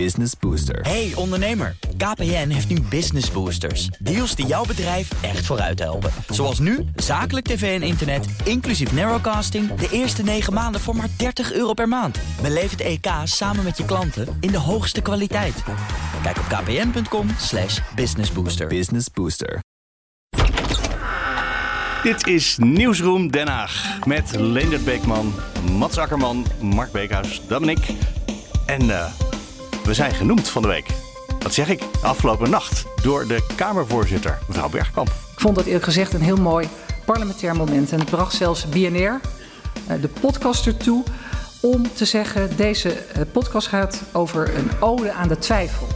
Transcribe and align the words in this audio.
Business 0.00 0.32
Booster. 0.40 0.80
Hey 0.80 1.12
ondernemer, 1.14 1.76
KPN 1.96 2.48
heeft 2.48 2.68
nu 2.68 2.80
Business 2.80 3.30
Boosters. 3.30 3.86
Deals 3.86 4.34
die 4.34 4.46
jouw 4.46 4.64
bedrijf 4.64 5.22
echt 5.22 5.46
vooruit 5.46 5.78
helpen. 5.78 6.10
Zoals 6.28 6.58
nu, 6.58 6.84
zakelijk 6.96 7.46
tv 7.46 7.80
en 7.80 7.86
internet, 7.86 8.26
inclusief 8.44 8.92
narrowcasting... 8.92 9.74
de 9.74 9.88
eerste 9.90 10.22
9 10.22 10.52
maanden 10.52 10.80
voor 10.80 10.96
maar 10.96 11.08
30 11.16 11.52
euro 11.52 11.72
per 11.72 11.88
maand. 11.88 12.18
Beleef 12.42 12.70
het 12.70 12.80
EK 12.80 13.06
samen 13.24 13.64
met 13.64 13.76
je 13.76 13.84
klanten 13.84 14.36
in 14.40 14.50
de 14.50 14.58
hoogste 14.58 15.00
kwaliteit. 15.00 15.62
Kijk 16.22 16.38
op 16.38 16.44
kpn.com 16.44 17.28
slash 17.38 17.80
businessbooster. 17.94 18.66
Business 18.66 19.10
Booster. 19.10 19.60
Dit 22.02 22.26
is 22.26 22.56
Nieuwsroom 22.58 23.30
Den 23.30 23.48
Haag. 23.48 23.98
Met 24.06 24.36
Leendert 24.36 24.84
Beekman, 24.84 25.34
Mats 25.72 25.98
Akkerman, 25.98 26.46
Mark 26.60 26.92
Beekhuis, 26.92 27.40
dat 27.48 27.60
ben 27.60 27.68
ik. 27.68 27.86
En 28.66 28.90
eh, 28.90 29.12
we 29.84 29.94
zijn 29.94 30.14
genoemd 30.14 30.48
van 30.48 30.62
de 30.62 30.68
week. 30.68 30.86
Wat 31.38 31.54
zeg 31.54 31.68
ik? 31.68 31.82
Afgelopen 32.02 32.50
nacht 32.50 32.84
door 33.02 33.26
de 33.26 33.46
Kamervoorzitter, 33.56 34.38
mevrouw 34.46 34.68
Bergkamp. 34.68 35.08
Ik 35.08 35.40
vond 35.40 35.56
dat 35.56 35.64
eerlijk 35.64 35.84
gezegd 35.84 36.12
een 36.12 36.20
heel 36.20 36.36
mooi 36.36 36.68
parlementair 37.04 37.56
moment. 37.56 37.92
En 37.92 37.98
het 37.98 38.10
bracht 38.10 38.34
zelfs 38.34 38.68
BNR, 38.68 39.20
eh, 39.86 40.00
de 40.00 40.08
podcaster, 40.20 40.76
toe 40.76 41.04
om 41.60 41.92
te 41.94 42.04
zeggen... 42.04 42.56
deze 42.56 42.92
eh, 42.92 43.22
podcast 43.32 43.66
gaat 43.66 44.02
over 44.12 44.56
een 44.56 44.70
ode 44.80 45.12
aan 45.12 45.28
de 45.28 45.38
twijfel. 45.38 45.86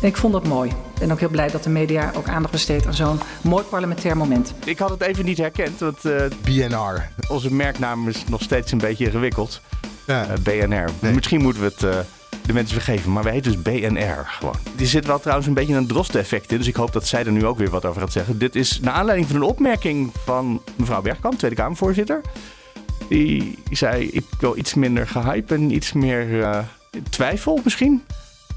En 0.00 0.08
ik 0.08 0.16
vond 0.16 0.32
dat 0.32 0.46
mooi. 0.46 0.70
Ik 0.70 0.98
ben 0.98 1.10
ook 1.10 1.20
heel 1.20 1.28
blij 1.28 1.48
dat 1.48 1.62
de 1.62 1.70
media 1.70 2.12
ook 2.16 2.28
aandacht 2.28 2.52
besteedt 2.52 2.86
aan 2.86 2.94
zo'n 2.94 3.20
mooi 3.42 3.64
parlementair 3.64 4.16
moment. 4.16 4.54
Ik 4.64 4.78
had 4.78 4.90
het 4.90 5.00
even 5.00 5.24
niet 5.24 5.38
herkend, 5.38 5.80
want 5.80 6.04
eh, 6.04 6.22
BNR. 6.42 7.08
onze 7.28 7.52
merknaam 7.52 8.08
is 8.08 8.24
nog 8.28 8.42
steeds 8.42 8.72
een 8.72 8.78
beetje 8.78 9.04
ingewikkeld. 9.04 9.60
Ja. 10.06 10.26
BNR. 10.42 10.88
Nee. 10.98 11.12
Misschien 11.14 11.42
moeten 11.42 11.62
we 11.62 11.68
het 11.68 11.82
eh, 11.82 11.98
de 12.46 12.52
mensen 12.52 12.80
vergeven, 12.82 13.12
maar 13.12 13.22
wij 13.22 13.32
heten 13.32 13.52
dus 13.52 13.62
BNR 13.62 14.24
gewoon. 14.26 14.56
Er 14.78 14.86
zit 14.86 15.06
wel 15.06 15.20
trouwens 15.20 15.48
een 15.48 15.54
beetje 15.54 15.74
een 15.74 15.86
droste-effect 15.86 16.52
in, 16.52 16.58
dus 16.58 16.66
ik 16.66 16.76
hoop 16.76 16.92
dat 16.92 17.06
zij 17.06 17.24
er 17.24 17.32
nu 17.32 17.46
ook 17.46 17.58
weer 17.58 17.70
wat 17.70 17.84
over 17.84 18.00
gaat 18.00 18.12
zeggen. 18.12 18.38
Dit 18.38 18.56
is 18.56 18.80
naar 18.80 18.94
aanleiding 18.94 19.28
van 19.28 19.36
een 19.36 19.42
opmerking 19.42 20.12
van 20.24 20.62
mevrouw 20.76 21.02
Bergkamp, 21.02 21.38
Tweede 21.38 21.56
Kamervoorzitter. 21.56 22.20
Die 23.08 23.58
zei, 23.70 24.08
ik 24.08 24.24
wil 24.40 24.56
iets 24.56 24.74
minder 24.74 25.06
gehype 25.06 25.54
en 25.54 25.74
iets 25.74 25.92
meer 25.92 26.42
eh, 26.42 26.58
twijfel 27.10 27.60
misschien. 27.64 28.04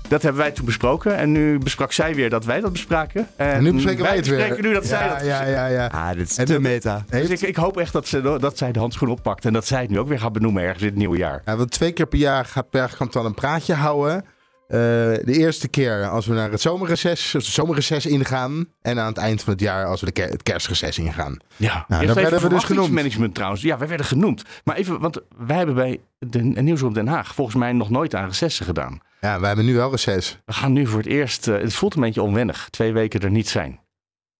Dat 0.08 0.22
hebben 0.22 0.42
wij 0.42 0.52
toen 0.52 0.66
besproken 0.66 1.16
en 1.17 1.31
nu 1.31 1.58
besprak 1.58 1.92
zij 1.92 2.16
weer 2.16 2.30
dat 2.30 2.45
wij 2.45 2.61
dat 2.61 2.72
bespraken. 2.72 3.28
En 3.36 3.64
nu 3.64 3.73
bespreken 3.73 4.03
wij 4.03 4.16
het 4.16 4.28
weer. 4.28 4.38
bespreken 4.38 4.64
nu 4.64 4.73
dat 4.73 4.86
zij 4.86 5.06
ja, 5.08 5.14
dat 5.17 5.25
ja, 5.25 5.44
ja, 5.45 5.66
ja. 5.67 5.86
Ah, 5.88 6.12
dit 6.17 6.30
is 6.30 6.38
En 6.38 6.45
dat- 6.45 6.62
meta. 6.62 7.03
dus 7.09 7.30
ik, 7.30 7.42
ik 7.42 7.56
hoop 7.56 7.78
echt 7.78 7.94
dat, 7.94 8.08
ze, 8.08 8.38
dat 8.39 8.58
zij 8.58 8.72
de 8.72 8.80
handschoen 8.80 9.09
oppakt 9.09 9.45
en 9.45 9.53
dat 9.53 9.66
zij 9.67 9.81
het 9.81 9.89
nu 9.89 10.00
ook 10.00 10.08
weer 10.08 10.20
gaat 10.20 10.34
benoemen 10.34 10.64
ergens 10.64 10.81
in 10.81 10.88
het 10.89 10.97
nieuwe 10.97 11.17
jaar. 11.17 11.42
ja, 11.45 11.56
want 11.56 11.72
twee 11.72 11.92
keer 11.92 12.08
per 12.08 12.20
jaar 12.20 12.45
gaat 12.45 12.70
Bergkamp 12.70 13.12
dan 13.12 13.25
een 13.25 13.34
praatje 13.34 13.73
houden. 13.73 14.25
Eh, 14.67 14.78
de 14.80 15.22
eerste 15.25 15.67
keer 15.67 16.09
als 16.09 16.25
we 16.25 16.34
naar 16.34 16.52
het 16.52 16.62
zomerreces, 16.62 17.31
het 17.34 17.45
zomerreces 17.45 18.06
ingaan. 18.06 18.66
En 18.81 19.00
aan 19.00 19.08
het 19.08 19.17
eind 19.17 19.44
van 19.44 19.53
het 19.53 19.62
jaar 19.62 19.86
als 19.86 20.02
we 20.02 20.12
de 20.12 20.22
het 20.22 20.44
kerstreces 20.44 20.97
ingaan. 21.00 21.38
Ja, 21.56 21.86
daar 21.88 22.02
Eerst 22.02 22.14
werden 22.16 22.42
we 22.42 22.50
dus 22.50 22.64
genoemd. 22.64 22.92
management 22.92 23.36
trouwens. 23.36 23.62
Ja, 23.62 23.78
wij 23.78 23.88
werden 23.88 24.06
genoemd. 24.06 24.44
Maar 24.64 24.75
even, 24.75 25.00
want 25.00 25.19
wij 25.38 25.58
hebben 25.58 25.75
bij 25.75 26.00
de 26.19 26.40
Nieuwsroom 26.42 26.94
Den 26.94 27.08
Haag 27.08 27.36
volgens 27.36 27.56
mij 27.58 27.72
nog 27.72 27.90
nooit 27.90 28.16
aan 28.16 28.28
recessen 28.28 28.66
gedaan. 28.66 29.00
Ja, 29.26 29.40
wij 29.40 29.48
hebben 29.48 29.66
nu 29.66 29.76
wel 29.76 29.92
reces. 29.92 30.40
We 30.45 30.54
gaan 30.54 30.73
nu 30.73 30.88
voor 30.88 31.00
het 31.00 31.08
eerst, 31.08 31.48
eh, 31.48 31.58
het 31.58 31.73
voelt 31.73 31.95
een 31.95 32.02
beetje 32.02 32.22
onwennig, 32.22 32.68
twee 32.70 32.94
weken 32.94 33.20
er 33.20 33.31
niet 33.31 33.50
zijn. 33.50 33.80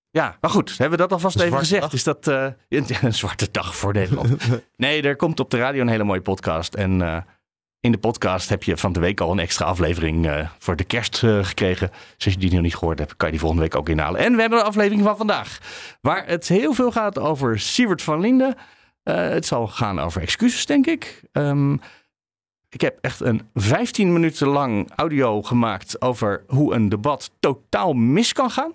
Ja, 0.10 0.38
maar 0.42 0.50
goed, 0.50 0.70
hebben 0.70 0.98
we 0.98 1.04
dat 1.04 1.12
alvast 1.12 1.40
even 1.40 1.58
gezegd? 1.58 1.82
dag. 1.82 1.94
Is 1.94 2.04
dat 2.04 2.28
eh, 2.28 2.48
een 3.02 3.14
zwarte 3.14 3.48
dag 3.52 3.76
voor 3.76 3.94
Nederland? 3.94 4.48
nee, 4.78 5.02
er 5.02 5.16
komt 5.16 5.40
op 5.40 5.50
de 5.50 5.58
radio 5.58 5.82
een 5.82 5.88
hele 5.88 6.04
mooie 6.04 6.22
podcast. 6.22 6.74
En 6.74 7.02
eh, 7.02 7.18
in 7.86 7.92
de 7.92 7.98
podcast 7.98 8.50
heb 8.50 8.64
je 8.64 8.78
van 8.78 8.94
de 8.94 9.00
week 9.00 9.20
al 9.20 9.32
een 9.32 9.40
extra 9.40 9.66
aflevering 9.66 10.28
eh, 10.28 10.50
voor 10.60 10.76
de 10.76 10.84
kerst 10.84 11.24
eh, 11.24 11.44
gekregen. 11.44 11.90
Dus 12.16 12.26
als 12.26 12.34
je 12.34 12.40
die 12.40 12.54
nog 12.54 12.62
niet 12.62 12.76
gehoord 12.76 13.00
hebt, 13.00 13.16
kan 13.16 13.26
je 13.26 13.32
die 13.32 13.42
volgende 13.42 13.64
week 13.64 13.76
ook 13.76 13.90
inhalen. 13.90 14.20
En 14.20 14.36
we 14.36 14.42
hebben 14.42 14.60
een 14.60 14.66
aflevering 14.66 15.04
van 15.04 15.18
vandaag, 15.18 15.60
waar 16.02 16.28
het 16.28 16.48
heel 16.48 16.74
veel 16.74 16.92
gaat 16.92 17.20
over 17.20 17.60
Siewert 17.60 18.02
van 18.02 18.20
Linden. 18.20 18.56
Eh, 19.04 19.16
het 19.16 19.46
zal 19.46 19.68
gaan 19.68 20.00
over 20.00 20.22
excuses, 20.22 20.66
denk 20.66 20.88
ik. 20.88 21.22
Ehm, 21.32 21.78
ik 22.76 22.82
heb 22.82 22.98
echt 23.02 23.20
een 23.20 23.42
15 23.54 24.14
minuten 24.14 24.48
lang 24.48 24.92
audio 24.96 25.42
gemaakt 25.42 26.02
over 26.02 26.44
hoe 26.48 26.74
een 26.74 26.90
debat 26.90 27.32
totaal 27.40 27.94
mis 27.94 28.34
kan 28.34 28.50
gaan. 28.50 28.74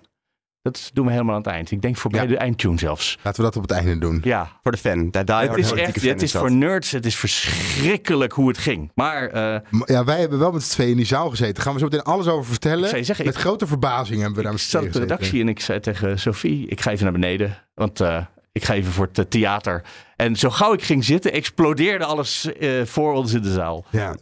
Dat 0.61 0.89
doen 0.93 1.05
we 1.05 1.11
helemaal 1.11 1.35
aan 1.35 1.41
het 1.41 1.49
eind. 1.51 1.71
Ik 1.71 1.81
denk 1.81 1.97
voorbij 1.97 2.21
Ja. 2.21 2.27
de 2.27 2.37
eindtune 2.37 2.77
zelfs. 2.79 3.17
Laten 3.23 3.39
we 3.43 3.45
dat 3.51 3.55
op 3.55 3.61
het 3.61 3.71
einde 3.71 3.97
doen. 3.97 4.21
Ja, 4.23 4.59
Voor 4.63 4.71
de 4.71 4.77
fan. 4.77 5.09
Die 5.09 5.21
het 5.23 5.57
is 5.57 5.71
echt, 5.71 6.01
het 6.01 6.21
is 6.21 6.31
voor 6.31 6.51
nerds, 6.51 6.91
het 6.91 7.05
is 7.05 7.15
verschrikkelijk 7.15 8.33
hoe 8.33 8.47
het 8.47 8.57
ging. 8.57 8.91
Maar 8.95 9.27
eh, 9.29 9.59
Ja, 9.85 10.03
wij 10.03 10.19
hebben 10.19 10.39
wel 10.39 10.51
met 10.51 10.63
z'n 10.63 10.71
tweeën 10.73 10.91
in 10.91 10.97
die 10.97 11.05
zaal 11.05 11.29
gezeten. 11.29 11.63
Gaan 11.63 11.73
we 11.73 11.79
zo 11.79 11.85
meteen 11.85 12.01
alles 12.03 12.27
over 12.27 12.45
vertellen. 12.49 12.89
Zeggen, 13.05 13.25
met 13.25 13.35
ik- 13.35 13.41
grote 13.41 13.67
verbazing 13.67 14.17
hebben 14.21 14.37
we 14.37 14.43
daar 14.43 14.51
ik 14.53 14.57
met 14.57 14.67
z'n 14.67 14.69
zat 14.77 14.93
de 14.93 14.99
redactie 14.99 15.41
en 15.41 15.47
ik 15.49 15.59
zei 15.59 15.79
tegen 15.79 16.19
Sophie, 16.19 16.67
ik 16.67 16.81
ga 16.81 16.91
even 16.91 17.03
naar 17.03 17.13
beneden. 17.13 17.57
Want 17.73 17.99
eh, 17.99 18.25
ik 18.51 18.63
ga 18.63 18.73
even 18.73 18.91
voor 18.91 19.05
het 19.05 19.17
eh, 19.19 19.25
theater. 19.25 19.83
En 20.15 20.35
zo 20.35 20.49
gauw 20.49 20.73
ik 20.73 20.83
ging 20.83 21.03
zitten, 21.05 21.31
explodeerde 21.31 22.05
alles 22.05 22.53
eh, 22.53 22.81
voor 22.85 23.13
ons 23.13 23.33
in 23.33 23.41
de 23.41 23.51
zaal. 23.51 23.85
Ja. 23.89 24.15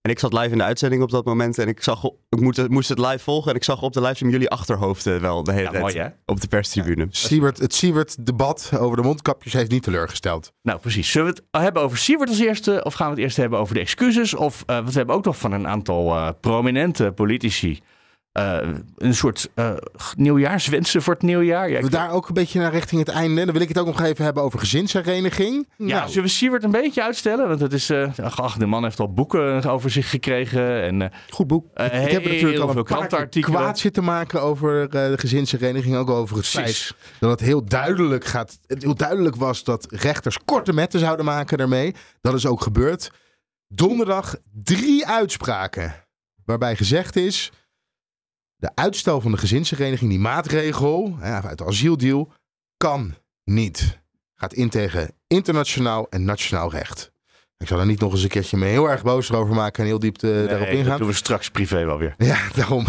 En 0.00 0.10
ik 0.10 0.18
zat 0.18 0.32
live 0.32 0.48
in 0.50 0.58
de 0.58 0.64
uitzending 0.64 1.02
op 1.02 1.10
dat 1.10 1.24
moment 1.24 1.58
en 1.58 1.68
ik 1.68 1.82
zag, 1.82 2.04
op- 2.04 2.18
ik 2.28 2.40
moest, 2.40 2.68
moest 2.68 2.88
het 2.88 2.98
live 2.98 3.18
volgen 3.18 3.50
en 3.50 3.56
ik 3.56 3.64
zag 3.64 3.82
op 3.82 3.92
de 3.92 4.00
livestream 4.00 4.32
jullie 4.32 4.48
achterhoofden 4.50 5.20
wel 5.20 5.44
de 5.44 5.52
hele 5.52 5.64
Ja, 5.64 5.70
tijd 5.70 5.82
mooi 5.82 5.98
hè? 5.98 6.08
op 6.26 6.40
de 6.40 6.48
perstribune. 6.48 7.06
Siewert, 7.10 7.58
het 7.58 7.74
Siewert-debat 7.74 8.70
over 8.78 8.96
de 8.96 9.02
mondkapjes 9.02 9.52
heeft 9.52 9.70
niet 9.70 9.82
teleurgesteld. 9.82 10.52
Nou, 10.62 10.78
precies. 10.78 11.10
Zullen 11.10 11.32
we 11.34 11.40
het 11.50 11.62
hebben 11.62 11.82
over 11.82 11.98
Siewert 11.98 12.28
als 12.28 12.38
eerste? 12.38 12.84
Of 12.84 12.94
gaan 12.94 13.06
we 13.06 13.12
het 13.14 13.22
eerst 13.22 13.36
hebben 13.36 13.58
over 13.58 13.74
de 13.74 13.80
excuses? 13.80 14.34
Of, 14.34 14.62
eh 14.66 14.76
want 14.76 14.90
we 14.90 14.96
hebben 14.98 15.14
ook 15.16 15.24
nog 15.24 15.38
van 15.38 15.52
een 15.52 15.68
aantal 15.68 16.14
eh, 16.14 16.28
prominente 16.40 17.12
politici... 17.14 17.80
eh, 18.34 18.58
een 18.96 19.14
soort 19.14 19.50
eh, 19.54 19.72
nieuwjaarswensen 20.16 21.02
voor 21.02 21.14
het 21.14 21.22
nieuwjaar. 21.22 21.70
Ja, 21.70 21.80
We 21.80 21.90
daar 21.90 22.10
ook 22.10 22.28
een 22.28 22.34
beetje 22.34 22.60
naar 22.60 22.72
richting 22.72 23.00
het 23.00 23.08
einde. 23.08 23.44
Dan 23.44 23.52
wil 23.52 23.62
ik 23.62 23.68
het 23.68 23.78
ook 23.78 23.86
nog 23.86 24.00
even 24.00 24.24
hebben 24.24 24.42
over 24.42 24.58
gezinshereniging. 24.58 25.68
ja, 25.76 25.84
Nou, 25.84 26.08
zullen 26.08 26.24
we 26.24 26.28
Siewert 26.28 26.64
een 26.64 26.70
beetje 26.70 27.02
uitstellen? 27.02 27.48
Want 27.48 27.60
het 27.60 27.72
is, 27.72 27.90
eh 27.90 28.18
ach, 28.34 28.56
de 28.56 28.66
man 28.66 28.82
heeft 28.82 29.00
al 29.00 29.12
boeken 29.12 29.64
over 29.64 29.90
zich 29.90 30.10
gekregen. 30.10 30.82
En 30.82 31.12
goed 31.28 31.46
boek. 31.46 31.66
ik 31.66 32.10
heb 32.10 32.24
er 32.24 32.32
natuurlijk 32.32 32.62
al 32.62 32.76
een 32.76 32.84
paar 32.84 33.28
kwaad 33.28 33.78
zitten 33.78 34.04
maken 34.04 34.42
over 34.42 34.90
de 34.90 35.14
gezinshereniging. 35.16 35.96
Ook 35.96 36.10
over 36.10 36.36
het 36.36 36.46
feit 36.46 36.94
dat 37.20 37.30
het 37.30 37.40
heel 37.40 37.64
duidelijk, 37.64 38.24
gaat, 38.24 38.58
het 38.66 38.82
heel 38.82 38.94
duidelijk 38.94 39.36
was 39.36 39.64
dat 39.64 39.86
rechters 39.90 40.38
korte 40.44 40.72
metten 40.72 41.00
zouden 41.00 41.24
maken 41.24 41.58
daarmee. 41.58 41.94
Dat 42.20 42.34
is 42.34 42.46
ook 42.46 42.62
gebeurd. 42.62 43.10
Donderdag 43.68 44.36
drie 44.52 45.06
uitspraken 45.06 45.94
waarbij 46.44 46.76
gezegd 46.76 47.16
is... 47.16 47.52
de 48.64 48.70
uitstel 48.74 49.20
van 49.20 49.30
de 49.30 49.38
gezinshereniging, 49.38 50.10
die 50.10 50.18
maatregel 50.18 51.16
hè, 51.18 51.42
uit 51.42 51.58
de 51.58 51.64
asieldeal, 51.64 52.32
kan 52.76 53.14
niet. 53.44 53.98
Gaat 54.34 54.52
in 54.52 54.68
tegen 54.68 55.10
internationaal 55.26 56.06
en 56.10 56.24
nationaal 56.24 56.70
recht. 56.70 57.12
Ik 57.56 57.66
zal 57.68 57.78
er 57.78 57.86
niet 57.86 58.00
nog 58.00 58.12
eens 58.12 58.22
een 58.22 58.28
keertje 58.28 58.56
mee 58.56 58.70
heel 58.70 58.90
erg 58.90 59.02
boos 59.02 59.32
over 59.32 59.54
maken 59.54 59.82
en 59.82 59.88
heel 59.88 59.98
diep 59.98 60.22
eh, 60.22 60.30
Nee, 60.30 60.46
daarop 60.46 60.66
dat 60.66 60.76
ingaan. 60.76 60.98
doen 60.98 61.06
we 61.06 61.14
straks 61.14 61.50
privé 61.50 61.84
wel 61.84 61.98
weer. 61.98 62.14
Ja, 62.18 62.38
daarom. 62.56 62.86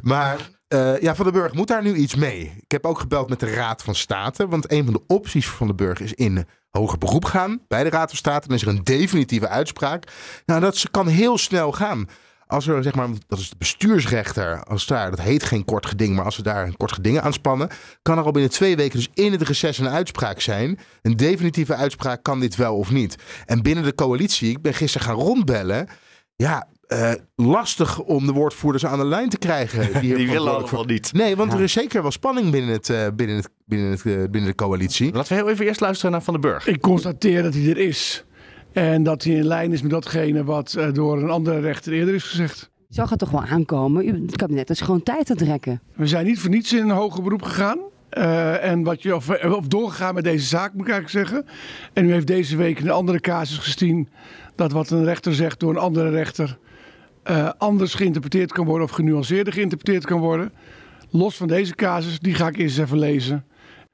Maar 0.00 0.50
eh, 0.68 1.00
ja, 1.00 1.14
Van 1.14 1.24
den 1.24 1.34
Burg 1.34 1.52
moet 1.52 1.68
daar 1.68 1.82
nu 1.82 1.94
iets 1.94 2.14
mee. 2.14 2.52
Ik 2.60 2.70
heb 2.70 2.84
ook 2.84 2.98
gebeld 2.98 3.28
met 3.28 3.40
de 3.40 3.54
Raad 3.54 3.82
van 3.82 3.94
State. 3.94 4.48
Want 4.48 4.72
een 4.72 4.84
van 4.84 4.92
de 4.92 5.02
opties 5.06 5.46
voor 5.46 5.56
Van 5.56 5.66
den 5.66 5.76
Burg 5.76 6.00
is 6.00 6.14
in 6.14 6.46
hoger 6.70 6.98
beroep 6.98 7.24
gaan 7.24 7.60
bij 7.68 7.84
de 7.84 7.90
Raad 7.90 8.08
van 8.08 8.18
State. 8.18 8.46
Dan 8.46 8.56
is 8.56 8.62
er 8.62 8.68
een 8.68 8.84
definitieve 8.84 9.48
uitspraak. 9.48 10.12
Nou, 10.46 10.60
dat 10.60 10.90
kan 10.90 11.06
heel 11.06 11.38
snel 11.38 11.72
gaan. 11.72 12.08
Als 12.46 12.66
er, 12.66 12.82
zeg 12.82 12.94
maar, 12.94 13.08
dat 13.26 13.38
is 13.38 13.48
de 13.50 13.56
bestuursrechter, 13.58 14.64
als 14.64 14.86
daar, 14.86 15.10
dat 15.10 15.20
heet 15.20 15.42
geen 15.42 15.64
kort 15.64 15.86
geding, 15.86 16.16
maar 16.16 16.24
als 16.24 16.34
ze 16.34 16.42
daar 16.42 16.66
een 16.66 16.76
kort 16.76 16.92
geding 16.92 17.20
aanspannen, 17.20 17.68
kan 18.02 18.18
er 18.18 18.24
al 18.24 18.30
binnen 18.30 18.50
twee 18.50 18.76
weken, 18.76 18.98
dus 18.98 19.08
in 19.14 19.32
het 19.32 19.42
reces, 19.42 19.78
een 19.78 19.88
uitspraak 19.88 20.40
zijn. 20.40 20.78
Een 21.02 21.16
definitieve 21.16 21.74
uitspraak 21.74 22.22
kan 22.22 22.40
dit 22.40 22.56
wel 22.56 22.76
of 22.76 22.90
niet. 22.90 23.16
En 23.46 23.62
binnen 23.62 23.84
de 23.84 23.94
coalitie, 23.94 24.50
ik 24.50 24.62
ben 24.62 24.74
gisteren 24.74 25.06
gaan 25.06 25.16
rondbellen. 25.16 25.88
Ja, 26.36 26.68
eh, 26.86 27.12
lastig 27.36 28.00
om 28.00 28.26
de 28.26 28.32
woordvoerders 28.32 28.86
aan 28.86 28.98
de 28.98 29.04
lijn 29.06 29.28
te 29.28 29.38
krijgen. 29.38 29.80
Die, 30.00 30.10
willen 30.14 30.26
verantwoordelijk 30.26 30.68
voor- 30.68 30.78
allemaal 30.78 30.94
niet. 30.94 31.12
Nee, 31.12 31.36
want 31.36 31.52
er 31.52 31.60
is 31.60 31.72
zeker 31.72 32.02
wel 32.02 32.10
spanning 32.10 32.50
binnen, 32.50 32.70
het, 32.70 32.90
eh, 32.90 33.06
binnen, 33.14 33.36
het, 33.36 33.48
binnen, 33.64 33.90
het, 33.90 34.00
eh, 34.06 34.12
binnen 34.12 34.44
de 34.44 34.54
coalitie. 34.54 35.12
Laten 35.12 35.36
we 35.36 35.42
heel 35.42 35.50
even 35.50 35.66
eerst 35.66 35.80
luisteren 35.80 36.12
naar 36.12 36.22
Van 36.22 36.32
den 36.32 36.42
Burg. 36.42 36.66
Ik 36.66 36.80
constateer 36.80 37.42
dat 37.42 37.54
hij 37.54 37.68
er 37.68 37.78
is. 37.78 38.24
En 38.74 39.02
dat 39.02 39.24
hij 39.24 39.34
in 39.34 39.44
lijn 39.46 39.72
is 39.72 39.82
met 39.82 39.90
datgene 39.90 40.44
wat 40.44 40.74
eh, 40.74 40.92
door 40.92 41.22
een 41.22 41.30
andere 41.30 41.60
rechter 41.60 41.92
eerder 41.92 42.14
is 42.14 42.22
gezegd. 42.24 42.70
Je 42.88 42.94
zag 42.94 43.10
het 43.10 43.18
toch 43.18 43.30
wel 43.30 43.42
aankomen. 43.44 44.06
U- 44.08 44.22
Het 44.26 44.36
kabinet 44.36 44.70
is 44.70 44.80
gewoon 44.80 45.02
tijd 45.02 45.30
aan 45.30 45.36
het 45.36 45.46
rekken. 45.46 45.80
We 45.94 46.06
zijn 46.06 46.26
niet 46.26 46.40
voor 46.40 46.50
niets 46.50 46.72
in 46.72 46.82
een 46.82 46.90
hoger 46.96 47.22
beroep 47.22 47.42
gegaan. 47.42 47.78
Eh, 48.08 48.64
en 48.70 48.82
wat 48.82 49.02
je, 49.02 49.14
of, 49.16 49.44
of 49.44 49.66
doorgegaan 49.68 50.14
met 50.14 50.24
deze 50.24 50.46
zaak, 50.46 50.72
moet 50.72 50.86
ik 50.86 50.92
eigenlijk 50.92 51.28
zeggen. 51.28 51.46
En 51.92 52.04
u 52.04 52.12
heeft 52.12 52.26
deze 52.26 52.56
week 52.56 52.80
een 52.80 52.90
andere 52.90 53.20
casus 53.20 53.58
gezien. 53.58 54.08
Dat 54.54 54.72
wat 54.72 54.90
een 54.90 55.04
rechter 55.04 55.34
zegt 55.34 55.60
door 55.60 55.70
een 55.70 55.76
andere 55.78 56.10
rechter. 56.10 56.58
eh, 57.22 57.50
anders 57.58 57.94
geïnterpreteerd 57.94 58.52
kan 58.52 58.64
worden 58.64 58.86
of 58.86 58.92
genuanceerder 58.92 59.52
geïnterpreteerd 59.52 60.06
kan 60.06 60.20
worden. 60.20 60.52
Los 61.10 61.36
van 61.36 61.48
deze 61.48 61.74
casus, 61.74 62.18
die 62.18 62.34
ga 62.34 62.48
ik 62.48 62.56
eerst 62.56 62.78
even 62.78 62.98
lezen. 62.98 63.44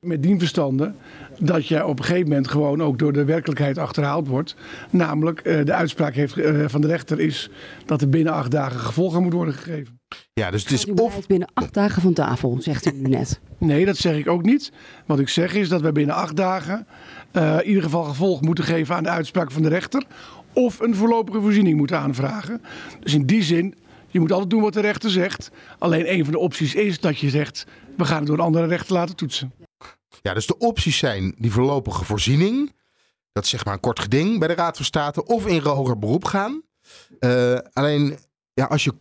Met 0.01 0.23
dien 0.23 0.39
verstande 0.39 0.93
dat 1.39 1.67
je 1.67 1.87
op 1.87 1.99
een 1.99 2.05
gegeven 2.05 2.29
moment 2.29 2.49
gewoon 2.49 2.83
ook 2.83 2.99
door 2.99 3.13
de 3.13 3.25
werkelijkheid 3.25 3.79
achterhaald 3.79 4.29
wordt. 4.29 4.55
Namelijk, 4.91 5.41
eh, 5.41 5.65
de 5.65 5.73
uitspraak 5.73 6.15
heeft, 6.15 6.37
eh, 6.37 6.65
van 6.67 6.81
de 6.81 6.87
rechter 6.87 7.21
is 7.21 7.51
dat 7.87 8.01
er 8.01 8.09
binnen 8.09 8.33
acht 8.33 8.51
dagen 8.51 8.81
gevolg 8.81 9.15
aan 9.15 9.23
moet 9.23 9.33
worden 9.33 9.55
gegeven. 9.55 10.01
Ja, 10.33 10.51
dus 10.51 10.63
het 10.63 10.73
is 10.73 10.85
of 10.85 11.27
binnen 11.27 11.49
acht 11.55 11.75
dagen 11.75 12.03
van 12.03 12.13
tafel, 12.13 12.57
zegt 12.61 12.87
u 12.87 12.91
nu 12.93 13.09
net. 13.09 13.41
Nee, 13.59 13.85
dat 13.85 13.97
zeg 13.97 14.17
ik 14.17 14.29
ook 14.29 14.43
niet. 14.43 14.73
Wat 15.07 15.19
ik 15.19 15.29
zeg 15.29 15.55
is 15.55 15.69
dat 15.69 15.81
wij 15.81 15.93
binnen 15.93 16.15
acht 16.15 16.37
dagen 16.37 16.87
eh, 17.31 17.59
in 17.59 17.67
ieder 17.67 17.83
geval 17.83 18.05
gevolg 18.05 18.41
moeten 18.41 18.65
geven 18.65 18.95
aan 18.95 19.03
de 19.03 19.09
uitspraak 19.09 19.51
van 19.51 19.63
de 19.63 19.69
rechter. 19.69 20.05
Of 20.53 20.81
een 20.81 20.95
voorlopige 20.95 21.41
voorziening 21.41 21.77
moeten 21.77 21.99
aanvragen. 21.99 22.63
Dus 23.01 23.15
in 23.15 23.27
die 23.27 23.43
zin, 23.43 23.75
je 24.09 24.21
moet 24.21 24.33
altijd 24.33 24.51
doen 24.51 24.63
wat 24.63 24.73
de 24.73 24.81
rechter 24.81 25.11
zegt. 25.11 25.51
Alleen 25.79 26.13
een 26.13 26.25
van 26.25 26.33
de 26.33 26.39
opties 26.39 26.75
is 26.75 27.01
dat 27.01 27.19
je 27.19 27.31
zegt, 27.31 27.67
we 27.97 28.05
gaan 28.05 28.19
het 28.19 28.27
door 28.27 28.39
een 28.39 28.45
andere 28.45 28.67
rechter 28.67 28.95
laten 28.95 29.17
toetsen. 29.17 29.53
Ja, 30.23 30.35
dus 30.35 30.47
de 30.47 30.59
opties 30.59 30.99
zijn 30.99 31.35
die 31.39 31.53
voorlopige 31.53 32.05
voorziening. 32.05 32.73
Dat 33.33 33.45
is 33.45 33.51
zeg 33.51 33.65
maar 33.65 33.75
een 33.75 33.81
kort 33.81 34.01
geding 34.01 34.39
bij 34.39 34.49
de 34.49 34.55
Raad 34.55 34.77
van 34.77 34.85
State. 34.85 35.25
Of 35.25 35.47
in 35.47 35.61
hoger 35.63 35.99
beroep 35.99 36.25
gaan. 36.25 36.63
Eh, 37.19 37.59
alleen, 37.73 38.19
ja, 38.55 38.65
als 38.65 38.85
je, 38.85 38.93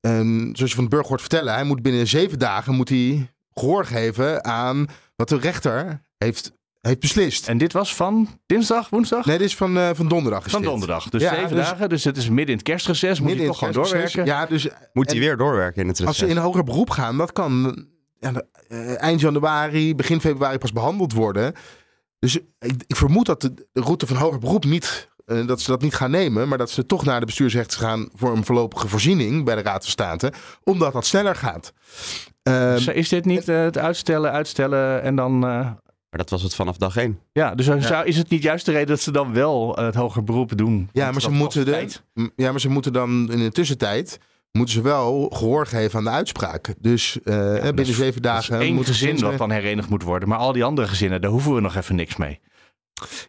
ehm, 0.00 0.54
zoals 0.54 0.70
je 0.70 0.76
van 0.76 0.84
de 0.84 0.90
burger 0.90 1.08
hoort 1.08 1.20
vertellen, 1.20 1.54
hij 1.54 1.64
moet 1.64 1.82
binnen 1.82 2.06
zeven 2.06 2.38
dagen 2.38 2.74
moet 2.74 2.88
hij 2.88 3.34
gehoor 3.52 3.84
geven 3.84 4.44
aan 4.44 4.86
wat 5.16 5.28
de 5.28 5.38
rechter 5.38 6.04
heeft, 6.18 6.52
heeft 6.80 7.00
beslist. 7.00 7.48
En 7.48 7.58
dit 7.58 7.72
was 7.72 7.94
van 7.94 8.40
dinsdag, 8.46 8.88
woensdag? 8.88 9.24
Nee, 9.26 9.38
dit 9.38 9.46
is 9.46 9.56
van, 9.56 9.78
eh, 9.78 9.90
van 9.94 10.08
donderdag. 10.08 10.44
is 10.44 10.50
van 10.50 10.60
dit. 10.60 10.70
donderdag. 10.70 11.08
Dus 11.08 11.22
Ja, 11.22 11.34
zeven 11.34 11.56
dus- 11.56 11.66
dagen. 11.68 11.88
Dus 11.88 12.04
het 12.04 12.16
is 12.16 12.28
midden 12.28 12.46
in 12.48 12.54
het 12.54 12.62
kerstreces. 12.62 13.20
Moet 13.20 13.30
in 13.30 13.46
toch 13.46 13.58
gewoon 13.58 13.72
doorwerken? 13.72 14.24
Ja, 14.24 14.46
dus 14.46 14.68
Moet 14.92 15.10
hij 15.10 15.20
weer 15.20 15.36
doorwerken 15.36 15.82
in 15.82 15.88
het 15.88 16.06
Als 16.06 16.16
ze 16.16 16.24
reces? 16.24 16.38
in 16.38 16.44
hoger 16.44 16.64
beroep 16.64 16.90
gaan, 16.90 17.16
dat 17.16 17.32
kan 17.32 17.86
eind 18.98 19.20
januari, 19.20 19.94
begin 19.94 20.20
februari 20.20 20.58
pas 20.58 20.72
behandeld 20.72 21.12
worden. 21.12 21.52
Dus 22.18 22.36
ik, 22.58 22.82
ik 22.86 22.96
vermoed 22.96 23.26
dat 23.26 23.40
de, 23.40 23.54
de 23.72 23.80
route 23.80 24.06
van 24.06 24.16
hoger 24.16 24.38
beroep 24.38 24.64
niet, 24.64 25.08
eh, 25.26 25.46
dat 25.46 25.60
ze 25.60 25.70
dat 25.70 25.82
niet 25.82 25.94
gaan 25.94 26.10
nemen, 26.10 26.48
maar 26.48 26.58
dat 26.58 26.70
ze 26.70 26.86
toch 26.86 27.04
naar 27.04 27.20
de 27.20 27.26
bestuursrechter 27.26 27.78
gaan 27.80 28.08
voor 28.14 28.36
een 28.36 28.44
voorlopige 28.44 28.88
voorziening 28.88 29.44
bij 29.44 29.54
de 29.54 29.62
Raad 29.62 29.82
van 29.82 29.90
State, 29.90 30.32
omdat 30.64 30.92
dat 30.92 31.06
sneller 31.06 31.36
gaat. 31.36 31.72
Ehm, 32.42 32.72
Dus 32.74 32.86
is 32.86 33.08
dit 33.08 33.24
niet 33.24 33.48
eh, 33.48 33.60
het 33.62 33.78
uitstellen, 33.78 34.30
uitstellen 34.32 35.02
en 35.02 35.16
dan... 35.16 35.34
eh, 35.34 35.40
Maar 35.40 35.76
dat 36.10 36.30
was 36.30 36.42
het 36.42 36.54
vanaf 36.54 36.76
dag 36.76 36.96
één. 36.96 37.18
ja, 37.32 37.54
dus 37.54 37.66
dan 37.66 37.82
zou, 37.82 38.06
is 38.06 38.16
het 38.16 38.28
niet 38.30 38.42
juist 38.42 38.66
de 38.66 38.72
reden 38.72 38.88
dat 38.88 39.00
ze 39.00 39.10
dan 39.10 39.32
wel 39.32 39.76
eh, 39.76 39.84
het 39.84 39.94
hoger 39.94 40.24
beroep 40.24 40.56
doen? 40.56 40.88
ja, 40.92 41.10
maar 41.12 41.20
ze 41.20 41.30
moeten 41.30 41.64
de, 41.64 41.86
ja, 42.36 42.50
maar 42.50 42.60
ze 42.60 42.68
moeten 42.68 42.92
dan 42.92 43.32
in 43.32 43.38
de 43.38 43.50
tussentijd 43.50 44.18
moeten 44.56 44.74
ze 44.74 44.82
wel 44.82 45.28
gehoor 45.34 45.66
geven 45.66 45.98
aan 45.98 46.04
de 46.04 46.10
uitspraak. 46.10 46.74
Dus 46.80 47.18
eh, 47.24 47.62
binnen 47.62 47.94
zeven 47.94 48.22
dagen 48.22 48.60
één 48.60 48.74
moeten 48.74 48.92
gezin 48.94 49.16
dat 49.18 49.38
dan 49.38 49.50
herenigd 49.50 49.88
moet 49.88 50.02
worden. 50.02 50.28
Maar 50.28 50.38
al 50.38 50.52
die 50.52 50.64
andere 50.64 50.88
gezinnen, 50.88 51.20
daar 51.20 51.30
hoeven 51.30 51.54
we 51.54 51.60
nog 51.60 51.76
even 51.76 51.94
niks 51.94 52.16
mee. 52.16 52.40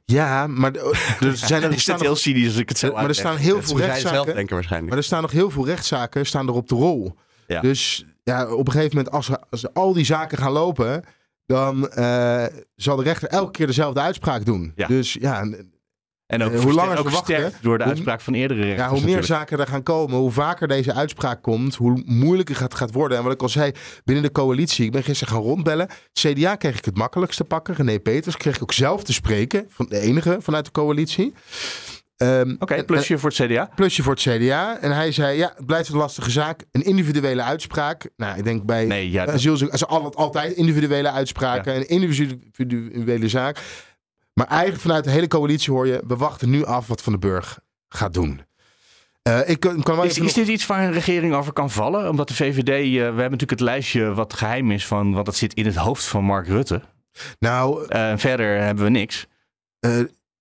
Ja, 0.05 0.47
maar 0.47 0.71
er 1.19 1.37
zijn 1.37 1.63
er, 1.63 1.71
is 1.73 1.85
heel 1.85 2.15
cynisch 2.15 2.45
als 2.47 2.57
ik 2.57 2.69
het 2.69 2.77
zo 2.77 2.91
maar 2.93 3.07
er 3.07 3.15
staan 3.15 3.37
heel 3.37 3.55
Dat 3.55 3.63
veel 3.65 3.77
zou 3.77 3.89
zij 3.89 3.99
zelf 3.99 4.03
rechtszaken. 4.03 4.35
denken 4.35 4.53
waarschijnlijk. 4.55 4.89
Maar 4.91 4.99
er 5.01 5.07
staan 5.07 5.21
nog 5.21 5.31
heel 5.31 5.49
veel 5.49 5.65
rechtszaken 5.65 6.25
staan 6.25 6.47
er 6.47 6.53
op 6.53 6.67
de 6.67 6.75
rol. 6.75 7.15
Ja. 7.47 7.61
Dus 7.61 8.05
ja, 8.23 8.53
op 8.53 8.65
een 8.67 8.71
gegeven 8.73 8.95
moment, 8.95 9.13
als, 9.13 9.29
er- 9.29 9.43
als 9.49 9.73
al 9.73 9.93
die 9.93 10.05
zaken 10.05 10.37
gaan 10.37 10.51
lopen, 10.51 11.03
dan 11.45 11.89
eh, 11.89 12.45
zal 12.75 12.95
de 12.95 13.03
rechter 13.03 13.29
elke 13.29 13.51
keer 13.51 13.67
dezelfde 13.67 13.99
uitspraak 13.99 14.45
doen. 14.45 14.71
Ja. 14.75 14.87
Dus 14.87 15.13
ja, 15.13 15.47
En 16.27 16.43
ook, 16.43 16.51
Eh, 16.51 16.59
hoe 16.59 16.73
langer 16.73 16.97
ook 16.99 17.09
wachten, 17.09 17.51
door 17.61 17.77
de 17.77 17.83
hoe- 17.83 17.91
uitspraak 17.93 18.21
van 18.21 18.33
eerdere 18.33 18.59
rechters. 18.59 18.81
ja, 18.81 18.89
hoe 18.89 18.99
meer 19.05 19.15
natuurlijk. 19.15 19.39
zaken 19.39 19.59
er 19.59 19.67
gaan 19.67 19.83
komen, 19.83 20.17
hoe 20.17 20.31
vaker 20.31 20.67
deze 20.67 20.93
uitspraak 20.93 21.41
komt, 21.41 21.75
hoe 21.75 22.01
moeilijker 22.05 22.61
het 22.61 22.73
gaat 22.75 22.91
worden. 22.91 23.17
En 23.17 23.23
wat 23.23 23.33
ik 23.33 23.41
al 23.41 23.49
zei, 23.49 23.71
binnen 24.03 24.23
de 24.23 24.31
coalitie, 24.31 24.85
ik 24.85 24.91
ben 24.91 25.03
gisteren 25.03 25.33
gaan 25.33 25.43
rondbellen. 25.43 25.87
CDA 26.13 26.55
kreeg 26.55 26.77
ik 26.77 26.85
het 26.85 26.97
makkelijkst 26.97 27.37
te 27.37 27.43
pakken. 27.43 27.75
René 27.75 27.99
Peters 27.99 28.37
kreeg 28.37 28.55
ik 28.55 28.61
ook 28.61 28.73
zelf 28.73 29.03
te 29.03 29.13
spreken, 29.13 29.65
van 29.69 29.85
de 29.89 29.99
enige 29.99 30.37
vanuit 30.41 30.65
de 30.65 30.71
coalitie. 30.71 31.33
Ehm, 32.17 32.55
Oké, 32.59 32.73
en- 32.73 32.85
plusje 32.85 33.17
voor 33.17 33.29
het 33.29 33.47
CDA. 33.47 33.69
plusje 33.75 34.03
voor 34.03 34.13
het 34.13 34.21
CDA. 34.21 34.79
En 34.81 34.91
hij 34.91 35.11
zei, 35.11 35.37
ja, 35.37 35.53
het 35.55 35.65
blijft 35.65 35.89
een 35.89 35.97
lastige 35.97 36.29
zaak. 36.29 36.63
Een 36.71 36.81
individuele 36.83 37.41
uitspraak. 37.41 38.09
Nou, 38.17 38.37
ik 38.37 38.43
denk 38.43 38.65
bij 38.65 38.85
Nee, 38.85 39.11
ja, 39.11 39.25
dat- 39.25 39.33
asielzoekers, 39.35 39.85
altijd 39.87 40.53
individuele 40.53 41.11
uitspraken. 41.11 41.75
Een 41.75 41.87
individuele 41.87 43.29
zaak. 43.29 43.57
Maar 44.39 44.47
eigenlijk 44.47 44.81
vanuit 44.81 45.03
de 45.03 45.09
hele 45.09 45.27
coalitie 45.27 45.73
hoor 45.73 45.87
je, 45.87 46.03
we 46.07 46.15
wachten 46.15 46.49
nu 46.49 46.65
af 46.65 46.87
wat 46.87 47.01
Van 47.01 47.11
den 47.11 47.21
Burg 47.21 47.59
gaat 47.89 48.13
doen. 48.13 48.41
Eh, 49.21 49.49
ik 49.49 49.59
kan 49.59 49.81
wel 49.83 50.03
Is, 50.03 50.17
is 50.19 50.33
dit 50.33 50.47
iets 50.47 50.65
waar 50.65 50.83
een 50.85 50.91
regering 50.93 51.33
over 51.33 51.53
kan 51.53 51.71
vallen? 51.71 52.09
Omdat 52.09 52.27
de 52.27 52.33
VVD, 52.33 52.69
eh, 52.69 52.91
we 52.91 52.99
hebben 52.99 53.15
natuurlijk 53.15 53.49
het 53.49 53.59
lijstje 53.59 54.13
wat 54.13 54.33
geheim 54.33 54.71
is 54.71 54.87
van, 54.87 55.13
want 55.13 55.25
dat 55.25 55.35
zit 55.35 55.53
in 55.53 55.65
het 55.65 55.75
hoofd 55.75 56.05
van 56.05 56.23
Mark 56.23 56.47
Rutte. 56.47 56.81
Nou, 57.39 57.85
Eh, 57.87 58.13
verder 58.17 58.61
hebben 58.61 58.83
we 58.83 58.89
niks. 58.89 59.25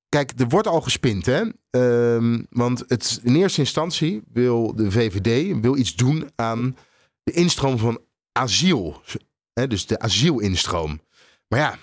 kijk, 0.08 0.32
er 0.36 0.48
wordt 0.48 0.66
al 0.66 0.80
gespind, 0.80 1.26
hè. 1.26 1.42
Ehm, 1.70 2.42
want 2.50 2.84
het, 2.88 3.20
in 3.22 3.34
eerste 3.36 3.60
instantie 3.60 4.22
wil 4.32 4.74
de 4.74 4.90
VVD 4.90 5.60
wil 5.60 5.76
iets 5.76 5.94
doen 5.94 6.30
aan 6.34 6.76
de 7.22 7.32
instroom 7.32 7.78
van 7.78 8.00
asiel. 8.32 9.02
Hè, 9.52 9.66
dus 9.66 9.86
de 9.86 9.98
asielinstroom. 9.98 11.00
Maar 11.48 11.58
ja, 11.60 11.78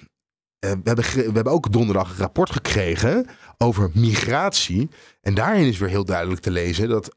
we, 0.62 0.82
hebben, 0.84 1.06
we 1.14 1.32
hebben 1.34 1.54
ook 1.54 1.72
donderdag 1.72 2.10
een 2.10 2.18
rapport 2.18 2.52
gekregen 2.52 3.28
over 3.58 3.92
migratie. 3.94 4.90
En 5.22 5.34
daarin 5.34 5.68
is 5.68 5.78
weer 5.78 5.90
heel 5.90 6.06
duidelijk 6.06 6.42
te 6.42 6.52
lezen 6.52 6.90
dat 6.90 7.16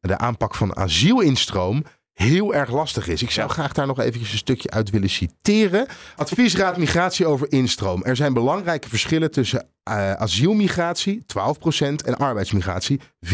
de 0.00 0.18
aanpak 0.18 0.54
van 0.54 0.76
asielinstroom 0.76 1.84
heel 2.12 2.54
erg 2.54 2.70
lastig 2.70 3.08
is. 3.08 3.22
Ik 3.22 3.30
zou 3.30 3.50
graag 3.50 3.72
daar 3.72 3.86
nog 3.86 4.00
eventjes 4.00 4.32
een 4.32 4.38
stukje 4.38 4.70
uit 4.70 4.90
willen 4.90 5.10
citeren. 5.10 5.86
Adviesraad 6.16 6.76
Migratie 6.76 7.26
over 7.26 7.52
instroom. 7.52 8.04
Er 8.04 8.16
zijn 8.16 8.32
belangrijke 8.32 8.88
verschillen 8.88 9.30
tussen 9.30 9.66
eh, 9.82 10.12
asielmigratie 10.12 11.22
12% 11.22 11.24
en 11.78 12.16
arbeidsmigratie 12.16 13.00
24%. 13.00 13.30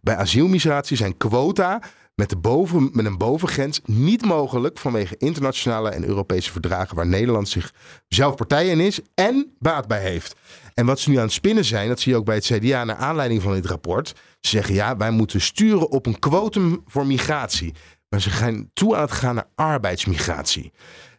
Bij 0.00 0.16
asielmigratie 0.16 0.96
zijn 0.96 1.16
quota 1.16 1.82
met, 2.16 2.30
de 2.30 2.36
boven, 2.36 2.90
met 2.92 3.06
een 3.06 3.18
bovengrens 3.18 3.80
niet 3.84 4.24
mogelijk 4.24 4.78
vanwege 4.78 5.16
internationale 5.16 5.90
en 5.90 6.04
Europese 6.04 6.52
verdragen 6.52 6.96
waar 6.96 7.06
Nederland 7.06 7.48
zich 7.48 7.74
zelf 8.08 8.34
partij 8.34 8.68
in 8.68 8.80
is 8.80 9.00
en 9.14 9.54
baat 9.58 9.86
bij 9.88 10.00
heeft. 10.00 10.34
En 10.74 10.86
wat 10.86 11.00
ze 11.00 11.10
nu 11.10 11.16
aan 11.16 11.22
het 11.22 11.32
spinnen 11.32 11.64
zijn, 11.64 11.88
dat 11.88 12.00
zie 12.00 12.12
je 12.12 12.18
ook 12.18 12.24
bij 12.24 12.34
het 12.34 12.44
CDA 12.44 12.84
naar 12.84 12.96
aanleiding 12.96 13.42
van 13.42 13.52
dit 13.52 13.66
rapport. 13.66 14.08
Ze 14.40 14.50
zeggen 14.50 14.74
ja, 14.74 14.96
wij 14.96 15.10
moeten 15.10 15.40
sturen 15.40 15.90
op 15.90 16.06
een 16.06 16.18
quotum 16.18 16.82
voor 16.86 17.06
migratie. 17.06 17.74
Maar 18.08 18.20
ze 18.20 18.30
gaan 18.30 18.70
toe 18.72 18.96
aan 18.96 19.02
het 19.02 19.12
gaan 19.12 19.34
naar 19.34 19.48
arbeidsmigratie. 19.54 20.72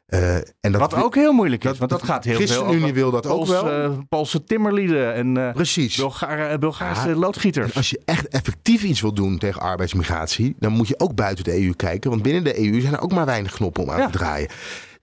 Eh, 0.08 0.36
en 0.36 0.72
dat 0.72 0.82
Wat 0.82 0.94
ook 0.94 1.16
heel 1.16 1.32
moeilijk 1.34 1.64
is, 1.64 1.70
dat- 1.70 1.78
want 1.78 1.92
dat 1.92 2.04
gaat 2.04 2.24
heel 2.24 2.36
veel 2.36 2.46
ChristenUnie 2.46 2.82
over 2.82 2.94
wil 2.94 3.12
dat 3.12 3.26
ook 3.28 3.46
wel. 3.46 3.72
eh, 3.72 3.92
Poolse 4.10 4.44
timmerlieden 4.44 5.14
en 5.14 5.38
eh 5.38 5.54
Precies. 5.54 5.96
Bulgare- 5.96 6.58
Bulgaarse 6.58 7.08
Ja. 7.10 7.16
loodgieters. 7.16 7.76
Als 7.76 7.90
je 7.90 8.02
echt 8.06 8.28
effectief 8.28 8.84
iets 8.84 9.02
wil 9.02 9.14
doen 9.14 9.38
tegen 9.38 9.62
arbeidsmigratie, 9.62 10.56
dan 10.60 10.72
moet 10.72 10.88
je 10.88 11.00
ook 11.00 11.16
buiten 11.16 11.44
de 11.44 11.64
EU 11.64 11.74
kijken. 11.74 12.10
Want 12.10 12.22
binnen 12.22 12.44
de 12.44 12.60
EU 12.60 12.82
zijn 12.82 12.94
er 12.94 13.02
ook 13.02 13.12
maar 13.12 13.26
weinig 13.26 13.52
knoppen 13.54 13.84
om 13.84 13.90
aan 13.92 13.98
Ja. 14.00 14.06
te 14.10 14.18
draaien. 14.18 14.50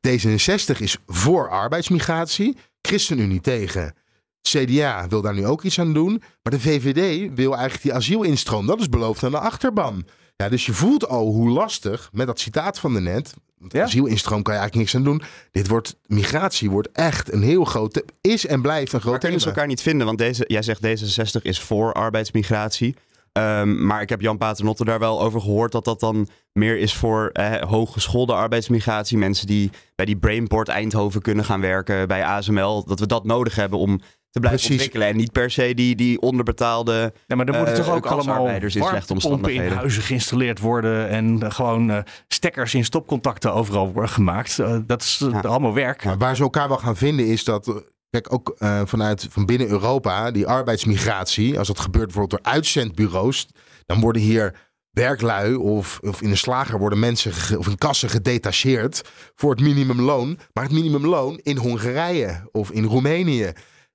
D66 0.09 0.81
is 0.81 0.97
voor 1.07 1.49
arbeidsmigratie, 1.51 2.57
ChristenUnie 2.81 3.41
tegen. 3.41 3.95
CDA 4.49 5.09
wil 5.09 5.21
daar 5.23 5.35
nu 5.35 5.47
ook 5.47 5.63
iets 5.63 5.79
aan 5.79 5.93
doen. 5.93 6.23
Maar 6.43 6.53
de 6.53 6.61
VVD 6.61 7.31
wil 7.35 7.53
eigenlijk 7.53 7.83
die 7.83 7.95
asielinstroom. 7.95 8.67
Dat 8.67 8.81
is 8.81 8.89
beloofd 8.89 9.25
aan 9.25 9.31
de 9.31 9.39
achterban. 9.39 10.05
Ja, 10.37 10.49
dus 10.49 10.67
je 10.67 10.73
voelt 10.73 11.09
al 11.09 11.27
hoe 11.27 11.49
lastig, 11.51 12.09
met 12.13 12.27
dat 12.27 12.41
citaat 12.41 12.79
van 12.79 12.95
de 12.95 13.01
net. 13.01 13.35
Want 13.59 13.73
Ja. 13.73 13.83
asielinstroom 13.83 14.43
kan 14.43 14.55
je 14.55 14.61
eigenlijk 14.61 14.93
niks 14.93 15.05
aan 15.07 15.11
doen. 15.13 15.23
Dit 15.51 15.69
wordt, 15.69 15.97
migratie 16.07 16.71
wordt 16.71 16.89
echt 16.93 17.33
een 17.33 17.43
heel 17.43 17.65
groot, 17.65 18.03
is 18.21 18.47
en 18.47 18.63
blijft 18.63 18.93
een 18.93 19.01
groot 19.01 19.13
Maar 19.13 19.21
kunnen 19.21 19.41
ze 19.41 19.47
elkaar 19.47 19.67
niet 19.67 19.83
vinden? 19.83 20.07
Want 20.07 20.19
deze, 20.19 20.45
jij 20.47 20.63
zegt 20.63 20.81
D66 20.87 21.43
is 21.43 21.61
voor 21.61 21.93
arbeidsmigratie. 21.93 22.95
Ehm, 23.33 23.87
maar 23.87 24.03
ik 24.03 24.09
heb 24.09 24.21
Jan 24.21 24.39
Paternotte 24.39 24.85
daar 24.85 24.99
wel 24.99 25.23
over 25.23 25.41
gehoord 25.41 25.73
dat 25.73 25.85
dat 25.85 26.01
dan 26.01 26.29
meer 26.53 26.79
is 26.79 26.95
voor 26.95 27.29
eh, 27.33 27.63
hooggeschoolde 27.63 28.33
arbeidsmigratie. 28.33 29.19
Mensen 29.19 29.47
die 29.47 29.71
bij 29.95 30.07
die 30.07 30.17
Brainport 30.17 30.69
Eindhoven 30.69 31.23
kunnen 31.23 31.45
gaan 31.45 31.61
werken, 31.61 32.09
bij 32.09 32.25
ASML. 32.25 32.85
Dat 32.85 33.01
we 33.01 33.07
dat 33.07 33.25
nodig 33.25 33.55
hebben 33.55 33.79
om 33.79 34.01
te 34.35 34.41
blijven 34.41 34.61
Precies. 34.61 34.71
ontwikkelen. 34.71 35.07
En 35.09 35.17
niet 35.17 35.33
per 35.33 35.51
se 35.51 35.75
die, 35.75 35.97
die 35.97 36.21
onderbetaalde... 36.21 37.13
Ja, 37.27 37.37
maar 37.37 37.47
er 37.47 37.55
moeten 37.57 37.75
eh, 37.75 37.81
toch 37.85 37.95
ook 37.95 38.07
allemaal 38.07 38.25
kastarbeiders 38.25 38.75
in 38.75 38.83
slechte 38.83 38.97
warmtepompen 39.09 39.31
in 39.31 39.35
omstandigheden. 39.37 39.79
huizen 39.79 40.03
geïnstalleerd 40.03 40.59
worden 40.61 41.09
en 41.09 41.53
gewoon 41.53 41.91
eh, 41.91 41.99
stekkers 42.29 42.75
in 42.75 42.85
stopcontacten 42.85 43.53
overal 43.55 43.93
worden 43.93 44.11
gemaakt. 44.11 44.59
Eh, 44.59 44.77
dat 44.87 45.03
is 45.03 45.23
Ja. 45.33 45.41
allemaal 45.41 45.75
werk. 45.75 46.05
Maar 46.05 46.19
waar 46.19 46.37
ze 46.37 46.43
elkaar 46.43 46.69
wel 46.69 46.77
gaan 46.79 46.97
vinden 46.97 47.27
is 47.27 47.45
dat, 47.45 47.85
kijk, 48.11 48.33
ook 48.33 48.55
eh, 48.59 48.81
vanuit 48.85 49.27
van 49.31 49.47
binnen 49.47 49.69
Europa, 49.69 50.31
die 50.31 50.47
arbeidsmigratie, 50.47 51.59
als 51.59 51.69
dat 51.69 51.81
gebeurt 51.81 52.05
bijvoorbeeld 52.13 52.43
door 52.43 52.53
uitzendbureaus, 52.53 53.47
dan 53.87 54.01
worden 54.01 54.23
hier 54.23 54.55
werklui 54.91 55.55
of, 55.55 55.99
of 56.03 56.23
in 56.23 56.31
een 56.31 56.37
slager 56.37 56.79
worden 56.79 56.99
mensen 56.99 57.33
ge- 57.33 57.59
of 57.59 57.67
in 57.67 57.79
kassen 57.79 58.09
gedetacheerd 58.11 59.03
voor 59.35 59.51
het 59.51 59.61
minimumloon. 59.61 60.39
Maar 60.53 60.65
het 60.65 60.73
minimumloon 60.73 61.41
in 61.43 61.57
Hongarije 61.57 62.49
of 62.53 62.71
in 62.71 62.85
Roemenië. 62.85 63.53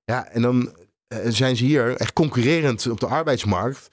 Ja, 0.10 0.28
en 0.28 0.42
dan 0.42 0.74
eh, 1.08 1.18
zijn 1.28 1.56
ze 1.56 1.63
hier 1.63 1.96
echt 1.96 2.13
concurrerend 2.13 2.88
op 2.88 3.00
de 3.00 3.06
arbeidsmarkt. 3.08 3.88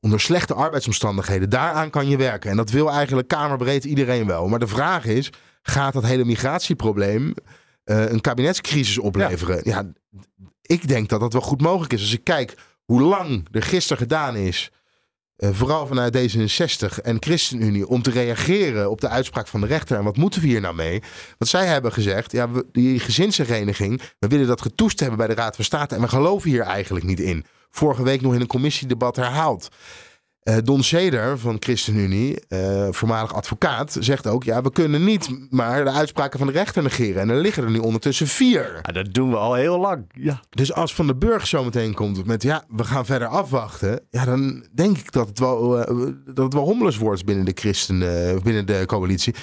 Onder 0.00 0.20
slechte 0.20 0.54
arbeidsomstandigheden. 0.54 1.50
Daaraan 1.50 1.90
kan 1.90 2.08
je 2.08 2.16
werken. 2.16 2.50
En 2.50 2.56
dat 2.56 2.70
wil 2.70 2.90
eigenlijk 2.90 3.28
kamerbreed 3.28 3.84
iedereen 3.84 4.26
wel. 4.26 4.48
Maar 4.48 4.58
de 4.58 4.66
vraag 4.66 5.04
is, 5.04 5.32
gaat 5.62 5.92
dat 5.92 6.04
hele 6.04 6.24
migratieprobleem 6.24 7.34
eh, 7.84 8.10
een 8.10 8.20
kabinetscrisis 8.20 8.98
opleveren. 8.98 9.60
Ja. 9.62 9.92
ik 10.62 10.88
denk 10.88 11.08
dat 11.08 11.20
dat 11.20 11.32
wel 11.32 11.42
goed 11.42 11.60
mogelijk 11.60 11.92
is. 11.92 12.00
Als 12.00 12.12
ik 12.12 12.24
kijk 12.24 12.54
hoe 12.84 13.00
lang 13.00 13.46
er 13.50 13.62
gisteren 13.62 14.02
gedaan 14.02 14.36
is, 14.36 14.70
eh, 15.36 15.48
vooral 15.52 15.86
vanuit 15.86 16.16
D66 16.16 17.00
en 17.02 17.16
ChristenUnie, 17.20 17.88
om 17.88 18.02
te 18.02 18.10
reageren 18.10 18.90
op 18.90 19.00
de 19.00 19.08
uitspraak 19.08 19.48
van 19.48 19.60
de 19.60 19.66
rechter. 19.66 19.96
En 19.96 20.04
wat 20.04 20.16
moeten 20.16 20.40
we 20.40 20.46
hier 20.46 20.60
nou 20.60 20.74
mee? 20.74 21.02
Want 21.38 21.50
zij 21.50 21.66
hebben 21.66 21.92
gezegd, 21.92 22.32
ja, 22.32 22.50
we, 22.50 22.66
die 22.72 23.00
gezinshereniging, 23.00 24.02
we 24.18 24.28
willen 24.28 24.46
dat 24.46 24.60
getoest 24.60 25.00
hebben 25.00 25.18
bij 25.18 25.26
de 25.26 25.34
Raad 25.34 25.56
van 25.56 25.64
State 25.64 25.94
en 25.94 26.00
we 26.00 26.08
geloven 26.08 26.50
hier 26.50 26.62
eigenlijk 26.62 27.04
niet 27.04 27.20
in. 27.20 27.44
Vorige 27.70 28.02
week 28.02 28.20
nog 28.20 28.34
in 28.34 28.40
een 28.40 28.46
commissiedebat 28.46 29.16
herhaald. 29.16 29.68
Uh, 30.48 30.56
Don 30.64 30.82
Seder 30.82 31.38
van 31.38 31.56
ChristenUnie, 31.60 32.38
uh, 32.48 32.88
voormalig 32.90 33.34
advocaat, 33.34 33.96
zegt 34.00 34.26
ook: 34.26 34.44
ja, 34.44 34.62
we 34.62 34.72
kunnen 34.72 35.04
niet 35.04 35.28
maar 35.50 35.84
de 35.84 35.90
uitspraken 35.90 36.38
van 36.38 36.46
de 36.48 36.52
rechter 36.52 36.82
negeren. 36.82 37.22
En 37.22 37.28
er 37.28 37.40
liggen 37.40 37.64
er 37.64 37.70
nu 37.70 37.78
ondertussen 37.78 38.26
vier. 38.26 38.80
Ja, 38.82 38.92
dat 38.92 39.14
doen 39.14 39.30
we 39.30 39.36
al 39.36 39.54
heel 39.54 39.78
lang. 39.78 40.04
Ja. 40.12 40.40
Dus 40.50 40.72
als 40.72 40.94
Van 40.94 41.06
den 41.06 41.18
Burg 41.18 41.46
zometeen 41.46 41.94
komt 41.94 42.26
met: 42.26 42.42
ja, 42.42 42.64
we 42.68 42.84
gaan 42.84 43.06
verder 43.06 43.28
afwachten. 43.28 44.00
Ja, 44.10 44.24
dan 44.24 44.66
denk 44.72 44.98
ik 44.98 45.12
dat 45.12 45.28
het 45.28 45.38
wel, 45.38 45.78
uh, 45.78 46.12
dat 46.24 46.44
het 46.44 46.54
wel 46.54 46.64
hommeles 46.64 46.96
wordt 46.96 47.24
binnen 47.24 47.44
de 47.44 47.52
christen, 47.54 47.98
binnen 48.42 48.66
de 48.66 48.82
coalitie. 48.86 49.34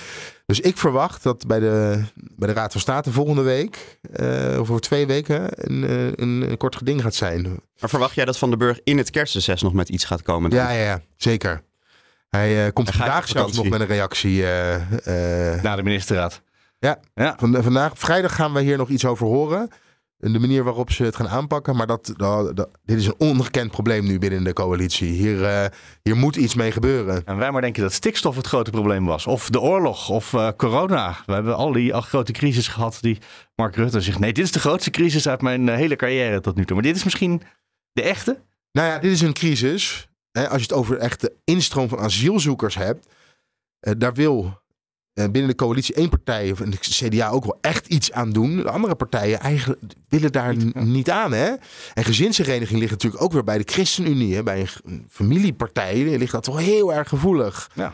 Dus 0.45 0.59
ik 0.59 0.77
verwacht 0.77 1.23
dat 1.23 1.47
bij 1.47 1.59
de, 1.59 2.03
bij 2.15 2.47
de 2.47 2.53
Raad 2.53 2.71
van 2.71 2.81
State 2.81 3.11
volgende 3.11 3.41
week, 3.41 3.99
uh, 4.19 4.59
of 4.59 4.69
over 4.69 4.79
twee 4.79 5.07
weken, 5.07 5.47
een, 5.51 5.83
een, 6.21 6.49
een, 6.49 6.57
kort 6.57 6.75
geding 6.75 7.01
gaat 7.01 7.15
zijn. 7.15 7.41
Maar 7.79 7.89
verwacht 7.89 8.15
jij 8.15 8.25
dat 8.25 8.37
Van 8.37 8.49
den 8.49 8.59
Burg 8.59 8.79
in 8.83 8.97
het 8.97 9.09
kerstreces 9.09 9.61
nog 9.61 9.73
met 9.73 9.89
iets 9.89 10.05
gaat 10.05 10.21
komen? 10.21 10.49
Dan? 10.49 10.59
Ja, 10.59 10.69
ja, 10.71 10.83
ja, 10.83 11.01
zeker. 11.17 11.63
Hij 12.29 12.65
uh, 12.65 12.73
komt 12.73 12.89
Hij 12.89 12.97
vandaag 12.97 13.27
zelfs 13.27 13.57
nog 13.57 13.69
met 13.69 13.79
een 13.79 13.87
reactie. 13.87 14.41
Uh, 14.41 14.47
Naar 15.61 15.75
de 15.75 15.83
ministerraad. 15.83 16.41
Ja, 16.79 16.99
ja. 17.15 17.35
Van, 17.39 17.63
vandaag, 17.63 17.91
vrijdag 17.95 18.35
gaan 18.35 18.53
we 18.53 18.61
hier 18.61 18.77
nog 18.77 18.89
iets 18.89 19.05
over 19.05 19.27
horen 19.27 19.69
de 20.31 20.39
manier 20.39 20.63
waarop 20.63 20.91
ze 20.91 21.03
het 21.03 21.15
gaan 21.15 21.27
aanpakken. 21.27 21.75
Maar 21.75 21.87
dat, 21.87 22.13
dat, 22.15 22.69
dit 22.83 22.97
is 22.97 23.05
een 23.05 23.15
ongekend 23.17 23.71
probleem 23.71 24.05
nu 24.05 24.19
binnen 24.19 24.43
de 24.43 24.53
coalitie. 24.53 25.11
Hier, 25.11 25.41
uh, 25.41 25.65
hier 26.03 26.15
moet 26.15 26.35
iets 26.35 26.55
mee 26.55 26.71
gebeuren. 26.71 27.25
En 27.25 27.37
wij 27.37 27.51
maar 27.51 27.61
denken 27.61 27.81
dat 27.81 27.93
stikstof 27.93 28.35
het 28.35 28.47
grote 28.47 28.71
probleem 28.71 29.05
was. 29.05 29.27
Of 29.27 29.49
de 29.49 29.59
oorlog, 29.59 30.09
of 30.09 30.33
uh, 30.33 30.49
corona. 30.57 31.15
We 31.25 31.33
hebben 31.33 31.55
al 31.55 31.71
die 31.71 31.93
al 31.93 32.01
grote 32.01 32.31
crisis 32.31 32.67
gehad 32.67 32.97
die 33.01 33.17
Mark 33.55 33.75
Rutte 33.75 34.01
zegt... 34.01 34.19
nee, 34.19 34.33
dit 34.33 34.43
is 34.43 34.51
de 34.51 34.59
grootste 34.59 34.89
crisis 34.89 35.27
uit 35.27 35.41
mijn 35.41 35.67
uh, 35.67 35.75
hele 35.75 35.95
carrière 35.95 36.39
tot 36.39 36.55
nu 36.55 36.65
toe. 36.65 36.75
Maar 36.75 36.85
dit 36.85 36.95
is 36.95 37.03
misschien 37.03 37.41
de 37.91 38.01
echte? 38.01 38.41
Nou 38.71 38.87
ja, 38.87 38.99
dit 38.99 39.11
is 39.11 39.21
een 39.21 39.33
crisis. 39.33 40.07
Hè, 40.31 40.49
als 40.49 40.61
je 40.61 40.67
het 40.67 40.77
over 40.77 40.97
echt 40.97 41.21
de 41.21 41.33
instroom 41.43 41.89
van 41.89 41.99
asielzoekers 41.99 42.75
hebt... 42.75 43.07
daar 43.97 44.13
wil 44.13 44.62
binnen 45.13 45.47
de 45.47 45.55
coalitie 45.55 45.95
één 45.95 46.09
partij, 46.09 46.51
of 46.51 46.57
de 46.57 46.77
CDA 46.79 47.29
ook 47.29 47.43
wel 47.43 47.57
echt 47.61 47.87
iets 47.87 48.11
aan 48.11 48.31
doen. 48.31 48.55
De 48.55 48.69
andere 48.69 48.95
partijen 48.95 49.39
eigenlijk 49.39 49.81
willen 50.09 50.31
daar 50.31 50.55
niet, 50.73 51.09
aan. 51.09 51.31
Hè? 51.31 51.53
En 51.93 52.03
gezinshereniging 52.03 52.79
ligt 52.79 52.91
natuurlijk 52.91 53.23
ook 53.23 53.33
weer 53.33 53.43
bij 53.43 53.57
de 53.57 53.71
ChristenUnie. 53.71 54.35
Hè? 54.35 54.43
Bij 54.43 54.67
een, 54.83 55.05
familiepartij 55.09 56.17
ligt 56.17 56.31
dat 56.31 56.45
wel 56.45 56.57
heel 56.57 56.93
erg 56.93 57.09
gevoelig. 57.09 57.69
Ja. 57.73 57.93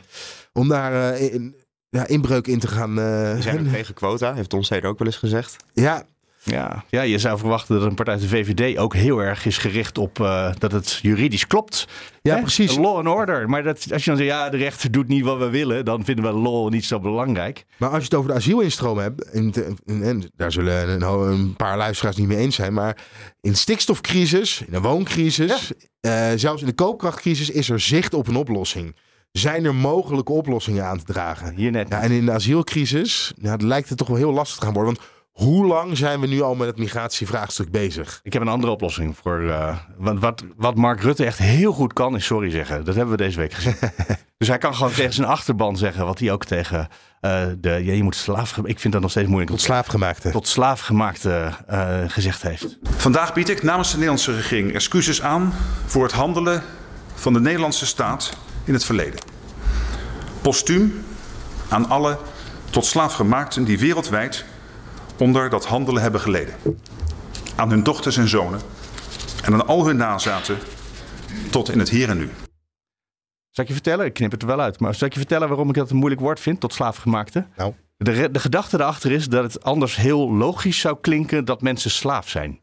Om 0.54 0.68
daar 0.68 1.20
uh, 1.22 1.34
in, 1.34 1.56
ja, 1.90 2.08
inbreuk 2.08 2.48
in 2.48 2.60
te 2.60 2.68
gaan. 2.68 3.00
Uh, 3.00 3.34
Die 3.34 3.42
zijn 3.42 3.60
ook 3.60 3.74
tegen 3.74 3.94
quota, 3.94 4.34
heeft 4.34 4.56
Seder 4.60 4.90
ook 4.90 5.00
wel 5.00 5.08
eens 5.08 5.18
gezegd. 5.18 5.56
Ja, 5.74 6.06
ja, 6.50 6.84
ja, 6.90 7.02
je 7.02 7.18
zou 7.18 7.38
verwachten 7.38 7.80
dat 7.80 7.90
een 7.90 7.96
partij 7.96 8.14
als 8.14 8.24
de 8.24 8.30
VVD 8.30 8.78
ook 8.78 8.94
heel 8.94 9.20
erg 9.20 9.46
is 9.46 9.58
gericht 9.58 9.98
op 9.98 10.20
uh, 10.20 10.52
dat 10.58 10.72
het 10.72 11.00
juridisch 11.02 11.48
klopt. 11.48 11.88
Ja, 12.22 12.36
Hè? 12.36 12.42
precies. 12.42 12.76
Law 12.76 12.98
and 12.98 13.08
order. 13.08 13.50
Maar 13.50 13.64
dat, 13.64 13.88
als 13.94 14.04
je 14.04 14.10
dan 14.10 14.20
zegt, 14.20 14.30
ja, 14.30 14.50
de 14.50 14.58
rechter 14.58 14.92
doet 14.92 15.08
niet 15.08 15.24
wat 15.24 15.38
we 15.38 15.50
willen, 15.50 15.86
dan 15.86 16.06
vinden 16.06 16.26
we 16.26 16.40
law 16.40 16.70
niet 16.70 16.86
zo 16.86 17.00
belangrijk. 17.00 17.66
Maar 17.78 17.90
als 17.90 17.98
je 17.98 18.04
het 18.04 18.14
over 18.14 18.30
de 18.30 18.36
asielinstroom 18.36 18.98
hebt, 18.98 19.30
en, 19.30 19.54
en, 19.86 20.04
en 20.04 20.32
daar 20.36 20.52
zullen 20.52 20.90
een, 20.90 21.02
een, 21.02 21.56
paar 21.56 21.78
luisteraars 21.78 22.16
niet 22.16 22.28
mee 22.28 22.38
eens 22.38 22.56
zijn, 22.56 22.74
maar 22.74 22.98
in 23.42 23.56
stikstofcrisis, 23.56 24.62
in 24.66 24.72
de 24.72 24.82
wooncrisis, 24.82 25.74
ja. 26.02 26.32
uh, 26.32 26.38
zelfs 26.38 26.62
in 26.62 26.68
de 26.68 26.74
koopkrachtcrisis 26.74 27.50
is 27.50 27.70
er 27.70 27.80
zicht 27.80 28.14
op 28.14 28.28
een 28.28 28.36
oplossing 28.36 28.96
zijn 29.32 29.66
er 29.66 29.76
mogelijke 29.76 30.32
oplossingen 30.32 30.86
aan 30.86 30.98
te 30.98 31.14
dragen. 31.14 31.56
Hier 31.56 31.72
net. 31.72 31.90
Ja, 31.90 32.02
en 32.02 32.12
in 32.12 32.26
de 32.26 32.32
asielcrisis 32.32 33.34
ja, 33.42 33.56
lijkt 33.60 33.90
het 33.90 33.98
toch 33.98 34.08
wel 34.08 34.18
heel 34.18 34.34
lastig 34.34 34.60
te 34.60 34.66
gaan 34.66 34.74
worden. 34.74 34.94
Want 34.94 35.08
hoe 35.40 35.66
lang 35.66 35.98
zijn 35.98 36.20
we 36.20 36.28
nu 36.28 36.42
al 36.42 36.56
met 36.56 36.68
het 36.68 36.78
migratievraagstuk 36.78 37.72
bezig? 37.72 38.20
Ik 38.24 38.34
heb 38.34 38.42
een 38.42 38.48
andere 38.48 38.72
oplossing 38.72 39.18
voor. 39.18 39.42
Uh, 39.42 39.78
want 39.98 40.20
wat, 40.20 40.44
wat 40.56 40.76
Mark 40.76 41.02
Rutte 41.02 41.26
echt 41.26 41.38
heel 41.38 41.72
goed 41.72 41.94
kan, 41.94 42.16
is 42.16 42.26
sorry 42.26 42.50
zeggen. 42.50 42.86
Dat 42.86 42.96
hebben 42.96 43.18
we 43.18 43.24
deze 43.24 43.40
week 43.40 43.54
gezien. 43.54 43.76
dus 44.38 44.48
hij 44.48 44.58
kan 44.58 44.76
gewoon 44.76 44.92
tegen 44.92 45.14
zijn 45.14 45.28
achterban 45.28 45.78
zeggen 45.78 46.06
wat 46.06 46.20
hij 46.20 46.32
ook 46.32 46.46
tegen 46.46 46.88
uh, 47.22 47.42
de. 47.58 47.70
Ja, 47.70 47.94
je 47.94 48.04
moet 48.04 48.16
slaaf. 48.16 48.58
Ik 48.58 48.80
vind 48.80 48.94
dat 48.94 49.02
nog 49.02 49.12
steeds 49.12 49.28
moeilijk. 49.28 49.52
Tot 49.52 49.62
slaafgemaakte. 49.62 50.32
Tot 50.32 50.48
slaafgemaakte 50.48 51.52
uh, 51.70 52.00
gezegd 52.08 52.42
heeft. 52.42 52.78
Vandaag 52.84 53.34
bied 53.34 53.50
ik 53.50 53.64
namens 53.64 53.90
de 53.90 53.96
Nederlandse 53.96 54.36
regering 54.36 54.74
excuses 54.74 55.22
aan 55.22 55.54
voor 55.86 56.04
het 56.04 56.14
handelen 56.14 56.64
van 57.14 57.34
de 57.34 57.40
Nederlandse 57.40 57.86
staat 57.86 58.38
in 58.64 58.74
het 58.74 58.86
verleden. 58.86 59.20
Postuum 60.42 61.04
aan 61.70 61.90
alle 61.90 62.18
tot 62.70 62.86
slaafgemaakten 62.86 63.64
die 63.64 63.80
wereldwijd 63.80 64.46
onder 65.20 65.50
dat 65.50 65.66
handelen 65.66 66.02
hebben 66.02 66.22
geleden. 66.22 66.54
Aan 67.56 67.70
hun 67.70 67.84
dochters 67.84 68.18
en 68.18 68.28
zonen 68.28 68.62
en 69.44 69.54
aan 69.54 69.68
al 69.68 69.86
hun 69.86 69.98
nazaten 69.98 70.58
tot 71.50 71.72
in 71.72 71.80
het 71.80 71.90
hier 71.90 72.10
en 72.10 72.18
nu. 72.18 72.30
Zal 73.50 73.64
ik 73.64 73.68
je 73.68 73.74
vertellen? 73.74 74.06
Ik 74.06 74.14
knip 74.14 74.32
het 74.32 74.42
er 74.42 74.48
wel 74.48 74.60
uit. 74.60 74.80
Maar 74.80 74.96
zal 74.96 75.08
ik 75.08 75.14
je 75.14 75.20
vertellen 75.20 75.48
waarom 75.48 75.70
ik 75.70 75.76
dat 75.76 75.90
een 75.90 75.98
moeilijk 75.98 76.22
woord 76.22 76.40
vind 76.40 76.60
tot 76.60 76.74
slaafgemaakte? 76.74 77.46
Nou. 77.56 77.74
De, 77.98 78.32
de 78.32 78.40
gedachte 78.40 78.80
erachter 78.80 79.12
is 79.12 79.28
dat 79.28 79.44
het 79.44 79.64
anders 79.64 79.96
heel 79.96 80.32
logisch 80.32 80.80
zou 80.80 80.98
klinken 81.02 81.46
dat 81.46 81.62
mensen 81.62 81.92
slaaf 81.92 82.30
zijn. 82.30 82.60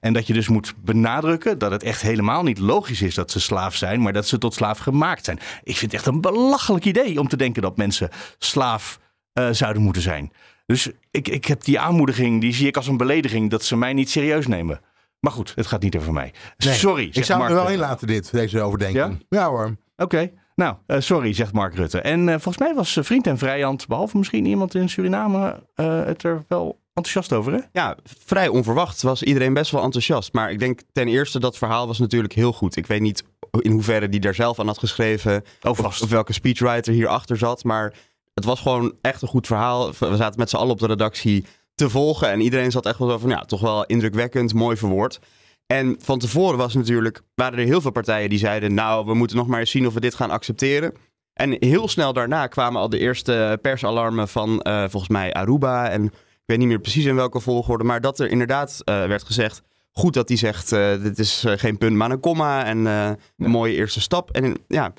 En 0.00 0.12
dat 0.12 0.26
je 0.26 0.32
dus 0.32 0.48
moet 0.48 0.74
benadrukken 0.84 1.58
dat 1.58 1.70
het 1.70 1.82
echt 1.82 2.02
helemaal 2.02 2.42
niet 2.42 2.58
logisch 2.58 3.02
is 3.02 3.14
dat 3.14 3.30
ze 3.30 3.40
slaaf 3.40 3.76
zijn, 3.76 4.00
maar 4.02 4.12
dat 4.12 4.26
ze 4.26 4.38
tot 4.38 4.54
slaaf 4.54 4.78
gemaakt 4.78 5.24
zijn. 5.24 5.38
Ik 5.62 5.76
vind 5.76 5.92
het 5.92 6.00
echt 6.00 6.06
een 6.06 6.20
belachelijk 6.20 6.84
idee 6.84 7.20
om 7.20 7.28
te 7.28 7.36
denken 7.36 7.62
dat 7.62 7.76
mensen 7.76 8.08
slaaf 8.38 8.98
uh, 9.34 9.48
zouden 9.50 9.82
moeten 9.82 10.02
zijn. 10.02 10.32
Dus 10.70 10.90
ik, 11.10 11.28
ik 11.28 11.44
heb 11.44 11.64
die 11.64 11.80
aanmoediging, 11.80 12.40
die 12.40 12.54
zie 12.54 12.66
ik 12.66 12.76
als 12.76 12.86
een 12.86 12.96
belediging 12.96 13.50
dat 13.50 13.64
ze 13.64 13.76
mij 13.76 13.92
niet 13.92 14.10
serieus 14.10 14.46
nemen. 14.46 14.80
Maar 15.20 15.32
goed, 15.32 15.52
het 15.54 15.66
gaat 15.66 15.82
niet 15.82 15.96
over 15.96 16.12
mij. 16.12 16.32
Nee, 16.56 16.74
sorry. 16.74 17.10
Ik 17.12 17.24
zou 17.24 17.38
Mark 17.38 17.50
er 17.50 17.56
wel 17.56 17.68
in 17.68 17.78
laten, 17.78 18.06
dit, 18.06 18.32
deze 18.32 18.60
overdenking. 18.60 19.26
Ja, 19.28 19.38
ja 19.38 19.48
hoor. 19.48 19.64
Oké. 19.64 19.76
Okay. 19.96 20.32
Nou, 20.54 20.76
uh, 20.86 21.00
sorry, 21.00 21.32
zegt 21.32 21.52
Mark 21.52 21.74
Rutte. 21.74 22.00
En 22.00 22.20
uh, 22.20 22.30
volgens 22.30 22.58
mij 22.58 22.74
was 22.74 22.96
uh, 22.96 23.04
vriend 23.04 23.26
en 23.26 23.38
vrijhand, 23.38 23.86
behalve 23.86 24.18
misschien 24.18 24.46
iemand 24.46 24.74
in 24.74 24.88
Suriname, 24.88 25.62
het 25.74 26.22
er 26.22 26.44
wel 26.48 26.80
enthousiast 26.94 27.32
over, 27.32 27.52
hè? 27.52 27.60
Ja, 27.72 27.96
vrij 28.24 28.48
onverwacht 28.48 29.02
was 29.02 29.22
iedereen 29.22 29.54
best 29.54 29.70
wel 29.70 29.82
enthousiast. 29.82 30.32
Maar 30.32 30.50
ik 30.50 30.58
denk 30.58 30.80
ten 30.92 31.08
eerste 31.08 31.40
dat 31.40 31.58
verhaal 31.58 31.86
was 31.86 31.98
natuurlijk 31.98 32.32
heel 32.32 32.52
goed. 32.52 32.76
Ik 32.76 32.86
weet 32.86 33.00
niet 33.00 33.24
in 33.60 33.70
hoeverre 33.70 34.08
die 34.08 34.20
daar 34.20 34.34
zelf 34.34 34.58
aan 34.58 34.66
had 34.66 34.78
geschreven. 34.78 35.44
Oh, 35.62 35.70
of, 35.70 36.02
of 36.02 36.10
welke 36.10 36.32
speechwriter 36.32 36.92
hierachter 36.92 37.36
zat. 37.36 37.64
Maar 37.64 37.92
het 38.40 38.48
was 38.48 38.60
gewoon 38.60 38.94
echt 39.00 39.22
een 39.22 39.28
goed 39.28 39.46
verhaal. 39.46 39.92
We 39.98 40.16
zaten 40.16 40.38
met 40.38 40.50
z'n 40.50 40.56
allen 40.56 40.72
op 40.72 40.78
de 40.78 40.86
redactie 40.86 41.44
te 41.74 41.90
volgen. 41.90 42.30
En 42.30 42.40
iedereen 42.40 42.70
zat 42.70 42.86
echt 42.86 42.98
wel 42.98 43.08
zo 43.08 43.18
van, 43.18 43.30
ja, 43.30 43.40
toch 43.40 43.60
wel 43.60 43.84
indrukwekkend, 43.84 44.54
mooi 44.54 44.76
verwoord. 44.76 45.18
En 45.66 45.96
van 46.02 46.18
tevoren 46.18 46.58
was 46.58 46.74
natuurlijk, 46.74 47.22
waren 47.34 47.58
er 47.58 47.64
heel 47.64 47.80
veel 47.80 47.90
partijen 47.90 48.28
die 48.28 48.38
zeiden, 48.38 48.74
nou, 48.74 49.06
we 49.06 49.14
moeten 49.14 49.36
nog 49.36 49.46
maar 49.46 49.60
eens 49.60 49.70
zien 49.70 49.86
of 49.86 49.94
we 49.94 50.00
dit 50.00 50.14
gaan 50.14 50.30
accepteren. 50.30 50.92
En 51.32 51.56
heel 51.58 51.88
snel 51.88 52.12
daarna 52.12 52.46
kwamen 52.46 52.80
al 52.80 52.88
de 52.88 52.98
eerste 52.98 53.58
persalarmen 53.62 54.28
van 54.28 54.60
uh, 54.62 54.80
volgens 54.80 55.08
mij 55.08 55.32
Aruba. 55.32 55.88
En 55.88 56.04
ik 56.04 56.12
weet 56.46 56.58
niet 56.58 56.68
meer 56.68 56.80
precies 56.80 57.04
in 57.04 57.14
welke 57.14 57.40
volgorde, 57.40 57.84
maar 57.84 58.00
dat 58.00 58.20
er 58.20 58.30
inderdaad 58.30 58.80
uh, 58.84 59.06
werd 59.06 59.22
gezegd, 59.22 59.62
goed 59.92 60.14
dat 60.14 60.28
hij 60.28 60.36
zegt, 60.36 60.72
uh, 60.72 61.02
dit 61.02 61.18
is 61.18 61.44
geen 61.46 61.78
punt, 61.78 61.96
maar 61.96 62.10
een 62.10 62.20
komma 62.20 62.64
en 62.64 62.84
een 62.84 63.16
mooie 63.36 63.74
eerste 63.74 64.00
stap. 64.00 64.30
En 64.30 64.56
ja, 64.68 64.92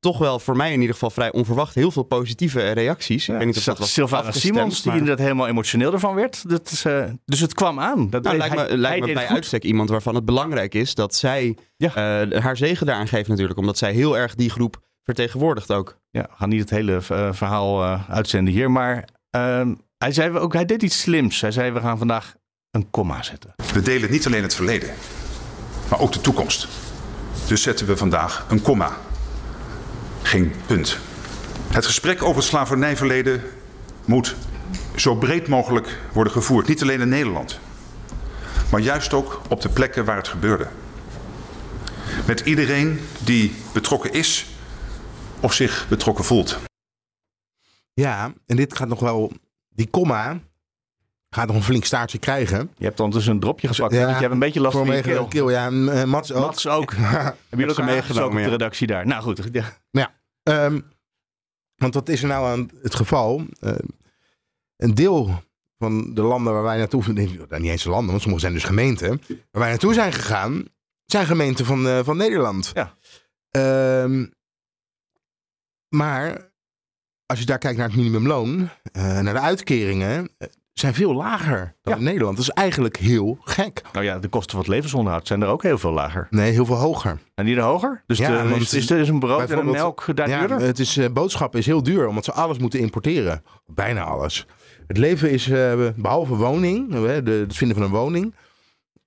toch 0.00 0.18
wel 0.18 0.38
voor 0.38 0.56
mij 0.56 0.72
in 0.72 0.80
ieder 0.80 0.94
geval 0.94 1.10
vrij 1.10 1.32
onverwacht 1.32 1.74
heel 1.74 1.90
veel 1.90 2.02
positieve 2.02 2.70
reacties. 2.70 3.26
Ja, 3.26 3.32
ik 3.32 3.38
weet 3.38 3.48
niet 3.48 3.56
of 3.56 3.64
dat 3.64 3.78
was 3.78 3.92
Sylvana 3.92 4.32
Simons, 4.32 4.82
maar... 4.82 4.92
die 4.92 5.02
inderdaad 5.02 5.26
helemaal 5.26 5.48
emotioneel 5.48 5.92
ervan 5.92 6.14
werd. 6.14 6.48
Dat 6.48 6.70
is, 6.70 6.84
uh, 6.84 7.04
dus 7.24 7.40
het 7.40 7.54
kwam 7.54 7.80
aan. 7.80 8.10
Dat 8.10 8.22
nou, 8.22 8.36
lijkt 8.36 8.54
me, 8.54 8.60
hij, 8.60 8.76
lijkt 8.76 9.06
me 9.06 9.12
bij 9.12 9.26
uitstek 9.26 9.62
iemand 9.62 9.88
waarvan 9.88 10.14
het 10.14 10.24
belangrijk 10.24 10.74
is 10.74 10.94
dat 10.94 11.14
zij 11.14 11.56
ja. 11.76 12.22
uh, 12.26 12.40
haar 12.40 12.56
zegen 12.56 12.86
daaraan 12.86 13.08
geeft 13.08 13.28
natuurlijk. 13.28 13.58
Omdat 13.58 13.78
zij 13.78 13.92
heel 13.92 14.18
erg 14.18 14.34
die 14.34 14.50
groep 14.50 14.86
vertegenwoordigt 15.04 15.72
ook. 15.72 15.98
Ja, 16.10 16.22
we 16.22 16.36
gaan 16.36 16.48
niet 16.48 16.60
het 16.60 16.70
hele 16.70 16.92
uh, 16.92 17.32
verhaal 17.32 17.84
uitzenden 18.08 18.54
hier. 18.54 18.70
Maar 18.70 19.08
ehm, 19.30 19.74
hij, 19.98 20.12
zei 20.12 20.38
ook, 20.38 20.52
hij 20.52 20.64
deed 20.64 20.82
iets 20.82 21.00
slims. 21.00 21.40
Hij 21.40 21.50
zei 21.50 21.70
we 21.70 21.80
gaan 21.80 21.98
vandaag 21.98 22.34
een 22.70 22.90
komma 22.90 23.22
zetten. 23.22 23.54
We 23.72 23.82
delen 23.82 24.10
niet 24.10 24.26
alleen 24.26 24.42
het 24.42 24.54
verleden, 24.54 24.90
maar 25.90 26.00
ook 26.00 26.12
de 26.12 26.20
toekomst. 26.20 26.68
Dus 27.46 27.62
zetten 27.62 27.86
we 27.86 27.96
vandaag 27.96 28.46
een 28.48 28.62
komma 28.62 28.96
geen 30.22 30.52
punt. 30.66 30.98
Het 31.70 31.86
gesprek 31.86 32.22
over 32.22 32.36
het 32.36 32.44
slavernijverleden 32.44 33.42
moet 34.04 34.36
zo 34.96 35.14
breed 35.14 35.48
mogelijk 35.48 35.98
worden 36.12 36.32
gevoerd. 36.32 36.66
Niet 36.66 36.82
alleen 36.82 37.00
in 37.00 37.08
Nederland, 37.08 37.60
maar 38.70 38.80
juist 38.80 39.12
ook 39.12 39.40
op 39.48 39.60
de 39.60 39.68
plekken 39.68 40.04
waar 40.04 40.16
het 40.16 40.28
gebeurde. 40.28 40.68
Met 42.26 42.40
iedereen 42.40 43.00
die 43.24 43.54
betrokken 43.72 44.12
is 44.12 44.46
of 45.40 45.52
zich 45.52 45.86
betrokken 45.88 46.24
voelt. 46.24 46.58
Ja, 47.94 48.32
en 48.46 48.56
dit 48.56 48.76
gaat 48.76 48.88
nog 48.88 49.00
wel. 49.00 49.32
Die 49.68 49.86
komma 49.86 50.40
gaat 51.30 51.46
nog 51.46 51.56
een 51.56 51.62
flink 51.62 51.84
staartje 51.84 52.18
krijgen. 52.18 52.70
Je 52.76 52.84
hebt 52.84 53.00
ondertussen 53.00 53.32
een 53.32 53.40
dropje 53.40 53.68
gepakt. 53.68 53.92
Ja, 53.92 54.08
je 54.08 54.14
hebt 54.14 54.32
een 54.32 54.38
beetje 54.38 54.60
last 54.60 54.76
van 54.76 54.96
je 54.96 55.26
keel. 55.28 55.50
Ja, 55.50 55.66
en, 55.66 55.88
eh, 55.88 56.04
Mats 56.04 56.32
ook. 56.32 56.40
Mats 56.40 56.66
ook. 56.66 56.92
Hebben 56.92 57.36
jullie 57.50 57.66
elkaar 57.66 57.84
meegenomen 57.84 58.28
op 58.28 58.36
de 58.36 58.40
ja. 58.40 58.48
redactie 58.48 58.86
daar? 58.86 59.06
Nou 59.06 59.22
goed. 59.22 59.48
Ja. 59.90 60.14
Ehm, 60.42 60.80
want 61.76 61.94
wat 61.94 62.08
is 62.08 62.22
er 62.22 62.28
nou 62.28 62.46
aan 62.46 62.70
het 62.82 62.94
geval? 62.94 63.44
Eh, 63.60 63.72
een 64.76 64.94
deel 64.94 65.42
van 65.78 66.14
de 66.14 66.22
landen 66.22 66.52
waar 66.52 66.62
wij 66.62 66.78
naartoe... 66.78 67.12
Nee, 67.12 67.40
nou, 67.48 67.60
niet 67.60 67.70
eens 67.70 67.82
de 67.82 67.90
landen, 67.90 68.08
want 68.08 68.20
sommige 68.20 68.42
zijn 68.42 68.54
dus 68.54 68.64
gemeenten. 68.64 69.22
Waar 69.28 69.62
wij 69.62 69.68
naartoe 69.68 69.94
zijn 69.94 70.12
gegaan, 70.12 70.64
zijn 71.04 71.26
gemeenten 71.26 71.64
van, 71.64 71.86
eh, 71.86 72.04
van 72.04 72.16
Nederland. 72.16 72.72
Ja. 72.74 72.94
Ehm, 73.50 74.26
maar 75.88 76.50
als 77.26 77.38
je 77.38 77.44
daar 77.44 77.58
kijkt 77.58 77.78
naar 77.78 77.86
het 77.86 77.96
minimumloon, 77.96 78.68
naar 78.92 79.34
de 79.34 79.40
uitkeringen, 79.40 80.30
zijn 80.78 80.94
veel 80.94 81.14
lager 81.14 81.74
dan 81.82 81.92
Ja. 81.92 81.98
in 81.98 82.04
Nederland. 82.04 82.36
Dat 82.36 82.44
is 82.48 82.52
eigenlijk 82.52 82.96
heel 82.96 83.38
gek. 83.44 83.82
Nou 83.92 84.04
ja, 84.04 84.18
de 84.18 84.28
kosten 84.28 84.50
van 84.50 84.60
het 84.60 84.68
levensonderhoud 84.68 85.26
zijn 85.26 85.42
er 85.42 85.48
ook 85.48 85.62
heel 85.62 85.78
veel 85.78 85.90
lager. 85.92 86.26
Nee, 86.30 86.52
heel 86.52 86.66
veel 86.66 86.76
hoger. 86.76 87.18
En 87.34 87.44
die 87.44 87.56
er 87.56 87.62
hoger? 87.62 88.02
Dus 88.06 88.18
Ja, 88.18 88.42
de, 88.42 88.48
want 88.48 88.62
is, 88.62 88.74
is, 88.74 88.90
is 88.90 89.08
een 89.08 89.18
brood 89.18 89.50
en 89.50 89.58
een 89.58 89.70
melk 89.70 90.16
daar 90.16 90.28
Ja, 90.28 90.38
duurder? 90.38 90.60
het 90.60 90.78
is, 90.78 90.96
eh, 90.96 91.08
boodschappen 91.12 91.58
is 91.58 91.66
heel 91.66 91.82
duur, 91.82 92.06
omdat 92.06 92.24
ze 92.24 92.32
alles 92.32 92.58
moeten 92.58 92.80
importeren. 92.80 93.42
Bijna 93.66 94.02
alles. 94.04 94.46
Het 94.86 94.96
leven 94.96 95.30
is, 95.30 95.48
eh, 95.50 95.88
behalve 95.96 96.34
woning, 96.36 96.94
eh, 96.94 97.00
de, 97.00 97.30
het 97.30 97.56
vinden 97.56 97.76
van 97.76 97.86
een 97.86 97.92
woning, 97.92 98.34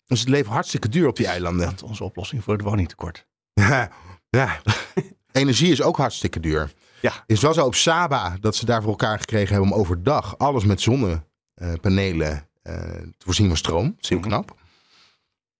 is 0.07 0.19
het 0.19 0.29
leven 0.29 0.51
hartstikke 0.51 0.89
duur 0.89 1.07
op 1.07 1.15
die 1.15 1.27
eilanden. 1.27 1.65
Dat 1.65 1.73
is 1.75 1.83
onze 1.83 2.03
oplossing 2.03 2.43
voor 2.43 2.53
het 2.53 2.61
woningtekort. 2.63 3.25
Ja, 3.53 3.89
ja. 4.29 4.59
energie 5.31 5.71
is 5.71 5.81
ook 5.81 5.97
hartstikke 5.97 6.39
duur. 6.39 6.71
Ja. 7.01 7.11
Het 7.11 7.23
is 7.25 7.41
wel 7.41 7.53
zo 7.53 7.65
op 7.65 7.75
Saba 7.75 8.37
dat 8.39 8.55
ze 8.55 8.65
daar 8.65 8.81
voor 8.81 8.89
elkaar 8.91 9.19
gekregen 9.19 9.53
hebben 9.55 9.71
om 9.73 9.79
overdag 9.79 10.37
alles 10.37 10.63
met 10.65 10.81
zonnepanelen 10.81 11.29
eh, 11.62 11.74
te 13.18 13.25
voorzien 13.25 13.48
van 13.48 13.58
stroom. 13.58 13.86
Dat 13.86 14.03
is 14.03 14.10
heel 14.10 14.18
Mhm. 14.20 14.27
knap. 14.27 14.56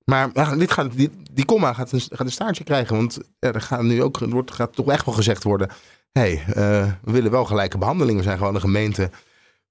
Maar 0.05 0.58
dit 0.58 0.72
gaat, 0.72 0.91
die, 0.91 1.10
die 1.31 1.46
comma 1.46 1.74
gaat 1.74 1.91
een, 1.91 2.00
gaat 2.01 2.20
een 2.20 2.31
staartje 2.31 2.63
krijgen. 2.63 2.96
Want 2.96 3.20
ja, 3.39 3.51
er 3.51 3.62
gaat 3.62 3.84
nu 3.84 4.03
ook, 4.03 4.20
er 4.20 4.29
wordt, 4.29 4.51
gaat 4.51 4.74
toch 4.75 4.89
echt 4.91 5.05
wel 5.05 5.15
gezegd 5.15 5.43
worden. 5.43 5.70
Hé, 6.12 6.22
hey, 6.22 6.43
eh, 6.48 6.91
we 7.01 7.12
willen 7.12 7.31
wel 7.31 7.46
gelijke 7.46 7.77
behandeling. 7.77 8.17
We 8.17 8.24
zijn 8.24 8.38
gewoon 8.38 8.55
een 8.55 8.62
gemeente 8.62 9.10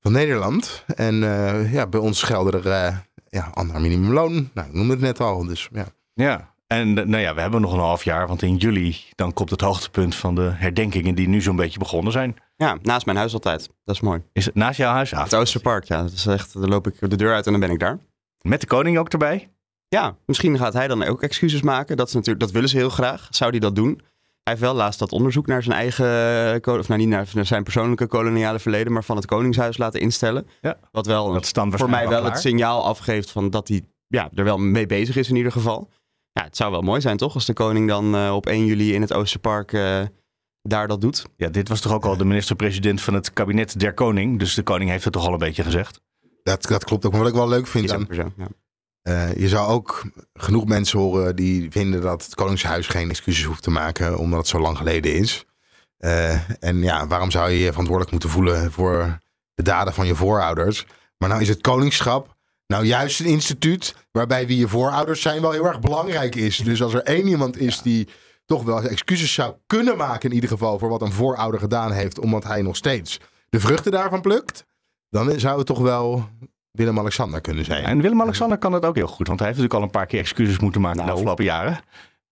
van 0.00 0.12
Nederland. 0.12 0.84
En 0.94 1.22
eh, 1.22 1.72
ja, 1.72 1.86
bij 1.86 2.00
ons 2.00 2.22
gelden 2.22 2.64
er 2.64 2.70
eh 2.70 2.96
ja, 3.28 3.50
ander 3.54 3.80
minimumloon. 3.80 4.50
Nou, 4.54 4.68
ik 4.68 4.74
noemde 4.74 4.92
het 4.92 5.02
net 5.02 5.20
al. 5.20 5.44
Dus 5.46 5.68
ja. 5.72 5.86
Ja. 6.14 6.49
En 6.72 6.98
eh, 6.98 7.06
nou 7.06 7.22
ja, 7.22 7.34
we 7.34 7.40
hebben 7.40 7.60
nog 7.60 7.72
een 7.72 7.78
half 7.78 8.04
jaar, 8.04 8.26
want 8.26 8.42
in 8.42 8.56
juli 8.56 8.96
dan 9.14 9.32
komt 9.32 9.50
het 9.50 9.60
hoogtepunt 9.60 10.14
van 10.14 10.34
de 10.34 10.50
herdenkingen 10.54 11.14
die 11.14 11.28
nu 11.28 11.40
zo'n 11.40 11.56
beetje 11.56 11.78
begonnen 11.78 12.12
zijn. 12.12 12.36
Ja, 12.56 12.78
naast 12.82 13.06
mijn 13.06 13.18
huis 13.18 13.32
altijd. 13.32 13.68
Dat 13.84 13.94
is 13.94 14.00
mooi. 14.00 14.22
Is 14.32 14.44
het 14.44 14.54
naast 14.54 14.78
jouw 14.78 14.92
huis? 14.92 15.14
Ah, 15.14 15.22
Het 15.22 15.34
Oosterpark, 15.34 15.84
ja. 15.84 16.02
Dat 16.02 16.12
is 16.12 16.26
echt, 16.26 16.52
dan 16.52 16.68
loop 16.68 16.86
ik 16.86 17.10
de 17.10 17.16
deur 17.16 17.34
uit 17.34 17.46
en 17.46 17.52
dan 17.52 17.60
ben 17.60 17.70
ik 17.70 17.78
daar. 17.78 17.98
Met 18.40 18.60
de 18.60 18.66
koning 18.66 18.98
ook 18.98 19.08
erbij? 19.08 19.50
Ja, 19.88 20.16
misschien 20.26 20.58
gaat 20.58 20.72
hij 20.72 20.88
dan 20.88 21.02
ook 21.02 21.22
excuses 21.22 21.62
maken. 21.62 21.96
Dat, 21.96 22.08
is 22.08 22.14
natuurlijk, 22.14 22.40
dat 22.40 22.50
willen 22.50 22.68
ze 22.68 22.76
heel 22.76 22.90
graag. 22.90 23.26
Zou 23.30 23.50
hij 23.50 23.60
dat 23.60 23.74
doen? 23.76 24.00
Hij 24.42 24.52
heeft 24.52 24.60
wel 24.60 24.74
laatst 24.74 24.98
dat 24.98 25.12
onderzoek 25.12 25.46
naar 25.46 25.62
zijn 25.62 25.76
eigen, 25.76 26.78
of 26.78 26.88
nou 26.88 27.00
niet 27.00 27.08
naar 27.08 27.26
zijn 27.40 27.62
persoonlijke 27.62 28.06
koloniale 28.06 28.58
verleden, 28.58 28.92
maar 28.92 29.04
van 29.04 29.16
het 29.16 29.26
Koningshuis 29.26 29.78
laten 29.78 30.00
instellen. 30.00 30.46
Ja. 30.60 30.76
Wat 30.92 31.06
wel 31.06 31.32
Dat 31.32 31.52
voor 31.54 31.90
mij 31.90 32.08
wel 32.08 32.24
het 32.24 32.38
signaal 32.38 32.84
afgeeft 32.84 33.30
van 33.30 33.50
dat 33.50 33.68
hij 33.68 33.82
ja, 34.06 34.30
er 34.34 34.44
wel 34.44 34.58
mee 34.58 34.86
bezig 34.86 35.16
is 35.16 35.28
in 35.28 35.36
ieder 35.36 35.52
geval. 35.52 35.90
Ja, 36.32 36.44
het 36.44 36.56
zou 36.56 36.70
wel 36.70 36.82
mooi 36.82 37.00
zijn 37.00 37.16
toch, 37.16 37.34
als 37.34 37.46
de 37.46 37.52
koning 37.52 37.88
dan 37.88 38.14
eh, 38.14 38.34
op 38.34 38.46
1 38.46 38.66
juli 38.66 38.94
in 38.94 39.00
het 39.00 39.12
Oosterpark 39.12 39.72
eh, 39.72 40.02
daar 40.62 40.88
dat 40.88 41.00
doet. 41.00 41.26
Ja, 41.36 41.48
dit 41.48 41.68
was 41.68 41.80
toch 41.80 41.92
ook 41.92 42.04
al 42.04 42.16
de 42.16 42.24
minister-president 42.24 43.00
van 43.00 43.14
het 43.14 43.32
kabinet 43.32 43.80
der 43.80 43.94
koning. 43.94 44.38
Dus 44.38 44.54
de 44.54 44.62
koning 44.62 44.90
heeft 44.90 45.04
het 45.04 45.12
toch 45.12 45.26
al 45.26 45.32
een 45.32 45.38
beetje 45.38 45.62
gezegd. 45.62 46.00
Dat, 46.42 46.62
dat 46.62 46.84
klopt 46.84 47.06
ook. 47.06 47.12
Maar 47.12 47.20
wat 47.20 47.30
ik 47.30 47.36
wel 47.36 47.48
leuk 47.48 47.66
vind 47.66 47.92
aan, 47.92 48.06
zo, 48.10 48.32
ja. 48.36 48.48
Eh, 49.02 49.34
je 49.36 49.48
zou 49.48 49.68
ook 49.68 50.04
genoeg 50.32 50.66
mensen 50.66 50.98
horen 50.98 51.36
die 51.36 51.70
vinden 51.70 52.00
dat 52.00 52.24
het 52.24 52.34
Koningshuis 52.34 52.86
geen 52.86 53.10
excuses 53.10 53.44
hoeft 53.44 53.62
te 53.62 53.70
maken, 53.70 54.18
omdat 54.18 54.38
het 54.38 54.48
zo 54.48 54.60
lang 54.60 54.76
geleden 54.76 55.14
is. 55.14 55.44
Eh, 55.96 56.62
en 56.62 56.82
ja, 56.82 57.06
waarom 57.06 57.30
zou 57.30 57.50
je 57.50 57.58
je 57.58 57.68
verantwoordelijk 57.68 58.10
moeten 58.10 58.30
voelen 58.30 58.72
voor 58.72 59.18
de 59.54 59.62
daden 59.62 59.94
van 59.94 60.06
je 60.06 60.14
voorouders? 60.14 60.86
Maar 61.18 61.28
nou 61.28 61.40
is 61.40 61.48
het 61.48 61.60
koningschap 61.60 62.36
nou 62.70 62.84
juist 62.84 63.20
een 63.20 63.26
instituut 63.26 63.94
waarbij 64.12 64.46
wie 64.46 64.58
je 64.58 64.68
voorouders 64.68 65.22
zijn 65.22 65.40
wel 65.40 65.50
heel 65.50 65.66
erg 65.66 65.80
belangrijk 65.80 66.34
is. 66.34 66.56
Dus 66.56 66.82
als 66.82 66.94
er 66.94 67.02
één 67.02 67.26
iemand 67.26 67.58
is 67.58 67.82
die 67.82 68.08
toch 68.46 68.62
wel 68.62 68.82
excuses 68.82 69.32
zou 69.32 69.54
kunnen 69.66 69.96
maken 69.96 70.28
in 70.28 70.34
ieder 70.34 70.50
geval 70.50 70.78
voor 70.78 70.88
wat 70.88 71.02
een 71.02 71.12
voorouder 71.12 71.60
gedaan 71.60 71.92
heeft, 71.92 72.18
omdat 72.18 72.44
hij 72.44 72.62
nog 72.62 72.76
steeds 72.76 73.20
de 73.48 73.60
vruchten 73.60 73.92
daarvan 73.92 74.20
plukt, 74.20 74.64
dan 75.08 75.40
zou 75.40 75.58
het 75.58 75.66
toch 75.66 75.78
wel 75.78 76.28
Willem-Alexander 76.70 77.40
kunnen 77.40 77.64
zijn. 77.64 77.84
En 77.84 78.00
Willem-Alexander 78.00 78.58
kan 78.58 78.72
het 78.72 78.84
ook 78.84 78.94
heel 78.94 79.06
goed. 79.06 79.26
Want 79.26 79.38
hij 79.38 79.48
heeft 79.48 79.60
natuurlijk 79.60 79.74
al 79.74 79.82
een 79.82 80.00
paar 80.00 80.06
keer 80.10 80.20
excuses 80.20 80.58
moeten 80.58 80.80
maken 80.80 80.96
de 80.98 81.04
Nou. 81.04 81.16
afgelopen 81.16 81.44
jaren. 81.44 81.80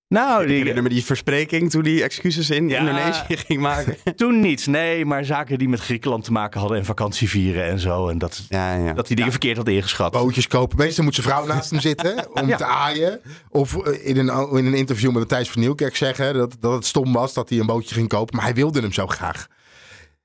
Nou, 0.09 0.43
Ik 0.43 0.49
die, 0.49 0.57
herinner 0.57 0.83
me 0.83 0.89
die 0.89 1.05
verspreking 1.05 1.71
toen 1.71 1.85
hij 1.85 2.03
excuses 2.03 2.51
in 2.51 2.69
Ja. 2.69 2.79
Indonesië 2.79 3.37
ging 3.47 3.61
maken. 3.61 3.97
toen 4.17 4.41
niet. 4.41 4.67
Nee, 4.67 5.05
maar 5.05 5.25
zaken 5.25 5.59
die 5.59 5.69
met 5.69 5.81
Griekenland 5.81 6.25
te 6.25 6.33
maken 6.33 6.61
hadden 6.61 6.79
en 6.79 6.85
vakantie 6.85 7.29
vieren 7.29 7.65
en 7.65 7.79
zo. 7.79 8.09
En 8.09 8.19
dat, 8.19 8.45
Ja, 8.49 8.75
ja. 8.75 8.93
dat 8.93 9.07
hij 9.07 9.17
dingen 9.17 9.31
verkeerd 9.31 9.57
had 9.57 9.69
ingeschat. 9.69 10.13
bootjes 10.13 10.47
kopen. 10.47 10.77
Meestal 10.79 11.05
moet 11.05 11.15
zijn 11.15 11.27
vrouw 11.27 11.47
naast 11.47 11.71
hem 11.71 11.81
zitten 11.81 12.27
om 12.41 12.49
Ja. 12.49 12.57
te 12.57 12.65
aaien. 12.65 13.21
Of 13.49 13.77
eh, 13.87 14.07
in 14.07 14.17
een, 14.17 14.49
in 14.57 14.67
een 14.67 14.75
interview 14.75 15.13
met 15.13 15.29
Thijs 15.29 15.51
van 15.51 15.61
Nieuwkerk 15.61 15.97
zeggen 15.97 16.35
dat, 16.35 16.57
dat 16.61 16.73
het 16.73 16.87
stom 16.87 17.13
was 17.13 17.35
dat 17.35 17.49
hij 17.49 17.59
een 17.59 17.67
bootje 17.67 17.95
ging 17.95 18.09
kopen. 18.09 18.37
Maar 18.37 18.45
hij 18.45 18.55
wilde 18.55 18.81
hem 18.81 18.93
zo 18.93 19.07
graag. 19.07 19.47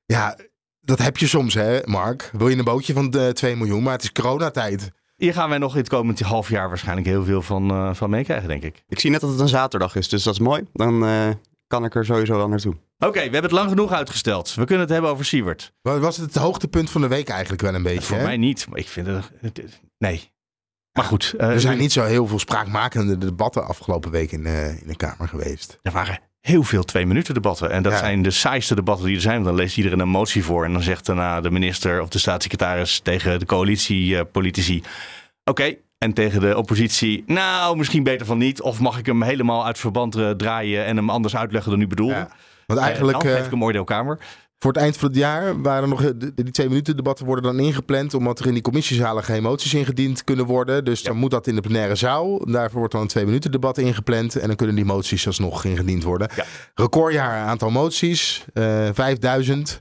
Ja, 0.06 0.38
dat 0.82 1.00
heb 1.00 1.18
je 1.18 1.28
soms 1.28 1.54
hè, 1.54 1.80
Mark. 1.86 2.30
Wil 2.34 2.48
je 2.48 2.58
een 2.58 2.64
bootje 2.64 2.94
van 2.94 3.10
de 3.10 3.32
2 3.34 3.56
miljoen, 3.56 3.84
maar 3.84 3.94
het 3.94 4.04
is 4.04 4.12
coronatijd. 4.12 4.92
Hier 5.24 5.34
gaan 5.34 5.50
wij 5.50 5.58
nog 5.58 5.72
in 5.74 5.80
het 5.80 5.90
komend 5.90 6.20
half 6.20 6.50
jaar 6.50 6.68
waarschijnlijk 6.68 7.08
heel 7.08 7.24
veel 7.24 7.42
van, 7.42 7.70
eh, 7.70 7.94
van 7.94 8.10
meekrijgen, 8.10 8.48
denk 8.48 8.64
ik. 8.64 8.84
Ik 8.88 9.00
zie 9.00 9.12
net 9.12 9.22
dat 9.22 9.30
het 9.30 9.40
een 9.40 9.48
zaterdag 9.48 9.96
is, 9.96 10.10
dus 10.10 10.24
dat 10.24 10.34
is 10.34 10.40
mooi. 10.40 10.64
Dan 10.74 11.06
eh, 11.06 11.30
kan 11.68 11.86
ik 11.86 11.96
er 11.96 12.06
sowieso 12.06 12.36
wel 12.38 12.48
naartoe. 12.48 12.74
Oké, 13.00 13.12
we 13.12 13.20
hebben 13.20 13.42
het 13.42 13.52
lang 13.52 13.70
genoeg 13.70 13.92
uitgesteld. 13.92 14.54
We 14.54 14.66
kunnen 14.66 14.80
het 14.80 14.90
hebben 14.90 15.12
over 15.12 15.26
Siewert. 15.26 15.74
Wat 15.82 16.00
Was 16.00 16.18
het 16.18 16.34
het 16.34 16.44
hoogtepunt 16.44 16.90
van 16.90 17.02
de 17.02 17.08
week 17.08 17.30
eigenlijk 17.30 17.62
wel 17.62 17.74
een 17.74 17.84
beetje? 17.84 18.02
Voor 18.02 18.18
hè? 18.18 18.24
mij 18.24 18.38
niet, 18.38 18.68
maar 18.70 18.80
ik 18.80 18.88
vind 18.88 19.08
het... 19.08 19.82
Nee. 19.98 20.32
Maar 20.92 21.06
goed. 21.06 21.34
eh, 21.38 21.50
Er 21.50 21.60
zijn 21.62 21.78
niet 21.78 21.92
zo 21.92 22.04
heel 22.04 22.28
veel 22.28 22.40
spraakmakende 22.40 23.18
debatten 23.18 23.66
afgelopen 23.68 24.12
week 24.12 24.32
in, 24.32 24.46
eh, 24.46 24.82
in 24.82 24.88
de 24.88 24.96
Kamer 24.96 25.28
geweest. 25.28 25.80
Er 25.82 25.92
waren 25.92 26.20
heel 26.44 26.64
veel 26.64 26.84
twee 26.84 27.06
minuten 27.06 27.34
debatten. 27.34 27.72
En 27.72 27.84
dat 27.84 27.92
Ja. 27.92 27.98
zijn 27.98 28.22
de 28.22 28.32
saaiste 28.32 28.76
debatten 28.76 29.06
die 29.06 29.16
er 29.16 29.22
zijn. 29.22 29.34
Want 29.36 29.46
dan 29.46 29.56
leest 29.56 29.78
iedereen 29.78 30.00
een 30.00 30.10
motie 30.10 30.44
voor. 30.44 30.66
En 30.66 30.74
dan 30.74 30.82
zegt 30.82 31.06
daarna 31.06 31.42
de 31.42 31.52
minister 31.52 32.02
of 32.02 32.10
de 32.10 32.20
staatssecretaris 32.20 33.00
tegen 33.00 33.40
de 33.40 33.46
coalitiepolitici. 33.46 34.84
Oké. 35.44 35.76
En 35.98 36.14
tegen 36.14 36.40
de 36.42 36.58
oppositie. 36.58 37.24
Nou, 37.28 37.78
misschien 37.78 38.04
beter 38.04 38.26
van 38.26 38.38
niet. 38.38 38.62
Of 38.62 38.80
mag 38.80 38.98
ik 38.98 39.06
hem 39.06 39.22
helemaal 39.24 39.66
uit 39.66 39.78
verband 39.80 40.16
eh, 40.16 40.30
draaien 40.30 40.86
en 40.86 40.96
hem 40.96 41.10
anders 41.10 41.36
uitleggen 41.36 41.72
dan 41.72 41.82
u 41.82 41.88
bedoelde? 41.88 42.14
Ja. 42.14 42.30
Want 42.66 42.80
Eh, 42.80 42.86
eigenlijk 42.86 43.22
dan 43.22 43.32
geef 43.32 43.40
eh, 43.40 43.46
ik 43.46 43.52
een 43.52 43.62
oordeelkamer. 43.64 44.20
Voor 44.64 44.72
het 44.74 44.82
eind 44.82 44.98
van 44.98 45.08
het 45.10 45.18
jaar 45.18 45.62
waren 45.62 45.90
nog... 45.90 46.04
eh, 46.04 46.10
de- 46.18 46.34
Die 46.34 46.52
twee 46.52 46.68
minuten 46.68 46.96
debatten 46.96 47.26
worden 47.26 47.44
dan 47.44 47.60
ingepland... 47.66 48.14
omdat 48.14 48.40
er 48.40 48.46
in 48.48 48.54
die 48.54 48.62
commissiezalen 48.62 49.24
geen 49.24 49.44
moties 49.44 49.74
ingediend 49.74 50.24
kunnen 50.24 50.46
worden. 50.46 50.86
Dus 50.86 51.04
dan 51.04 51.18
moet 51.18 51.32
dat 51.32 51.48
in 51.48 51.56
de 51.56 51.62
plenaire 51.62 51.96
zaal. 51.96 52.46
Daarvoor 52.46 52.78
wordt 52.78 52.94
dan 52.94 53.02
een 53.02 53.08
twee 53.08 53.26
minuten 53.26 53.52
debat 53.52 53.78
ingepland. 53.78 54.36
En 54.36 54.48
dan 54.48 54.56
kunnen 54.56 54.76
die 54.76 54.86
moties 54.86 55.28
alsnog 55.28 55.66
ingediend 55.66 56.04
worden. 56.04 56.30
Ja. 56.36 56.46
Recordjaar 56.76 57.46
aantal 57.46 57.70
moties. 57.70 58.46
eh 58.54 58.90
5000 58.94 59.80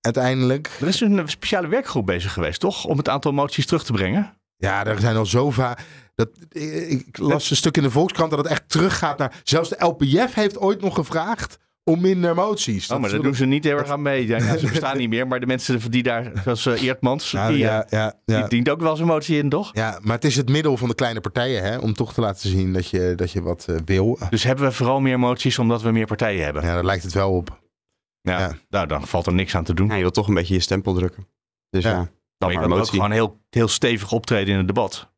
uiteindelijk. 0.00 0.70
Er 0.80 0.86
is 0.88 1.00
een 1.00 1.22
speciale 1.28 1.68
werkgroep 1.68 2.06
bezig 2.06 2.32
geweest, 2.32 2.60
toch? 2.60 2.84
Om 2.84 2.98
het 2.98 3.08
aantal 3.08 3.32
moties 3.32 3.66
terug 3.66 3.84
te 3.84 3.92
brengen. 3.92 4.36
Ja, 4.56 4.84
er 4.86 5.00
zijn 5.00 5.16
al 5.16 5.26
zo 5.26 5.50
vaak... 5.50 5.80
Dat, 6.14 6.28
ik 6.48 6.90
ik 7.06 7.18
las 7.18 7.50
een 7.50 7.56
stuk 7.56 7.76
in 7.76 7.82
de 7.82 7.90
Volkskrant 7.90 8.30
dat 8.30 8.38
het 8.38 8.48
echt 8.48 8.68
teruggaat 8.68 9.18
naar... 9.18 9.40
Zelfs 9.44 9.68
de 9.68 9.76
LPF 9.84 10.34
heeft 10.34 10.58
ooit 10.58 10.80
nog 10.80 10.94
gevraagd 10.94 11.58
om 11.84 12.00
minder 12.00 12.34
moties. 12.34 12.90
Oh, 12.90 12.98
maar 13.00 13.08
daar 13.10 13.18
is- 13.18 13.24
doen 13.24 13.34
ze 13.34 13.44
niet 13.46 13.64
heel 13.64 13.76
erg 13.78 13.88
aan 13.88 14.02
mee. 14.02 14.26
Ja, 14.26 14.36
ja, 14.36 14.56
ze 14.56 14.66
bestaan 14.70 14.96
niet 14.96 15.08
meer. 15.08 15.26
Maar 15.26 15.40
de 15.40 15.46
mensen 15.46 15.90
die 15.90 16.02
daar, 16.02 16.32
zoals 16.42 16.66
eh, 16.66 16.82
Eertmans, 16.82 17.32
Nou, 17.32 17.52
die, 17.54 17.64
eh, 17.64 17.70
ja, 17.70 17.86
ja, 17.88 18.14
ja. 18.24 18.38
die 18.40 18.48
dient 18.48 18.68
ook 18.68 18.80
wel 18.80 18.96
zijn 18.96 19.08
motie 19.08 19.38
in, 19.38 19.48
toch? 19.48 19.70
Ja, 19.72 19.98
maar 20.02 20.14
het 20.14 20.24
is 20.24 20.36
het 20.36 20.48
middel 20.48 20.76
van 20.76 20.88
de 20.88 20.94
kleine 20.94 21.20
partijen, 21.20 21.62
hè? 21.62 21.78
Om 21.78 21.94
toch 21.94 22.12
te 22.14 22.20
laten 22.20 22.48
zien 22.50 22.72
dat 22.72 22.88
je, 22.88 23.12
dat 23.16 23.30
je 23.32 23.42
wat 23.42 23.66
eh, 23.68 23.76
wil. 23.84 24.18
Dus 24.30 24.42
hebben 24.44 24.64
we 24.64 24.72
vooral 24.72 25.00
meer 25.00 25.18
moties 25.18 25.58
omdat 25.58 25.82
we 25.82 25.90
meer 25.90 26.06
partijen 26.06 26.44
hebben. 26.44 26.62
Ja, 26.62 26.74
daar 26.74 26.84
lijkt 26.84 27.02
het 27.04 27.12
wel 27.12 27.30
op. 27.32 27.62
Ja, 28.20 28.38
Ja. 28.38 28.52
Nou, 28.68 28.86
dan 28.86 29.06
valt 29.06 29.26
er 29.26 29.34
niks 29.34 29.54
aan 29.56 29.64
te 29.64 29.74
doen. 29.74 29.86
Ja, 29.88 29.94
je 29.94 30.00
wilt 30.00 30.14
toch 30.14 30.28
een 30.28 30.34
beetje 30.34 30.54
je 30.54 30.60
stempel 30.60 30.94
drukken. 30.94 31.26
Dus 31.70 31.84
Ja. 31.84 31.90
ja, 31.90 31.96
maar 31.96 32.08
dan 32.38 32.50
je 32.50 32.54
maar 32.58 32.64
wil 32.66 32.72
ook 32.76 32.78
motie. 32.82 32.94
gewoon 32.94 33.10
heel, 33.10 33.40
heel 33.50 33.68
stevig 33.68 34.12
optreden 34.12 34.52
in 34.52 34.58
het 34.58 34.66
debat. 34.66 35.12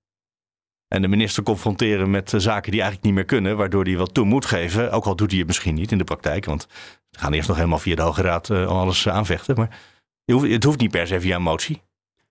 En 0.89 1.03
de 1.03 1.09
minister 1.09 1.43
confronteren 1.43 2.11
met 2.11 2.33
eh, 2.35 2.41
zaken 2.41 2.71
die 2.71 2.81
eigenlijk 2.81 3.03
niet 3.05 3.15
meer 3.15 3.25
kunnen, 3.25 3.57
waardoor 3.57 3.85
hij 3.85 3.97
wat 3.97 4.15
toe 4.15 4.25
moet 4.25 4.45
geven. 4.45 4.93
Ook 4.93 5.05
al 5.05 5.17
doet 5.17 5.29
hij 5.31 5.39
het 5.39 5.47
misschien 5.47 5.75
niet 5.75 5.93
in 5.93 5.99
de 5.99 6.05
praktijk, 6.05 6.45
want 6.45 6.67
we 7.11 7.19
gaan 7.19 7.33
eerst 7.33 7.49
nog 7.49 7.57
helemaal 7.57 7.79
via 7.79 7.95
de 7.95 8.03
Hoge 8.03 8.23
Raad 8.23 8.51
eh, 8.51 8.67
alles 8.67 9.07
eh, 9.07 9.15
aanvechten. 9.15 9.57
Maar 9.57 9.79
je 10.25 10.33
hoeft, 10.33 10.51
het 10.51 10.65
hoeft 10.65 10.81
niet 10.81 10.91
per 10.91 11.07
se 11.07 11.21
via 11.21 11.37
een 11.37 11.43
motie. 11.43 11.83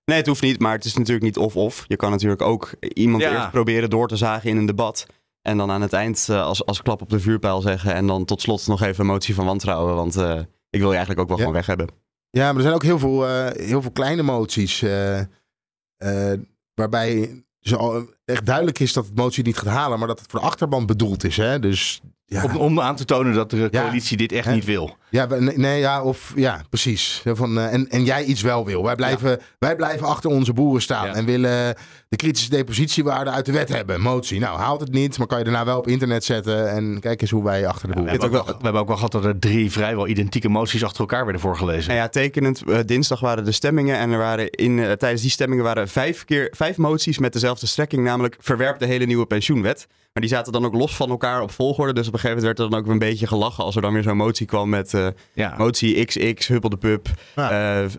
Nee, 0.05 0.17
het 0.17 0.27
hoeft 0.27 0.41
niet, 0.41 0.59
maar 0.59 0.71
het 0.71 0.85
is 0.85 0.93
natuurlijk 0.95 1.25
niet 1.25 1.37
of-of. 1.37 1.85
Je 1.87 1.95
kan 1.95 2.11
natuurlijk 2.11 2.41
ook 2.41 2.73
iemand 2.79 3.23
Ja. 3.23 3.31
eerst 3.35 3.51
proberen 3.51 3.89
door 3.89 4.07
te 4.07 4.15
zagen 4.17 4.49
in 4.49 4.57
een 4.57 4.65
debat. 4.65 5.05
En 5.41 5.57
dan 5.57 5.71
aan 5.71 5.81
het 5.81 5.93
eind 5.93 6.27
eh, 6.29 6.41
als, 6.41 6.65
als 6.65 6.81
klap 6.81 7.01
op 7.01 7.09
de 7.09 7.19
vuurpijl 7.19 7.61
zeggen. 7.61 7.93
En 7.93 8.07
dan 8.07 8.25
tot 8.25 8.41
slot 8.41 8.67
nog 8.67 8.81
even 8.81 8.99
een 8.99 9.11
motie 9.11 9.35
van 9.35 9.45
wantrouwen. 9.45 9.95
Want 9.95 10.15
eh, 10.15 10.39
ik 10.69 10.79
wil 10.79 10.89
je 10.89 10.95
eigenlijk 10.95 11.19
ook 11.19 11.27
wel 11.27 11.37
Ja. 11.37 11.43
gewoon 11.43 11.57
weg 11.57 11.65
hebben. 11.67 11.87
Ja, 12.29 12.45
maar 12.45 12.55
er 12.55 12.61
zijn 12.61 12.73
ook 12.73 12.83
heel 12.83 12.99
veel, 12.99 13.27
eh, 13.27 13.65
heel 13.67 13.81
veel 13.81 13.91
kleine 13.91 14.21
moties. 14.21 14.81
eh, 14.81 15.19
eh, 15.19 16.39
waarbij 16.73 17.43
ze 17.69 17.77
al 17.77 18.09
echt 18.25 18.45
duidelijk 18.45 18.79
is 18.79 18.93
dat 18.93 19.05
het 19.05 19.15
motie 19.15 19.43
niet 19.43 19.57
gaat 19.57 19.73
halen, 19.73 19.99
maar 19.99 20.07
dat 20.07 20.19
het 20.19 20.31
voor 20.31 20.39
de 20.39 20.45
achterban 20.45 20.85
bedoeld 20.85 21.23
is. 21.23 21.37
Hè? 21.37 21.59
Dus 21.59 22.01
ja, 22.27 22.43
Om, 22.43 22.55
om 22.55 22.79
aan 22.81 22.95
te 22.95 23.05
tonen 23.05 23.33
dat 23.33 23.49
de 23.49 23.67
Ja. 23.71 23.81
coalitie 23.81 24.17
dit 24.17 24.31
echt 24.31 24.49
niet 24.49 24.65
wil. 24.65 24.97
ja, 25.09 25.27
we- 25.27 25.41
nee, 25.41 25.57
nee, 25.57 25.79
ja, 25.79 26.03
of 26.03 26.33
ja, 26.35 26.61
precies. 26.69 27.21
Van, 27.25 27.57
eh, 27.59 27.73
en, 27.73 27.89
en 27.89 28.03
jij 28.03 28.23
iets 28.23 28.41
wel 28.41 28.65
wil. 28.65 28.83
Wij 28.83 28.95
blijven, 28.95 29.39
wij 29.59 29.75
blijven 29.75 30.07
achter 30.07 30.29
onze 30.29 30.53
boeren 30.53 30.81
staan 30.81 31.05
Ja. 31.07 31.13
en 31.13 31.25
willen 31.25 31.75
de 32.09 32.15
kritische 32.15 32.49
depositiewaarde 32.49 33.29
uit 33.31 33.45
de 33.45 33.51
wet 33.51 33.69
hebben. 33.69 34.01
Motie. 34.01 34.39
Nou, 34.39 34.57
haalt 34.59 34.79
het 34.79 34.91
niet, 34.91 35.17
maar 35.17 35.27
kan 35.27 35.37
je 35.37 35.43
daarna 35.43 35.65
wel 35.65 35.77
op 35.77 35.87
internet 35.87 36.23
zetten 36.23 36.69
en 36.71 36.99
kijk 36.99 37.21
eens 37.21 37.31
hoe 37.31 37.43
wij 37.43 37.67
achter 37.67 37.81
de 37.87 37.87
We 37.87 37.93
boeren 37.99 38.11
hebben, 38.21 38.39
ook 38.39 38.45
wel, 38.45 38.55
we 38.57 38.63
hebben 38.63 38.81
ook 38.81 38.87
wel 38.87 38.95
gehad 38.97 39.11
dat 39.11 39.25
er 39.25 39.39
drie 39.39 39.71
vrijwel 39.71 40.07
identieke 40.07 40.49
moties 40.49 40.83
achter 40.83 40.99
elkaar 40.99 41.23
werden 41.23 41.41
voorgelezen. 41.41 41.87
Nou 41.87 41.99
ja, 42.01 42.07
tekenend. 42.09 42.61
eh, 42.69 42.79
dinsdag 42.85 43.19
waren 43.19 43.45
de 43.45 43.51
stemmingen. 43.51 43.97
En 43.97 44.11
er 44.11 44.17
waren 44.17 44.49
in, 44.49 44.79
eh, 44.79 44.91
tijdens 44.91 45.21
die 45.21 45.31
stemmingen 45.31 45.63
waren 45.63 45.87
vijf, 45.87 46.25
keer, 46.25 46.47
vijf 46.55 46.77
moties 46.77 47.17
met 47.17 47.33
dezelfde 47.33 47.67
strekking. 47.67 48.03
Namelijk 48.03 48.35
verwerp 48.39 48.79
de 48.79 48.85
hele 48.85 49.05
nieuwe 49.05 49.25
pensioenwet. 49.25 49.87
Maar 50.13 50.23
die 50.23 50.33
zaten 50.33 50.51
dan 50.53 50.65
ook 50.65 50.73
los 50.73 50.95
van 50.95 51.09
elkaar 51.09 51.41
op 51.41 51.51
volgorde. 51.51 51.93
Dus 51.93 52.07
op 52.07 52.14
een 52.15 52.19
gegeven 52.19 52.43
moment 52.43 52.57
werd 52.57 52.59
er 52.59 52.69
dan 52.69 52.79
ook 52.79 52.87
een 52.87 52.99
beetje 52.99 53.27
gelachen. 53.27 53.63
Als 53.63 53.75
er 53.75 53.81
dan 53.81 53.93
weer 53.93 54.03
zo'n 54.03 54.17
motie 54.17 54.45
kwam 54.45 54.69
met 54.69 54.93
eh, 54.93 55.07
Ja. 55.33 55.55
motie 55.57 56.05
XX, 56.05 56.47
huppel 56.47 56.69
de 56.69 56.77
pup. 56.77 57.07
Ja. 57.35 57.81
eh, 57.81 57.89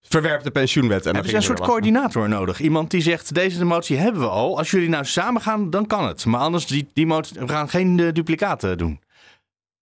verwerp 0.00 0.42
de 0.42 0.50
pensioenwet. 0.50 0.98
En 0.98 1.04
dan 1.04 1.12
Hebben 1.14 1.30
ze 1.30 1.36
een 1.36 1.42
soort 1.56 1.60
coördinator 1.60 2.28
nodig? 2.28 2.60
Iemand 2.60 2.90
die 2.90 3.02
zegt, 3.02 3.34
deze 3.34 3.64
motie 3.64 3.96
hebben 3.96 4.20
we 4.22 4.28
al. 4.28 4.58
Als 4.58 4.70
jullie 4.70 4.88
nou 4.88 5.04
samen 5.04 5.42
gaan, 5.42 5.70
dan 5.70 5.86
kan 5.86 6.06
het. 6.06 6.24
Maar 6.26 6.40
anders, 6.40 6.66
die, 6.66 6.88
die 6.92 7.06
motie, 7.06 7.40
we 7.40 7.48
gaan 7.48 7.68
geen 7.68 8.00
eh, 8.00 8.12
duplicaten 8.12 8.78
doen. 8.78 9.00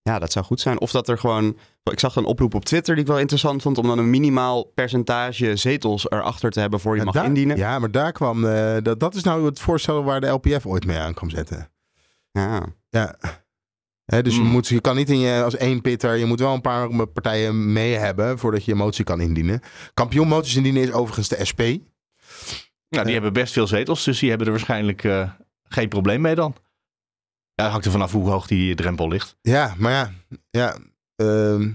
Ja, 0.03 0.19
dat 0.19 0.33
zou 0.33 0.45
goed 0.45 0.61
zijn. 0.61 0.81
Of 0.81 0.91
dat 0.91 1.09
er 1.09 1.19
gewoon. 1.19 1.57
Ik 1.91 2.01
zag 2.01 2.17
een 2.17 2.25
oproep 2.25 2.55
op 2.55 2.65
Twitter 2.65 2.95
die 2.95 3.05
ik 3.05 3.11
wel 3.11 3.19
interessant 3.19 3.63
vond. 3.63 3.79
Om 3.79 3.87
dan 3.87 3.99
een 3.99 4.11
minimaal 4.11 4.65
percentage 4.65 5.57
zetels 5.57 6.11
erachter 6.11 6.51
te 6.51 6.61
hebben 6.61 6.81
voor 6.81 6.93
je 6.93 6.99
Ja, 6.99 7.05
mag 7.05 7.15
daar- 7.15 7.25
indienen. 7.25 7.57
Ja, 7.57 7.79
maar 7.79 7.91
daar 7.91 8.13
kwam. 8.13 8.45
eh, 8.45 8.77
dat, 8.83 9.01
dat 9.01 9.15
is 9.15 9.23
nou 9.23 9.45
het 9.45 9.61
voorstel 9.61 10.05
waar 10.05 10.21
de 10.21 10.27
LPF 10.27 10.67
ooit 10.67 10.87
mee 10.87 10.99
aan 10.99 11.15
kwam 11.15 11.31
zetten. 11.31 11.69
Ja. 12.33 12.63
Ja. 12.91 13.15
Dus 14.07 14.35
je, 14.37 14.41
moet, 14.43 14.69
je 14.69 14.81
kan 14.81 14.97
niet 14.97 15.11
in 15.11 15.19
je, 15.19 15.43
als 15.43 15.57
één 15.57 15.81
pitter, 15.81 16.17
je 16.17 16.25
moet 16.25 16.41
wel 16.41 16.55
een 16.55 16.61
paar 16.61 17.07
partijen 17.07 17.73
mee 17.73 17.95
hebben 17.95 18.39
voordat 18.39 18.65
je 18.65 18.71
je 18.71 18.77
motie 18.77 19.05
kan 19.05 19.21
indienen. 19.21 19.61
Kampioenmoties 19.95 20.57
indienen 20.57 20.83
is 20.83 20.93
overigens 20.93 21.29
de 21.29 21.45
SP. 21.51 21.59
Nou, 21.61 21.79
die 22.89 23.07
Ja. 23.07 23.13
hebben 23.13 23.33
best 23.33 23.53
veel 23.53 23.67
zetels, 23.67 24.05
dus 24.05 24.19
die 24.19 24.29
hebben 24.29 24.47
er 24.47 24.53
waarschijnlijk 24.53 25.05
eh, 25.05 25.31
geen 25.69 25.89
probleem 25.89 26.21
mee 26.21 26.35
dan. 26.35 26.55
Ja, 27.55 27.63
het 27.63 27.71
hangt 27.73 27.87
er 27.87 27.93
vanaf 27.93 28.13
hoe 28.13 28.31
hoog 28.31 28.47
die 28.47 28.75
drempel 28.75 29.09
ligt. 29.09 29.37
Ja, 29.43 29.75
maar 29.79 29.93
ja, 29.93 30.11
ja 30.51 30.77
ehm, 31.17 31.71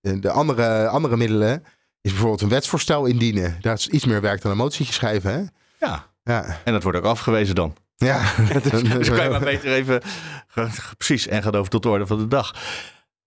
de 0.00 0.30
andere, 0.30 0.88
andere 0.88 1.16
middelen 1.16 1.64
is 2.00 2.10
bijvoorbeeld 2.10 2.40
een 2.40 2.48
wetsvoorstel 2.48 3.06
indienen. 3.06 3.56
Dat 3.60 3.78
is 3.78 3.88
iets 3.88 4.04
meer 4.04 4.20
werk 4.20 4.42
dan 4.42 4.50
een 4.50 4.56
motietje 4.56 4.92
schrijven. 4.92 5.32
Hè? 5.32 5.42
Ja, 5.86 6.06
Ja, 6.22 6.60
en 6.64 6.72
dat 6.72 6.82
wordt 6.82 6.98
ook 6.98 7.04
afgewezen 7.04 7.54
dan. 7.54 7.76
Ja. 7.98 8.32
Dus 8.62 9.08
kan 9.16 9.22
je 9.24 9.28
maar 9.30 9.40
beter 9.40 9.72
even... 9.72 10.02
Precies, 10.96 11.26
en 11.26 11.42
gaat 11.42 11.56
over 11.56 11.70
tot 11.70 11.82
de 11.82 11.88
orde 11.88 12.06
van 12.06 12.18
de 12.18 12.28
dag. 12.28 12.54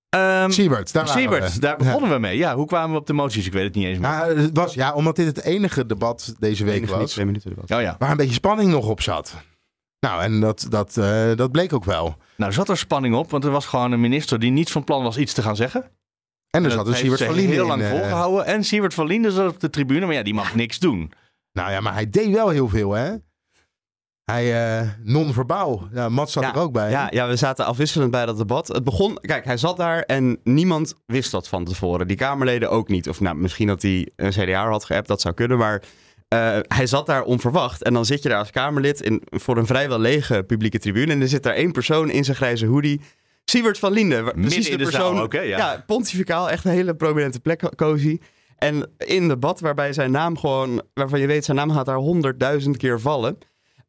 Ehm 0.09 0.49
Siebert, 0.49 0.93
daar 0.93 1.05
waren 1.05 1.21
Siebert, 1.21 1.53
we. 1.53 1.59
daar 1.59 1.77
begonnen 1.77 2.09
we 2.09 2.19
mee. 2.19 2.37
Ja, 2.37 2.55
hoe 2.55 2.65
kwamen 2.65 2.91
we 2.91 2.99
op 2.99 3.07
de 3.07 3.13
moties? 3.13 3.45
Ik 3.45 3.53
weet 3.53 3.63
het 3.63 3.75
niet 3.75 3.85
eens 3.85 3.99
meer. 3.99 4.09
Ja, 4.09 4.27
het 4.27 4.57
was, 4.57 4.73
ja, 4.73 4.93
omdat 4.93 5.15
dit 5.15 5.25
het 5.25 5.41
enige 5.41 5.85
debat 5.85 6.35
deze 6.39 6.63
week 6.63 6.75
Enige 6.75 6.91
niet, 6.91 7.01
was. 7.01 7.11
twee 7.11 7.25
minuten 7.25 7.49
debat. 7.49 7.71
Oh 7.71 7.81
ja. 7.81 7.95
Waar 7.99 8.11
een 8.11 8.17
beetje 8.17 8.33
spanning 8.33 8.71
nog 8.71 8.87
op 8.87 9.01
zat. 9.01 9.35
Nou, 9.99 10.21
en 10.21 10.39
dat, 10.39 10.65
dat, 10.69 10.97
eh, 10.97 11.35
dat 11.35 11.51
bleek 11.51 11.73
ook 11.73 11.85
wel. 11.85 12.17
Nou, 12.37 12.51
zat 12.51 12.69
er 12.69 12.77
spanning 12.77 13.15
op, 13.15 13.31
want 13.31 13.43
er 13.43 13.51
was 13.51 13.65
gewoon 13.65 13.91
een 13.91 13.99
minister 13.99 14.39
die 14.39 14.51
niet 14.51 14.71
van 14.71 14.83
plan 14.83 15.03
was 15.03 15.17
iets 15.17 15.33
te 15.33 15.41
gaan 15.41 15.55
zeggen. 15.55 15.91
En 16.49 16.65
er 16.65 16.71
zat 16.71 16.87
een 16.87 16.95
Siebert 16.95 17.23
van 17.23 17.35
Linden 17.35 17.53
heel 17.53 17.63
in, 17.63 17.69
lang 17.69 17.81
eh, 17.81 17.89
volgehouden. 17.89 18.45
En 18.45 18.63
Siebert 18.63 18.93
van 18.93 19.07
Linden 19.07 19.31
zat 19.31 19.49
op 19.49 19.59
de 19.59 19.69
tribune, 19.69 20.05
maar 20.05 20.15
ja, 20.15 20.23
die 20.23 20.33
mag 20.33 20.55
niks 20.55 20.79
doen. 20.79 21.11
Nou 21.53 21.71
ja, 21.71 21.79
maar 21.79 21.93
hij 21.93 22.09
deed 22.09 22.29
wel 22.31 22.49
heel 22.49 22.67
veel, 22.67 22.91
hè? 22.91 23.13
Hij, 24.25 24.79
eh 24.79 24.89
non-verbaal. 25.03 25.87
Ja, 25.93 26.09
Mats 26.09 26.33
zat 26.33 26.43
Ja, 26.43 26.53
er 26.53 26.59
ook 26.59 26.73
bij. 26.73 26.89
Ja, 26.89 27.07
ja, 27.11 27.27
we 27.27 27.35
zaten 27.35 27.65
afwisselend 27.65 28.11
bij 28.11 28.25
dat 28.25 28.37
debat. 28.37 28.67
Het 28.67 28.83
begon, 28.83 29.17
kijk, 29.21 29.45
hij 29.45 29.57
zat 29.57 29.77
daar 29.77 30.01
en 30.01 30.39
niemand 30.43 30.95
wist 31.05 31.31
dat 31.31 31.47
van 31.47 31.65
tevoren. 31.65 32.07
Die 32.07 32.17
Kamerleden 32.17 32.69
ook 32.69 32.87
niet. 32.87 33.09
Of 33.09 33.19
nou, 33.19 33.35
misschien 33.35 33.67
dat 33.67 33.81
hij 33.81 34.09
een 34.15 34.29
CDA 34.31 34.67
had 34.69 34.85
geappt, 34.85 35.07
dat 35.07 35.21
zou 35.21 35.33
kunnen. 35.33 35.57
Maar 35.57 35.81
eh, 36.27 36.57
hij 36.67 36.87
zat 36.87 37.05
daar 37.05 37.23
onverwacht. 37.23 37.83
En 37.83 37.93
dan 37.93 38.05
zit 38.05 38.23
je 38.23 38.29
daar 38.29 38.37
als 38.37 38.51
Kamerlid 38.51 39.01
in, 39.01 39.21
voor 39.25 39.57
een 39.57 39.65
vrijwel 39.65 39.99
lege 39.99 40.43
publieke 40.43 40.79
tribune. 40.79 41.11
En 41.11 41.21
er 41.21 41.27
zit 41.27 41.43
daar 41.43 41.53
één 41.53 41.71
persoon 41.71 42.09
in 42.09 42.23
zijn 42.23 42.37
grijze 42.37 42.65
hoodie. 42.65 43.01
Siebert 43.45 43.79
van 43.79 43.91
Linden. 43.91 44.23
Precies 44.23 44.69
in 44.69 44.77
de 44.77 44.83
persoon. 44.83 45.27
Ja. 45.31 45.41
ja, 45.41 45.83
pontificaal. 45.85 46.49
Echt 46.49 46.65
een 46.65 46.71
hele 46.71 46.95
prominente 46.95 47.39
plek, 47.39 47.75
Cozy. 47.75 48.19
En 48.57 48.91
in 48.97 49.21
een 49.21 49.27
debat 49.27 49.59
waarbij 49.59 49.93
zijn 49.93 50.11
naam 50.11 50.37
gewoon, 50.37 50.81
waarvan 50.93 51.19
je 51.19 51.27
weet, 51.27 51.45
zijn 51.45 51.57
naam 51.57 51.71
gaat 51.71 51.85
daar 51.85 51.95
honderdduizend 51.95 52.77
keer 52.77 52.99
vallen. 52.99 53.37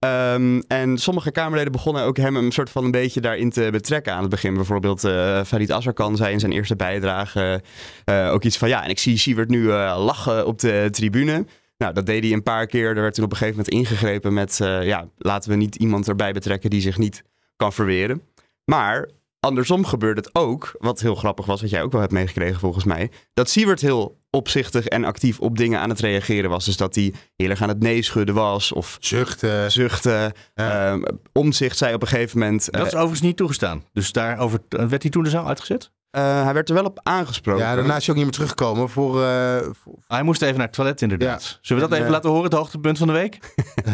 Ehm, 0.03 0.61
en 0.69 0.99
sommige 0.99 1.31
Kamerleden 1.31 1.73
begonnen 1.73 2.03
ook 2.03 2.17
hem 2.17 2.37
een 2.37 2.53
soort 2.53 2.71
van 2.71 2.85
een 2.85 2.91
beetje 2.91 3.21
daarin 3.21 3.51
te 3.51 3.69
betrekken 3.71 4.13
aan 4.13 4.21
het 4.21 4.31
begin. 4.31 4.55
Bijvoorbeeld 4.55 5.05
eh 5.05 5.45
Farid 5.45 5.73
Azarkan 5.73 6.17
zei 6.17 6.33
in 6.33 6.41
zijn 6.41 6.53
eerste 6.53 6.77
bijdrage 6.77 7.63
eh, 8.05 8.31
ook 8.33 8.45
iets 8.45 8.59
van... 8.59 8.69
ja, 8.69 8.85
en 8.85 8.91
ik 8.91 8.99
zie 8.99 9.17
Siewert 9.17 9.49
nu 9.49 9.71
eh, 9.71 10.03
lachen 10.05 10.47
op 10.47 10.59
de 10.59 10.89
tribune. 10.91 11.47
Nou, 11.79 11.95
dat 11.95 12.07
deed 12.07 12.23
hij 12.23 12.33
een 12.33 12.43
paar 12.43 12.67
keer. 12.67 12.97
Er 12.97 13.03
werd 13.03 13.15
toen 13.15 13.25
op 13.25 13.31
een 13.31 13.37
gegeven 13.37 13.59
moment 13.59 13.75
ingegrepen 13.75 14.33
met... 14.33 14.57
ja, 14.83 15.09
laten 15.19 15.51
we 15.51 15.57
niet 15.57 15.77
iemand 15.77 16.09
erbij 16.09 16.33
betrekken 16.33 16.71
die 16.71 16.81
zich 16.81 16.99
niet 16.99 17.23
kan 17.57 17.73
verweren. 17.73 18.23
Maar 18.65 19.11
andersom 19.41 19.85
gebeurde 19.85 20.21
het 20.21 20.35
ook, 20.35 20.75
wat 20.79 21.01
heel 21.01 21.15
grappig 21.15 21.47
was... 21.47 21.61
wat 21.61 21.71
jij 21.71 21.83
ook 21.83 21.93
wel 21.93 22.01
hebt 22.01 22.13
meegekregen 22.13 22.61
volgens 22.61 22.85
mij... 22.85 23.11
dat 23.35 23.51
Siewert 23.51 23.81
heel 23.81 24.22
opzichtig 24.37 24.87
en 24.87 25.05
actief 25.05 25.41
op 25.41 25.57
dingen 25.57 25.81
aan 25.81 25.89
het 25.89 26.01
reageren 26.01 26.51
was. 26.51 26.65
Dus 26.65 26.77
dat 26.77 26.95
hij 26.95 27.15
heel 27.37 27.51
erg 27.51 27.63
aan 27.63 27.69
het 27.69 27.81
nee 27.81 28.03
schudden 28.03 28.35
was 28.35 28.73
of 28.73 28.97
Zuchten. 29.01 29.73
zuchten. 29.73 30.33
Ja. 30.55 30.93
Ehm, 30.93 31.03
omzicht 31.33 31.77
zei 31.77 31.95
op 31.95 32.03
een 32.03 32.09
gegeven 32.09 32.39
moment. 32.39 32.73
Dat 32.73 32.87
is 32.87 32.93
eh, 32.93 32.99
overigens 32.99 33.21
niet 33.21 33.37
toegestaan. 33.37 33.85
Dus 33.93 34.13
daarover 34.13 34.59
werd 34.69 35.03
hij 35.03 35.11
toen 35.11 35.23
de 35.23 35.31
zaal 35.31 35.47
uitgezet? 35.47 35.93
Eh, 36.13 36.45
hij 36.45 36.55
werd 36.55 36.69
er 36.69 36.75
wel 36.75 36.85
op 36.85 37.01
aangesproken. 37.03 37.63
Ja, 37.65 37.75
daarna 37.75 37.97
is 37.97 38.07
hij 38.07 38.09
ook 38.09 38.15
niet 38.15 38.25
meer 38.25 38.33
teruggekomen 38.35 38.89
voor... 38.89 39.23
eh, 39.23 39.57
voor- 39.83 39.95
Ah, 40.07 40.17
hij 40.17 40.23
moest 40.23 40.43
even 40.43 40.57
naar 40.57 40.67
het 40.67 40.75
toilet 40.75 41.03
inderdaad. 41.03 41.59
Zullen 41.63 41.83
we 41.83 41.89
dat 41.89 41.99
En, 41.99 42.05
even 42.05 42.07
eh, 42.07 42.11
laten 42.13 42.31
horen, 42.31 42.45
het 42.45 42.53
hoogtepunt 42.55 42.99
van 42.99 43.07
de 43.07 43.13
week? 43.13 43.39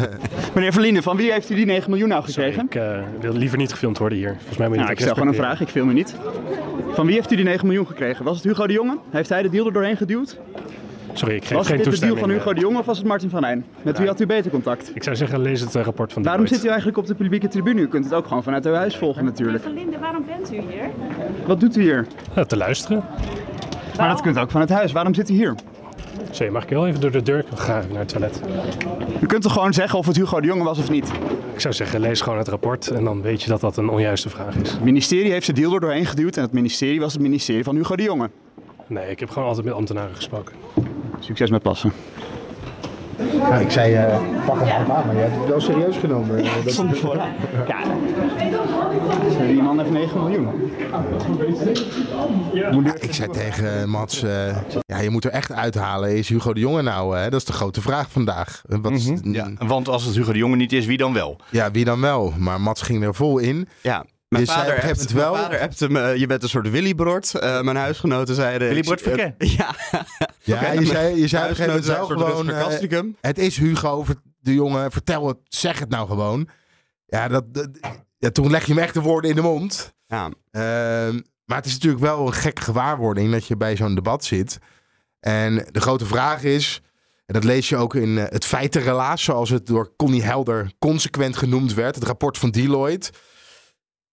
Meneer 0.55 0.71
Verlinden, 0.73 1.03
van 1.03 1.17
wie 1.17 1.31
heeft 1.31 1.49
u 1.49 1.55
die 1.55 1.65
9 1.65 1.89
miljoen 1.89 2.09
nou 2.09 2.23
gekregen? 2.23 2.65
Ik 2.65 2.75
eh, 2.75 2.97
wil 3.19 3.33
liever 3.33 3.57
niet 3.57 3.71
gefilmd 3.71 3.97
worden 3.97 4.17
hier. 4.17 4.35
Volgens 4.37 4.57
mij 4.57 4.67
moet 4.67 4.75
je 4.77 4.81
Nou, 4.83 4.89
niet 4.89 4.99
ik 4.99 5.05
stel 5.05 5.13
gewoon 5.13 5.29
een 5.29 5.39
vraag, 5.39 5.61
ik 5.61 5.67
film 5.67 5.89
u 5.89 5.93
niet. 5.93 6.15
Van 6.93 7.05
wie 7.05 7.15
heeft 7.15 7.31
u 7.31 7.35
die 7.35 7.45
9 7.45 7.65
miljoen 7.67 7.87
gekregen? 7.87 8.25
Was 8.25 8.35
het 8.35 8.45
Hugo 8.45 8.67
de 8.67 8.73
Jonge? 8.73 8.97
Heeft 9.09 9.29
hij 9.29 9.41
de 9.41 9.49
deal 9.49 9.65
er 9.65 9.73
doorheen 9.73 9.97
geduwd? 9.97 10.37
Sorry, 11.13 11.35
ik 11.35 11.45
geef 11.45 11.57
Was 11.57 11.67
geen 11.67 11.75
dit 11.77 11.85
de 11.85 11.91
deal 11.91 11.99
toestemming. 11.99 12.19
van 12.19 12.29
Hugo 12.29 12.53
de 12.53 12.59
Jonge 12.61 12.79
of 12.79 12.85
was 12.85 12.97
het 12.97 13.07
Martin 13.07 13.29
van 13.29 13.39
Rijn? 13.39 13.65
Met 13.81 13.97
wie 13.97 14.07
had 14.07 14.21
u 14.21 14.25
beter 14.25 14.51
contact? 14.51 14.91
Ik 14.93 15.03
zou 15.03 15.15
zeggen, 15.15 15.41
lees 15.41 15.61
het 15.61 15.75
eh, 15.75 15.83
rapport 15.83 16.13
van 16.13 16.23
Waarom 16.23 16.47
zit 16.47 16.63
u 16.63 16.67
eigenlijk 16.67 16.97
op 16.97 17.05
de 17.07 17.15
publieke 17.15 17.47
tribune? 17.47 17.81
U 17.81 17.87
kunt 17.87 18.03
het 18.05 18.13
ook 18.13 18.27
gewoon 18.27 18.43
vanuit 18.43 18.65
uw 18.65 18.73
huis 18.73 18.95
volgen 18.97 19.25
natuurlijk. 19.25 19.63
Meneer 19.65 19.75
Van 19.75 19.83
Linden, 19.83 19.99
waarom 19.99 20.25
bent 20.25 20.53
u 20.53 20.55
hier? 20.71 20.89
Wat 21.47 21.59
doet 21.59 21.77
u 21.77 21.81
hier? 21.81 22.07
Eh, 22.33 22.43
te 22.43 22.57
luisteren. 22.57 23.03
Maar 23.97 24.09
dat 24.09 24.21
kunt 24.21 24.37
ook 24.39 24.51
vanuit 24.51 24.69
huis. 24.69 24.91
Waarom 24.91 25.13
zit 25.13 25.29
u 25.29 25.33
hier? 25.33 25.55
Sorry, 26.31 26.51
mag 26.51 26.63
ik 26.63 26.69
heel 26.69 26.87
even 26.87 27.01
door 27.01 27.11
de 27.11 27.21
deur? 27.21 27.39
Ik 27.39 27.45
ga 27.57 27.77
even 27.77 27.89
naar 27.91 27.99
het 27.99 28.09
toilet. 28.09 28.41
U 29.21 29.25
kunt 29.25 29.41
toch 29.41 29.53
gewoon 29.53 29.73
zeggen 29.73 29.99
of 29.99 30.05
het 30.05 30.15
Hugo 30.15 30.39
de 30.41 30.47
Jonge 30.47 30.63
was 30.63 30.79
of 30.79 30.89
niet? 30.89 31.11
Ik 31.53 31.59
zou 31.59 31.73
zeggen, 31.73 31.99
lees 31.99 32.21
gewoon 32.21 32.37
het 32.37 32.47
rapport 32.47 32.87
en 32.87 33.03
dan 33.03 33.21
weet 33.21 33.41
je 33.43 33.49
dat 33.49 33.61
dat 33.61 33.77
een 33.77 33.89
onjuiste 33.89 34.29
vraag 34.29 34.55
is. 34.55 34.71
Het 34.71 34.83
ministerie 34.83 35.31
heeft 35.31 35.45
zijn 35.45 35.57
deal 35.57 35.73
er 35.73 35.79
doorheen 35.79 36.05
geduwd 36.05 36.37
en 36.37 36.43
het 36.43 36.51
ministerie 36.51 36.99
was 36.99 37.13
het 37.13 37.21
ministerie 37.21 37.63
van 37.63 37.75
Hugo 37.75 37.95
de 37.95 38.03
Jonge. 38.03 38.29
Nee, 38.87 39.09
ik 39.09 39.19
heb 39.19 39.29
gewoon 39.29 39.47
altijd 39.47 39.65
met 39.65 39.75
ambtenaren 39.75 40.15
gesproken. 40.15 40.55
Succes 41.19 41.49
met 41.49 41.61
passen. 41.61 41.91
Ja, 43.37 43.55
ik 43.55 43.71
zei, 43.71 43.93
eh, 43.93 44.17
pak 44.45 44.59
hem 44.59 44.69
allemaal 44.75 44.95
aan, 44.97 45.05
maar 45.05 45.15
je 45.15 45.21
hebt 45.21 45.35
het 45.35 45.47
wel 45.47 45.61
serieus 45.61 45.97
genomen. 45.97 46.37
Eh, 46.43 46.51
dat- 46.63 46.73
Soms 46.73 46.99
voor. 46.99 47.15
Ja. 47.67 47.77
Die 49.47 49.61
man 49.61 49.79
heeft 49.79 49.91
9 49.91 50.19
miljoen. 50.23 50.71
ik 52.99 53.13
zei 53.13 53.29
tegen 53.29 53.89
Mats, 53.89 54.23
eh, 54.23 54.57
ja, 54.85 54.99
je 54.99 55.09
moet 55.09 55.25
er 55.25 55.31
echt 55.31 55.51
uithalen. 55.51 56.15
Is 56.17 56.29
Hugo 56.29 56.53
de 56.53 56.59
Jonge 56.59 56.81
nou? 56.81 57.17
Hè? 57.17 57.29
Dat 57.29 57.39
is 57.39 57.45
de 57.45 57.53
grote 57.53 57.81
vraag 57.81 58.11
vandaag. 58.11 58.61
Eh, 58.69 58.77
Wat, 58.81 58.91
is- 58.91 59.11
Ja, 59.23 59.51
want 59.57 59.87
als 59.87 60.05
het 60.05 60.15
Hugo 60.15 60.31
de 60.31 60.37
Jonge 60.37 60.55
niet 60.55 60.73
is, 60.73 60.85
wie 60.85 60.97
dan 60.97 61.13
wel? 61.13 61.39
ja, 61.49 61.71
wie 61.71 61.85
dan 61.85 62.01
wel? 62.01 62.33
Maar 62.37 62.61
Mats 62.61 62.81
ging 62.81 63.03
er 63.03 63.15
vol 63.15 63.37
in. 63.37 63.67
Ja. 63.81 64.05
Mijn 64.27 64.43
Je 64.43 64.49
zei 64.51 64.59
vader, 64.59 64.83
mijn 64.83 65.15
wel- 65.15 65.35
vader 65.35 65.91
me, 65.91 66.19
je 66.19 66.27
bent 66.27 66.43
een 66.43 66.49
soort 66.49 66.69
Willybrod. 66.69 67.33
Eh 67.35 67.61
mijn 67.61 67.77
huisgenoten 67.77 68.35
zeiden... 68.35 68.67
Willybrod 68.67 68.99
ik- 68.99 69.05
Verkeer? 69.05 69.33
Ja. 70.49 70.71
Je 70.71 70.85
zei, 70.85 71.19
je 71.19 71.27
zei 71.27 71.43
op 71.43 71.49
een 71.49 71.55
gegeven 71.55 71.73
moment 71.79 71.85
gewoon... 72.29 72.45
Eh, 72.49 72.61
het 73.21 73.37
is 73.37 73.57
Hugo 73.57 74.05
de 74.39 74.53
Jonge, 74.53 74.91
vertel 74.91 75.27
het, 75.27 75.37
zeg 75.43 75.79
het 75.79 75.89
nou 75.89 76.07
gewoon. 76.07 76.49
Ja, 77.05 77.27
dat, 77.27 77.53
dat- 77.53 77.69
ja, 78.17 78.29
toen 78.29 78.49
leg 78.51 78.65
je 78.65 78.73
hem 78.73 78.81
echt 78.83 78.93
de 78.93 79.01
woorden 79.01 79.29
in 79.29 79.35
de 79.35 79.41
mond. 79.41 79.93
Ja. 80.07 80.29
Ehm, 80.51 81.19
maar 81.45 81.57
het 81.57 81.65
is 81.65 81.73
natuurlijk 81.73 82.01
wel 82.03 82.27
een 82.27 82.33
gekke 82.33 82.61
gewaarwording 82.61 83.31
dat 83.31 83.45
je 83.45 83.57
bij 83.57 83.75
zo'n 83.75 83.95
debat 83.95 84.23
zit. 84.25 84.57
En 85.19 85.55
de 85.71 85.81
grote 85.81 86.05
vraag 86.05 86.43
is, 86.43 86.81
en 87.25 87.33
dat 87.33 87.43
lees 87.43 87.69
je 87.69 87.75
ook 87.77 87.95
in 87.95 88.17
eh, 88.17 88.23
het 88.29 88.45
feitenrelaas, 88.45 89.23
zoals 89.23 89.49
het 89.49 89.67
door 89.67 89.93
Connie 89.95 90.23
Helder 90.23 90.71
consequent 90.79 91.37
genoemd 91.37 91.73
werd, 91.73 91.95
het 91.95 92.03
rapport 92.03 92.37
van 92.37 92.51
Deloitte. 92.51 93.11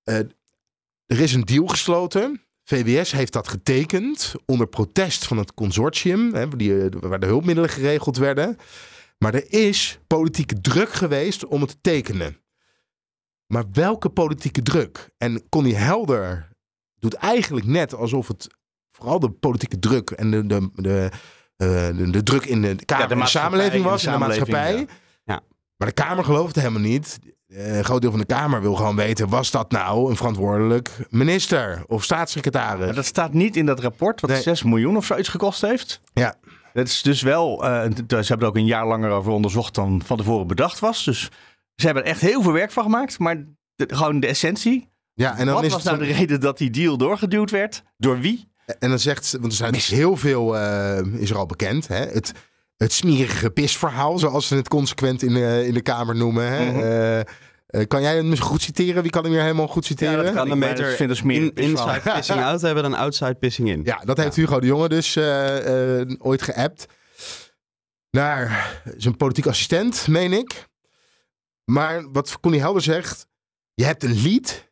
Eh, 0.02 0.16
er 1.06 1.20
is 1.20 1.34
een 1.34 1.44
deal 1.44 1.66
gesloten. 1.66 2.45
VWS 2.68 3.12
heeft 3.12 3.32
dat 3.32 3.48
getekend 3.48 4.34
onder 4.46 4.66
protest 4.66 5.26
van 5.26 5.36
het 5.36 5.54
consortium, 5.54 6.34
hè, 6.34 6.48
die, 6.48 6.78
eh, 6.78 7.00
waar 7.00 7.20
de 7.20 7.26
hulpmiddelen 7.26 7.70
geregeld 7.70 8.16
werden. 8.16 8.56
Maar 9.18 9.34
er 9.34 9.52
is 9.52 9.98
politieke 10.06 10.60
druk 10.60 10.92
geweest 10.92 11.46
om 11.46 11.60
het 11.60 11.70
te 11.70 11.76
tekenen. 11.80 12.40
Maar 13.46 13.64
welke 13.72 14.08
politieke 14.08 14.62
druk? 14.62 15.10
En 15.18 15.48
Connie 15.48 15.74
Helder 15.76 16.48
doet 16.98 17.14
eigenlijk 17.14 17.66
net 17.66 17.94
alsof 17.94 18.28
het 18.28 18.46
vooral 18.90 19.20
de 19.20 19.30
politieke 19.30 19.78
druk 19.78 20.10
en 20.10 20.30
de, 20.30 20.46
de, 20.46 20.70
de, 20.74 21.10
eh, 21.56 21.96
de, 21.96 22.10
de 22.10 22.22
druk 22.22 22.44
in 22.44 22.62
de 22.62 22.84
Kamer 22.84 22.86
Ja, 22.86 22.96
de 22.96 23.02
en 23.02 23.08
de 23.08 23.14
maatschappij, 23.14 23.50
samenleving 23.50 23.84
was, 23.84 24.04
in 24.04 24.12
de 24.12 24.18
maatschappij. 24.18 24.86
ja. 25.24 25.42
Maar 25.76 25.88
de 25.88 25.94
Kamer 25.94 26.24
gelooft 26.24 26.54
het 26.54 26.64
helemaal 26.64 26.88
niet. 26.90 27.18
Eh, 27.46 27.76
een 27.76 27.84
groot 27.84 28.00
deel 28.00 28.10
van 28.10 28.20
de 28.20 28.26
Kamer 28.26 28.60
wil 28.60 28.74
gewoon 28.74 28.96
weten: 28.96 29.28
was 29.28 29.50
dat 29.50 29.70
nou 29.70 30.10
een 30.10 30.16
verantwoordelijk 30.16 30.90
minister 31.10 31.84
of 31.86 32.04
staatssecretaris? 32.04 32.84
Maar 32.86 32.94
dat 32.94 33.04
staat 33.04 33.32
niet 33.32 33.56
in 33.56 33.66
dat 33.66 33.80
rapport 33.80 34.20
wat 34.20 34.30
Nee. 34.30 34.42
6 34.42 34.62
miljoen 34.62 34.96
of 34.96 35.04
zoiets 35.06 35.28
gekost 35.28 35.60
heeft. 35.60 36.00
Ja. 36.12 36.34
Dat 36.72 36.86
is 36.86 37.02
dus 37.02 37.22
wel, 37.22 37.64
eh, 37.64 37.70
ze 38.08 38.14
hebben 38.16 38.38
er 38.40 38.46
ook 38.46 38.56
een 38.56 38.66
jaar 38.66 38.86
langer 38.86 39.10
over 39.10 39.32
onderzocht 39.32 39.74
dan 39.74 40.02
van 40.04 40.16
tevoren 40.16 40.46
bedacht 40.46 40.78
was. 40.78 41.04
Dus 41.04 41.30
ze 41.74 41.84
hebben 41.86 42.04
er 42.04 42.08
echt 42.10 42.20
heel 42.20 42.42
veel 42.42 42.52
werk 42.52 42.70
van 42.70 42.82
gemaakt. 42.82 43.18
Maar 43.18 43.36
de- 43.74 43.94
gewoon 43.94 44.20
de 44.20 44.26
essentie. 44.26 44.88
Ja, 45.14 45.38
en 45.38 45.46
dan 45.46 45.54
wat 45.54 45.64
is 45.64 45.72
was 45.72 45.82
nou 45.82 45.98
de 45.98 46.04
reden 46.04 46.40
dat 46.40 46.58
die 46.58 46.70
deal 46.70 46.96
doorgeduwd 46.96 47.50
werd? 47.50 47.82
Door 47.96 48.20
wie? 48.20 48.48
En 48.78 48.88
dan 48.88 48.98
zegt 48.98 49.24
ze, 49.24 49.38
want 49.40 49.52
er 49.52 49.58
zijn 49.58 49.74
heel 49.74 50.16
veel, 50.16 50.56
eh, 50.56 50.98
is 51.12 51.30
er 51.30 51.36
al 51.36 51.46
bekend, 51.46 51.88
hè? 51.88 52.04
Het, 52.06 52.32
het 52.76 52.92
smerige 52.92 53.50
pisverhaal, 53.50 54.18
zoals 54.18 54.46
ze 54.46 54.54
het 54.54 54.68
consequent 54.68 55.22
in 55.22 55.34
de, 55.34 55.66
in 55.66 55.74
de 55.74 55.82
Kamer 55.82 56.16
noemen. 56.16 56.52
Hè? 56.52 56.70
Mhm. 56.70 56.80
Eh, 56.80 57.20
eh, 57.66 57.86
kan 57.86 58.02
jij 58.02 58.16
hem 58.16 58.38
goed 58.38 58.62
citeren? 58.62 59.02
Wie 59.02 59.10
kan 59.10 59.22
hem 59.22 59.32
weer 59.32 59.42
helemaal 59.42 59.66
goed 59.66 59.84
citeren? 59.84 60.24
dat 60.24 60.34
kan 60.34 60.48
maar 60.48 60.58
beter 60.58 60.92
vind 60.92 61.22
in, 61.24 61.54
inside 61.54 62.00
pissing 62.14 62.42
out 62.42 62.60
hebben 62.60 62.82
dan 62.82 62.94
outside 62.94 63.34
pissing 63.34 63.68
in. 63.68 63.80
Ja, 63.84 63.96
dat 64.04 64.16
heeft 64.16 64.36
Hugo 64.36 64.60
de 64.60 64.66
Jonge 64.66 64.88
dus 64.88 65.16
eh, 65.16 66.00
eh, 66.00 66.08
ooit 66.18 66.42
geappt. 66.42 66.86
Naar 68.10 68.80
zijn 68.96 69.16
politiek 69.16 69.46
assistent, 69.46 70.08
meen 70.08 70.32
ik. 70.32 70.68
Maar 71.64 72.10
wat 72.12 72.40
Connie 72.40 72.60
Helder 72.60 72.82
zegt, 72.82 73.26
je 73.74 73.84
hebt 73.84 74.02
een 74.02 74.20
lied. 74.20 74.70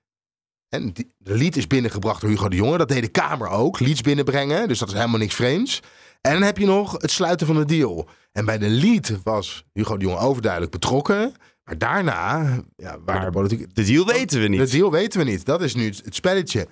En 0.68 0.92
die, 0.92 1.12
de 1.18 1.34
lied 1.34 1.56
is 1.56 1.66
binnengebracht 1.66 2.20
door 2.20 2.30
Hugo 2.30 2.48
de 2.48 2.56
Jonge. 2.56 2.78
Dat 2.78 2.88
deed 2.88 3.02
de 3.02 3.08
Kamer 3.08 3.48
ook, 3.48 3.80
lieds 3.80 4.00
binnenbrengen. 4.00 4.68
Dus 4.68 4.78
dat 4.78 4.88
is 4.88 4.94
helemaal 4.94 5.18
niks 5.18 5.34
vreemds. 5.34 5.80
En 6.24 6.32
dan 6.32 6.42
heb 6.42 6.58
je 6.58 6.66
nog 6.66 6.92
het 6.92 7.10
sluiten 7.10 7.46
van 7.46 7.56
de 7.56 7.64
deal. 7.64 8.08
En 8.32 8.44
bij 8.44 8.58
de 8.58 8.68
lied 8.68 9.18
was 9.22 9.64
Hugo 9.72 9.96
de 9.96 10.04
Jonge 10.04 10.18
overduidelijk 10.18 10.72
betrokken. 10.72 11.34
Maar 11.64 11.78
daarna, 11.78 12.40
ja, 12.76 12.98
waar 13.04 13.16
Maar 13.16 13.24
de 13.24 13.30
politiek... 13.30 13.74
De 13.74 13.84
deal 13.84 14.06
weten 14.06 14.40
we 14.40 14.48
niet. 14.48 14.60
De 14.60 14.76
deal 14.76 14.90
weten 14.90 15.18
we 15.18 15.30
niet. 15.30 15.44
Dat 15.44 15.62
is 15.62 15.74
nu 15.74 15.87
het, 15.87 16.14
spelletje. 16.14 16.68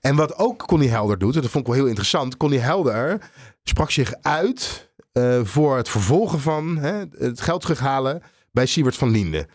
En 0.00 0.16
wat 0.16 0.36
ook 0.36 0.66
Connie 0.66 0.88
Helder 0.88 1.18
doet, 1.18 1.34
en 1.34 1.40
dat 1.40 1.50
vond 1.50 1.66
ik 1.66 1.70
wel 1.70 1.80
heel 1.80 1.88
interessant. 1.88 2.36
Connie 2.36 2.58
Helder 2.58 3.30
sprak 3.62 3.90
zich 3.90 4.14
uit 4.22 4.90
eh, 5.12 5.40
voor 5.44 5.76
het 5.76 5.88
vervolgen 5.88 6.40
van 6.40 6.76
hè, 6.76 7.04
het 7.18 7.40
geld 7.40 7.60
terughalen 7.60 8.22
bij 8.52 8.66
Siewert 8.66 8.96
van 8.96 9.10
Linden. 9.10 9.46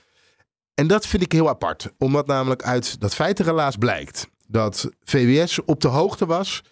En 0.73 0.87
dat 0.87 1.07
vind 1.07 1.23
ik 1.23 1.31
heel 1.31 1.49
apart. 1.49 1.93
Omdat 1.97 2.27
namelijk 2.27 2.63
uit 2.63 2.99
dat 2.99 3.15
feitenrelaas 3.15 3.75
blijkt 3.75 4.27
dat 4.47 4.89
VWS 5.03 5.65
op 5.65 5.81
de 5.81 5.87
hoogte 5.87 6.25
was 6.25 6.63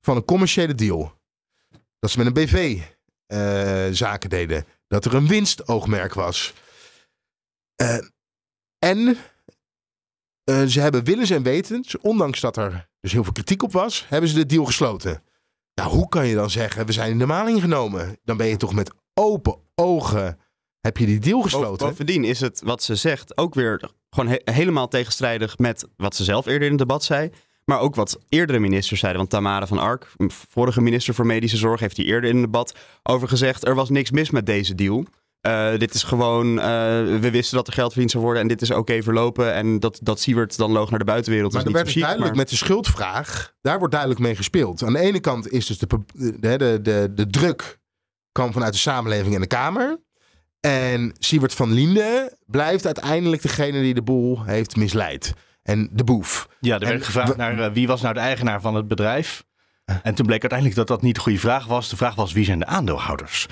van 0.00 0.16
een 0.16 0.24
commerciële 0.24 0.74
deal. 0.74 1.18
Dat 2.00 2.10
ze 2.10 2.18
met 2.18 2.26
een 2.26 2.32
BV 2.32 2.80
eh, 3.26 3.86
zaken 3.90 4.30
deden. 4.30 4.64
Dat 4.86 5.04
er 5.04 5.14
een 5.14 5.26
winstoogmerk 5.28 6.14
was. 6.14 6.52
Eh, 7.76 7.98
en 8.78 9.16
eh, 10.44 10.64
ze 10.64 10.80
hebben 10.80 11.04
willens 11.04 11.30
en 11.30 11.42
wetens, 11.42 11.98
ondanks 11.98 12.40
dat 12.40 12.56
er 12.56 12.88
dus 13.00 13.12
heel 13.12 13.24
veel 13.24 13.32
kritiek 13.32 13.62
op 13.62 13.72
was, 13.72 14.06
hebben 14.08 14.30
ze 14.30 14.34
de 14.36 14.46
deal 14.46 14.64
gesloten. 14.64 15.22
Nou, 15.74 15.90
hoe 15.92 16.08
kan 16.08 16.26
je 16.26 16.34
dan 16.34 16.50
zeggen, 16.50 16.86
we 16.86 16.92
zijn 16.92 17.10
in 17.10 17.18
de 17.18 17.26
maling 17.26 17.60
genomen? 17.60 18.18
Dan 18.24 18.36
ben 18.36 18.46
je 18.46 18.56
toch 18.56 18.74
met 18.74 18.90
open 19.14 19.56
ogen, 19.74 20.38
heb 20.80 20.96
je 20.96 21.06
die 21.06 21.18
deal 21.20 21.42
gesloten? 21.42 21.88
Bovendien 21.88 22.24
is 22.24 22.40
het 22.40 22.60
wat 22.64 22.82
ze 22.82 22.94
zegt 22.94 23.36
ook 23.36 23.54
weer 23.54 23.90
gewoon 24.10 24.30
he- 24.30 24.52
helemaal 24.52 24.88
tegenstrijdig 24.88 25.58
met 25.58 25.88
wat 25.96 26.16
ze 26.16 26.24
zelf 26.24 26.46
eerder 26.46 26.62
in 26.62 26.68
het 26.68 26.78
debat 26.78 27.04
zei. 27.04 27.30
Maar 27.64 27.80
ook 27.80 27.94
wat 27.94 28.18
eerdere 28.28 28.58
ministers 28.58 29.00
zeiden. 29.00 29.20
Want 29.20 29.32
Tamara 29.32 29.66
van 29.66 29.78
Ark, 29.78 30.12
vorige 30.48 30.80
minister 30.80 31.14
voor 31.14 31.26
medische 31.26 31.56
zorg, 31.56 31.80
heeft 31.80 31.96
hier 31.96 32.06
eerder 32.06 32.30
in 32.30 32.36
het 32.36 32.44
debat 32.44 32.74
over 33.02 33.28
gezegd: 33.28 33.66
er 33.66 33.74
was 33.74 33.90
niks 33.90 34.10
mis 34.10 34.30
met 34.30 34.46
deze 34.46 34.74
deal. 34.74 35.04
Eh, 35.40 35.76
dit 35.78 35.94
is 35.94 36.02
gewoon, 36.02 36.58
eh, 36.58 36.64
we 37.20 37.28
wisten 37.30 37.56
dat 37.56 37.66
er 37.66 37.72
geld 37.72 37.90
verdiend 37.90 38.10
zou 38.10 38.24
worden 38.24 38.42
en 38.42 38.48
dit 38.48 38.62
is 38.62 38.70
oké 38.70 39.02
verlopen. 39.02 39.54
En 39.54 39.80
dat, 39.80 39.98
dat 40.02 40.20
Siewert 40.20 40.56
dan 40.56 40.72
loog 40.72 40.90
naar 40.90 40.98
de 40.98 41.04
buitenwereld. 41.04 41.52
Maar 41.52 41.60
is 41.60 41.66
niet 41.66 41.76
werd 41.76 41.88
chic, 41.88 42.00
duidelijk 42.00 42.30
maar- 42.30 42.40
met 42.40 42.50
de 42.50 42.56
schuldvraag, 42.56 43.54
daar 43.60 43.78
wordt 43.78 43.92
duidelijk 43.92 44.20
mee 44.22 44.36
gespeeld. 44.36 44.82
Aan 44.82 44.92
de 44.92 44.98
ene 44.98 45.20
kant 45.20 45.50
is 45.50 45.66
dus 45.66 45.78
de, 45.78 45.86
de, 46.14 46.56
de, 46.56 46.78
de, 46.82 47.12
de 47.14 47.26
druk 47.26 47.78
kwam 48.32 48.52
vanuit 48.52 48.72
de 48.72 48.78
samenleving 48.78 49.34
en 49.34 49.40
de 49.40 49.46
Kamer. 49.46 50.00
En 50.60 51.12
Siewert 51.18 51.54
van 51.54 51.72
Liende 51.72 52.36
blijft 52.46 52.86
uiteindelijk 52.86 53.42
degene 53.42 53.80
die 53.80 53.94
de 53.94 54.02
boel 54.02 54.44
heeft 54.44 54.76
misleid. 54.76 55.34
En 55.62 55.88
de 55.92 56.04
boef. 56.04 56.48
Ja, 56.60 56.74
er 56.74 56.80
werd 56.80 56.92
En 56.92 57.02
gevraagd 57.04 57.30
we- 57.30 57.36
naar 57.36 57.58
eh, 57.58 57.72
wie 57.72 57.86
was 57.86 58.00
nou 58.00 58.14
de 58.14 58.20
eigenaar 58.20 58.60
van 58.60 58.74
het 58.74 58.88
bedrijf. 58.88 59.44
En 60.02 60.14
toen 60.14 60.26
bleek 60.26 60.40
uiteindelijk 60.40 60.78
dat 60.78 60.86
dat 60.88 61.02
niet 61.02 61.14
de 61.14 61.20
goede 61.20 61.38
vraag 61.38 61.66
was. 61.66 61.88
De 61.88 61.96
vraag 61.96 62.14
was 62.14 62.32
wie 62.32 62.44
zijn 62.44 62.58
de 62.58 62.66
aandeelhouders? 62.66 63.46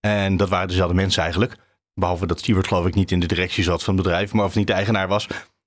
En 0.00 0.36
dat 0.36 0.48
waren 0.48 0.68
dezelfde 0.68 0.94
mensen 0.94 1.22
eigenlijk. 1.22 1.56
Behalve 1.94 2.26
dat 2.26 2.38
Stewart 2.38 2.66
geloof 2.66 2.86
ik 2.86 2.94
niet 2.94 3.10
in 3.10 3.20
de 3.20 3.26
directie 3.26 3.64
zat 3.64 3.82
van 3.82 3.94
het 3.94 4.02
bedrijf, 4.02 4.32
maar 4.32 4.44
of 4.44 4.54
niet 4.54 4.66
de 4.66 4.72
eigenaar 4.72 5.08
was. 5.08 5.26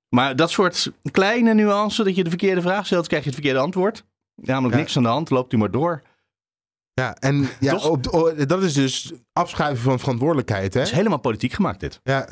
Maar 0.09 0.35
dat 0.35 0.51
soort 0.51 0.91
kleine 1.11 1.53
nuance, 1.53 2.03
dat 2.03 2.15
je 2.15 2.23
de 2.23 2.29
verkeerde 2.29 2.61
vraag 2.61 2.85
stelt, 2.85 3.07
krijg 3.07 3.23
je 3.23 3.29
het 3.29 3.39
verkeerde 3.39 3.63
antwoord. 3.63 4.05
Namelijk 4.35 4.73
Ja. 4.73 4.79
niks 4.79 4.97
aan 4.97 5.03
de 5.03 5.09
hand, 5.09 5.29
loopt 5.29 5.53
u 5.53 5.57
maar 5.57 5.71
door. 5.71 6.01
Ja, 6.93 7.15
en 7.15 7.49
ja, 7.59 7.75
op, 7.75 8.03
dat 8.47 8.63
is 8.63 8.73
dus 8.73 9.13
afschuiven 9.33 9.83
van 9.83 9.99
verantwoordelijkheid. 9.99 10.73
Hè? 10.73 10.79
Het 10.79 10.89
is 10.89 10.95
helemaal 10.95 11.17
politiek 11.19 11.53
gemaakt 11.53 11.79
dit. 11.79 11.99
Ja, 12.03 12.27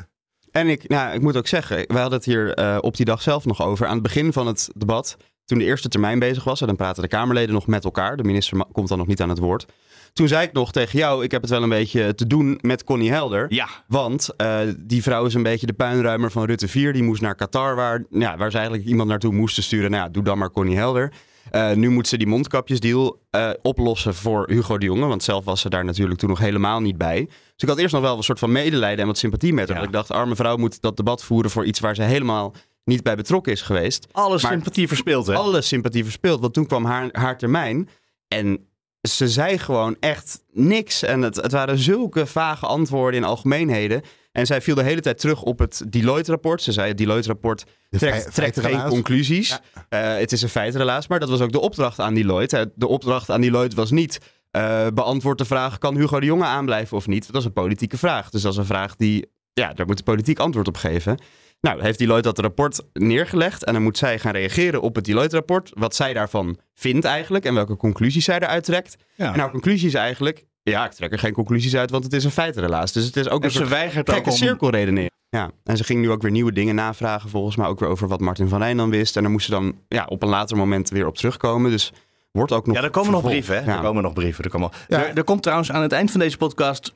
En 0.52 0.68
ik, 0.68 0.88
nou, 0.88 1.14
ik 1.14 1.20
moet 1.20 1.36
ook 1.36 1.46
zeggen, 1.46 1.76
we 1.76 1.98
hadden 1.98 2.18
het 2.18 2.24
hier 2.24 2.54
eh, 2.54 2.78
op 2.80 2.96
die 2.96 3.06
dag 3.06 3.22
zelf 3.22 3.44
nog 3.44 3.62
over. 3.62 3.86
Aan 3.86 3.92
het 3.92 4.02
begin 4.02 4.32
van 4.32 4.46
het 4.46 4.70
debat, 4.74 5.16
toen 5.44 5.58
de 5.58 5.64
eerste 5.64 5.88
termijn 5.88 6.18
bezig 6.18 6.44
was, 6.44 6.60
en 6.60 6.66
dan 6.66 6.76
praten 6.76 7.02
de 7.02 7.08
Kamerleden 7.08 7.54
nog 7.54 7.66
met 7.66 7.84
elkaar. 7.84 8.16
De 8.16 8.24
minister 8.24 8.64
komt 8.72 8.88
dan 8.88 8.98
nog 8.98 9.06
niet 9.06 9.20
aan 9.20 9.28
het 9.28 9.38
woord. 9.38 9.66
Toen 10.12 10.28
zei 10.28 10.46
ik 10.46 10.52
nog 10.52 10.72
tegen 10.72 10.98
jou, 10.98 11.24
ik 11.24 11.30
heb 11.30 11.40
het 11.40 11.50
wel 11.50 11.62
een 11.62 11.68
beetje 11.68 12.14
te 12.14 12.26
doen 12.26 12.58
met 12.60 12.84
Connie 12.84 13.10
Helder. 13.10 13.46
Ja, 13.48 13.68
Want 13.86 14.28
eh, 14.36 14.58
die 14.78 15.02
vrouw 15.02 15.24
is 15.24 15.34
een 15.34 15.42
beetje 15.42 15.66
de 15.66 15.72
puinruimer 15.72 16.30
van 16.30 16.44
Rutte 16.44 16.68
4. 16.68 16.92
Die 16.92 17.02
moest 17.02 17.22
naar 17.22 17.34
Qatar, 17.34 17.76
waar, 17.76 18.04
ja, 18.10 18.36
waar 18.36 18.50
ze 18.50 18.56
eigenlijk 18.56 18.88
iemand 18.88 19.08
naartoe 19.08 19.32
moesten 19.32 19.62
sturen. 19.62 19.90
Nou 19.90 20.02
ja, 20.02 20.08
doe 20.08 20.24
dan 20.24 20.38
maar 20.38 20.50
Connie 20.50 20.76
Helder. 20.76 21.12
Eh, 21.50 21.72
nu 21.72 21.88
moet 21.88 22.08
ze 22.08 22.16
die 22.16 22.26
mondkapjesdeal 22.26 23.20
oplossen 23.62 24.14
voor 24.14 24.50
Hugo 24.50 24.78
de 24.78 24.86
Jonge. 24.86 25.06
Want 25.06 25.22
zelf 25.22 25.44
was 25.44 25.60
ze 25.60 25.68
daar 25.68 25.84
natuurlijk 25.84 26.20
toen 26.20 26.28
nog 26.28 26.38
helemaal 26.38 26.80
niet 26.80 26.98
bij. 26.98 27.28
Dus 27.62 27.70
ik 27.70 27.76
had 27.76 27.78
eerst 27.78 27.94
nog 27.94 28.02
wel 28.02 28.16
een 28.16 28.22
soort 28.22 28.38
van 28.38 28.52
medelijden 28.52 28.98
en 29.00 29.06
wat 29.06 29.18
sympathie 29.18 29.52
met 29.52 29.68
haar. 29.68 29.76
Ja. 29.76 29.82
Want 29.82 29.86
Ik 29.86 29.92
dacht, 30.08 30.10
arme 30.20 30.36
vrouw 30.36 30.56
moet 30.56 30.80
dat 30.80 30.96
debat 30.96 31.24
voeren 31.24 31.50
voor 31.50 31.64
iets 31.64 31.80
waar 31.80 31.94
ze 31.94 32.02
helemaal 32.02 32.54
niet 32.84 33.02
bij 33.02 33.16
betrokken 33.16 33.52
is 33.52 33.62
geweest. 33.62 34.06
alle 34.12 34.38
sympathie 34.38 34.88
verspeeld 34.88 35.26
hè. 35.26 35.34
Alle 35.34 35.60
sympathie 35.62 36.04
verspeeld. 36.04 36.40
Want 36.40 36.54
toen 36.54 36.66
kwam 36.66 36.84
haar, 36.84 37.08
haar 37.12 37.38
termijn. 37.38 37.88
En 38.28 38.66
ze 39.08 39.28
zei 39.28 39.58
gewoon 39.58 39.96
echt 40.00 40.42
niks. 40.52 41.02
En 41.02 41.22
het, 41.22 41.36
het 41.36 41.52
waren 41.52 41.78
zulke 41.78 42.26
vage 42.26 42.66
antwoorden 42.66 43.20
in 43.20 43.26
algemeenheden. 43.26 44.02
En 44.32 44.46
zij 44.46 44.60
viel 44.60 44.74
de 44.74 44.82
hele 44.82 45.00
tijd 45.00 45.18
terug 45.18 45.42
op 45.42 45.58
het 45.58 45.82
Deloitte-rapport. 45.88 46.62
Ze 46.62 46.72
zei, 46.72 46.88
het 46.88 46.98
Deloitte-rapport 46.98 47.64
trekt, 47.90 48.34
trekt 48.34 48.60
geen 48.60 48.84
conclusies. 48.84 49.58
Eh, 49.88 50.16
het 50.16 50.32
is 50.32 50.42
een 50.42 50.48
feitenrelaas, 50.48 51.06
maar 51.06 51.20
dat 51.20 51.28
was 51.28 51.40
ook 51.40 51.52
de 51.52 51.60
opdracht 51.60 51.98
aan 51.98 52.14
Deloitte. 52.14 52.56
Eh, 52.58 52.64
De 52.74 52.86
opdracht 52.86 53.30
aan 53.30 53.40
Deloitte 53.40 53.76
was 53.76 53.90
niet... 53.90 54.18
eh 54.52 54.86
beantwoord 54.94 55.38
de 55.38 55.44
vraag, 55.44 55.78
kan 55.78 55.96
Hugo 55.96 56.20
de 56.20 56.26
Jonge 56.26 56.44
aanblijven 56.44 56.96
of 56.96 57.06
niet? 57.06 57.26
Dat 57.32 57.40
is 57.40 57.44
een 57.46 57.52
politieke 57.52 57.98
vraag. 57.98 58.30
Dus 58.30 58.42
dat 58.42 58.52
is 58.52 58.58
een 58.58 58.64
vraag 58.64 58.96
die... 58.96 59.30
Ja, 59.52 59.72
daar 59.72 59.86
moet 59.86 59.96
de 59.96 60.02
politiek 60.02 60.38
antwoord 60.38 60.68
op 60.68 60.76
geven. 60.76 61.18
Nou, 61.60 61.82
heeft 61.82 61.98
Deloitte 61.98 62.28
dat 62.28 62.38
rapport 62.38 62.80
neergelegd 62.92 63.64
en 63.64 63.72
dan 63.72 63.82
moet 63.82 63.98
zij 63.98 64.18
gaan 64.18 64.32
reageren 64.32 64.80
op 64.80 64.94
het 64.94 65.04
Deloitte-rapport. 65.04 65.70
Wat 65.74 65.94
zij 65.94 66.12
daarvan 66.12 66.58
vindt 66.74 67.04
eigenlijk 67.04 67.44
en 67.44 67.54
welke 67.54 67.76
conclusies 67.76 68.24
zij 68.24 68.36
eruit 68.36 68.64
trekt. 68.64 68.96
Ja. 69.14 69.32
En 69.32 69.40
haar 69.40 69.50
conclusie 69.50 69.86
is 69.86 69.94
eigenlijk, 69.94 70.44
ja, 70.62 70.84
ik 70.84 70.90
trek 70.90 71.12
er 71.12 71.18
geen 71.18 71.32
conclusies 71.32 71.76
uit, 71.76 71.90
want 71.90 72.04
het 72.04 72.12
is 72.12 72.24
een 72.24 72.30
feitenrelaas. 72.30 72.92
Dus 72.92 73.04
het 73.04 73.16
is 73.16 73.28
ook 73.28 73.40
en 73.40 73.46
een 73.46 73.52
ze 73.52 73.66
weigert 73.66 74.10
gekke 74.10 74.30
om... 74.30 74.36
cirkelredenering. 74.36 75.10
Ja, 75.28 75.50
en 75.64 75.76
ze 75.76 75.84
ging 75.84 76.00
nu 76.00 76.10
ook 76.10 76.22
weer 76.22 76.30
nieuwe 76.30 76.52
dingen 76.52 76.74
navragen, 76.74 77.30
volgens 77.30 77.56
mij 77.56 77.66
ook 77.66 77.80
weer 77.80 77.88
over 77.88 78.08
wat 78.08 78.20
Martin 78.20 78.48
van 78.48 78.58
Rijn 78.58 78.76
dan 78.76 78.90
wist. 78.90 79.16
En 79.16 79.22
daar 79.22 79.30
moest 79.32 79.44
ze 79.44 79.50
dan 79.50 79.78
ja, 79.88 80.04
op 80.04 80.22
een 80.22 80.28
later 80.28 80.56
moment 80.56 80.90
weer 80.90 81.06
op 81.06 81.16
terugkomen. 81.16 81.70
Dus 81.70 81.92
wordt 82.32 82.52
ook 82.52 82.66
nog. 82.66 82.76
Ja, 82.76 82.82
er 82.82 82.90
komen 82.90 83.12
nog 83.12 83.22
brieven, 83.22 83.54
hè? 83.54 83.70
Ja. 83.70 83.76
Er 83.76 83.82
komen 83.82 84.02
nog 84.02 84.12
brieven. 84.12 84.44
Er, 84.44 84.50
komen... 84.50 84.70
Ja. 84.88 85.04
er, 85.04 85.16
er 85.16 85.24
komt 85.24 85.42
trouwens 85.42 85.72
aan 85.72 85.82
het 85.82 85.92
eind 85.92 86.10
van 86.10 86.20
deze 86.20 86.36
podcast 86.36 86.94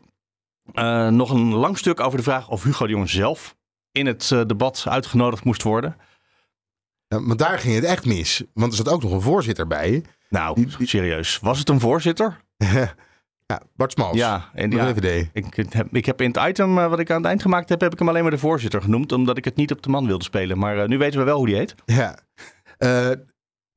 eh, 0.72 1.08
nog 1.08 1.30
een 1.30 1.54
lang 1.54 1.78
stuk 1.78 2.00
over 2.00 2.18
de 2.18 2.24
vraag 2.24 2.48
of 2.48 2.62
Hugo 2.62 2.86
de 2.86 2.92
Jong 2.92 3.10
zelf 3.10 3.56
in 3.90 4.06
het 4.06 4.30
eh, 4.32 4.40
debat 4.46 4.84
uitgenodigd 4.88 5.44
moest 5.44 5.62
worden. 5.62 5.96
Ja, 7.08 7.18
maar 7.18 7.36
daar 7.36 7.58
ging 7.58 7.74
het 7.74 7.84
echt 7.84 8.04
mis. 8.06 8.42
Want 8.54 8.70
er 8.70 8.76
zat 8.76 8.88
ook 8.88 9.02
nog 9.02 9.12
een 9.12 9.20
voorzitter 9.20 9.66
bij. 9.66 10.04
Nou, 10.28 10.54
Die- 10.54 10.86
serieus. 10.86 11.38
Was 11.38 11.58
het 11.58 11.68
een 11.68 11.80
voorzitter? 11.80 12.40
ja, 13.46 13.62
Bart 13.76 13.92
Smals. 13.92 14.16
Ja, 14.16 14.50
en 14.54 14.70
de 14.70 14.76
VVD. 14.78 15.28
ik, 15.32 15.66
heb, 15.70 15.88
ik 15.94 16.06
heb 16.06 16.20
in 16.20 16.30
het 16.32 16.48
item 16.48 16.78
eh, 16.78 16.88
wat 16.88 16.98
ik 16.98 17.10
aan 17.10 17.16
het 17.16 17.26
eind 17.26 17.42
gemaakt 17.42 17.68
heb, 17.68 17.80
heb 17.80 17.92
ik 17.92 17.98
hem 17.98 18.08
alleen 18.08 18.22
maar 18.22 18.30
de 18.30 18.38
voorzitter 18.38 18.82
genoemd, 18.82 19.12
omdat 19.12 19.36
ik 19.36 19.44
het 19.44 19.56
niet 19.56 19.72
op 19.72 19.82
de 19.82 19.88
man 19.88 20.06
wilde 20.06 20.24
spelen. 20.24 20.58
Maar 20.58 20.78
eh, 20.78 20.88
nu 20.88 20.98
weten 20.98 21.18
we 21.18 21.24
wel 21.24 21.36
hoe 21.36 21.46
die 21.46 21.56
heet. 21.56 21.74
Ja. 21.84 22.18
Eh, 22.78 23.10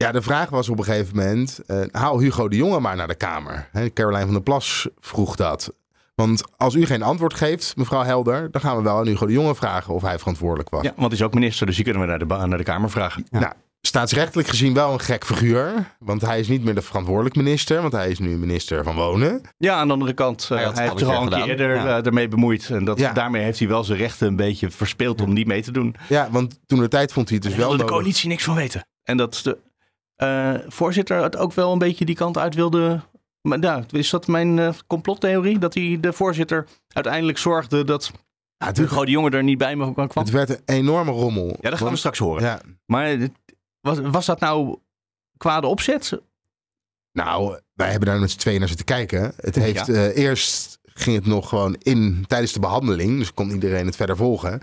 ja, 0.03 0.11
de 0.11 0.21
vraag 0.21 0.49
was 0.49 0.69
op 0.69 0.77
een 0.77 0.83
gegeven 0.83 1.15
moment: 1.17 1.59
eh, 1.67 1.81
haal 1.91 2.19
Hugo 2.19 2.47
de 2.47 2.55
Jonge 2.55 2.79
maar 2.79 2.95
naar 2.95 3.07
de 3.07 3.15
Kamer. 3.15 3.67
Hè, 3.71 3.93
Caroline 3.93 4.23
van 4.23 4.33
der 4.33 4.41
Plas 4.43 4.87
vroeg 4.99 5.35
dat. 5.35 5.73
Want 6.15 6.43
als 6.57 6.75
u 6.75 6.85
geen 6.85 7.01
antwoord 7.03 7.33
geeft, 7.33 7.75
mevrouw 7.75 8.03
Helder, 8.03 8.51
dan 8.51 8.61
gaan 8.61 8.77
we 8.77 8.83
wel 8.83 8.97
aan 8.97 9.07
Hugo 9.07 9.25
de 9.25 9.33
Jonge 9.33 9.55
vragen 9.55 9.93
of 9.93 10.01
hij 10.01 10.19
verantwoordelijk 10.19 10.69
was. 10.69 10.83
Ja, 10.83 10.93
want 10.95 11.07
hij 11.11 11.19
is 11.19 11.25
ook 11.25 11.33
minister, 11.33 11.65
dus 11.65 11.75
die 11.75 11.83
kunnen 11.83 12.01
we 12.01 12.07
naar 12.07 12.19
de, 12.19 12.25
ba- 12.25 12.45
naar 12.45 12.57
de 12.57 12.63
Kamer 12.63 12.89
vragen. 12.89 13.25
Nou, 13.29 13.53
staatsrechtelijk 13.81 14.47
gezien 14.47 14.73
wel 14.73 14.93
een 14.93 14.99
gek 14.99 15.25
figuur. 15.25 15.95
Want 15.99 16.21
hij 16.21 16.39
is 16.39 16.47
niet 16.47 16.63
meer 16.63 16.75
de 16.75 16.81
verantwoordelijk 16.81 17.35
minister, 17.35 17.81
want 17.81 17.93
hij 17.93 18.09
is 18.09 18.19
nu 18.19 18.37
minister 18.37 18.83
van 18.83 18.95
Wonen. 18.95 19.41
Ja, 19.57 19.75
aan 19.75 19.87
de 19.87 19.93
andere 19.93 20.13
kant, 20.13 20.41
eh, 20.43 20.47
Hij 20.49 20.57
hij, 20.57 20.65
had 20.65 20.73
het 20.73 20.81
heeft 20.81 20.91
al 20.93 20.99
zich 20.99 21.07
een 21.07 21.15
al 21.15 21.23
een 21.23 21.29
keer 21.43 21.49
eerder 21.49 21.75
Ja. 21.75 21.97
eh, 21.99 22.05
ermee 22.05 22.27
bemoeid. 22.27 22.69
En 22.69 22.85
dat, 22.85 22.99
Ja. 22.99 23.13
daarmee 23.13 23.43
heeft 23.43 23.59
hij 23.59 23.67
wel 23.67 23.83
zijn 23.83 23.97
rechten 23.97 24.27
een 24.27 24.35
beetje 24.35 24.71
verspeeld 24.71 25.21
om 25.21 25.33
niet 25.33 25.47
mee 25.47 25.61
te 25.61 25.71
doen. 25.71 25.95
Ja, 26.07 26.27
want 26.31 26.59
toen 26.65 26.79
de 26.79 26.87
tijd 26.87 27.13
vond 27.13 27.27
hij 27.29 27.37
het 27.37 27.45
dus 27.47 27.55
wel 27.55 27.67
wilde 27.67 27.77
de 27.77 27.83
nodig. 27.83 27.97
coalitie 27.99 28.29
niks 28.29 28.43
van 28.43 28.55
weten. 28.55 28.87
En 29.03 29.17
dat 29.17 29.55
eh, 30.19 30.53
voorzitter 30.67 31.23
het 31.23 31.37
ook 31.37 31.53
wel 31.53 31.71
een 31.71 31.77
beetje 31.77 32.05
die 32.05 32.15
kant 32.15 32.37
uit 32.37 32.55
wilde. 32.55 32.99
Maar 33.41 33.59
ja, 33.59 33.83
is 33.91 34.09
dat 34.09 34.27
mijn 34.27 34.59
eh, 34.59 34.73
complottheorie? 34.87 35.59
Dat 35.59 35.73
hij 35.73 35.97
de 36.01 36.13
voorzitter 36.13 36.67
uiteindelijk 36.87 37.37
zorgde 37.37 37.83
dat 37.83 38.11
Ja, 38.57 38.67
het, 38.67 38.77
Hugo 38.77 39.05
de 39.05 39.11
Jonge 39.11 39.29
er 39.29 39.43
niet 39.43 39.57
bij 39.57 39.75
me 39.75 39.93
kwam? 39.93 40.09
het 40.13 40.29
werd 40.29 40.49
een 40.49 40.61
enorme 40.65 41.11
rommel. 41.11 41.57
Ja, 41.61 41.69
dat 41.69 41.79
gaan 41.79 41.91
we 41.91 41.95
straks 41.97 42.19
horen. 42.19 42.43
Ja, 42.43 42.61
Maar 42.85 43.17
was, 43.81 43.99
was 43.99 44.25
dat 44.25 44.39
nou 44.39 44.77
kwade 45.37 45.67
opzet? 45.67 46.21
nou, 47.11 47.59
wij 47.73 47.89
hebben 47.91 48.09
daar 48.09 48.19
met 48.19 48.31
z'n 48.31 48.37
tweeën 48.37 48.59
naar 48.59 48.67
zitten 48.67 48.85
kijken. 48.85 49.33
Het 49.37 49.55
heeft 49.55 49.85
Ja. 49.85 49.93
eh, 49.93 50.17
eerst 50.17 50.79
ging 50.83 51.15
het 51.15 51.25
nog 51.25 51.49
gewoon 51.49 51.75
in 51.79 52.23
tijdens 52.27 52.53
de 52.53 52.59
behandeling, 52.59 53.17
dus 53.17 53.33
kon 53.33 53.51
iedereen 53.51 53.85
het 53.85 53.95
verder 53.95 54.15
volgen. 54.17 54.61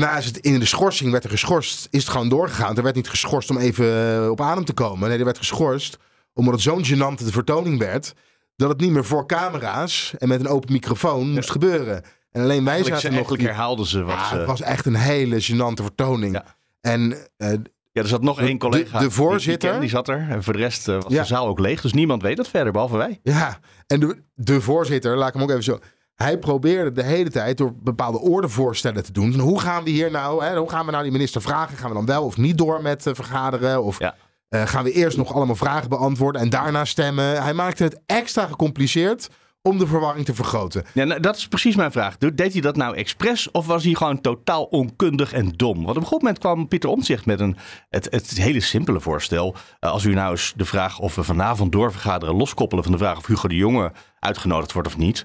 Daarna 0.00 0.16
is 0.18 0.24
het 0.26 0.36
in 0.38 0.58
de 0.58 0.64
schorsing 0.66 1.10
werd 1.10 1.24
er 1.24 1.30
geschorst, 1.30 1.88
is 1.90 2.00
het 2.02 2.10
gewoon 2.10 2.28
doorgegaan. 2.28 2.76
Er 2.76 2.82
werd 2.82 2.94
niet 2.94 3.08
geschorst 3.08 3.50
om 3.50 3.58
even 3.58 4.14
eh, 4.22 4.30
op 4.30 4.40
adem 4.40 4.64
te 4.64 4.72
komen. 4.72 5.08
Nee, 5.08 5.18
er 5.18 5.24
werd 5.24 5.38
geschorst 5.38 5.98
omdat 6.34 6.54
het 6.54 6.62
zo'n 6.62 6.84
gênante 6.84 7.24
vertoning 7.32 7.78
werd 7.78 8.14
dat 8.56 8.68
het 8.68 8.80
niet 8.80 8.90
meer 8.90 9.04
voor 9.04 9.26
camera's 9.26 10.14
en 10.18 10.28
met 10.28 10.40
een 10.40 10.48
open 10.48 10.72
microfoon 10.72 11.30
moest 11.32 11.50
gebeuren. 11.50 12.02
En 12.30 12.42
alleen 12.42 12.64
wij 12.64 12.76
zaten 12.78 12.92
nog. 12.94 13.12
eigenlijk 13.12 13.42
herhaalden 13.42 13.86
ze 13.86 14.02
wat 14.02 14.14
Ja, 14.14 14.28
ze... 14.28 14.36
het 14.36 14.46
was 14.46 14.60
echt 14.60 14.86
een 14.86 14.94
hele 14.94 15.42
gênante 15.42 15.82
vertoning. 15.82 16.34
Ja. 16.34 16.44
En 16.80 17.16
eh, 17.36 17.50
Ja, 17.92 18.02
er 18.02 18.08
zat 18.08 18.22
nog 18.22 18.40
één 18.40 18.58
collega. 18.58 18.98
de- 18.98 19.10
voorzitter- 19.10 19.70
Die, 19.70 19.80
die 19.80 19.88
zat 19.88 20.08
er. 20.08 20.26
En 20.30 20.42
voor 20.42 20.52
de 20.52 20.58
rest 20.58 20.88
eh, 20.88 20.94
was 20.94 21.12
Ja. 21.12 21.20
de 21.20 21.26
zaal 21.26 21.46
ook 21.46 21.58
leeg. 21.58 21.80
Dus 21.80 21.92
niemand 21.92 22.22
weet 22.22 22.36
dat 22.36 22.48
verder, 22.48 22.72
behalve 22.72 22.96
wij. 22.96 23.20
Ja, 23.22 23.58
en 23.86 24.00
de, 24.00 24.22
de 24.34 24.60
voorzitter, 24.60 25.16
laat 25.16 25.28
ik 25.28 25.34
hem 25.34 25.42
ook 25.42 25.50
even 25.50 25.62
zo. 25.64 25.78
Hij 26.16 26.38
probeerde 26.38 26.92
de 26.92 27.02
hele 27.02 27.30
tijd 27.30 27.58
door 27.58 27.72
bepaalde 27.82 28.18
ordevoorstellen 28.20 29.04
te 29.04 29.12
doen. 29.12 29.34
Hoe 29.38 29.60
gaan 29.60 29.84
we 29.84 29.90
hier 29.90 30.10
nou, 30.10 30.44
hè, 30.44 30.56
hoe 30.58 30.70
gaan 30.70 30.84
we 30.86 30.90
nou 30.90 31.02
die 31.02 31.12
minister 31.12 31.42
vragen? 31.42 31.76
Gaan 31.76 31.88
we 31.88 31.94
dan 31.94 32.06
wel 32.06 32.24
of 32.24 32.36
niet 32.36 32.58
door 32.58 32.82
met 32.82 33.06
eh, 33.06 33.14
vergaderen? 33.14 33.82
Of 33.82 33.98
Ja. 33.98 34.14
eh, 34.48 34.62
gaan 34.66 34.84
we 34.84 34.92
eerst 34.92 35.16
nog 35.16 35.34
allemaal 35.34 35.56
vragen 35.56 35.88
beantwoorden 35.88 36.40
en 36.40 36.50
daarna 36.50 36.84
stemmen? 36.84 37.42
Hij 37.42 37.54
maakte 37.54 37.82
het 37.82 38.00
extra 38.06 38.46
gecompliceerd 38.46 39.28
om 39.62 39.78
de 39.78 39.86
verwarring 39.86 40.24
te 40.24 40.34
vergroten. 40.34 40.84
Ja, 40.94 41.04
nou, 41.04 41.20
dat 41.20 41.36
is 41.36 41.48
precies 41.48 41.76
mijn 41.76 41.92
vraag. 41.92 42.16
Deed 42.18 42.52
hij 42.52 42.60
dat 42.60 42.76
nou 42.76 42.96
expres 42.96 43.50
of 43.50 43.66
was 43.66 43.84
hij 43.84 43.94
gewoon 43.94 44.20
totaal 44.20 44.64
onkundig 44.64 45.32
en 45.32 45.52
dom? 45.56 45.76
Want 45.84 45.96
op 45.96 46.02
een 46.02 46.08
goed 46.08 46.20
moment 46.22 46.38
kwam 46.38 46.68
Pieter 46.68 46.90
Omtzigt 46.90 47.26
met 47.26 47.40
een, 47.40 47.56
het, 47.88 48.06
het 48.10 48.30
hele 48.30 48.60
simpele 48.60 49.00
voorstel. 49.00 49.54
Eh, 49.80 49.90
als 49.90 50.04
u 50.04 50.14
nou 50.14 50.30
eens 50.30 50.52
de 50.56 50.64
vraag 50.64 50.98
of 50.98 51.14
we 51.14 51.22
vanavond 51.22 51.72
doorvergaderen 51.72 52.34
loskoppelen 52.36 52.84
van 52.84 52.92
de 52.92 52.98
vraag 52.98 53.16
of 53.18 53.26
Hugo 53.26 53.48
de 53.48 53.56
Jonge 53.56 53.92
uitgenodigd 54.20 54.72
wordt 54.72 54.88
of 54.88 54.96
niet. 54.96 55.24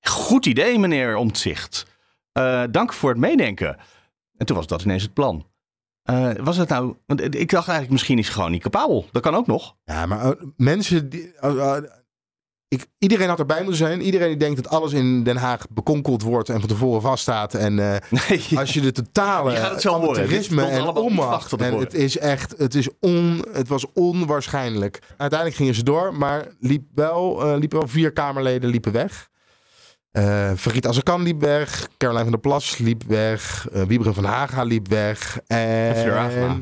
Goed 0.00 0.46
idee, 0.46 0.78
meneer 0.78 1.16
Omtzigt. 1.16 1.86
Eh, 2.32 2.62
dank 2.70 2.92
voor 2.92 3.10
het 3.10 3.18
meedenken. 3.18 3.76
En 4.36 4.46
toen 4.46 4.56
was 4.56 4.66
dat 4.66 4.82
ineens 4.82 5.02
het 5.02 5.14
plan. 5.14 5.46
Eh, 6.02 6.30
was 6.40 6.56
het 6.56 6.68
nou, 6.68 6.94
want 7.06 7.20
ik 7.20 7.50
dacht 7.50 7.68
eigenlijk 7.68 7.90
misschien 7.90 8.18
is 8.18 8.24
hij 8.24 8.34
gewoon 8.34 8.50
niet 8.50 8.62
capabel. 8.62 9.06
Dat 9.12 9.22
kan 9.22 9.34
ook 9.34 9.46
nog. 9.46 9.76
Ja, 9.84 10.06
maar 10.06 10.20
eh, 10.20 10.30
mensen 10.56 11.08
die. 11.08 11.32
ik, 12.68 12.86
iedereen 12.98 13.28
had 13.28 13.38
erbij 13.38 13.58
moeten 13.58 13.76
zijn. 13.76 14.00
Iedereen 14.00 14.28
die 14.28 14.36
denkt 14.36 14.62
dat 14.62 14.72
alles 14.72 14.92
in 14.92 15.22
Den 15.22 15.36
Haag 15.36 15.66
bekonkeld 15.70 16.22
wordt 16.22 16.48
en 16.48 16.58
van 16.58 16.68
tevoren 16.68 17.02
vaststaat. 17.02 17.54
En 17.54 17.74
Nee. 17.74 18.00
als 18.54 18.74
je 18.74 18.80
de 18.80 18.92
totale 18.92 19.52
Je 19.52 19.90
amateurisme 19.90 20.62
stond 20.62 20.96
en 20.96 21.02
onmacht. 21.02 21.52
En 21.52 21.78
het 21.78 21.94
is 21.94 22.18
echt, 22.18 22.54
het, 22.58 22.74
is 22.74 22.88
on, 23.00 23.44
het 23.52 23.68
was 23.68 23.92
onwaarschijnlijk. 23.92 25.02
Uiteindelijk 25.16 25.58
gingen 25.58 25.74
ze 25.74 25.82
door, 25.82 26.14
maar 26.14 26.46
liep 26.60 26.82
wel, 26.94 27.44
eh, 27.44 27.58
liepen 27.58 27.78
wel 27.78 27.88
vier 27.88 28.12
Kamerleden 28.12 28.70
liepen 28.70 28.92
weg. 28.92 29.28
Eh 30.18 30.50
Farid 30.56 30.86
Azarkan 30.86 31.22
liep 31.22 31.40
weg. 31.40 31.88
Caroline 31.96 32.22
van 32.22 32.32
der 32.32 32.40
Plas 32.40 32.78
liep 32.78 33.02
weg. 33.06 33.66
eh 33.72 33.82
Wiebren 33.82 34.14
van 34.14 34.24
Haga 34.24 34.62
liep 34.62 34.88
weg. 34.88 35.38
En, 35.46 35.96
Fleur 35.96 36.16
Agema. 36.16 36.56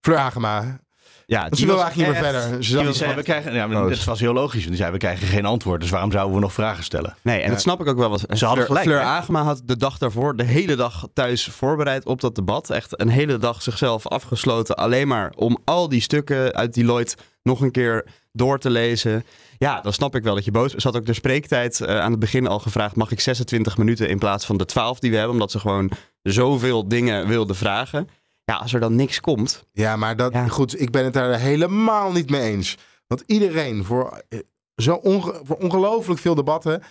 Fleur 0.00 0.18
Agema. 0.18 0.80
Ja, 1.26 1.42
Want 1.42 1.58
ze 1.58 1.66
wil 1.66 1.82
eigenlijk 1.82 2.12
niet 2.12 2.20
meer 2.22 2.30
verder. 2.32 2.64
Ze 2.64 2.82
Die 2.82 2.92
zei, 2.92 3.14
we 3.14 3.22
krijgen, 3.22 3.52
ja, 3.54 3.66
maar 3.66 3.82
Oh. 3.82 3.88
dat 3.88 4.04
was 4.04 4.20
heel 4.20 4.32
logisch. 4.32 4.58
Want 4.58 4.66
die 4.68 4.76
zei, 4.76 4.90
we 4.92 4.98
krijgen 4.98 5.26
geen 5.26 5.44
antwoord. 5.44 5.80
Dus 5.80 5.90
waarom 5.90 6.12
zouden 6.12 6.34
we 6.34 6.40
nog 6.40 6.52
vragen 6.52 6.84
stellen? 6.84 7.14
Nee, 7.22 7.40
en 7.40 7.50
dat 7.50 7.60
snap 7.60 7.80
ik 7.80 7.86
ook 7.88 7.96
wel. 7.98 8.08
Want 8.08 8.20
Ze 8.20 8.44
hadden 8.46 8.64
Fleur, 8.64 8.78
gelijk, 8.78 8.84
Fleur? 8.84 9.00
Agema 9.00 9.42
had 9.42 9.62
de 9.64 9.76
dag 9.76 9.98
daarvoor 9.98 10.36
de 10.36 10.44
hele 10.44 10.74
dag 10.76 11.06
thuis 11.14 11.44
voorbereid 11.44 12.04
op 12.06 12.20
dat 12.20 12.34
debat. 12.34 12.70
Echt 12.70 13.00
een 13.00 13.08
hele 13.08 13.38
dag 13.38 13.62
zichzelf 13.62 14.06
afgesloten. 14.06 14.76
Alleen 14.76 15.08
maar 15.08 15.32
om 15.36 15.58
al 15.64 15.88
die 15.88 16.00
stukken 16.00 16.52
uit 16.54 16.74
Deloitte 16.74 17.16
nog 17.42 17.60
een 17.60 17.70
keer 17.70 18.06
door 18.32 18.58
te 18.58 18.70
lezen. 18.70 19.24
Ja, 19.64 19.80
dan 19.80 19.92
snap 19.92 20.14
ik 20.14 20.22
wel 20.22 20.34
dat 20.34 20.44
je 20.44 20.50
boos 20.50 20.74
had 20.82 20.96
ook 20.96 21.06
de 21.06 21.12
spreektijd 21.14 21.80
eh, 21.80 22.00
aan 22.00 22.10
het 22.10 22.20
begin 22.20 22.46
al 22.46 22.58
gevraagd. 22.58 22.96
Mag 22.96 23.10
ik 23.10 23.20
26 23.20 23.76
minuten 23.76 24.08
in 24.08 24.18
plaats 24.18 24.46
van 24.46 24.56
de 24.56 24.64
12 24.64 24.98
die 24.98 25.10
we 25.10 25.16
hebben? 25.16 25.34
Omdat 25.34 25.50
ze 25.50 25.58
gewoon 25.58 25.90
zoveel 26.22 26.88
dingen 26.88 27.26
wilde 27.28 27.54
vragen. 27.54 28.08
Ja, 28.44 28.54
als 28.56 28.72
er 28.72 28.80
dan 28.80 28.94
niks 28.94 29.20
komt. 29.20 29.64
Ja, 29.72 29.96
maar 29.96 30.16
dat, 30.16 30.32
Ja. 30.32 30.46
goed, 30.48 30.80
ik 30.80 30.90
ben 30.90 31.04
het 31.04 31.12
daar 31.12 31.38
helemaal 31.38 32.12
niet 32.12 32.30
mee 32.30 32.40
eens. 32.42 32.76
Want 33.06 33.22
iedereen 33.26 33.84
voor, 33.84 34.22
eh, 34.28 34.38
zo 34.76 34.94
onge- 34.94 35.40
voor 35.44 35.56
ongelooflijk 35.56 36.20
veel 36.20 36.34
debatten 36.34 36.82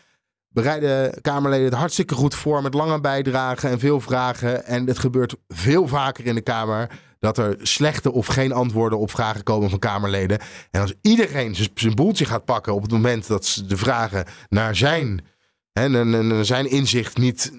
bereiden 0.49 1.21
Kamerleden 1.21 1.65
het 1.65 1.73
hartstikke 1.73 2.13
goed 2.15 2.35
voor 2.35 2.61
met 2.61 2.73
lange 2.73 2.99
bijdragen 3.01 3.69
en 3.69 3.79
veel 3.79 3.99
vragen. 3.99 4.65
En 4.65 4.87
het 4.87 4.99
gebeurt 4.99 5.35
veel 5.47 5.87
vaker 5.87 6.25
in 6.25 6.35
de 6.35 6.41
Kamer 6.41 6.89
dat 7.19 7.37
er 7.37 7.55
slechte 7.61 8.11
of 8.11 8.27
geen 8.27 8.51
antwoorden 8.51 8.99
op 8.99 9.11
vragen 9.11 9.43
komen 9.43 9.69
van 9.69 9.79
Kamerleden. 9.79 10.39
En 10.71 10.81
als 10.81 10.93
iedereen 11.01 11.55
zijn 11.75 11.95
boeltje 11.95 12.25
gaat 12.25 12.45
pakken 12.45 12.73
op 12.73 12.81
het 12.81 12.91
moment 12.91 13.27
dat 13.27 13.45
ze 13.45 13.65
de 13.65 13.77
vragen 13.77 14.25
naar 14.49 14.75
zijn, 14.75 15.25
hè, 15.71 15.87
naar- 15.89 16.05
naar- 16.05 16.23
naar 16.23 16.45
zijn 16.45 16.69
inzicht 16.69 17.17
niet 17.17 17.51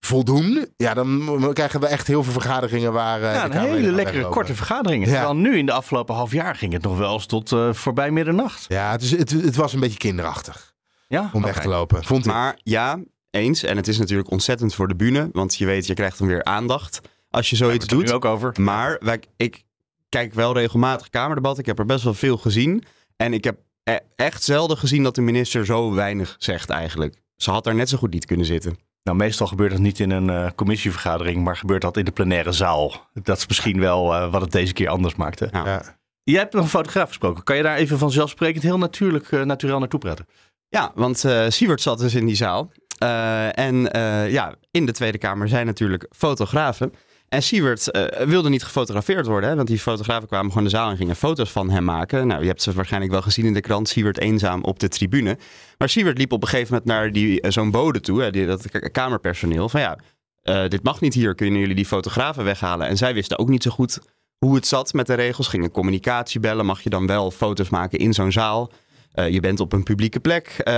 voldoen, 0.00 0.66
ja, 0.76 0.94
dan 0.94 1.50
krijgen 1.52 1.80
we 1.80 1.86
echt 1.86 2.06
heel 2.06 2.22
veel 2.24 2.32
vergaderingen 2.32 2.92
waar. 2.92 3.22
eh, 3.22 3.32
Ja, 3.34 3.38
de 3.38 3.44
een 3.44 3.50
Kamerleden 3.50 3.80
hele 3.80 3.92
lekkere 3.92 4.14
weglopen. 4.16 4.36
korte 4.36 4.54
vergaderingen. 4.54 5.06
Ja. 5.08 5.14
Terwijl 5.14 5.36
nu 5.36 5.58
in 5.58 5.66
de 5.66 5.72
afgelopen 5.72 6.14
half 6.14 6.32
jaar 6.32 6.54
ging 6.56 6.72
het 6.72 6.82
nog 6.82 6.98
wel 6.98 7.12
eens 7.14 7.26
tot 7.26 7.52
eh, 7.52 7.72
voorbij 7.72 8.10
middernacht. 8.10 8.64
Ja, 8.68 8.90
het, 8.90 9.02
is, 9.02 9.10
het, 9.10 9.30
het 9.30 9.56
was 9.56 9.72
een 9.72 9.80
beetje 9.80 9.98
kinderachtig 9.98 10.74
Ja? 11.08 11.30
om 11.32 11.42
weg 11.42 11.60
te 11.60 11.68
lopen, 11.68 12.04
vond 12.04 12.26
ik. 12.26 12.32
Maar 12.32 12.58
ja, 12.62 12.98
eens. 13.30 13.62
En 13.62 13.76
het 13.76 13.88
is 13.88 13.98
natuurlijk 13.98 14.30
ontzettend 14.30 14.74
voor 14.74 14.88
de 14.88 14.96
bühne. 14.96 15.28
Want 15.32 15.54
je 15.56 15.66
weet, 15.66 15.86
je 15.86 15.94
krijgt 15.94 16.18
dan 16.18 16.26
weer 16.28 16.44
aandacht 16.44 17.00
als 17.38 17.50
je 17.50 17.56
zoiets 17.56 17.86
doet. 17.86 18.02
het 18.02 18.12
ook 18.12 18.24
over. 18.24 18.52
Maar 18.60 18.96
wij, 19.00 19.20
ik 19.36 19.62
kijk 20.08 20.34
wel 20.34 20.52
regelmatig 20.52 21.08
Kamerdebat. 21.08 21.58
Ik 21.58 21.66
heb 21.66 21.78
er 21.78 21.86
best 21.86 22.04
wel 22.04 22.14
veel 22.14 22.36
gezien. 22.36 22.84
En 23.16 23.32
ik 23.32 23.44
heb 23.44 23.58
e- 23.84 23.98
echt 24.16 24.42
zelden 24.42 24.76
gezien 24.76 25.02
dat 25.02 25.14
de 25.14 25.20
minister 25.20 25.64
zo 25.66 25.94
weinig 25.94 26.36
zegt 26.38 26.70
eigenlijk. 26.70 27.16
Ze 27.36 27.50
had 27.50 27.64
daar 27.64 27.74
net 27.74 27.88
zo 27.88 27.98
goed 27.98 28.12
niet 28.12 28.24
kunnen 28.24 28.46
zitten. 28.46 28.78
Nou, 29.02 29.16
meestal 29.16 29.46
gebeurt 29.46 29.70
dat 29.70 29.80
niet 29.80 30.00
in 30.00 30.10
een 30.10 30.30
eh, 30.30 30.50
commissievergadering, 30.54 31.44
maar 31.44 31.56
gebeurt 31.56 31.82
dat 31.82 31.96
in 31.96 32.04
de 32.04 32.10
plenaire 32.10 32.52
zaal. 32.52 33.08
Dat 33.22 33.36
is 33.36 33.46
misschien 33.46 33.80
wel 33.80 34.14
eh, 34.14 34.30
wat 34.30 34.40
het 34.40 34.52
deze 34.52 34.72
keer 34.72 34.88
anders 34.88 35.14
maakte. 35.14 35.48
Ja. 35.52 35.66
Ja. 35.66 35.96
Jij 36.22 36.38
hebt 36.40 36.52
nog 36.52 36.62
een 36.62 36.68
fotograaf 36.68 37.08
gesproken. 37.08 37.44
Kan 37.44 37.56
je 37.56 37.62
daar 37.62 37.76
even 37.76 37.98
vanzelfsprekend 37.98 38.62
heel 38.62 38.78
natuurlijk, 38.78 39.30
uh, 39.30 39.42
natuurlijk 39.42 39.80
naartoe 39.80 40.00
praten? 40.00 40.26
Ja, 40.68 40.92
want 40.94 41.24
uh, 41.24 41.44
Siewert 41.48 41.80
zat 41.80 41.98
dus 41.98 42.14
in 42.14 42.26
die 42.26 42.36
zaal. 42.36 42.70
Uh, 43.02 43.58
en 43.58 43.96
uh, 43.96 44.30
ja, 44.30 44.54
in 44.70 44.86
de 44.86 44.92
Tweede 44.92 45.18
Kamer 45.18 45.48
zijn 45.48 45.66
natuurlijk 45.66 46.06
fotografen. 46.10 46.92
En 47.28 47.42
Siewert 47.42 47.88
uh, 47.92 48.04
wilde 48.26 48.48
niet 48.48 48.64
gefotografeerd 48.64 49.26
worden, 49.26 49.50
hè, 49.50 49.56
want 49.56 49.68
die 49.68 49.78
fotografen 49.78 50.28
kwamen 50.28 50.48
gewoon 50.48 50.64
de 50.64 50.70
zaal 50.70 50.90
en 50.90 50.96
gingen 50.96 51.16
foto's 51.16 51.50
van 51.50 51.70
hem 51.70 51.84
maken. 51.84 52.26
Nou, 52.26 52.40
je 52.40 52.46
hebt 52.46 52.62
ze 52.62 52.72
waarschijnlijk 52.72 53.12
wel 53.12 53.22
gezien 53.22 53.44
in 53.44 53.54
de 53.54 53.60
krant, 53.60 53.88
Siewert 53.88 54.18
eenzaam 54.18 54.62
op 54.62 54.78
de 54.78 54.88
tribune. 54.88 55.38
Maar 55.78 55.88
Siewert 55.88 56.18
liep 56.18 56.32
op 56.32 56.42
een 56.42 56.48
gegeven 56.48 56.72
moment 56.72 56.90
naar 56.90 57.12
die, 57.12 57.42
uh, 57.42 57.50
zo'n 57.50 57.70
bode 57.70 58.00
toe, 58.00 58.22
hè, 58.22 58.30
die, 58.30 58.46
dat 58.46 58.90
kamerpersoneel, 58.90 59.68
van 59.68 59.80
ja, 59.80 59.98
uh, 60.44 60.68
dit 60.68 60.82
mag 60.82 61.00
niet 61.00 61.14
hier, 61.14 61.34
kunnen 61.34 61.60
jullie 61.60 61.74
die 61.74 61.86
fotografen 61.86 62.44
weghalen? 62.44 62.86
En 62.86 62.96
zij 62.96 63.14
wisten 63.14 63.38
ook 63.38 63.48
niet 63.48 63.62
zo 63.62 63.70
goed 63.70 63.98
hoe 64.38 64.54
het 64.54 64.66
zat 64.66 64.92
met 64.92 65.06
de 65.06 65.14
regels, 65.14 65.48
gingen 65.48 65.70
communicatie 65.70 66.40
bellen, 66.40 66.66
mag 66.66 66.82
je 66.82 66.90
dan 66.90 67.06
wel 67.06 67.30
foto's 67.30 67.68
maken 67.68 67.98
in 67.98 68.12
zo'n 68.12 68.32
zaal? 68.32 68.70
Uh, 69.18 69.28
je 69.28 69.40
bent 69.40 69.60
op 69.60 69.72
een 69.72 69.82
publieke 69.82 70.20
plek. 70.20 70.56
Uh, 70.58 70.74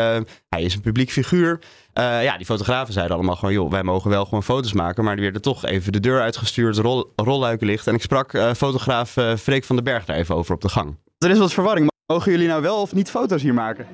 hij 0.49 0.63
is 0.63 0.75
een 0.75 0.81
publiek 0.81 1.11
figuur. 1.11 1.59
Uh, 1.95 2.23
ja, 2.23 2.37
die 2.37 2.47
fotografen 2.47 2.93
zeiden 2.93 3.17
allemaal 3.17 3.37
gewoon... 3.37 3.55
joh, 3.55 3.71
wij 3.71 3.83
mogen 3.83 4.11
wel 4.11 4.25
gewoon 4.25 4.43
foto's 4.43 4.73
maken... 4.73 5.05
maar 5.05 5.15
die 5.15 5.25
werden 5.25 5.43
toch 5.43 5.65
even 5.65 5.93
de 5.93 6.01
deur 6.01 6.21
uitgestuurd, 6.21 6.77
rol, 6.77 7.13
rolluiken 7.17 7.67
licht. 7.67 7.87
En 7.87 7.95
ik 7.95 8.03
sprak 8.03 8.33
uh, 8.33 8.53
fotograaf 8.53 9.17
Freek 9.39 9.65
van 9.65 9.77
den 9.77 9.85
Berg 9.85 10.05
daar 10.05 10.17
even 10.17 10.35
over 10.35 10.55
op 10.55 10.61
de 10.61 10.69
gang. 10.69 10.97
Er 11.19 11.31
is 11.31 11.39
wat 11.39 11.53
verwarring. 11.53 11.91
Mogen 12.07 12.33
jullie 12.33 12.49
nou 12.49 12.63
wel 12.63 12.81
of 12.81 12.95
niet 12.95 13.11
foto's 13.11 13.43
hier 13.43 13.55
maken? 13.55 13.87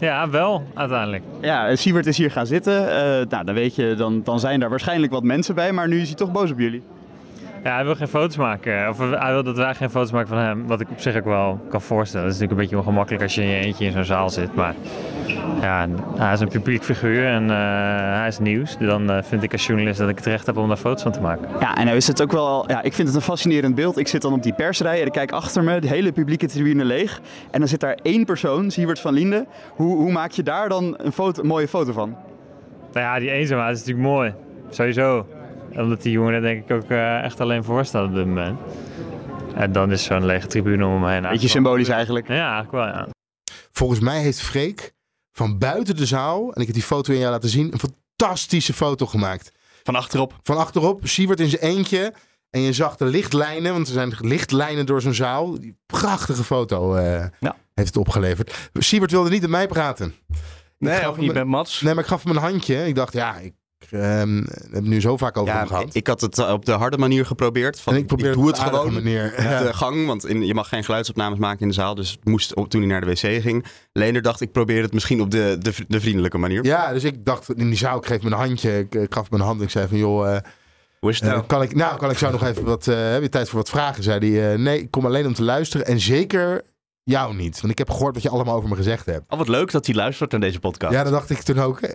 Ja, 0.00 0.30
wel, 0.30 0.66
uiteindelijk. 0.74 1.22
Ja, 1.40 1.76
Siebert 1.76 2.06
is 2.06 2.16
hier 2.16 2.30
gaan 2.30 2.46
zitten. 2.46 2.84
nou, 3.28 3.44
dan 3.44 3.54
weet 3.54 3.74
je, 3.74 3.94
dan, 3.94 4.22
dan 4.22 4.40
zijn 4.40 4.60
daar 4.60 4.70
waarschijnlijk 4.70 5.12
wat 5.12 5.22
mensen 5.22 5.54
bij... 5.54 5.72
maar 5.72 5.88
nu 5.88 6.00
is 6.00 6.06
hij 6.06 6.16
toch 6.16 6.32
boos 6.32 6.50
op 6.50 6.58
jullie. 6.58 6.82
Ja, 7.62 7.74
hij 7.74 7.84
wil 7.84 7.94
geen 7.94 8.08
foto's 8.08 8.36
maken. 8.36 8.88
Of 8.88 8.98
hij 8.98 9.32
wil 9.32 9.42
dat 9.42 9.56
wij 9.56 9.74
geen 9.74 9.90
foto's 9.90 10.10
maken 10.10 10.28
van 10.28 10.38
hem. 10.38 10.66
Wat 10.66 10.80
ik 10.80 10.90
op 10.90 11.00
zich 11.00 11.16
ook 11.16 11.24
wel 11.24 11.60
kan 11.68 11.80
voorstellen. 11.80 12.26
Het 12.26 12.34
is 12.34 12.40
natuurlijk 12.40 12.60
een 12.60 12.68
beetje 12.68 12.86
ongemakkelijk 12.86 13.22
als 13.22 13.34
je 13.34 13.42
in 13.42 13.48
je 13.48 13.56
eentje 13.56 13.84
in 13.84 13.92
zo'n 13.92 14.04
zaal 14.04 14.30
zit. 14.30 14.54
Maar 14.54 14.74
Ja, 15.60 15.88
hij 16.16 16.32
is 16.32 16.40
een 16.40 16.48
publiek 16.48 16.84
figuur 16.84 17.26
en 17.26 17.50
eh, 17.50 17.56
hij 18.18 18.28
is 18.28 18.38
nieuws. 18.38 18.76
Dan 18.78 19.10
eh, 19.10 19.22
vind 19.22 19.42
ik 19.42 19.52
als 19.52 19.66
journalist 19.66 19.98
dat 19.98 20.08
ik 20.08 20.16
het 20.16 20.26
recht 20.26 20.46
heb 20.46 20.56
om 20.56 20.68
daar 20.68 20.76
foto's 20.76 21.02
van 21.02 21.12
te 21.12 21.20
maken. 21.20 21.48
Ja, 21.60 21.74
en 21.74 21.84
nou 21.84 21.96
is 21.96 22.06
het 22.06 22.22
ook 22.22 22.32
wel, 22.32 22.70
ja, 22.70 22.82
ik 22.82 22.92
vind 22.92 23.08
het 23.08 23.16
een 23.16 23.22
fascinerend 23.22 23.74
beeld. 23.74 23.98
Ik 23.98 24.08
zit 24.08 24.22
dan 24.22 24.32
op 24.32 24.42
die 24.42 24.54
persrij 24.54 25.00
en 25.00 25.06
ik 25.06 25.12
kijk 25.12 25.32
achter 25.32 25.64
me, 25.64 25.80
de 25.80 25.88
hele 25.88 26.12
publieke 26.12 26.46
tribune 26.46 26.84
leeg. 26.84 27.20
En 27.50 27.58
dan 27.58 27.68
zit 27.68 27.80
daar 27.80 27.98
één 28.02 28.24
persoon, 28.24 28.70
Siewert 28.70 29.00
van 29.00 29.14
Linden. 29.14 29.46
Hoe, 29.74 29.96
hoe 29.96 30.12
maak 30.12 30.30
je 30.30 30.42
daar 30.42 30.68
dan 30.68 30.94
een, 30.98 31.12
foto, 31.12 31.42
een 31.42 31.48
mooie 31.48 31.68
foto 31.68 31.92
van? 31.92 32.16
Nou 32.92 33.06
ja, 33.06 33.18
die 33.18 33.30
eenzaamheid 33.30 33.76
is 33.76 33.78
natuurlijk 33.78 34.08
mooi. 34.08 34.34
Sowieso. 34.70 35.26
Omdat 35.76 36.02
die 36.02 36.12
jongen 36.12 36.34
er 36.34 36.40
denk 36.40 36.64
ik 36.64 36.70
ook 36.70 36.90
eh, 36.90 37.22
echt 37.24 37.40
alleen 37.40 37.64
voor 37.64 37.84
staat 37.84 38.08
op 38.08 38.14
dit 38.14 38.26
moment. 38.26 38.58
En 39.54 39.72
dan 39.72 39.92
is 39.92 40.04
zo'n 40.04 40.26
lege 40.26 40.46
tribune 40.46 40.86
om 40.86 41.04
hem 41.04 41.12
heen. 41.12 41.30
Beetje 41.30 41.48
symbolisch 41.48 41.88
eigenlijk. 41.88 42.28
Ja, 42.28 42.52
eigenlijk 42.52 42.72
wel, 42.72 42.86
ja. 42.86 43.08
Volgens 43.72 44.00
mij 44.00 44.20
heeft 44.20 44.40
Freek 44.40 44.92
van 45.32 45.58
buiten 45.58 45.96
de 45.96 46.06
zaal, 46.06 46.52
en 46.52 46.60
ik 46.60 46.66
heb 46.66 46.74
die 46.74 46.84
foto 46.84 47.12
in 47.12 47.18
jou 47.18 47.30
laten 47.30 47.48
zien, 47.48 47.72
een 47.72 47.92
fantastische 48.16 48.72
foto 48.72 49.06
gemaakt. 49.06 49.52
Van 49.82 49.94
achterop. 49.94 50.38
Van 50.42 50.56
achterop, 50.56 51.00
Siewert 51.06 51.40
in 51.40 51.48
zijn 51.48 51.62
eentje. 51.62 52.14
En 52.50 52.60
je 52.60 52.72
zag 52.72 52.96
de 52.96 53.04
lichtlijnen, 53.04 53.72
want 53.72 53.86
er 53.86 53.92
zijn 53.92 54.14
lichtlijnen 54.18 54.86
door 54.86 55.00
zo'n 55.00 55.14
zaal. 55.14 55.60
Die 55.60 55.76
prachtige 55.86 56.44
foto 56.44 56.94
eh, 56.94 57.26
heeft 57.74 57.88
het 57.88 57.96
opgeleverd. 57.96 58.70
Siewert 58.72 59.10
wilde 59.10 59.30
niet 59.30 59.40
met 59.40 59.50
mij 59.50 59.66
praten. 59.66 60.14
Nee, 60.78 60.98
gaf 60.98 61.06
ook 61.06 61.16
niet 61.16 61.32
met 61.32 61.46
Mats. 61.46 61.80
Nee, 61.80 61.94
maar 61.94 62.02
ik 62.02 62.08
gaf 62.08 62.22
hem 62.22 62.36
een 62.36 62.42
handje. 62.42 62.86
Ik 62.86 62.94
dacht, 62.94 63.12
ja, 63.12 63.36
ik 63.36 63.54
heb 63.90 64.72
het 64.72 64.84
nu 64.84 65.00
zo 65.00 65.16
vaak 65.16 65.36
over 65.36 65.52
Ja, 65.52 65.58
hem 65.58 65.68
gehad. 65.68 65.94
ik 65.94 66.06
had 66.06 66.20
het 66.20 66.38
eh, 66.38 66.52
op 66.52 66.64
de 66.64 66.72
harde 66.72 66.98
manier 66.98 67.26
geprobeerd. 67.26 67.80
Van, 67.80 67.92
En 67.92 67.98
ik 67.98 68.06
probeer 68.06 68.32
doe 68.32 68.46
het 68.46 68.58
het 68.58 68.68
gewoon 68.68 68.92
manier. 68.92 69.42
Ja. 69.42 69.62
de 69.62 69.72
gang. 69.72 70.06
Want 70.06 70.26
in, 70.26 70.46
je 70.46 70.54
mag 70.54 70.68
geen 70.68 70.84
geluidsopnames 70.84 71.38
maken 71.38 71.60
in 71.60 71.68
de 71.68 71.74
zaal. 71.74 71.94
Dus 71.94 72.18
moest 72.22 72.54
op, 72.54 72.68
toen 72.68 72.80
hij 72.80 72.90
naar 72.90 73.00
de 73.00 73.06
wc 73.06 73.42
ging. 73.42 73.64
Leender 73.92 74.22
dacht, 74.22 74.40
ik 74.40 74.52
probeer 74.52 74.82
het 74.82 74.92
misschien 74.92 75.20
op 75.20 75.30
de, 75.30 75.56
de, 75.58 75.72
de 75.88 76.00
vriendelijke 76.00 76.38
manier. 76.38 76.64
Ja, 76.64 76.92
dus 76.92 77.04
ik 77.04 77.24
dacht 77.24 77.54
in 77.54 77.68
die 77.68 77.78
zaal, 77.78 77.96
ik 77.98 78.06
geef 78.06 78.22
me 78.22 78.30
een 78.30 78.36
handje. 78.36 78.78
Ik, 78.78 78.94
ik 78.94 79.14
gaf 79.14 79.30
hem 79.30 79.40
een 79.40 79.46
hand 79.46 79.58
en 79.58 79.64
ik 79.64 79.70
zei 79.70 79.88
van, 79.88 79.98
joh... 79.98 80.34
eh, 80.34 80.40
nou? 81.20 81.42
kan 81.46 81.62
ik, 81.62 81.74
nou, 81.74 81.96
kan 81.98 82.10
ik 82.10 82.18
zo 82.18 82.30
nog 82.30 82.44
even 82.44 82.64
wat... 82.64 82.84
heb 82.84 83.22
je 83.22 83.28
tijd 83.28 83.48
voor 83.48 83.58
wat 83.58 83.70
vragen? 83.70 84.02
Zei 84.02 84.36
hij, 84.38 84.56
nee, 84.56 84.80
ik 84.80 84.90
kom 84.90 85.06
alleen 85.06 85.26
om 85.26 85.34
te 85.34 85.42
luisteren. 85.42 85.86
En 85.86 86.00
zeker 86.00 86.62
jou 87.04 87.34
niet. 87.34 87.60
Want 87.60 87.72
ik 87.72 87.78
heb 87.78 87.90
gehoord 87.90 88.14
wat 88.14 88.22
je 88.22 88.28
allemaal 88.28 88.54
over 88.56 88.68
me 88.68 88.76
gezegd 88.76 89.06
hebt. 89.06 89.32
Oh, 89.32 89.38
wat 89.38 89.48
leuk 89.48 89.70
dat 89.70 89.86
hij 89.86 89.94
luistert 89.94 90.30
naar 90.30 90.40
deze 90.40 90.58
podcast. 90.58 90.92
Ja, 90.92 91.02
dat 91.02 91.12
dacht 91.12 91.30
ik 91.30 91.42
toen 91.42 91.58
ook. 91.58 91.80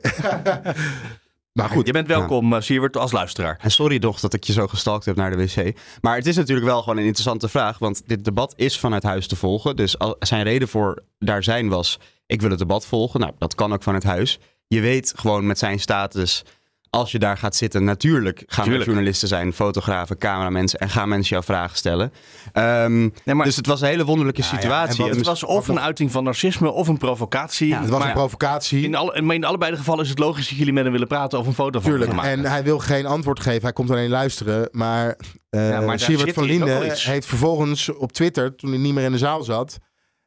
maar 1.58 1.70
goed. 1.70 1.86
Je 1.86 1.94
bent 1.94 2.08
welkom, 2.08 2.54
eh, 2.54 2.62
Siewert, 2.62 2.98
als 2.98 3.12
luisteraar. 3.12 3.60
En 3.62 3.72
sorry 3.72 4.00
toch 4.00 4.20
dat 4.20 4.34
ik 4.34 4.44
je 4.44 4.54
zo 4.54 4.68
gestalkt 4.68 5.06
heb 5.06 5.16
naar 5.16 5.32
de 5.32 5.38
wc. 5.38 5.78
Maar 6.02 6.16
het 6.16 6.26
is 6.28 6.36
natuurlijk 6.36 6.68
wel 6.68 6.80
gewoon 6.80 6.98
een 6.98 7.04
interessante 7.04 7.48
vraag. 7.50 7.80
Want 7.80 8.02
dit 8.06 8.26
debat 8.26 8.54
is 8.56 8.80
vanuit 8.80 9.04
huis 9.04 9.28
te 9.28 9.36
volgen. 9.36 9.76
Dus 9.76 10.00
al- 10.00 10.16
zijn 10.20 10.44
reden 10.44 10.68
voor 10.68 11.04
daar 11.20 11.44
zijn 11.44 11.70
was... 11.70 12.00
ik 12.26 12.42
wil 12.42 12.50
het 12.50 12.60
debat 12.60 12.86
volgen. 12.86 13.20
Nou, 13.20 13.34
dat 13.38 13.56
kan 13.56 13.74
ook 13.74 13.84
vanuit 13.84 14.04
huis. 14.04 14.40
Je 14.68 14.80
weet 14.82 15.14
gewoon 15.16 15.48
met 15.48 15.58
zijn 15.58 15.80
status... 15.80 16.44
als 16.90 17.12
je 17.12 17.20
daar 17.20 17.38
gaat 17.38 17.56
zitten, 17.56 17.84
natuurlijk 17.84 18.44
gaan 18.46 18.72
er 18.72 18.84
journalisten 18.86 19.28
zijn... 19.28 19.54
fotografen, 19.54 20.18
cameramensen 20.18 20.80
en 20.80 20.90
gaan 20.90 21.10
mensen 21.10 21.30
jou 21.30 21.44
vragen 21.44 21.78
stellen. 21.78 22.12
Ehm, 22.54 23.10
Dus 23.24 23.56
het 23.56 23.66
was 23.68 23.82
een 23.82 23.88
hele 23.88 24.06
wonderlijke 24.06 24.42
situatie. 24.44 25.06
het 25.06 25.26
was 25.26 25.44
of 25.44 25.68
een 25.68 25.80
uiting 25.80 26.12
van 26.12 26.24
narcisme 26.24 26.72
of 26.72 26.88
een 26.88 26.98
provocatie. 26.98 27.76
het 27.76 27.90
was 27.90 28.00
Maar 28.00 28.08
een 28.08 28.14
provocatie. 28.14 28.84
In, 28.84 28.96
alle, 28.96 29.22
maar 29.22 29.36
in 29.36 29.44
allebei 29.46 29.72
de 29.72 29.78
gevallen 29.78 30.04
is 30.04 30.10
het 30.10 30.20
logisch 30.20 30.48
dat 30.50 30.58
jullie 30.58 30.74
met 30.74 30.84
hem 30.84 30.92
willen 30.92 31.08
praten 31.08 31.40
of 31.40 31.48
een 31.48 31.54
foto 31.54 31.80
van 31.80 31.90
Tuurlijk. 31.90 32.12
hem 32.12 32.20
maken. 32.22 32.32
En 32.44 32.46
hij 32.52 32.64
wil 32.64 32.80
geen 32.80 33.06
antwoord 33.06 33.40
geven. 33.40 33.62
Hij 33.62 33.74
komt 33.74 33.90
alleen 33.92 34.10
luisteren. 34.10 34.70
Maar, 34.72 35.16
eh 35.50 35.70
Ja, 35.70 35.78
maar 35.78 35.88
daar 35.88 36.00
Siewert 36.00 36.26
zit 36.26 36.34
van 36.34 36.44
Linden 36.44 36.86
iets. 36.86 37.06
heeft 37.06 37.28
vervolgens 37.28 37.90
op 37.94 38.12
Twitter, 38.12 38.56
toen 38.56 38.70
hij 38.70 38.80
niet 38.80 38.94
meer 38.94 39.04
in 39.06 39.12
de 39.12 39.18
zaal 39.18 39.44
zat, 39.44 39.78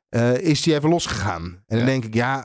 eh, 0.08 0.34
is 0.38 0.64
hij 0.64 0.74
even 0.74 0.88
losgegaan. 0.88 1.62
En 1.66 1.76
dan 1.76 1.86
denk 1.86 2.04
ik, 2.04 2.14
ja, 2.14 2.38
eh, 2.38 2.44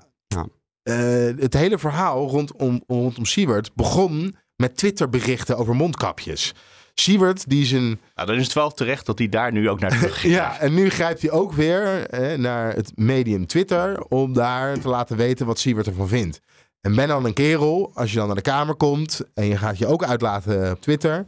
het 1.39 1.53
hele 1.53 1.77
verhaal 1.77 2.27
rondom, 2.27 2.83
rondom 2.87 3.25
Siewert 3.25 3.75
begon 3.75 4.35
met 4.55 4.77
Twitterberichten 4.77 5.57
over 5.57 5.75
mondkapjes. 5.75 6.53
Siewert, 6.93 7.49
die 7.49 7.65
zijn... 7.65 7.99
Nou, 8.15 8.27
dan 8.27 8.35
is 8.35 8.43
het 8.43 8.53
wel 8.53 8.71
terecht 8.71 9.05
dat 9.05 9.17
hij 9.17 9.29
daar 9.29 9.51
nu 9.51 9.69
ook 9.69 9.79
naar 9.79 9.91
terug 9.99 10.23
Ja, 10.23 10.59
en 10.59 10.73
nu 10.73 10.89
grijpt 10.89 11.21
hij 11.21 11.31
ook 11.31 11.53
weer 11.53 12.07
eh, 12.07 12.37
naar 12.37 12.73
het 12.73 12.91
medium 12.95 13.47
Twitter 13.47 14.01
om 14.01 14.33
daar 14.33 14.79
te 14.79 14.89
laten 14.89 15.17
weten 15.17 15.45
wat 15.45 15.59
Siewert 15.59 15.87
ervan 15.87 16.07
vindt. 16.07 16.39
En 16.81 16.95
ben 16.95 17.07
dan 17.07 17.25
een 17.25 17.33
kerel, 17.33 17.91
als 17.93 18.11
je 18.11 18.17
dan 18.17 18.27
naar 18.27 18.35
de 18.35 18.41
kamer 18.41 18.75
komt 18.75 19.21
en 19.33 19.45
je 19.45 19.57
gaat 19.57 19.77
je 19.77 19.87
ook 19.87 20.03
uitlaten 20.03 20.71
op 20.71 20.81
Twitter, 20.81 21.25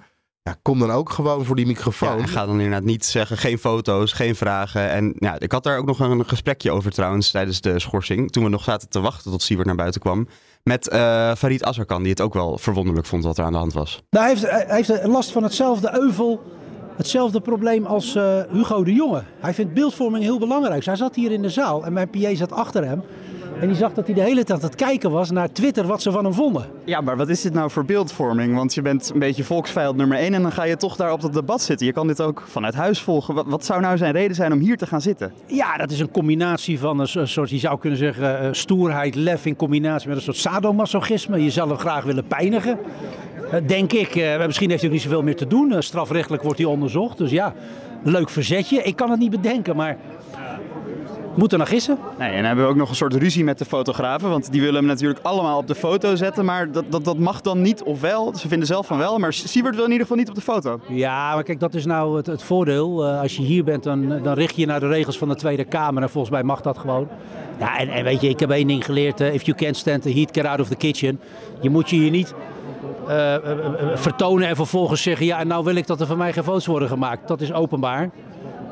ja, 0.47 0.55
kom 0.61 0.79
dan 0.79 0.91
ook 0.91 1.09
gewoon 1.09 1.45
voor 1.45 1.55
die 1.55 1.65
microfoon. 1.65 2.17
Ja, 2.17 2.17
en 2.17 2.27
ga 2.27 2.45
dan 2.45 2.55
inderdaad 2.55 2.83
niet 2.83 3.05
zeggen, 3.05 3.37
geen 3.37 3.57
foto's, 3.57 4.11
geen 4.11 4.35
vragen. 4.35 4.89
En 4.89 5.13
ja, 5.19 5.39
ik 5.39 5.51
had 5.51 5.63
daar 5.63 5.77
ook 5.77 5.85
nog 5.85 5.99
een 5.99 6.25
gesprekje 6.25 6.71
over 6.71 6.91
trouwens 6.91 7.31
tijdens 7.31 7.61
de 7.61 7.79
schorsing. 7.79 8.31
Toen 8.31 8.43
we 8.43 8.49
nog 8.49 8.63
zaten 8.63 8.89
te 8.89 8.99
wachten 8.99 9.31
tot 9.31 9.41
Siewert 9.41 9.67
naar 9.67 9.75
buiten 9.75 10.01
kwam. 10.01 10.27
Met 10.63 10.87
eh 10.87 11.35
Farid 11.35 11.63
Azarkan, 11.63 12.01
die 12.01 12.11
het 12.11 12.21
ook 12.21 12.33
wel 12.33 12.57
verwonderlijk 12.57 13.07
vond 13.07 13.23
wat 13.23 13.37
er 13.37 13.43
aan 13.43 13.51
de 13.51 13.57
hand 13.57 13.73
was. 13.73 14.03
Nou, 14.09 14.25
hij, 14.25 14.33
heeft, 14.33 14.51
hij 14.51 14.75
heeft 14.75 15.05
last 15.05 15.31
van 15.31 15.43
hetzelfde 15.43 15.99
euvel, 15.99 16.41
hetzelfde 16.95 17.41
probleem 17.41 17.85
als 17.85 18.15
eh, 18.15 18.41
Hugo 18.51 18.83
de 18.83 18.93
Jonge. 18.93 19.23
Hij 19.39 19.53
vindt 19.53 19.73
beeldvorming 19.73 20.23
heel 20.23 20.39
belangrijk. 20.39 20.85
Hij 20.85 20.95
zat 20.95 21.15
hier 21.15 21.31
in 21.31 21.41
de 21.41 21.49
zaal 21.49 21.85
en 21.85 21.93
mijn 21.93 22.09
PA 22.09 22.35
zat 22.35 22.51
achter 22.51 22.85
hem. 22.85 23.03
En 23.61 23.67
die 23.67 23.75
zag 23.75 23.93
dat 23.93 24.05
hij 24.05 24.15
de 24.15 24.21
hele 24.21 24.43
tijd 24.43 24.59
aan 24.63 24.65
het 24.69 24.75
kijken 24.75 25.11
was 25.11 25.31
naar 25.31 25.51
Twitter 25.51 25.85
wat 25.87 26.01
ze 26.01 26.11
van 26.11 26.23
hem 26.23 26.33
vonden. 26.33 26.65
Ja, 26.85 27.01
maar 27.01 27.17
wat 27.17 27.29
is 27.29 27.41
dit 27.41 27.53
nou 27.53 27.69
voor 27.71 27.85
beeldvorming? 27.85 28.55
Want 28.55 28.73
je 28.73 28.81
bent 28.81 29.11
een 29.13 29.19
beetje 29.19 29.43
volksvijand 29.43 29.95
nummer 29.97 30.17
1 30.17 30.33
en 30.33 30.41
dan 30.41 30.51
ga 30.51 30.63
je 30.63 30.77
toch 30.77 30.95
daar 30.95 31.11
op 31.11 31.21
dat 31.21 31.33
debat 31.33 31.61
zitten. 31.61 31.85
Je 31.87 31.93
kan 31.93 32.07
dit 32.07 32.21
ook 32.21 32.43
vanuit 32.47 32.73
huis 32.73 33.01
volgen. 33.01 33.49
Wat, 33.49 33.65
zou 33.65 33.81
nou 33.81 33.97
zijn 33.97 34.11
reden 34.13 34.35
zijn 34.35 34.51
om 34.53 34.59
hier 34.59 34.77
te 34.77 34.87
gaan 34.87 35.01
zitten? 35.01 35.31
Ja, 35.45 35.77
dat 35.77 35.91
is 35.91 35.99
een 35.99 36.11
combinatie 36.11 36.79
van 36.79 36.99
een 36.99 37.07
so- 37.07 37.25
soort, 37.25 37.49
je 37.49 37.57
zou 37.57 37.79
kunnen 37.79 37.99
zeggen, 37.99 38.39
eh, 38.39 38.47
stoerheid, 38.51 39.15
lef 39.15 39.45
in 39.45 39.55
combinatie 39.55 40.07
met 40.07 40.17
een 40.17 40.23
soort 40.23 40.37
sadomasochisme. 40.37 41.43
Jezelf 41.43 41.79
graag 41.79 42.03
willen 42.03 42.25
pijnigen. 42.27 42.77
Eh, 43.51 43.59
Denk 43.67 43.93
ik, 43.93 44.15
Eh, 44.15 44.45
misschien 44.45 44.69
heeft 44.69 44.81
hij 44.81 44.89
ook 44.89 44.95
niet 44.95 45.05
zoveel 45.05 45.23
meer 45.23 45.35
te 45.35 45.47
doen. 45.47 45.75
Strafrechtelijk 45.83 46.43
wordt 46.43 46.57
hij 46.57 46.67
onderzocht. 46.67 47.17
Dus 47.17 47.31
ja, 47.31 47.53
leuk 48.03 48.29
verzetje. 48.29 48.81
Ik 48.83 48.95
kan 48.95 49.09
het 49.11 49.19
niet 49.19 49.29
bedenken, 49.31 49.75
maar 49.75 49.97
moet 51.37 51.51
er 51.51 51.57
naar 51.57 51.67
gissen. 51.67 51.97
Nee, 52.17 52.29
en 52.29 52.35
dan 52.35 52.45
hebben 52.45 52.65
we 52.65 52.71
ook 52.71 52.77
nog 52.77 52.89
een 52.89 52.95
soort 52.95 53.13
ruzie 53.13 53.43
met 53.43 53.57
de 53.57 53.65
fotografen. 53.65 54.29
Want 54.29 54.51
die 54.51 54.61
willen 54.61 54.75
hem 54.75 54.85
natuurlijk 54.85 55.19
allemaal 55.21 55.57
op 55.57 55.67
de 55.67 55.75
foto 55.75 56.15
zetten. 56.15 56.45
Maar 56.45 56.71
dat, 56.71 56.85
dat, 56.89 57.05
dat 57.05 57.17
mag 57.17 57.41
dan 57.41 57.61
niet, 57.61 57.83
of 57.83 58.01
wel. 58.01 58.35
Ze 58.35 58.47
vinden 58.47 58.67
zelf 58.67 58.87
van 58.87 58.97
wel. 58.97 59.17
Maar 59.17 59.33
Siewert 59.33 59.75
wil 59.75 59.83
in 59.85 59.91
ieder 59.91 60.05
geval 60.07 60.21
niet 60.21 60.29
op 60.29 60.35
de 60.35 60.41
foto. 60.41 60.79
Ja, 60.87 61.33
maar 61.33 61.43
kijk, 61.43 61.59
dat 61.59 61.73
is 61.73 61.85
nou 61.85 62.17
het, 62.17 62.25
het 62.25 62.43
voordeel. 62.43 63.05
Eh, 63.05 63.21
als 63.21 63.35
je 63.35 63.41
hier 63.41 63.63
bent, 63.63 63.83
dan, 63.83 64.21
dan 64.23 64.33
richt 64.33 64.55
je 64.55 64.61
je 64.61 64.67
naar 64.67 64.79
de 64.79 64.87
regels 64.87 65.17
van 65.17 65.27
de 65.27 65.35
Tweede 65.35 65.63
Kamer. 65.63 66.03
En 66.03 66.09
volgens 66.09 66.33
mij 66.33 66.43
mag 66.43 66.61
dat 66.61 66.77
gewoon. 66.77 67.07
Ja, 67.59 67.77
en, 67.77 67.89
en 67.89 68.03
weet 68.03 68.21
je, 68.21 68.29
ik 68.29 68.39
heb 68.39 68.51
één 68.51 68.67
ding 68.67 68.85
geleerd. 68.85 69.21
eh, 69.21 69.33
if 69.33 69.43
you 69.43 69.57
can't 69.57 69.77
stand 69.77 70.01
the 70.01 70.13
heat, 70.13 70.29
get 70.31 70.45
out 70.45 70.59
of 70.59 70.67
the 70.67 70.75
kitchen. 70.75 71.19
Je 71.61 71.69
moet 71.69 71.89
je 71.89 71.95
hier 71.95 72.11
niet 72.11 72.33
eh, 73.07 73.35
vertonen 73.93 74.47
en 74.47 74.55
vervolgens 74.55 75.01
zeggen... 75.01 75.25
ja, 75.25 75.39
en 75.39 75.47
nou 75.47 75.63
wil 75.63 75.75
ik 75.75 75.87
dat 75.87 75.99
er 76.01 76.07
van 76.07 76.17
mij 76.17 76.33
geen 76.33 76.43
foto's 76.43 76.65
worden 76.65 76.87
gemaakt. 76.87 77.27
Dat 77.27 77.41
is 77.41 77.53
openbaar. 77.53 78.09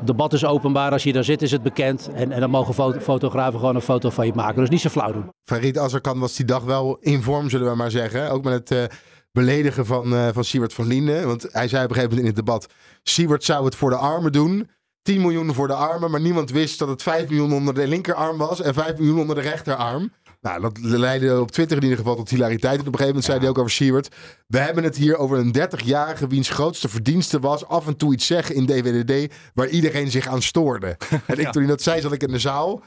Debat 0.04 0.32
is 0.32 0.44
openbaar. 0.44 0.92
Als 0.92 1.02
je 1.02 1.12
daar 1.12 1.24
zit, 1.24 1.42
is 1.42 1.50
het 1.50 1.62
bekend. 1.62 2.10
En, 2.14 2.32
en 2.32 2.40
dan 2.40 2.50
mogen 2.50 2.74
foto- 2.74 3.00
fotografen 3.00 3.58
gewoon 3.58 3.74
een 3.74 3.80
foto 3.80 4.10
van 4.10 4.26
je 4.26 4.32
maken. 4.34 4.60
Dus 4.60 4.68
niet 4.68 4.80
zo 4.80 4.88
flauw 4.88 5.12
doen. 5.12 5.30
Farid 5.44 5.78
Azarkan 5.78 6.18
was 6.18 6.36
die 6.36 6.46
dag 6.46 6.62
wel 6.62 6.96
in 7.00 7.22
vorm, 7.22 7.50
zullen 7.50 7.70
we 7.70 7.76
maar 7.76 7.90
zeggen. 7.90 8.30
Ook 8.30 8.44
met 8.44 8.52
het 8.52 8.70
eh, 8.70 8.96
beledigen 9.32 9.86
van, 9.86 10.14
eh 10.14 10.28
van 10.32 10.44
Siewert 10.44 10.72
van 10.74 10.86
Linden. 10.86 11.26
Want 11.26 11.46
hij 11.50 11.68
zei 11.68 11.84
op 11.84 11.90
een 11.90 11.94
gegeven 11.96 12.16
moment 12.16 12.20
in 12.20 12.26
het 12.26 12.46
debat... 12.46 12.66
Siewert 13.02 13.44
zou 13.44 13.64
het 13.64 13.74
voor 13.74 13.90
de 13.90 13.96
armen 13.96 14.32
doen. 14.32 14.68
10 15.02 15.20
miljoen 15.20 15.54
voor 15.54 15.66
de 15.66 15.74
armen. 15.74 16.10
Maar 16.10 16.20
niemand 16.20 16.50
wist 16.50 16.78
dat 16.78 16.88
het 16.88 17.02
5 17.02 17.28
miljoen 17.28 17.52
onder 17.52 17.74
de 17.74 17.86
linkerarm 17.86 18.38
was... 18.38 18.60
en 18.60 18.74
5 18.74 18.96
miljoen 18.96 19.18
onder 19.18 19.34
de 19.34 19.40
rechterarm. 19.42 20.12
Nou, 20.40 20.60
dat 20.60 20.78
leidde 20.80 21.40
op 21.40 21.50
Twitter 21.50 21.76
in 21.76 21.82
ieder 21.82 21.98
geval 21.98 22.16
tot 22.16 22.28
hilariteit. 22.30 22.72
En 22.74 22.80
op 22.80 22.86
een 22.86 22.98
gegeven 22.98 23.06
moment 23.06 23.24
zei 23.24 23.38
hij 23.38 23.48
ook 23.48 23.58
over 23.58 23.70
Siewert... 23.70 24.14
We 24.46 24.58
hebben 24.58 24.84
het 24.84 24.96
hier 24.96 25.16
over 25.16 25.38
een 25.38 25.54
30-jarige 25.58 26.26
wiens 26.26 26.48
grootste 26.48 26.88
verdienste 26.88 27.40
was... 27.40 27.66
af 27.66 27.86
en 27.86 27.96
toe 27.96 28.12
iets 28.12 28.26
zeggen 28.26 28.54
in 28.54 28.66
DWDD 28.66 29.34
waar 29.54 29.68
iedereen 29.68 30.10
zich 30.10 30.26
aan 30.26 30.42
stoorde. 30.42 30.96
En 31.26 31.38
ik, 31.38 31.50
toen 31.52 31.62
hij 31.62 31.70
dat 31.70 31.82
zei, 31.82 32.00
zat 32.00 32.12
ik 32.12 32.22
in 32.22 32.32
de 32.32 32.38
zaal... 32.38 32.82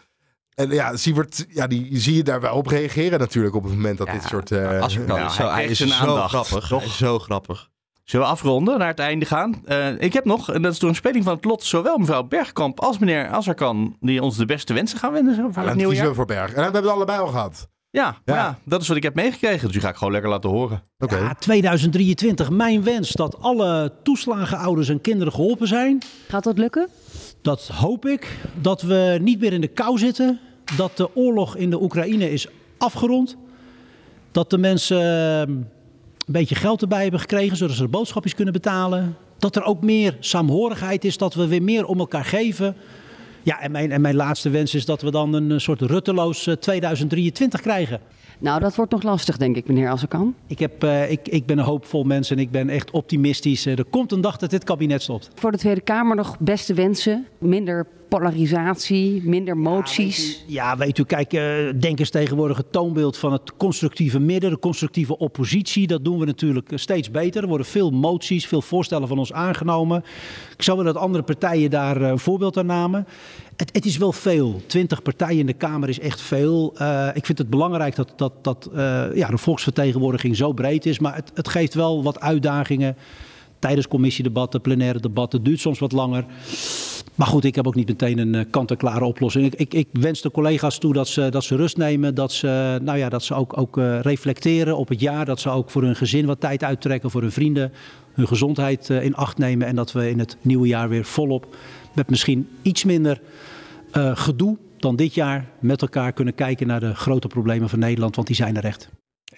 En 0.56 0.70
ja, 0.70 0.96
Siewert, 0.96 1.46
ja, 1.50 1.68
die 1.68 2.00
zie 2.00 2.16
je 2.16 2.24
daar 2.24 2.42
wel 2.42 2.56
op 2.56 2.68
reageren 2.68 3.20
natuurlijk 3.20 3.56
op 3.56 3.64
het 3.64 3.72
moment 3.74 3.98
dat 3.98 4.08
dit 4.12 4.24
soort... 4.24 4.52
eh, 4.52 4.80
Azarkan 4.82 5.18
Nou, 5.18 5.26
is 5.30 5.36
zo, 5.36 5.50
hij 5.50 5.66
is 5.66 5.78
zo 5.80 5.90
aandacht, 5.94 6.30
grappig. 6.30 6.68
toch? 6.68 6.80
Hij 6.80 6.90
is 6.90 6.98
zo 6.98 7.20
grappig. 7.20 7.70
Zullen 8.10 8.26
we 8.26 8.32
afronden, 8.32 8.78
naar 8.80 8.88
het 8.88 9.00
einde 9.00 9.26
gaan? 9.26 9.62
Eh, 9.66 10.02
ik 10.02 10.14
heb 10.14 10.26
nog, 10.26 10.52
en 10.52 10.62
dat 10.62 10.74
is 10.74 10.80
door 10.80 10.90
een 10.90 10.96
speling 10.96 11.24
van 11.24 11.36
het 11.36 11.46
lot, 11.46 11.64
zowel 11.64 11.98
mevrouw 11.98 12.24
Bergkamp 12.24 12.80
als 12.80 12.98
meneer 12.98 13.28
Azarkan, 13.28 13.98
die 14.00 14.24
ons 14.24 14.38
de 14.38 14.46
beste 14.46 14.74
wensen 14.74 14.98
gaan 15.00 15.12
wensen 15.12 15.36
voor 15.36 15.46
het 15.46 15.54
dan 15.56 15.64
nieuwe 15.66 15.80
kiezen 15.82 15.96
jaar. 15.96 16.10
we 16.10 16.16
voor 16.16 16.26
Berg. 16.26 16.50
En 16.50 16.56
we 16.56 16.62
hebben 16.62 16.82
het 16.82 16.92
allebei 16.92 17.20
al 17.20 17.28
gehad. 17.28 17.70
Ja, 17.90 18.18
Ja. 18.26 18.36
ja. 18.36 18.58
dat 18.64 18.82
is 18.82 18.88
wat 18.88 18.98
ik 18.98 19.04
heb 19.04 19.16
meegekregen, 19.16 19.64
dus 19.64 19.72
die 19.72 19.82
ga 19.82 19.90
ik 19.90 19.96
gewoon 19.96 20.14
lekker 20.14 20.30
laten 20.30 20.50
horen. 20.50 20.84
Oké. 20.98 21.18
Ja, 21.18 21.34
2023, 21.34 22.50
mijn 22.50 22.84
wens 22.84 23.12
dat 23.12 23.42
alle 23.42 23.94
toeslagenouders 24.04 24.90
en 24.90 25.02
kinderen 25.02 25.34
geholpen 25.34 25.68
zijn. 25.68 26.02
Gaat 26.28 26.44
dat 26.44 26.58
lukken? 26.58 26.90
Dat 27.42 27.68
hoop 27.68 28.06
ik. 28.06 28.40
Dat 28.62 28.82
we 28.82 29.18
niet 29.22 29.40
meer 29.40 29.54
in 29.54 29.62
de 29.62 29.68
kou 29.68 29.98
zitten. 29.98 30.40
Dat 30.78 30.98
de 30.98 31.16
oorlog 31.16 31.56
in 31.56 31.70
de 31.70 31.82
Oekraïne 31.82 32.32
is 32.32 32.48
afgerond. 32.78 33.38
Dat 34.32 34.50
de 34.50 34.58
mensen 34.58 35.02
eh, 35.48 35.56
een 36.30 36.36
beetje 36.36 36.56
geld 36.56 36.82
erbij 36.82 37.02
hebben 37.02 37.20
gekregen, 37.20 37.58
zodat 37.58 37.76
ze 37.76 37.82
de 37.82 37.88
boodschapjes 37.88 38.36
kunnen 38.36 38.54
betalen. 38.54 39.18
Dat 39.38 39.56
er 39.56 39.64
ook 39.64 39.82
meer 39.82 40.18
saamhorigheid 40.20 41.06
is, 41.06 41.18
dat 41.18 41.34
we 41.34 41.48
weer 41.48 41.64
meer 41.64 41.86
om 41.86 42.00
elkaar 42.00 42.26
geven. 42.26 42.76
Ja, 43.44 43.62
en 43.62 43.72
mijn, 43.72 43.92
en 43.92 44.02
mijn 44.02 44.16
laatste 44.16 44.50
wens 44.50 44.76
is 44.76 44.86
dat 44.86 45.02
we 45.02 45.12
dan 45.12 45.34
een 45.34 45.52
eh, 45.52 45.58
soort 45.58 45.82
rutteloos 45.82 46.48
eh, 46.48 46.54
2023 46.54 47.62
krijgen. 47.62 48.00
Nou, 48.40 48.60
dat 48.60 48.76
wordt 48.76 48.92
nog 48.92 49.04
lastig, 49.04 49.38
denk 49.38 49.56
ik, 49.56 49.68
meneer 49.68 49.90
Assekan. 49.90 50.36
Ik, 50.48 50.60
heb, 50.60 50.84
eh, 50.84 51.12
ik, 51.12 51.28
ik 51.28 51.46
ben 51.46 51.58
een 51.58 51.64
hoopvol 51.64 52.04
mens 52.04 52.32
en 52.32 52.40
ik 52.40 52.52
ben 52.52 52.70
echt 52.70 52.92
optimistisch. 52.92 53.66
Eh, 53.66 53.78
er 53.78 53.86
komt 53.86 54.12
een 54.12 54.22
dag 54.22 54.38
dat 54.38 54.50
dit 54.50 54.64
kabinet 54.64 55.02
stopt. 55.02 55.30
Voor 55.36 55.52
de 55.52 55.58
Tweede 55.58 55.82
Kamer 55.82 56.16
nog 56.16 56.40
beste 56.40 56.74
wensen. 56.74 57.28
Minder 57.38 57.88
polarisatie, 58.10 59.22
minder 59.24 59.58
moties. 59.58 60.44
Ja, 60.48 60.78
weet 60.78 60.98
u, 60.98 61.04
kijk, 61.04 61.34
eh, 61.34 61.44
denk 61.80 62.00
eens 62.00 62.10
tegenwoordig 62.10 62.58
het 62.58 62.72
toonbeeld 62.72 63.18
van 63.18 63.32
het 63.32 63.58
constructieve 63.58 64.20
midden, 64.20 64.50
de 64.50 64.60
constructieve 64.60 65.18
oppositie. 65.18 65.88
Dat 65.88 66.06
doen 66.06 66.20
we 66.20 66.26
natuurlijk 66.26 66.72
steeds 66.76 67.12
beter. 67.12 67.42
Er 67.42 67.48
worden 67.48 67.68
veel 67.68 67.92
moties, 67.92 68.48
veel 68.48 68.62
voorstellen 68.62 69.08
van 69.08 69.18
ons 69.18 69.34
aangenomen. 69.34 70.04
Ik 70.56 70.64
zou 70.64 70.78
willen 70.78 70.94
dat 70.94 71.04
andere 71.04 71.24
partijen 71.24 71.70
daar 71.70 72.02
een 72.02 72.20
voorbeeld 72.20 72.58
aan 72.58 72.66
namen. 72.66 73.08
Het, 73.60 73.70
het 73.74 73.86
is 73.86 73.98
wel 73.98 74.12
veel. 74.12 74.62
Twintig 74.66 75.02
partijen 75.02 75.40
in 75.40 75.46
de 75.46 75.54
Kamer 75.54 75.90
is 75.90 76.00
echt 76.00 76.22
veel. 76.22 76.74
Eh, 76.78 77.08
ik 77.14 77.26
vind 77.26 77.38
het 77.38 77.50
belangrijk 77.50 77.96
dat, 77.96 78.14
dat, 78.16 78.34
dat 78.42 78.70
eh, 78.74 79.06
ja, 79.14 79.28
de 79.28 79.38
volksvertegenwoordiging 79.38 80.36
zo 80.36 80.54
breed 80.54 80.86
is. 80.86 81.00
Maar 81.00 81.16
het, 81.16 81.32
het 81.34 81.48
geeft 81.48 81.74
wel 81.74 82.04
wat 82.04 82.20
uitdagingen 82.20 82.96
tijdens 83.60 83.88
commissiedebatten, 83.88 84.62
plenaire 84.62 85.00
debatten. 85.00 85.44
Duurt 85.44 85.60
soms 85.60 85.80
wat 85.80 85.92
langer. 85.92 86.26
Maar 87.16 87.28
goed, 87.28 87.44
ik 87.44 87.56
heb 87.56 87.68
ook 87.68 87.76
niet 87.76 87.88
meteen 87.88 88.18
een 88.18 88.36
eh, 88.36 88.46
kant-en-klare 88.50 89.06
oplossing. 89.06 89.54
Ik, 89.56 89.74
ik, 89.74 89.88
wens 89.92 90.22
de 90.22 90.32
collega's 90.32 90.78
toe 90.78 90.94
dat 90.94 91.08
ze, 91.08 91.30
dat 91.30 91.44
ze 91.44 91.56
rust 91.56 91.78
nemen. 91.78 92.16
Dat 92.16 92.32
ze, 92.32 92.80
nou 92.82 92.98
ja, 92.98 93.10
dat 93.10 93.24
ze 93.24 93.34
ook, 93.34 93.58
ook 93.58 93.78
reflecteren 94.02 94.78
op 94.78 94.90
het 94.90 95.00
jaar. 95.00 95.26
Dat 95.26 95.40
ze 95.40 95.50
ook 95.50 95.70
voor 95.70 95.84
hun 95.84 95.96
gezin 95.96 96.26
wat 96.26 96.40
tijd 96.40 96.64
uittrekken. 96.64 97.12
Voor 97.12 97.22
hun 97.22 97.32
vrienden. 97.32 97.72
Hun 98.14 98.28
gezondheid 98.28 98.90
in 98.90 99.16
acht 99.16 99.38
nemen. 99.38 99.68
En 99.68 99.76
dat 99.76 99.92
we 99.92 100.10
in 100.10 100.20
het 100.20 100.38
nieuwe 100.42 100.68
jaar 100.68 100.90
weer 100.90 101.06
volop. 101.06 101.56
Met 101.94 102.10
misschien 102.10 102.48
iets 102.62 102.84
minder 102.84 103.22
eh, 103.92 104.12
gedoe 104.16 104.58
dan 104.78 104.96
dit 104.96 105.14
jaar. 105.14 105.46
Met 105.60 105.82
elkaar 105.82 106.14
kunnen 106.14 106.36
kijken 106.36 106.68
naar 106.68 106.80
de 106.80 106.96
grote 106.96 107.28
problemen 107.28 107.70
van 107.70 107.80
Nederland. 107.80 108.16
Want 108.16 108.28
die 108.28 108.36
zijn 108.36 108.58
er 108.58 108.66
echt. 108.66 108.90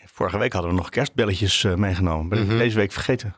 Vorige 0.05 0.37
week 0.37 0.53
hadden 0.53 0.71
we 0.71 0.77
nog 0.77 0.89
kerstbelletjes 0.89 1.63
eh, 1.63 1.75
meegenomen. 1.75 2.29
Ben 2.29 2.41
ik 2.51 2.57
deze 2.57 2.75
week 2.77 2.91
vergeten. 2.91 3.35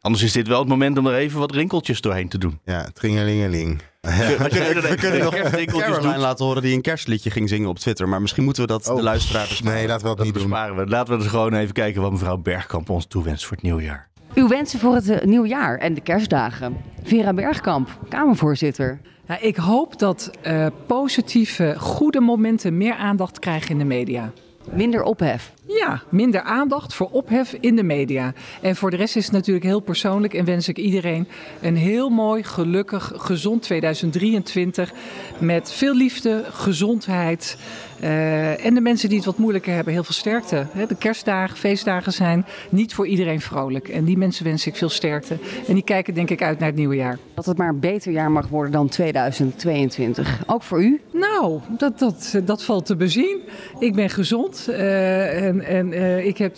Anders 0.00 0.22
is 0.22 0.32
dit 0.32 0.48
wel 0.48 0.58
het 0.58 0.68
moment 0.68 0.98
om 0.98 1.06
er 1.06 1.14
even 1.14 1.38
wat 1.38 1.52
rinkeltjes 1.52 2.00
doorheen 2.00 2.28
te 2.28 2.38
doen. 2.38 2.60
Ja, 2.64 2.88
tringelingeling. 2.92 3.80
We 4.00 4.94
kunnen 4.98 5.22
nog 5.24 5.34
Caroline 5.64 6.00
doen. 6.12 6.18
laten 6.18 6.44
horen 6.44 6.62
die 6.62 6.74
een 6.74 6.82
kerstliedje 6.82 7.30
ging 7.30 7.48
zingen 7.48 7.68
op 7.68 7.78
Twitter. 7.78 8.08
Maar 8.08 8.20
misschien 8.20 8.44
moeten 8.44 8.62
we 8.62 8.68
dat 8.68 8.84
de 8.84 9.02
luisteraars 9.02 9.48
besparen. 9.48 9.74
Nee, 9.74 9.86
laten 9.86 10.02
we 10.02 10.08
dat, 10.08 10.16
Dat 10.16 10.26
niet 10.26 10.34
doen. 10.34 10.42
besparen 10.42 10.76
we. 10.76 10.86
Laten 10.86 11.12
we 11.16 11.18
dus 11.22 11.30
gewoon 11.30 11.54
even 11.54 11.74
kijken 11.74 12.02
wat 12.02 12.12
mevrouw 12.12 12.36
Bergkamp 12.36 12.88
ons 12.90 13.06
toewenst 13.06 13.44
voor 13.44 13.56
het 13.56 13.64
nieuwjaar. 13.64 14.08
Uw 14.34 14.48
wensen 14.48 14.78
voor 14.78 14.94
het 14.94 15.08
eh, 15.08 15.26
nieuwjaar 15.26 15.78
en 15.78 15.94
de 15.94 16.00
kerstdagen. 16.00 16.76
Vera 17.02 17.32
Bergkamp, 17.32 17.98
Kamervoorzitter. 18.08 19.00
Ja, 19.28 19.40
ik 19.40 19.56
hoop 19.56 19.98
dat 19.98 20.30
eh, 20.42 20.66
positieve, 20.86 21.74
goede 21.78 22.20
momenten 22.20 22.76
meer 22.76 22.94
aandacht 22.94 23.38
krijgen 23.38 23.70
in 23.70 23.78
de 23.78 23.84
media. 23.84 24.32
Minder 24.72 25.02
ophef. 25.02 25.52
Ja, 25.66 26.02
minder 26.08 26.42
aandacht 26.42 26.94
voor 26.94 27.08
ophef 27.10 27.56
in 27.60 27.76
de 27.76 27.82
media. 27.82 28.32
En 28.62 28.76
voor 28.76 28.90
de 28.90 28.96
rest 28.96 29.16
is 29.16 29.24
het 29.24 29.32
natuurlijk 29.32 29.64
heel 29.64 29.80
persoonlijk 29.80 30.34
en 30.34 30.44
wens 30.44 30.68
ik 30.68 30.78
iedereen 30.78 31.28
een 31.60 31.76
heel 31.76 32.08
mooi, 32.08 32.42
gelukkig, 32.42 33.12
gezond 33.16 33.62
2023. 33.62 34.92
Met 35.38 35.72
veel 35.72 35.94
liefde, 35.94 36.44
gezondheid. 36.50 37.58
Eh, 38.04 38.64
en 38.64 38.74
de 38.74 38.80
mensen 38.80 39.08
die 39.08 39.16
het 39.16 39.26
wat 39.26 39.38
moeilijker 39.38 39.74
hebben, 39.74 39.92
heel 39.92 40.04
veel 40.04 40.14
sterkte. 40.14 40.66
De 40.88 40.96
kerstdagen, 40.96 41.56
feestdagen 41.56 42.12
zijn 42.12 42.46
niet 42.68 42.94
voor 42.94 43.06
iedereen 43.06 43.40
vrolijk. 43.40 43.88
En 43.88 44.04
die 44.04 44.18
mensen 44.18 44.44
wens 44.44 44.66
ik 44.66 44.76
veel 44.76 44.88
sterkte. 44.88 45.38
En 45.66 45.74
die 45.74 45.82
kijken 45.82 46.14
denk 46.14 46.30
ik 46.30 46.42
uit 46.42 46.58
naar 46.58 46.68
het 46.68 46.76
nieuwe 46.76 46.94
jaar. 46.94 47.18
Dat 47.34 47.46
het 47.46 47.58
maar 47.58 47.68
een 47.68 47.80
beter 47.80 48.12
jaar 48.12 48.30
mag 48.30 48.48
worden 48.48 48.72
dan 48.72 48.88
2022. 48.88 50.42
Ook 50.46 50.62
voor 50.62 50.82
u? 50.82 51.00
Nou, 51.12 51.60
dat, 51.68 51.98
dat, 51.98 52.40
dat 52.44 52.64
valt 52.64 52.86
te 52.86 52.96
bezien. 52.96 53.40
Ik 53.78 53.94
ben 53.94 54.10
gezond 54.10 54.68
eh, 54.68 55.46
en, 55.46 55.60
en 55.60 55.92
eh, 55.92 56.26
ik 56.26 56.38
heb 56.38 56.56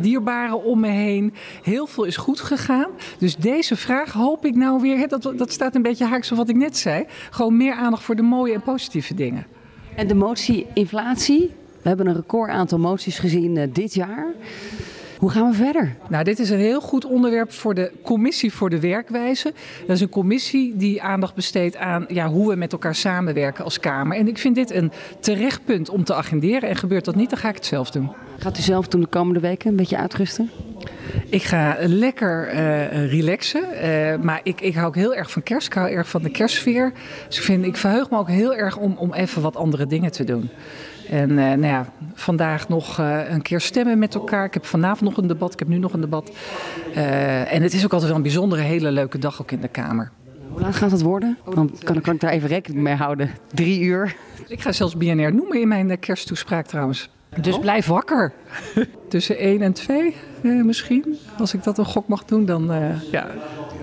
dierbaren 0.00 0.64
om 0.64 0.80
me 0.80 0.88
heen. 0.88 1.34
Heel 1.62 1.86
veel 1.86 2.04
is 2.04 2.16
goed 2.16 2.40
gegaan. 2.40 2.90
Dus 3.18 3.36
deze 3.36 3.76
vraag 3.76 4.12
hoop 4.12 4.44
ik 4.44 4.54
nou 4.54 4.80
weer, 4.80 4.98
hè, 4.98 5.06
dat, 5.06 5.32
dat 5.36 5.52
staat 5.52 5.74
een 5.74 5.82
beetje 5.82 6.04
haaks 6.04 6.30
op 6.30 6.36
wat 6.36 6.48
ik 6.48 6.56
net 6.56 6.76
zei. 6.76 7.04
Gewoon 7.30 7.56
meer 7.56 7.74
aandacht 7.74 8.02
voor 8.02 8.16
de 8.16 8.22
mooie 8.22 8.54
en 8.54 8.62
positieve 8.62 9.14
dingen. 9.14 9.58
En 9.96 10.06
de 10.06 10.14
motie 10.14 10.66
inflatie. 10.74 11.50
We 11.82 11.88
hebben 11.88 12.06
een 12.06 12.14
record 12.14 12.50
aantal 12.50 12.78
moties 12.78 13.18
gezien 13.18 13.56
eh, 13.56 13.68
dit 13.72 13.94
jaar. 13.94 14.26
Hoe 15.18 15.30
gaan 15.30 15.50
we 15.50 15.56
verder? 15.56 15.96
Nou, 16.08 16.24
dit 16.24 16.38
is 16.38 16.50
een 16.50 16.58
heel 16.58 16.80
goed 16.80 17.04
onderwerp 17.04 17.52
voor 17.52 17.74
de 17.74 17.92
Commissie 18.02 18.52
voor 18.52 18.70
de 18.70 18.80
Werkwijze. 18.80 19.52
Dat 19.86 19.96
is 19.96 20.00
een 20.02 20.08
commissie 20.08 20.76
die 20.76 21.02
aandacht 21.02 21.34
besteedt 21.34 21.76
aan 21.76 22.04
ja, 22.08 22.28
hoe 22.28 22.48
we 22.48 22.56
met 22.56 22.72
elkaar 22.72 22.94
samenwerken 22.94 23.64
als 23.64 23.80
Kamer. 23.80 24.16
En 24.16 24.28
ik 24.28 24.38
vind 24.38 24.54
dit 24.54 24.70
een 24.70 24.92
terecht 25.20 25.64
punt 25.64 25.88
om 25.88 26.04
te 26.04 26.14
agenderen. 26.14 26.68
En 26.68 26.76
gebeurt 26.76 27.04
dat 27.04 27.14
niet, 27.14 27.30
dan 27.30 27.38
ga 27.38 27.48
ik 27.48 27.54
het 27.54 27.66
zelf 27.66 27.90
doen. 27.90 28.10
Gaat 28.38 28.58
u 28.58 28.62
zelf 28.62 28.86
toen 28.86 29.00
de 29.00 29.06
komende 29.06 29.40
weken 29.40 29.70
een 29.70 29.76
beetje 29.76 29.96
uitrusten? 29.96 30.50
Ik 31.28 31.42
ga 31.42 31.76
lekker 31.78 32.46
eh, 32.48 33.10
relaxen. 33.10 33.72
eh, 33.72 34.18
maar 34.22 34.40
ik, 34.42 34.60
ik 34.60 34.74
hou 34.74 34.86
ook 34.86 34.94
heel 34.94 35.14
erg 35.14 35.30
van 35.30 35.42
kerst. 35.42 35.66
Ik 35.66 35.72
hou 35.72 35.90
erg 35.90 36.08
van 36.08 36.22
de 36.22 36.30
kerstsfeer. 36.30 36.92
Dus 37.26 37.36
ik, 37.36 37.42
vind, 37.42 37.64
ik 37.64 37.76
verheug 37.76 38.10
me 38.10 38.18
ook 38.18 38.28
heel 38.28 38.54
erg 38.54 38.76
om, 38.76 38.94
om 38.96 39.12
even 39.12 39.42
wat 39.42 39.56
andere 39.56 39.86
dingen 39.86 40.12
te 40.12 40.24
doen. 40.24 40.50
En 41.08 41.30
eh, 41.30 41.44
nou 41.44 41.66
ja, 41.66 41.86
vandaag 42.14 42.68
nog 42.68 42.98
een 43.28 43.42
keer 43.42 43.60
stemmen 43.60 43.98
met 43.98 44.14
elkaar. 44.14 44.44
Ik 44.44 44.54
heb 44.54 44.64
vanavond 44.64 45.10
nog 45.10 45.16
een 45.18 45.28
debat. 45.28 45.52
Ik 45.52 45.58
heb 45.58 45.68
nu 45.68 45.78
nog 45.78 45.92
een 45.92 46.00
debat. 46.00 46.30
En 46.94 47.62
het 47.62 47.72
is 47.72 47.84
ook 47.84 47.92
altijd 47.92 48.08
wel 48.08 48.16
een 48.16 48.22
bijzondere, 48.22 48.62
hele 48.62 48.90
leuke 48.90 49.18
dag 49.18 49.40
ook 49.40 49.50
in 49.50 49.60
de 49.60 49.68
Kamer. 49.68 50.10
Hoe 50.50 50.60
laat 50.60 50.76
gaat 50.76 50.90
het 50.90 51.02
worden? 51.02 51.38
Dan 51.44 51.70
kan, 51.84 52.00
kan 52.00 52.14
ik 52.14 52.20
daar 52.20 52.30
even 52.30 52.48
rekening 52.48 52.82
mee 52.82 52.94
houden. 52.94 53.30
Drie 53.54 53.80
uur. 53.80 54.16
Ik 54.48 54.60
ga 54.60 54.72
zelfs 54.72 54.96
BNR 54.96 55.34
noemen 55.34 55.60
in 55.60 55.68
mijn 55.68 55.98
kersttoespraak 55.98 56.66
trouwens. 56.66 57.10
Dus 57.40 57.58
blijf 57.58 57.86
wakker. 57.86 58.32
Tussen 59.08 59.38
1 59.38 59.62
en 59.62 59.72
2 59.72 60.16
eh, 60.42 60.62
misschien. 60.62 61.18
Als 61.38 61.54
ik 61.54 61.62
dat 61.64 61.78
een 61.78 61.84
gok 61.84 62.08
mag 62.08 62.24
doen, 62.24 62.44
dan 62.44 62.72
eh, 62.72 63.10
ja. 63.10 63.30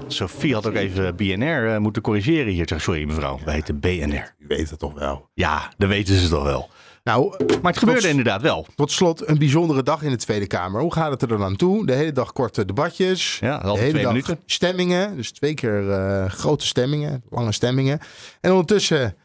Sophie 0.07 0.53
had 0.53 0.67
ook 0.67 0.73
even 0.73 1.15
BNR 1.15 1.73
eh, 1.73 1.77
moeten 1.77 2.01
corrigeren 2.01 2.53
hier. 2.53 2.73
Sorry 2.77 3.03
mevrouw, 3.03 3.39
wij 3.45 3.53
heten 3.53 3.79
BNR. 3.79 4.35
U 4.39 4.45
weet 4.47 4.69
het 4.69 4.79
toch 4.79 4.93
wel. 4.93 5.29
Ja, 5.33 5.71
dat 5.77 5.89
weten 5.89 6.15
ze 6.15 6.29
toch 6.29 6.43
wel. 6.43 6.69
Nou, 7.03 7.33
Maar 7.61 7.71
het 7.71 7.77
gebeurde 7.77 8.07
inderdaad 8.09 8.41
wel. 8.41 8.65
Tot 8.75 8.91
slot 8.91 9.27
een 9.27 9.37
bijzondere 9.37 9.83
dag 9.83 10.01
in 10.01 10.09
de 10.09 10.17
Tweede 10.17 10.47
Kamer. 10.47 10.81
Hoe 10.81 10.93
gaat 10.93 11.11
het 11.11 11.21
er 11.21 11.27
dan 11.27 11.43
aan 11.43 11.55
toe? 11.55 11.85
De 11.85 11.93
hele 11.93 12.11
dag 12.11 12.33
korte 12.33 12.65
debatjes. 12.65 13.37
Ja, 13.39 13.57
de 13.57 13.63
altijd 13.63 13.77
hele 13.77 13.89
twee 13.91 14.03
dag 14.03 14.11
minuten. 14.11 14.39
stemmingen. 14.45 15.15
Dus 15.15 15.31
twee 15.31 15.53
keer 15.53 15.91
eh, 15.91 16.29
grote 16.29 16.65
stemmingen, 16.65 17.23
lange 17.29 17.51
stemmingen. 17.51 17.99
En 18.41 18.51
ondertussen 18.51 19.15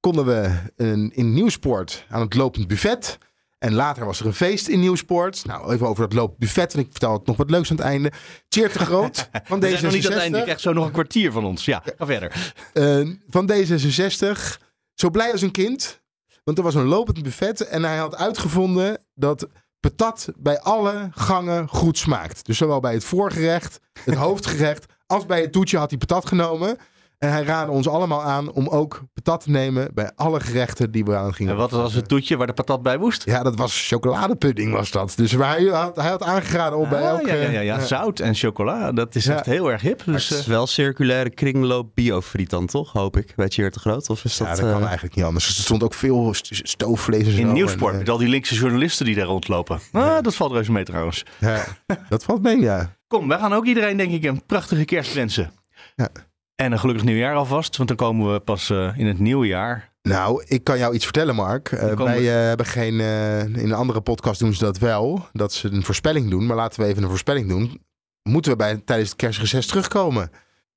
konden 0.00 0.24
we 0.24 0.50
een, 0.76 1.10
in 1.14 1.32
Nieuwsport 1.32 2.06
aan 2.08 2.20
het 2.20 2.34
lopend 2.34 2.66
buffet. 2.66 3.18
En 3.64 3.74
later 3.74 4.04
was 4.04 4.20
er 4.20 4.26
een 4.26 4.34
feest 4.34 4.68
in 4.68 4.80
Nieuwsport. 4.80 5.44
Nou, 5.44 5.72
even 5.72 5.88
over 5.88 6.02
dat 6.02 6.12
lopend 6.12 6.38
buffet. 6.38 6.74
En 6.74 6.80
ik 6.80 6.86
vertel 6.90 7.12
het 7.12 7.26
nog 7.26 7.36
wat 7.36 7.50
leuks 7.50 7.70
aan 7.70 7.76
het 7.76 7.84
einde. 7.84 8.12
Tjeerd 8.48 8.72
de 8.72 8.78
Groot 8.78 9.28
van 9.44 9.60
We 9.60 9.68
zijn 9.68 9.82
nog 9.82 9.92
niet 9.92 10.06
aan 10.06 10.12
het 10.12 10.20
einde. 10.20 10.36
Je 10.36 10.42
D66. 10.42 10.44
krijgt 10.44 10.60
zo 10.60 10.72
nog 10.72 10.86
een 10.86 10.92
kwartier 10.92 11.32
van 11.32 11.44
ons. 11.44 11.64
Ja, 11.64 11.82
ga 11.96 12.06
verder. 12.06 12.54
Eh, 12.72 13.08
van 13.28 13.52
D66. 13.52 14.60
Zo 14.94 15.10
blij 15.10 15.32
als 15.32 15.42
een 15.42 15.50
kind. 15.50 16.02
Want 16.44 16.58
er 16.58 16.64
was 16.64 16.74
een 16.74 16.84
lopend 16.84 17.22
buffet. 17.22 17.60
En 17.60 17.84
hij 17.84 17.96
had 17.96 18.16
uitgevonden 18.16 18.98
dat 19.14 19.48
patat 19.80 20.28
bij 20.36 20.60
alle 20.60 21.08
gangen 21.10 21.68
goed 21.68 21.98
smaakt. 21.98 22.46
Dus 22.46 22.56
zowel 22.56 22.80
bij 22.80 22.92
het 22.92 23.04
voorgerecht, 23.04 23.80
het 24.04 24.14
hoofdgerecht. 24.26 24.86
als 25.06 25.26
bij 25.26 25.40
het 25.40 25.52
toetje 25.52 25.78
had 25.78 25.90
hij 25.90 25.98
patat 25.98 26.26
genomen. 26.26 26.78
En 27.24 27.30
hij 27.30 27.42
raadde 27.42 27.72
ons 27.72 27.88
allemaal 27.88 28.22
aan 28.22 28.52
om 28.52 28.68
ook 28.68 29.02
patat 29.14 29.40
te 29.40 29.50
nemen 29.50 29.90
bij 29.94 30.10
alle 30.16 30.40
gerechten 30.40 30.90
die 30.90 31.04
we 31.04 31.16
aan 31.16 31.34
gingen. 31.34 31.52
En 31.52 31.58
wat 31.58 31.70
was 31.70 31.94
het 31.94 32.08
toetje 32.08 32.36
waar 32.36 32.46
de 32.46 32.52
patat 32.52 32.82
bij 32.82 32.96
moest? 32.96 33.24
Ja, 33.24 33.42
dat 33.42 33.56
was 33.56 33.86
chocoladepudding 33.88 34.72
was 34.72 34.90
dat. 34.90 35.12
Dus 35.16 35.32
waar 35.32 35.56
hij, 35.56 35.64
had, 35.64 35.96
hij 35.96 36.08
had 36.10 36.22
aangeraden 36.22 36.78
om 36.78 36.88
bij 36.88 37.02
Ah, 37.02 37.08
elke... 37.08 37.26
ja, 37.28 37.34
ja, 37.34 37.50
ja, 37.50 37.60
ja. 37.60 37.80
Zout 37.80 38.20
en 38.20 38.34
chocola, 38.34 38.92
dat 38.92 39.14
is 39.14 39.24
Ja. 39.24 39.34
echt 39.34 39.46
heel 39.46 39.70
erg 39.72 39.82
hip. 39.82 40.02
Dus, 40.04 40.28
het 40.28 40.38
is 40.38 40.44
eh, 40.44 40.50
wel 40.50 40.66
circulaire 40.66 41.30
kringloop 41.30 41.90
biofriet 41.94 42.50
dan 42.50 42.66
toch, 42.66 42.92
hoop 42.92 43.16
ik, 43.16 43.32
bij 43.36 43.48
Tjeerd 43.48 43.74
de 43.74 43.80
Groot? 43.80 44.10
Of 44.10 44.24
is 44.24 44.36
dat... 44.36 44.46
Ja, 44.48 44.54
dat 44.54 44.62
kan 44.70 44.78
eh, 44.80 44.84
eigenlijk 44.86 45.14
niet 45.14 45.24
anders. 45.24 45.48
Er 45.48 45.54
stond 45.54 45.82
ook 45.82 45.94
veel 45.94 46.34
st- 46.34 46.60
stoofvlees 46.68 47.26
en 47.26 47.32
zo. 47.32 47.38
in 47.38 47.46
En, 47.46 47.52
Nieuwsport, 47.52 47.92
eh, 47.92 47.98
met 47.98 48.08
al 48.08 48.18
die 48.18 48.28
linkse 48.28 48.54
journalisten 48.54 49.06
die 49.06 49.14
daar 49.14 49.26
rondlopen. 49.26 49.80
Ah, 49.92 50.22
dat 50.22 50.34
valt 50.34 50.52
reuze 50.52 50.72
mee 50.72 50.84
trouwens. 50.84 51.24
ja, 51.38 51.64
dat 52.08 52.24
valt 52.24 52.42
mee, 52.42 52.60
ja. 52.60 52.96
Kom, 53.06 53.28
wij 53.28 53.38
gaan 53.38 53.52
ook 53.52 53.64
iedereen 53.66 53.96
denk 53.96 54.12
ik 54.12 54.24
een 54.24 54.46
prachtige 54.46 54.84
kerst 54.84 55.14
wensen. 55.14 55.52
Ja. 55.96 56.08
En 56.56 56.72
een 56.72 56.78
gelukkig 56.78 57.04
nieuwjaar 57.04 57.34
alvast, 57.34 57.76
want 57.76 57.88
dan 57.88 57.98
komen 57.98 58.32
we 58.32 58.40
pas 58.40 58.70
eh, 58.70 58.98
in 58.98 59.06
het 59.06 59.18
nieuwe 59.18 59.46
jaar. 59.46 59.92
Nou, 60.02 60.44
ik 60.46 60.64
kan 60.64 60.78
jou 60.78 60.94
iets 60.94 61.04
vertellen, 61.04 61.34
Mark. 61.34 61.68
Eh, 61.72 61.80
wij 61.96 62.20
we- 62.20 62.28
eh, 62.30 62.34
hebben 62.34 62.66
geen. 62.66 63.00
eh, 63.00 63.40
in 63.40 63.58
een 63.58 63.72
andere 63.72 64.00
podcast 64.00 64.40
doen 64.40 64.54
ze 64.54 64.64
dat 64.64 64.78
wel. 64.78 65.26
Dat 65.32 65.52
ze 65.52 65.68
een 65.72 65.84
voorspelling 65.84 66.30
doen. 66.30 66.46
Maar 66.46 66.56
laten 66.56 66.80
we 66.82 66.86
even 66.86 67.02
een 67.02 67.08
voorspelling 67.08 67.48
doen. 67.48 67.82
Moeten 68.22 68.50
we 68.50 68.56
bij, 68.56 68.76
tijdens 68.84 69.08
het 69.08 69.18
kerstreces 69.18 69.66
terugkomen? 69.66 70.30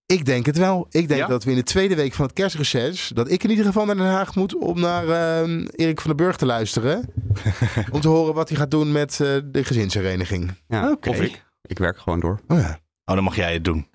Ik 0.05 0.25
denk 0.25 0.45
het 0.45 0.57
wel. 0.57 0.85
Ik 0.89 1.07
denk 1.07 1.19
Ja? 1.19 1.27
dat 1.27 1.43
we 1.43 1.49
in 1.49 1.55
de 1.55 1.63
tweede 1.63 1.95
week 1.95 2.13
van 2.13 2.25
het 2.25 2.33
kerstreces. 2.33 3.11
dat 3.13 3.31
ik 3.31 3.43
in 3.43 3.49
ieder 3.49 3.65
geval 3.65 3.85
naar 3.85 3.95
Den 3.95 4.05
Haag 4.05 4.35
moet 4.35 4.55
om 4.55 4.79
naar 4.79 5.07
eh, 5.09 5.65
Erik 5.75 6.01
van 6.01 6.07
den 6.15 6.25
Burg 6.25 6.35
te 6.37 6.45
luisteren. 6.45 7.13
om 7.91 8.01
te 8.01 8.07
horen 8.07 8.33
wat 8.33 8.49
hij 8.49 8.57
gaat 8.57 8.71
doen 8.71 8.91
met 8.91 9.11
eh, 9.19 9.35
de 9.45 9.63
gezinshereniging. 9.63 10.51
Ja, 10.67 10.91
Oké. 10.91 11.09
Of 11.09 11.21
ik. 11.21 11.45
Ik 11.61 11.77
werk 11.77 11.97
gewoon 11.99 12.19
door. 12.19 12.39
Oh 12.47 12.59
ja. 12.59 12.79
Oh, 13.05 13.15
dan 13.15 13.23
mag 13.23 13.35
jij 13.35 13.53
het 13.53 13.63
doen. 13.63 13.87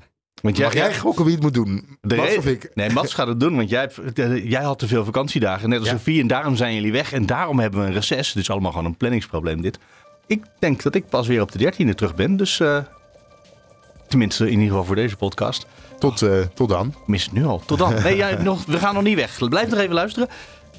Want 0.43 0.59
Mag 0.59 0.72
jij 0.72 0.99
gokken 0.99 1.24
wie 1.24 1.34
het 1.34 1.43
moet 1.43 1.55
doen? 1.55 1.97
De 2.01 2.16
Mats 2.16 2.36
of 2.36 2.47
ik? 2.47 2.70
Nee, 2.74 2.90
Mats 2.90 3.14
gaat 3.14 3.26
het 3.26 3.40
doen, 3.40 3.57
want 3.57 3.68
jij, 3.70 3.90
jij 4.45 4.62
had 4.62 4.78
te 4.78 4.86
veel 4.86 5.05
vakantiedagen, 5.05 5.68
net 5.68 5.78
als 5.78 5.88
Ja. 5.88 5.97
Sofie. 5.97 6.20
En 6.20 6.26
daarom 6.26 6.57
zijn 6.57 6.74
jullie 6.74 6.93
weg 6.93 7.12
en 7.12 7.26
daarom 7.26 7.59
hebben 7.59 7.80
we 7.80 7.86
een 7.86 7.93
reces. 7.93 8.32
Dus 8.32 8.51
allemaal 8.51 8.70
gewoon 8.70 8.86
een 8.86 8.97
planningsprobleem 8.97 9.62
dit. 9.62 9.78
Ik 10.26 10.45
denk 10.59 10.82
dat 10.82 10.95
ik 10.95 11.09
pas 11.09 11.26
weer 11.26 11.40
op 11.40 11.53
de 11.53 11.72
13e 11.72 11.95
terug 11.95 12.14
ben. 12.14 12.36
Dus 12.36 12.61
eh, 12.61 12.78
tenminste 14.09 14.45
in 14.45 14.51
ieder 14.51 14.66
geval 14.68 14.84
voor 14.84 14.97
deze 14.97 15.16
podcast. 15.16 15.66
Tot, 15.99 16.22
eh, 16.22 16.38
tot 16.55 16.68
dan. 16.68 16.95
Mis 17.07 17.24
het 17.24 17.32
nu 17.32 17.45
al. 17.45 17.62
Tot 17.66 17.78
dan. 17.78 18.03
Nee, 18.03 18.16
jij, 18.16 18.34
nog, 18.43 18.64
we 18.64 18.78
gaan 18.78 18.95
nog 18.95 19.03
niet 19.03 19.16
weg. 19.16 19.49
Blijf 19.49 19.68
nog 19.70 19.78
even 19.78 19.95
luisteren 19.95 20.28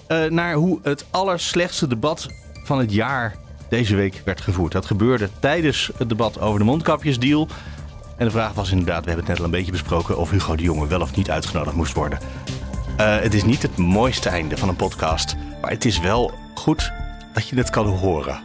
eh, 0.07 0.25
naar 0.25 0.53
hoe 0.53 0.79
het 0.83 1.05
allerslechtste 1.11 1.87
debat 1.87 2.27
van 2.63 2.79
het 2.79 2.93
jaar 2.93 3.35
deze 3.69 3.95
week 3.95 4.21
werd 4.25 4.41
gevoerd. 4.41 4.71
Dat 4.71 4.85
gebeurde 4.85 5.29
tijdens 5.39 5.91
het 5.97 6.09
debat 6.09 6.39
over 6.39 6.59
de 6.59 6.65
mondkapjesdeal. 6.65 7.47
En 8.17 8.25
de 8.25 8.31
vraag 8.31 8.53
was 8.53 8.71
inderdaad, 8.71 9.03
we 9.03 9.09
hebben 9.09 9.25
het 9.25 9.27
net 9.27 9.39
al 9.39 9.45
een 9.45 9.57
beetje 9.57 9.71
besproken... 9.71 10.17
of 10.17 10.29
Hugo 10.29 10.55
de 10.55 10.63
Jonge 10.63 10.87
wel 10.87 11.01
of 11.01 11.15
niet 11.15 11.29
uitgenodigd 11.29 11.75
moest 11.75 11.93
worden. 11.93 12.19
Eh, 12.97 13.19
het 13.19 13.33
is 13.33 13.43
niet 13.43 13.61
het 13.61 13.77
mooiste 13.77 14.29
einde 14.29 14.57
van 14.57 14.69
een 14.69 14.75
podcast. 14.75 15.35
Maar 15.61 15.71
het 15.71 15.85
is 15.85 15.99
wel 15.99 16.33
goed 16.55 16.91
dat 17.33 17.47
je 17.47 17.55
het 17.55 17.69
kan 17.69 17.85
horen. 17.85 18.41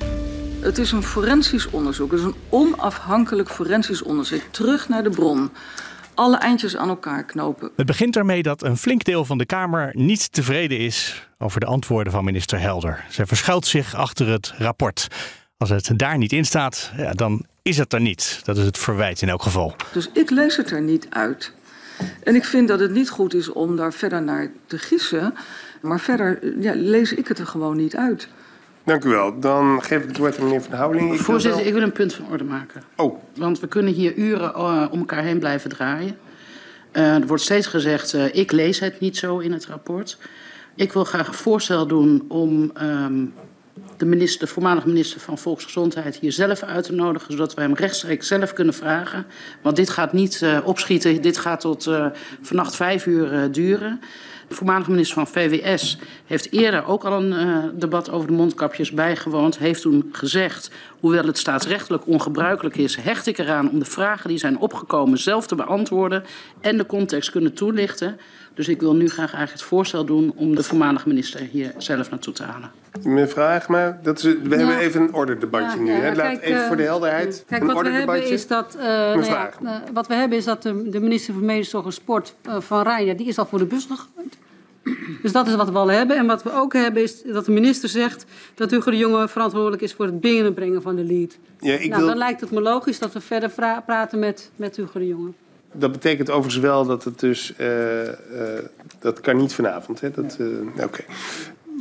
Het 0.61 0.79
is 0.79 0.93
een 0.93 1.03
forensisch 1.03 1.71
onderzoek. 1.71 2.11
Het 2.11 2.21
is 2.21 2.27
een 2.27 2.35
onafhankelijk 2.49 3.51
forensisch 3.51 4.03
onderzoek. 4.03 4.43
Terug 4.51 4.89
naar 4.89 5.03
de 5.03 5.11
bron. 5.11 5.51
Alle 6.15 6.37
eindjes 6.37 6.77
aan 6.77 6.89
elkaar 6.89 7.25
knopen. 7.25 7.71
Het 7.77 7.87
begint 7.87 8.17
ermee 8.17 8.43
dat 8.43 8.63
een 8.63 8.77
flink 8.77 9.05
deel 9.05 9.25
van 9.25 9.39
de 9.39 9.47
Kamer 9.47 9.91
niet 9.93 10.33
tevreden 10.33 10.79
is 10.79 11.29
over 11.39 11.61
de 11.61 11.67
antwoorden 11.67 12.13
van 12.13 12.25
minister 12.25 12.61
Helder. 12.61 13.05
Zij 13.09 13.27
verschuilt 13.27 13.67
zich 13.67 13.95
achter 13.95 14.29
het 14.29 14.55
rapport. 14.57 15.09
Als 15.57 15.71
het 15.71 15.91
daar 15.97 16.19
niet 16.19 16.33
in 16.33 16.45
staat, 16.45 16.93
ja, 16.97 17.13
dan 17.13 17.47
is 17.69 17.79
het 17.79 17.93
er 17.93 18.01
niet. 18.01 18.41
Dat 18.45 18.57
is 18.57 18.65
het 18.65 18.79
verwijt 18.79 19.23
in 19.23 19.29
elk 19.29 19.43
geval. 19.43 19.75
Dus 19.93 20.09
ik 20.13 20.31
lees 20.31 20.57
het 20.57 20.71
er 20.71 20.81
niet 20.81 21.07
uit. 21.11 21.53
En 22.23 22.35
ik 22.35 22.45
vind 22.45 22.69
dat 22.69 22.81
het 22.81 22.91
niet 22.91 23.11
goed 23.11 23.35
is 23.35 23.49
om 23.49 23.77
daar 23.77 23.93
verder 23.93 24.23
naar 24.23 24.51
te 24.67 24.79
gissen. 24.79 25.35
Maar 25.81 26.01
verder 26.01 26.61
ja, 26.61 26.73
lees 26.77 27.13
ik 27.13 27.29
het 27.29 27.39
er 27.39 27.47
gewoon 27.47 27.77
niet 27.77 27.97
uit. 27.97 28.29
Dank 28.85 29.05
u 29.05 29.09
wel. 29.09 29.41
Dan 29.41 29.83
geef 29.83 30.03
ik 30.03 30.09
het 30.09 30.17
woord 30.17 30.39
aan 30.39 30.45
meneer 30.45 30.63
Van 30.63 30.73
Houweling. 30.75 31.15
Ik 31.15 31.21
Voorzitter, 31.21 31.59
wel- 31.59 31.69
ik 31.69 31.75
wil 31.75 31.83
een 31.83 31.93
punt 31.93 32.15
van 32.15 32.29
orde 32.31 32.45
maken. 32.45 32.83
Oh. 32.97 33.19
Want 33.37 33.61
we 33.61 33.67
kunnen 33.67 33.93
hier 33.93 34.15
uren 34.15 34.55
eh, 34.55 34.87
om 34.91 34.99
elkaar 34.99 35.23
heen 35.23 35.39
blijven 35.39 35.71
draaien. 35.71 36.19
Eh, 36.91 37.15
er 37.15 37.27
wordt 37.27 37.43
steeds 37.43 37.67
gezegd, 37.67 38.15
eh, 38.15 38.35
ik 38.35 38.53
lees 38.53 38.81
het 38.81 39.01
niet 39.01 39.17
zo 39.17 39.39
in 39.39 39.53
het 39.53 39.67
rapport. 39.67 40.19
Ik 40.75 40.93
wil 40.93 41.05
graag 41.05 41.29
een 41.29 41.35
voorstel 41.35 41.87
doen 41.87 42.25
om 42.29 42.71
ehm, 42.75 43.25
de, 43.99 44.05
minister, 44.05 44.49
voormalig 44.49 44.85
minister 44.85 45.21
van 45.21 45.39
Volksgezondheid 45.39 46.17
hier 46.17 46.33
zelf 46.33 46.63
uit 46.63 46.85
te 46.85 46.93
nodigen, 46.93 47.33
zodat 47.33 47.55
we 47.55 47.61
hem 47.61 47.75
rechtstreeks 47.75 48.27
zelf 48.27 48.53
kunnen 48.53 48.75
vragen. 48.75 49.27
Want 49.63 49.77
dit 49.77 49.91
gaat 49.91 50.13
niet 50.13 50.43
eh, 50.43 50.59
opschieten, 50.65 51.23
dit 51.23 51.39
gaat 51.39 51.61
tot 51.61 51.87
eh, 51.87 52.07
vannacht 52.43 52.77
vijf 52.77 53.07
uur 53.07 53.33
eh, 53.33 53.43
duren. 53.51 54.01
De 54.49 54.55
voormalige 54.55 54.91
minister 54.91 55.15
van 55.15 55.27
VWS 55.27 55.99
heeft 56.27 56.53
eerder 56.53 56.87
ook 56.87 57.05
al 57.05 57.23
een 57.23 57.71
debat 57.79 58.11
over 58.11 58.27
de 58.27 58.33
mondkapjes 58.33 58.93
bijgewoond. 58.93 59.59
Heeft 59.59 59.83
toen 59.83 60.09
gezegd, 60.13 60.71
hoewel 61.01 61.25
het 61.25 61.39
staatsrechtelijk 61.39 62.07
ongebruikelijk 62.07 62.77
is, 62.77 62.97
hecht 62.97 63.27
ik 63.27 63.39
eraan 63.39 63.71
om 63.71 63.79
de 63.79 63.85
vragen 63.85 64.29
die 64.29 64.39
zijn 64.39 64.59
opgekomen 64.59 65.19
zelf 65.19 65.47
te 65.47 65.55
beantwoorden 65.55 66.25
en 66.61 66.77
de 66.77 66.87
context 66.87 67.31
kunnen 67.31 67.55
toelichten. 67.55 68.19
Dus 68.55 68.69
ik 68.69 68.81
wil 68.81 68.95
nu 68.95 69.09
graag 69.09 69.33
eigenlijk 69.33 69.53
het 69.53 69.63
voorstel 69.63 70.05
doen 70.05 70.33
om 70.37 70.55
de 70.55 70.63
voormalige 70.63 71.09
minister 71.09 71.41
hier 71.41 71.73
zelf 71.79 72.11
naartoe 72.11 72.33
te 72.33 72.43
halen. 72.43 72.71
Mevrouw 73.03 73.47
Agema, 73.47 73.99
dat 74.03 74.19
is, 74.19 74.25
we 74.25 74.39
Ja. 74.49 74.57
hebben 74.57 74.77
even 74.79 75.01
een 75.01 75.15
orderdebatje 75.15 75.79
Ja, 75.79 75.83
nu. 75.85 75.91
hè. 75.91 76.07
Laat 76.15 76.17
kijk, 76.17 76.43
even 76.43 76.61
eh, 76.61 76.67
voor 76.67 76.77
de 76.77 76.83
helderheid. 76.83 77.45
Kijk, 77.47 77.61
een 77.61 77.67
wat 77.67 77.77
we 77.77 77.83
hebben 77.83 77.99
orderdebatje. 78.01 78.35
is 78.35 78.47
dat, 78.47 78.75
eh, 78.75 78.85
nou 78.87 79.25
ja, 79.25 79.51
eh, 79.65 79.75
wat 79.93 80.07
we 80.07 80.15
hebben 80.15 80.39
is 80.39 80.45
dat 80.45 80.63
de, 80.63 80.89
de 80.91 81.01
minister 81.01 81.35
van 81.35 81.45
Medisch 81.45 81.71
Zorg 81.71 81.85
en 81.85 81.93
Sport 81.93 82.35
eh, 82.43 82.61
van 82.61 82.83
Rijn, 82.83 83.17
die 83.17 83.27
is 83.27 83.39
al 83.39 83.47
voor 83.47 83.59
de 83.59 83.65
bus 83.67 83.85
gegooid. 83.85 84.37
Dus 85.23 85.33
dat 85.33 85.47
is 85.47 85.55
wat 85.55 85.71
we 85.71 85.79
al 85.79 85.91
hebben. 85.91 86.17
En 86.17 86.27
wat 86.27 86.43
we 86.43 86.53
ook 86.53 86.73
hebben 86.73 87.03
is 87.03 87.23
dat 87.23 87.45
de 87.45 87.53
minister 87.53 87.89
zegt 87.89 88.25
dat 88.55 88.71
Hugo 88.71 88.91
de 88.91 88.97
Jonge 88.97 89.29
verantwoordelijk 89.29 89.83
is 89.83 89.93
voor 89.95 90.05
het 90.07 90.21
binnenbrengen 90.21 90.83
van 90.83 90.97
de 90.97 91.05
lead. 91.05 91.39
Ja, 91.61 91.75
ik 91.75 91.89
nou, 91.89 91.97
wil- 92.01 92.09
dan 92.09 92.19
lijkt 92.19 92.41
het 92.41 92.51
me 92.51 92.61
logisch 92.61 92.99
dat 92.99 93.13
we 93.13 93.21
verder 93.21 93.51
praten 93.87 94.19
met, 94.19 94.51
met 94.57 94.77
Hugo 94.77 94.99
de 94.99 95.07
Jonge. 95.07 95.31
Dat 95.79 95.93
betekent 95.93 96.31
overigens 96.31 96.63
wel 96.63 96.87
dat 96.87 97.05
het 97.05 97.19
dus... 97.21 97.57
eh, 97.57 98.09
eh, 98.09 98.65
dat 98.99 99.21
kan 99.21 99.37
niet 99.37 99.55
vanavond, 99.55 100.01
hè? 100.01 100.11
Dat, 100.11 100.37
eh, 100.41 100.85
Oké. 100.85 101.05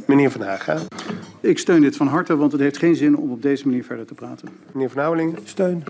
Meneer 0.05 0.31
Van 0.31 0.41
Haga. 0.41 0.77
Ik 1.41 1.59
steun 1.59 1.81
dit 1.81 1.95
van 1.95 2.07
harte, 2.07 2.35
want 2.37 2.51
het 2.51 2.61
heeft 2.61 2.77
geen 2.77 2.95
zin 2.95 3.17
om 3.17 3.31
op 3.31 3.41
deze 3.41 3.67
manier 3.67 3.83
verder 3.83 4.05
te 4.05 4.13
praten. 4.13 4.49
Meneer 4.71 4.89
Van 4.89 5.01
Houweling. 5.01 5.37
Steun. 5.43 5.83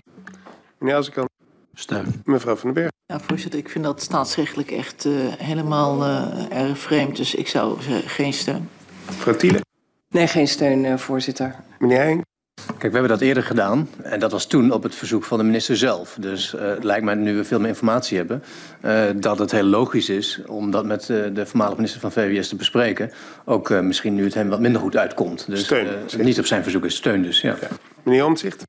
Meneer 0.78 0.96
Azarkan. 0.96 1.28
Steun. 1.74 2.22
Mevrouw 2.24 2.56
Van 2.56 2.72
den 2.72 2.82
Berg. 2.82 2.90
Ja, 3.06 3.20
voorzitter, 3.20 3.58
ik 3.58 3.68
vind 3.68 3.84
dat 3.84 4.02
staatsrechtelijk 4.02 4.70
echt 4.70 5.04
eh, 5.04 5.12
helemaal 5.38 6.04
eh, 6.04 6.62
erg 6.62 6.78
vreemd. 6.78 7.16
Dus 7.16 7.34
ik 7.34 7.48
zou 7.48 7.80
geen 8.06 8.32
steun. 8.32 8.68
Mevrouw 9.06 9.34
Thiele. 9.34 9.60
Nee, 10.08 10.26
geen 10.26 10.48
steun, 10.48 10.84
eh, 10.84 10.96
voorzitter. 10.96 11.54
Meneer 11.78 11.98
Heijn. 11.98 12.22
Kijk, 12.66 12.92
we 12.92 12.98
hebben 12.98 13.08
dat 13.08 13.20
eerder 13.20 13.42
gedaan. 13.42 13.88
En 14.02 14.20
dat 14.20 14.32
was 14.32 14.46
toen 14.46 14.70
op 14.72 14.82
het 14.82 14.94
verzoek 14.94 15.24
van 15.24 15.38
de 15.38 15.44
minister 15.44 15.76
zelf. 15.76 16.16
Dus 16.20 16.54
eh, 16.54 16.68
het 16.68 16.84
lijkt 16.84 17.04
mij, 17.04 17.14
nu 17.14 17.36
we 17.36 17.44
veel 17.44 17.58
meer 17.58 17.68
informatie 17.68 18.16
hebben, 18.16 18.42
eh, 18.80 19.04
dat 19.16 19.38
het 19.38 19.50
heel 19.50 19.62
logisch 19.64 20.08
is 20.08 20.40
om 20.46 20.70
dat 20.70 20.84
met 20.84 21.00
eh, 21.10 21.16
de 21.32 21.46
voormalige 21.46 21.76
minister 21.76 22.00
van 22.00 22.12
VWS 22.12 22.48
te 22.48 22.56
bespreken. 22.56 23.10
Ook 23.44 23.70
eh, 23.70 23.80
misschien 23.80 24.14
nu 24.14 24.24
het 24.24 24.34
hem 24.34 24.48
wat 24.48 24.60
minder 24.60 24.80
goed 24.80 24.96
uitkomt. 24.96 25.46
Dus 25.46 25.64
Steun, 25.64 25.86
eh, 26.10 26.18
niet 26.18 26.38
op 26.38 26.46
zijn 26.46 26.62
verzoek 26.62 26.84
is 26.84 26.96
steun 26.96 27.22
dus, 27.22 27.40
ja. 27.40 27.56
Meneer 28.02 28.24
Omtzigt. 28.24 28.62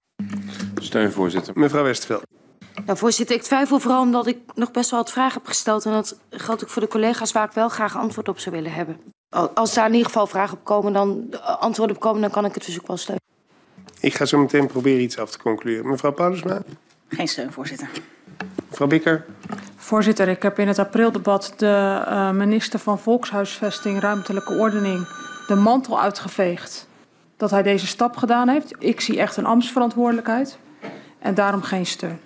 Steun, 0.82 1.12
voorzitter. 1.12 1.54
Mevrouw 1.58 1.84
Westerveld. 1.84 2.24
Nou, 2.86 2.98
voorzitter, 2.98 3.36
ik 3.36 3.42
twijfel 3.42 3.80
vooral 3.80 4.02
omdat 4.02 4.28
ik 4.28 4.38
nog 4.56 4.72
best 4.72 4.90
wel 4.90 5.00
wat 5.00 5.12
vragen 5.12 5.34
heb 5.34 5.48
gesteld. 5.48 5.86
En 5.86 5.92
dat 5.92 6.20
geldt 6.30 6.64
ook 6.64 6.70
voor 6.70 6.82
de 6.82 6.88
collega's 6.88 7.32
waar 7.32 7.46
ik 7.46 7.52
wel 7.52 7.70
graag 7.70 7.98
antwoord 7.98 8.28
op 8.30 8.40
zou 8.40 8.56
willen 8.56 8.72
hebben. 8.74 8.98
Al- 9.30 9.50
Als 9.50 9.74
daar 9.74 9.86
in 9.86 9.92
ieder 9.92 10.08
geval 10.08 10.28
vragen 10.28 10.58
op 10.58 10.64
komen, 10.64 10.94
dan 10.94 11.28
antwoorden 11.60 11.96
op 11.96 12.02
komen, 12.02 12.22
dan 12.22 12.30
kan 12.32 12.46
ik 12.46 12.54
het 12.54 12.64
verzoek 12.64 12.88
wel 12.88 12.98
steunen. 12.98 13.24
Ik 14.00 14.14
ga 14.14 14.26
zo 14.26 14.38
meteen 14.38 14.68
proberen 14.68 15.02
iets 15.02 15.18
af 15.18 15.32
te 15.32 15.40
concluderen. 15.40 15.90
Mevrouw 15.90 16.12
Paulusma. 16.12 16.62
Geen 17.08 17.28
steun, 17.28 17.52
voorzitter. 17.52 17.88
Mevrouw 18.70 18.88
Bikker. 18.88 19.26
Voorzitter, 19.76 20.28
ik 20.28 20.42
heb 20.44 20.60
in 20.60 20.68
het 20.68 20.80
aprildebat 20.80 21.54
de 21.58 22.02
eh, 22.06 22.32
minister 22.32 22.80
van 22.80 23.00
Volkshuisvesting, 23.00 24.00
Ruimtelijke 24.00 24.54
Ordening, 24.54 25.08
de 25.48 25.56
mantel 25.56 26.02
uitgeveegd. 26.02 26.88
Dat 27.38 27.52
hij 27.52 27.64
deze 27.64 27.88
stap 27.88 28.16
gedaan 28.18 28.48
heeft. 28.50 28.76
Ik 28.80 29.02
zie 29.02 29.20
echt 29.20 29.38
een 29.38 29.46
ambtsverantwoordelijkheid 29.46 30.58
en 31.20 31.34
daarom 31.34 31.62
geen 31.62 31.86
steun. 31.86 32.20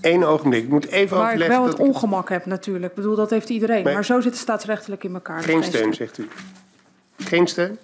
Eén 0.00 0.24
ogenblik. 0.24 0.62
Ik 0.62 0.68
moet 0.68 0.86
even 0.86 1.16
Waar 1.16 1.26
ik 1.26 1.34
overleggen. 1.34 1.56
wel 1.60 1.68
het 1.68 1.76
dat 1.76 1.86
ik- 1.86 1.94
ongemak 1.94 2.28
heb 2.28 2.46
natuurlijk. 2.46 2.90
Ik 2.90 2.94
bedoel, 2.94 3.14
dat 3.14 3.30
heeft 3.30 3.48
iedereen. 3.48 3.84
Nee. 3.84 3.94
Maar 3.94 4.04
zo 4.04 4.20
zit 4.20 4.32
het 4.32 4.40
staatsrechtelijk 4.40 5.04
in 5.04 5.14
elkaar. 5.14 5.42
Geen 5.42 5.64
steun, 5.64 5.94
zegt 5.94 6.18
u. 6.18 6.28
Geen 7.18 7.46
steun? 7.46 7.78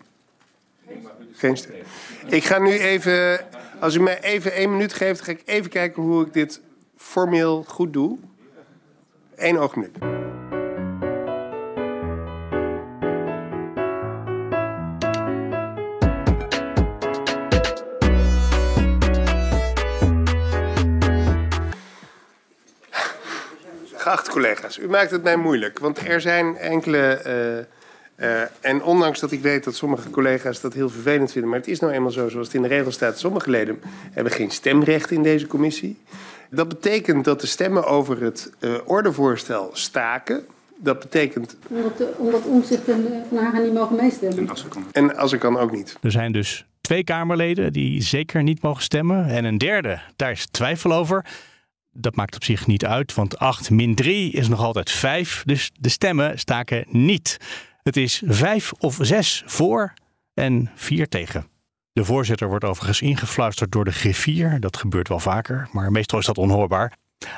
Geen 1.33 1.57
steun. 1.57 1.83
Ik 2.27 2.45
ga 2.45 2.59
nu 2.59 2.79
even, 2.79 3.41
als 3.81 3.95
u 3.95 4.01
mij 4.01 4.21
even 4.21 4.53
één 4.53 4.71
minuut 4.71 4.93
geeft, 4.93 5.21
ga 5.21 5.31
ik 5.31 5.43
even 5.45 5.71
kijken 5.71 6.03
hoe 6.03 6.27
ik 6.27 6.33
dit 6.33 6.61
formeel 6.97 7.65
goed 7.69 7.93
doe. 7.93 8.19
Eén 9.37 9.59
ogenblik. 9.59 9.97
Geachte 23.95 24.31
collega's, 24.31 24.79
u 24.79 24.89
maakt 24.89 25.11
het 25.11 25.23
mij 25.23 25.37
moeilijk, 25.37 25.79
want 25.79 26.09
er 26.09 26.21
zijn 26.21 26.57
enkele. 26.57 26.99
eh, 26.99 27.83
eh, 28.15 28.41
en 28.61 28.83
ondanks 28.83 29.21
dat 29.21 29.33
ik 29.33 29.41
weet 29.41 29.65
dat 29.65 29.75
sommige 29.75 30.11
collega's 30.11 30.61
dat 30.61 30.75
heel 30.75 30.89
vervelend 30.89 31.33
vinden, 31.33 31.51
maar 31.51 31.59
het 31.59 31.69
is 31.69 31.81
nou 31.81 31.93
eenmaal 31.93 32.11
zo 32.11 32.29
zoals 32.29 32.47
het 32.47 32.57
in 32.57 32.63
de 32.63 32.69
regel 32.69 32.93
staat. 32.93 33.19
Sommige 33.19 33.51
leden 33.51 33.81
hebben 34.13 34.33
geen 34.33 34.51
stemrecht 34.51 35.11
in 35.11 35.23
deze 35.23 35.47
commissie. 35.47 35.99
Dat 36.51 36.69
betekent 36.69 37.25
dat 37.25 37.41
de 37.41 37.47
stemmen 37.47 37.87
over 37.87 38.23
het 38.23 38.53
eh, 38.61 38.75
ordevoorstel 38.85 39.71
staken. 39.73 40.45
Dat 40.77 40.99
betekent. 40.99 41.57
Omdat, 41.69 41.99
de, 41.99 42.15
omdat 42.19 42.45
Omtzigt 42.45 42.89
en 42.89 43.13
eh, 43.13 43.19
Van 43.29 43.39
Hagen 43.39 43.63
niet 43.63 43.73
mogen 43.73 43.97
meestemmen. 43.97 44.49
En 44.93 45.17
als 45.17 45.33
ik 45.33 45.41
kan 45.41 45.59
ook 45.59 45.73
niet. 45.73 45.97
Er 46.03 46.11
zijn 46.11 46.33
dus 46.33 46.67
twee 46.81 47.05
Kamerleden 47.05 47.73
die 47.73 48.03
zeker 48.03 48.43
niet 48.43 48.63
mogen 48.63 48.83
stemmen. 48.83 49.27
En 49.27 49.45
een 49.45 49.59
derde, 49.59 50.01
daar 50.17 50.31
is 50.31 50.47
twijfel 50.47 50.93
over. 50.93 51.25
Dat 51.93 52.17
maakt 52.17 52.35
op 52.35 52.45
zich 52.45 52.67
niet 52.67 52.85
uit, 52.85 53.15
want 53.15 53.39
8 53.39 53.71
min 53.71 53.95
3 53.95 54.33
is 54.33 54.49
nog 54.49 54.61
altijd 54.61 54.91
5. 54.91 55.43
Dus 55.45 55.71
de 55.79 55.89
stemmen 55.89 56.39
staken 56.39 56.85
niet. 56.89 57.39
Het 57.85 57.97
is 57.97 58.23
5 58.27 58.73
of 58.79 58.99
6 59.01 59.43
voor 59.47 59.93
en 60.35 60.71
4 60.75 61.09
tegen. 61.09 61.47
De 61.93 62.05
voorzitter 62.05 62.49
wordt 62.49 62.65
overigens 62.65 63.01
ingefluisterd 63.01 63.73
door 63.73 63.85
de 63.85 63.93
griffier. 63.93 64.61
Dat 64.61 64.77
gebeurt 64.77 65.09
wel 65.09 65.19
vaker, 65.19 65.69
maar 65.73 65.93
meestal 65.93 66.19
is 66.19 66.27
dat 66.27 66.39
onhoorbaar. 66.39 66.93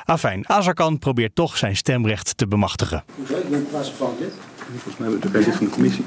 Afijn, 0.05 0.49
Azarkan 0.49 0.99
probeert 0.99 1.35
toch 1.35 1.57
zijn 1.57 1.75
stemrecht 1.75 2.37
te 2.37 2.47
bemachtigen. 2.47 3.03
Ik 3.27 3.49
ben 3.49 3.67
plaatsvervangend 3.69 4.19
lid. 4.19 4.33
Volgens 4.71 4.97
mij 4.97 5.09
ben 5.09 5.17
ik 5.17 5.45
lid 5.45 5.55
van 5.55 5.65
de 5.65 5.71
commissie. 5.71 6.05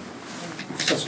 Dat, 0.87 1.07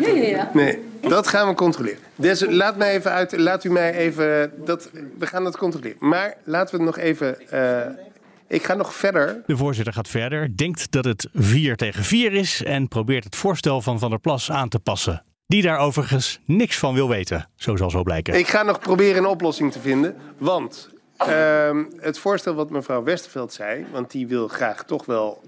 Ja, 0.00 0.08
ja, 0.08 0.26
ja. 0.26 0.50
nee, 0.54 0.78
dat 1.00 1.26
gaan 1.26 1.48
we 1.48 1.54
controleren. 1.54 2.00
Dus 2.16 2.44
laat, 2.48 2.76
mij 2.76 2.94
even 2.94 3.10
uit, 3.10 3.38
laat 3.38 3.64
u 3.64 3.70
mij 3.70 3.94
even... 3.94 4.52
Dat, 4.64 4.90
we 5.18 5.26
gaan 5.26 5.44
dat 5.44 5.56
controleren. 5.56 5.96
Maar 6.00 6.34
laten 6.44 6.78
we 6.78 6.84
het 6.84 6.94
nog 6.94 7.04
even... 7.04 7.50
eh, 7.50 8.08
ik 8.50 8.64
ga 8.64 8.74
nog 8.74 8.94
verder. 8.94 9.42
De 9.46 9.56
voorzitter 9.56 9.92
gaat 9.92 10.08
verder, 10.08 10.56
denkt 10.56 10.90
dat 10.90 11.04
het 11.04 11.28
4 11.32 11.76
tegen 11.76 12.04
4 12.04 12.32
is 12.32 12.62
en 12.62 12.88
probeert 12.88 13.24
het 13.24 13.36
voorstel 13.36 13.80
van 13.80 13.98
Van 13.98 14.10
der 14.10 14.18
Plas 14.18 14.50
aan 14.50 14.68
te 14.68 14.78
passen. 14.78 15.24
Die 15.46 15.62
daar 15.62 15.78
overigens 15.78 16.40
niks 16.44 16.78
van 16.78 16.94
wil 16.94 17.08
weten, 17.08 17.48
zo 17.56 17.76
zal 17.76 17.90
zo 17.90 18.02
blijken. 18.02 18.34
Ik 18.34 18.48
ga 18.48 18.62
nog 18.62 18.78
proberen 18.78 19.16
een 19.16 19.28
oplossing 19.28 19.72
te 19.72 19.80
vinden. 19.80 20.16
Want 20.38 20.88
ehm, 21.16 21.84
het 21.96 22.18
voorstel 22.18 22.54
wat 22.54 22.70
mevrouw 22.70 23.02
Westerveld 23.02 23.52
zei... 23.52 23.86
want 23.92 24.10
die 24.10 24.26
wil 24.26 24.48
graag 24.48 24.84
toch 24.84 25.06
wel 25.06 25.42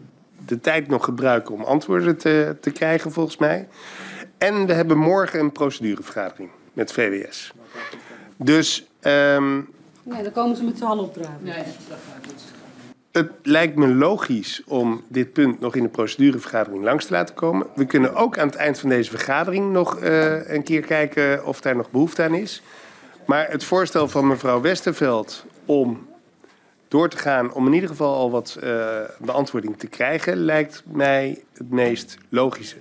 de 0.47 0.61
tijd 0.61 0.89
nog 0.89 1.05
gebruiken 1.05 1.55
om 1.55 1.63
antwoorden 1.63 2.17
te, 2.17 2.57
te 2.61 2.71
krijgen, 2.71 3.13
volgens 3.13 3.37
mij. 3.37 3.69
En 4.39 4.67
we 4.67 4.73
hebben 4.73 4.99
morgen 4.99 5.41
een 5.41 5.53
procedurevergadering 5.53 6.51
met 6.73 6.93
VWS. 6.93 7.53
Dus 8.37 8.87
ehm, 9.01 9.61
Nee, 10.03 10.23
dan 10.23 10.33
komen 10.33 10.57
ze 10.57 10.65
met 10.65 10.79
z'n 10.79 10.85
allen 10.85 11.05
opdragen. 11.05 11.39
Het 13.13 13.31
lijkt 13.43 13.77
me 13.77 13.89
logisch 13.89 14.63
om 14.67 15.03
dit 15.09 15.33
punt 15.33 15.61
nog 15.61 15.77
in 15.77 15.83
de 15.83 15.89
procedurevergadering 15.89 16.85
langs 16.85 17.07
te 17.07 17.13
laten 17.13 17.35
komen. 17.35 17.67
We 17.75 17.85
kunnen 17.85 18.15
ook 18.15 18.39
aan 18.39 18.47
het 18.47 18.57
eind 18.57 18.79
van 18.79 18.89
deze 18.89 19.11
vergadering 19.11 19.73
nog 19.73 19.99
eh, 19.99 20.51
een 20.51 20.63
keer 20.63 20.81
kijken 20.81 21.47
of 21.47 21.61
daar 21.61 21.77
nog 21.77 21.91
behoefte 21.91 22.23
aan 22.23 22.35
is. 22.35 22.63
Maar 23.27 23.51
het 23.51 23.65
voorstel 23.65 24.09
van 24.09 24.27
mevrouw 24.27 24.61
Westerveld 24.61 25.45
om 25.65 26.07
door 26.89 27.09
te 27.09 27.17
gaan 27.17 27.53
om 27.53 27.67
in 27.67 27.73
ieder 27.73 27.89
geval 27.89 28.15
al 28.15 28.31
wat 28.31 28.59
eh, 28.61 29.01
beantwoording 29.19 29.79
te 29.79 29.87
krijgen, 29.87 30.37
lijkt 30.37 30.83
mij 30.87 31.43
het 31.53 31.71
meest 31.71 32.19
logische. 32.29 32.77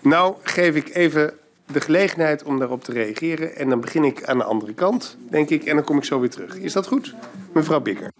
Nou 0.00 0.34
geef 0.42 0.74
ik 0.74 0.94
even 0.94 1.34
de 1.72 1.80
gelegenheid 1.80 2.42
om 2.42 2.58
daarop 2.58 2.84
te 2.84 2.92
reageren 2.92 3.56
en 3.56 3.68
dan 3.68 3.80
begin 3.80 4.04
ik 4.04 4.24
aan 4.24 4.38
de 4.38 4.44
andere 4.44 4.72
kant, 4.72 5.16
denk 5.30 5.48
ik, 5.50 5.64
en 5.64 5.74
dan 5.74 5.84
kom 5.84 5.96
ik 5.96 6.04
zo 6.04 6.20
weer 6.20 6.30
terug. 6.30 6.56
Is 6.56 6.72
dat 6.72 6.86
goed? 6.86 7.14
Mevrouw 7.52 7.80
Bikker. 7.80 8.10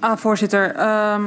Ah, 0.00 0.16
voorzitter. 0.16 0.74
ehm, 0.74 1.24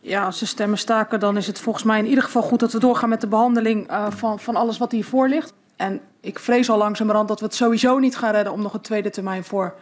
ja, 0.00 0.24
als 0.24 0.38
de 0.38 0.46
stemmen 0.46 0.78
staken, 0.78 1.20
dan 1.20 1.36
is 1.36 1.46
het 1.46 1.60
volgens 1.60 1.84
mij 1.84 1.98
in 1.98 2.06
ieder 2.06 2.24
geval 2.24 2.42
goed 2.42 2.60
dat 2.60 2.72
we 2.72 2.78
doorgaan 2.78 3.08
met 3.08 3.20
de 3.20 3.26
behandeling 3.26 3.88
eh, 3.88 4.06
van, 4.10 4.40
van 4.40 4.56
alles 4.56 4.78
wat 4.78 4.92
hiervoor 4.92 5.28
ligt. 5.28 5.52
En 5.76 6.00
ik 6.20 6.38
vrees 6.38 6.70
al 6.70 6.78
langzamerhand 6.78 7.28
dat 7.28 7.40
we 7.40 7.46
het 7.46 7.54
sowieso 7.54 7.98
niet 7.98 8.16
gaan 8.16 8.32
redden 8.32 8.52
om 8.52 8.62
nog 8.62 8.74
een 8.74 8.80
tweede 8.80 9.10
termijn 9.10 9.44
voor 9.44 9.74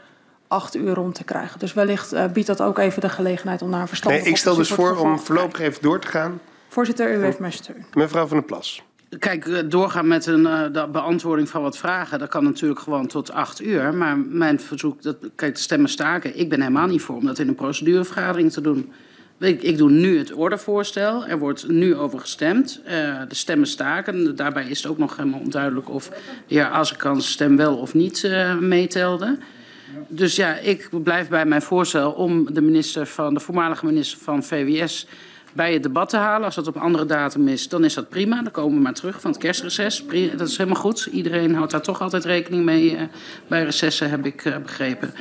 acht 0.48 0.76
uur 0.76 0.94
rond 0.94 1.14
te 1.14 1.24
krijgen. 1.24 1.58
Dus 1.58 1.72
wellicht 1.72 2.12
eh, 2.12 2.24
biedt 2.26 2.46
dat 2.46 2.60
ook 2.60 2.78
even 2.78 3.00
de 3.00 3.08
gelegenheid 3.08 3.62
om 3.62 3.68
naar 3.70 3.80
een 3.80 3.84
Nee, 3.84 3.88
verstandig 3.88 4.24
ik 4.24 4.36
stel 4.36 4.54
dus 4.54 4.70
voor 4.70 4.96
om 4.96 5.18
voorlopig 5.18 5.60
even 5.60 5.82
door 5.82 6.00
te 6.00 6.06
gaan. 6.06 6.40
Voorzitter, 6.68 7.14
u 7.14 7.24
heeft 7.24 7.38
mijn 7.38 7.52
steun. 7.52 7.84
Mevrouw 7.94 8.26
van 8.26 8.36
der 8.36 8.46
Plas. 8.46 8.82
Kijk, 9.18 9.46
eh, 9.46 9.58
doorgaan 9.68 10.06
met 10.06 10.26
een 10.26 10.46
eh, 10.46 10.72
de 10.72 10.88
beantwoording 10.92 11.48
van 11.48 11.62
wat 11.62 11.78
vragen, 11.78 12.18
dat 12.18 12.28
kan 12.28 12.44
natuurlijk 12.44 12.80
gewoon 12.80 13.06
tot 13.06 13.30
acht 13.30 13.62
uur. 13.62 13.94
Maar 13.94 14.18
mijn 14.18 14.60
verzoek, 14.60 15.02
dat, 15.02 15.16
de 15.36 15.50
stemmen 15.52 15.90
staken, 15.90 16.38
ik 16.38 16.48
ben 16.48 16.60
helemaal 16.60 16.86
niet 16.86 17.02
voor 17.02 17.16
om 17.16 17.26
dat 17.26 17.38
in 17.38 17.48
een 17.48 17.54
procedurevergadering 17.54 18.52
te 18.52 18.60
doen. 18.60 18.92
Ik, 19.38 19.62
ik 19.62 19.78
doe 19.78 19.90
nu 19.90 20.18
het 20.18 20.32
ordevoorstel, 20.32 21.26
er 21.26 21.38
wordt 21.38 21.68
nu 21.68 21.96
over 21.96 22.20
gestemd. 22.20 22.80
Eh, 22.84 23.20
de 23.28 23.34
stemmen 23.34 23.66
staken, 23.66 24.36
daarbij 24.36 24.68
is 24.68 24.82
het 24.82 24.90
ook 24.90 24.98
nog 24.98 25.16
helemaal 25.16 25.40
onduidelijk 25.40 25.90
of 25.90 26.08
de 26.08 26.54
heer 26.54 26.64
Azekans 26.64 27.30
stem 27.30 27.56
wel 27.56 27.76
of 27.76 27.94
niet 27.94 28.24
eh, 28.24 28.58
meetelde. 28.58 29.38
Dus 30.08 30.36
ja, 30.36 30.56
ik 30.56 30.88
blijf 31.02 31.28
bij 31.28 31.46
mijn 31.46 31.62
voorstel 31.62 32.12
om 32.12 32.54
de, 32.54 32.60
minister 32.60 33.06
van, 33.06 33.34
de 33.34 33.40
voormalige 33.40 33.86
minister 33.86 34.18
van 34.18 34.42
VWS 34.42 35.06
bij 35.54 35.72
het 35.72 35.82
debat 35.82 36.08
te 36.08 36.16
halen. 36.16 36.44
Als 36.44 36.54
dat 36.54 36.66
op 36.66 36.74
een 36.74 36.80
andere 36.80 37.06
datum 37.06 37.48
is, 37.48 37.68
dan 37.68 37.84
is 37.84 37.94
dat 37.94 38.08
prima. 38.08 38.42
Dan 38.42 38.52
komen 38.52 38.76
we 38.76 38.82
maar 38.82 38.94
terug 38.94 39.20
van 39.20 39.30
het 39.30 39.40
kerstreces. 39.40 40.04
Dat 40.36 40.48
is 40.48 40.56
helemaal 40.56 40.80
goed. 40.80 41.08
Iedereen 41.12 41.54
houdt 41.54 41.70
daar 41.70 41.82
toch 41.82 42.00
altijd 42.00 42.24
rekening 42.24 42.64
mee 42.64 42.96
eh, 42.96 43.02
bij 43.46 43.64
recessen, 43.64 44.10
heb 44.10 44.26
ik 44.26 44.44
eh, 44.44 44.56
begrepen. 44.58 45.14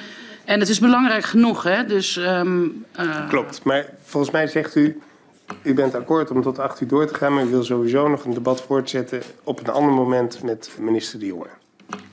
En 0.46 0.60
het 0.60 0.70
is 0.70 0.80
belangrijk 0.80 1.24
genoeg, 1.24 1.64
hè? 1.64 1.86
Dus, 1.86 2.18
ehm, 2.18 2.64
eh, 2.92 3.30
Klopt, 3.30 3.64
maar 3.64 3.86
volgens 4.04 4.34
mij 4.34 4.48
zegt 4.48 4.76
u... 4.76 5.02
U 5.64 5.74
bent 5.74 5.96
akkoord 5.96 6.32
om 6.32 6.42
tot 6.42 6.60
acht 6.60 6.82
uur 6.82 6.88
door 6.88 7.06
te 7.06 7.14
gaan... 7.14 7.34
maar 7.34 7.44
u 7.44 7.50
wil 7.50 7.64
sowieso 7.64 8.08
nog 8.08 8.26
een 8.26 8.34
debat 8.34 8.62
voortzetten... 8.62 9.22
op 9.44 9.60
een 9.60 9.74
ander 9.74 9.94
moment 9.94 10.44
met 10.44 10.72
minister 10.80 11.20
De 11.20 11.26
Jonge. 11.26 11.48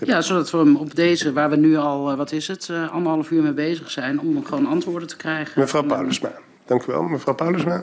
Ja, 0.04 0.20
zodat 0.20 0.50
we 0.50 0.58
hem 0.58 0.76
op 0.76 0.94
deze, 0.94 1.32
waar 1.32 1.50
we 1.50 1.56
nu 1.56 1.76
al, 1.76 2.16
wat 2.16 2.32
is 2.32 2.48
het, 2.48 2.70
anderhalf 2.90 3.30
uur 3.30 3.42
mee 3.42 3.52
bezig 3.52 3.90
zijn, 3.90 4.20
om 4.20 4.44
gewoon 4.44 4.66
antwoorden 4.66 5.08
te 5.08 5.16
krijgen. 5.16 5.60
Mevrouw 5.60 5.82
Paulusma. 5.82 6.32
Dank 6.66 6.82
u 6.82 6.84
wel, 6.86 7.02
mevrouw 7.02 7.34
Paulusma. 7.34 7.82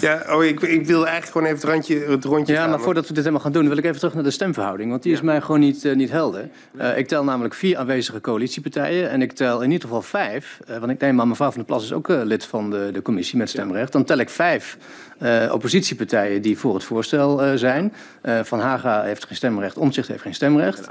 Ja, 0.00 0.24
oh, 0.28 0.44
ik, 0.44 0.60
ik 0.60 0.86
wil 0.86 1.06
eigenlijk 1.06 1.32
gewoon 1.32 1.46
even 1.46 1.58
het, 1.58 1.64
randje, 1.64 1.98
het 1.98 2.24
rondje 2.24 2.52
Ja, 2.52 2.60
gaan, 2.60 2.70
maar 2.70 2.80
voordat 2.80 3.06
we 3.06 3.12
dit 3.14 3.22
helemaal 3.22 3.44
gaan 3.44 3.52
doen, 3.52 3.68
wil 3.68 3.76
ik 3.76 3.84
even 3.84 3.98
terug 3.98 4.14
naar 4.14 4.22
de 4.22 4.30
stemverhouding. 4.30 4.90
Want 4.90 5.02
die 5.02 5.12
is 5.12 5.20
mij 5.20 5.40
gewoon 5.40 5.60
niet, 5.60 5.84
eh, 5.84 5.94
niet 5.94 6.10
helder. 6.10 6.48
Eh, 6.76 6.98
ik 6.98 7.08
tel 7.08 7.24
namelijk 7.24 7.54
vier 7.54 7.76
aanwezige 7.76 8.20
coalitiepartijen. 8.20 9.10
En 9.10 9.22
ik 9.22 9.32
tel 9.32 9.60
in 9.62 9.70
ieder 9.70 9.88
geval 9.88 10.02
vijf. 10.02 10.60
eh, 10.66 10.78
want 10.78 10.90
ik 10.92 11.00
neem 11.00 11.20
aan, 11.20 11.28
mevrouw 11.28 11.48
van 11.48 11.56
der 11.56 11.66
Plas 11.66 11.84
is 11.84 11.92
ook 11.92 12.08
lid 12.08 12.44
van 12.44 12.70
de, 12.70 12.90
de 12.92 13.02
commissie 13.02 13.38
met 13.38 13.48
stemrecht. 13.48 13.92
Dan 13.92 14.04
tel 14.04 14.18
ik 14.18 14.30
vijf 14.30 14.76
eh, 15.18 15.50
oppositiepartijen 15.52 16.42
die 16.42 16.58
voor 16.58 16.74
het 16.74 16.84
voorstel 16.84 17.42
eh, 17.42 17.54
zijn. 17.54 17.92
Eh, 18.20 18.40
van 18.42 18.60
Haga 18.60 19.02
heeft 19.02 19.26
geen 19.26 19.36
stemrecht, 19.36 19.76
Omtzigt 19.76 20.08
heeft 20.08 20.22
geen 20.22 20.34
stemrecht. 20.34 20.88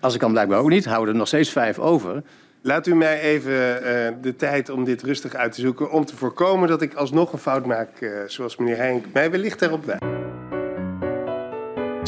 Als 0.00 0.14
ik 0.14 0.20
kan 0.20 0.32
blijkbaar 0.32 0.58
ook 0.58 0.68
niet, 0.68 0.84
houden 0.84 1.12
er 1.12 1.18
nog 1.18 1.28
steeds 1.28 1.50
vijf 1.50 1.78
over. 1.78 2.22
Laat 2.66 2.86
u 2.86 2.94
mij 2.94 3.20
even 3.20 3.82
eh, 3.82 4.12
de 4.22 4.36
tijd 4.36 4.68
om 4.68 4.84
dit 4.84 5.02
rustig 5.02 5.34
uit 5.34 5.52
te 5.52 5.60
zoeken... 5.60 5.90
om 5.90 6.04
te 6.04 6.16
voorkomen 6.16 6.68
dat 6.68 6.82
ik 6.82 6.94
alsnog 6.94 7.32
een 7.32 7.38
fout 7.38 7.66
maak... 7.66 8.00
eh, 8.00 8.10
zoals 8.26 8.56
meneer 8.56 8.76
Heink 8.76 9.04
mij 9.12 9.30
wellicht 9.30 9.58
daarop 9.58 9.84
wijst. 9.84 10.02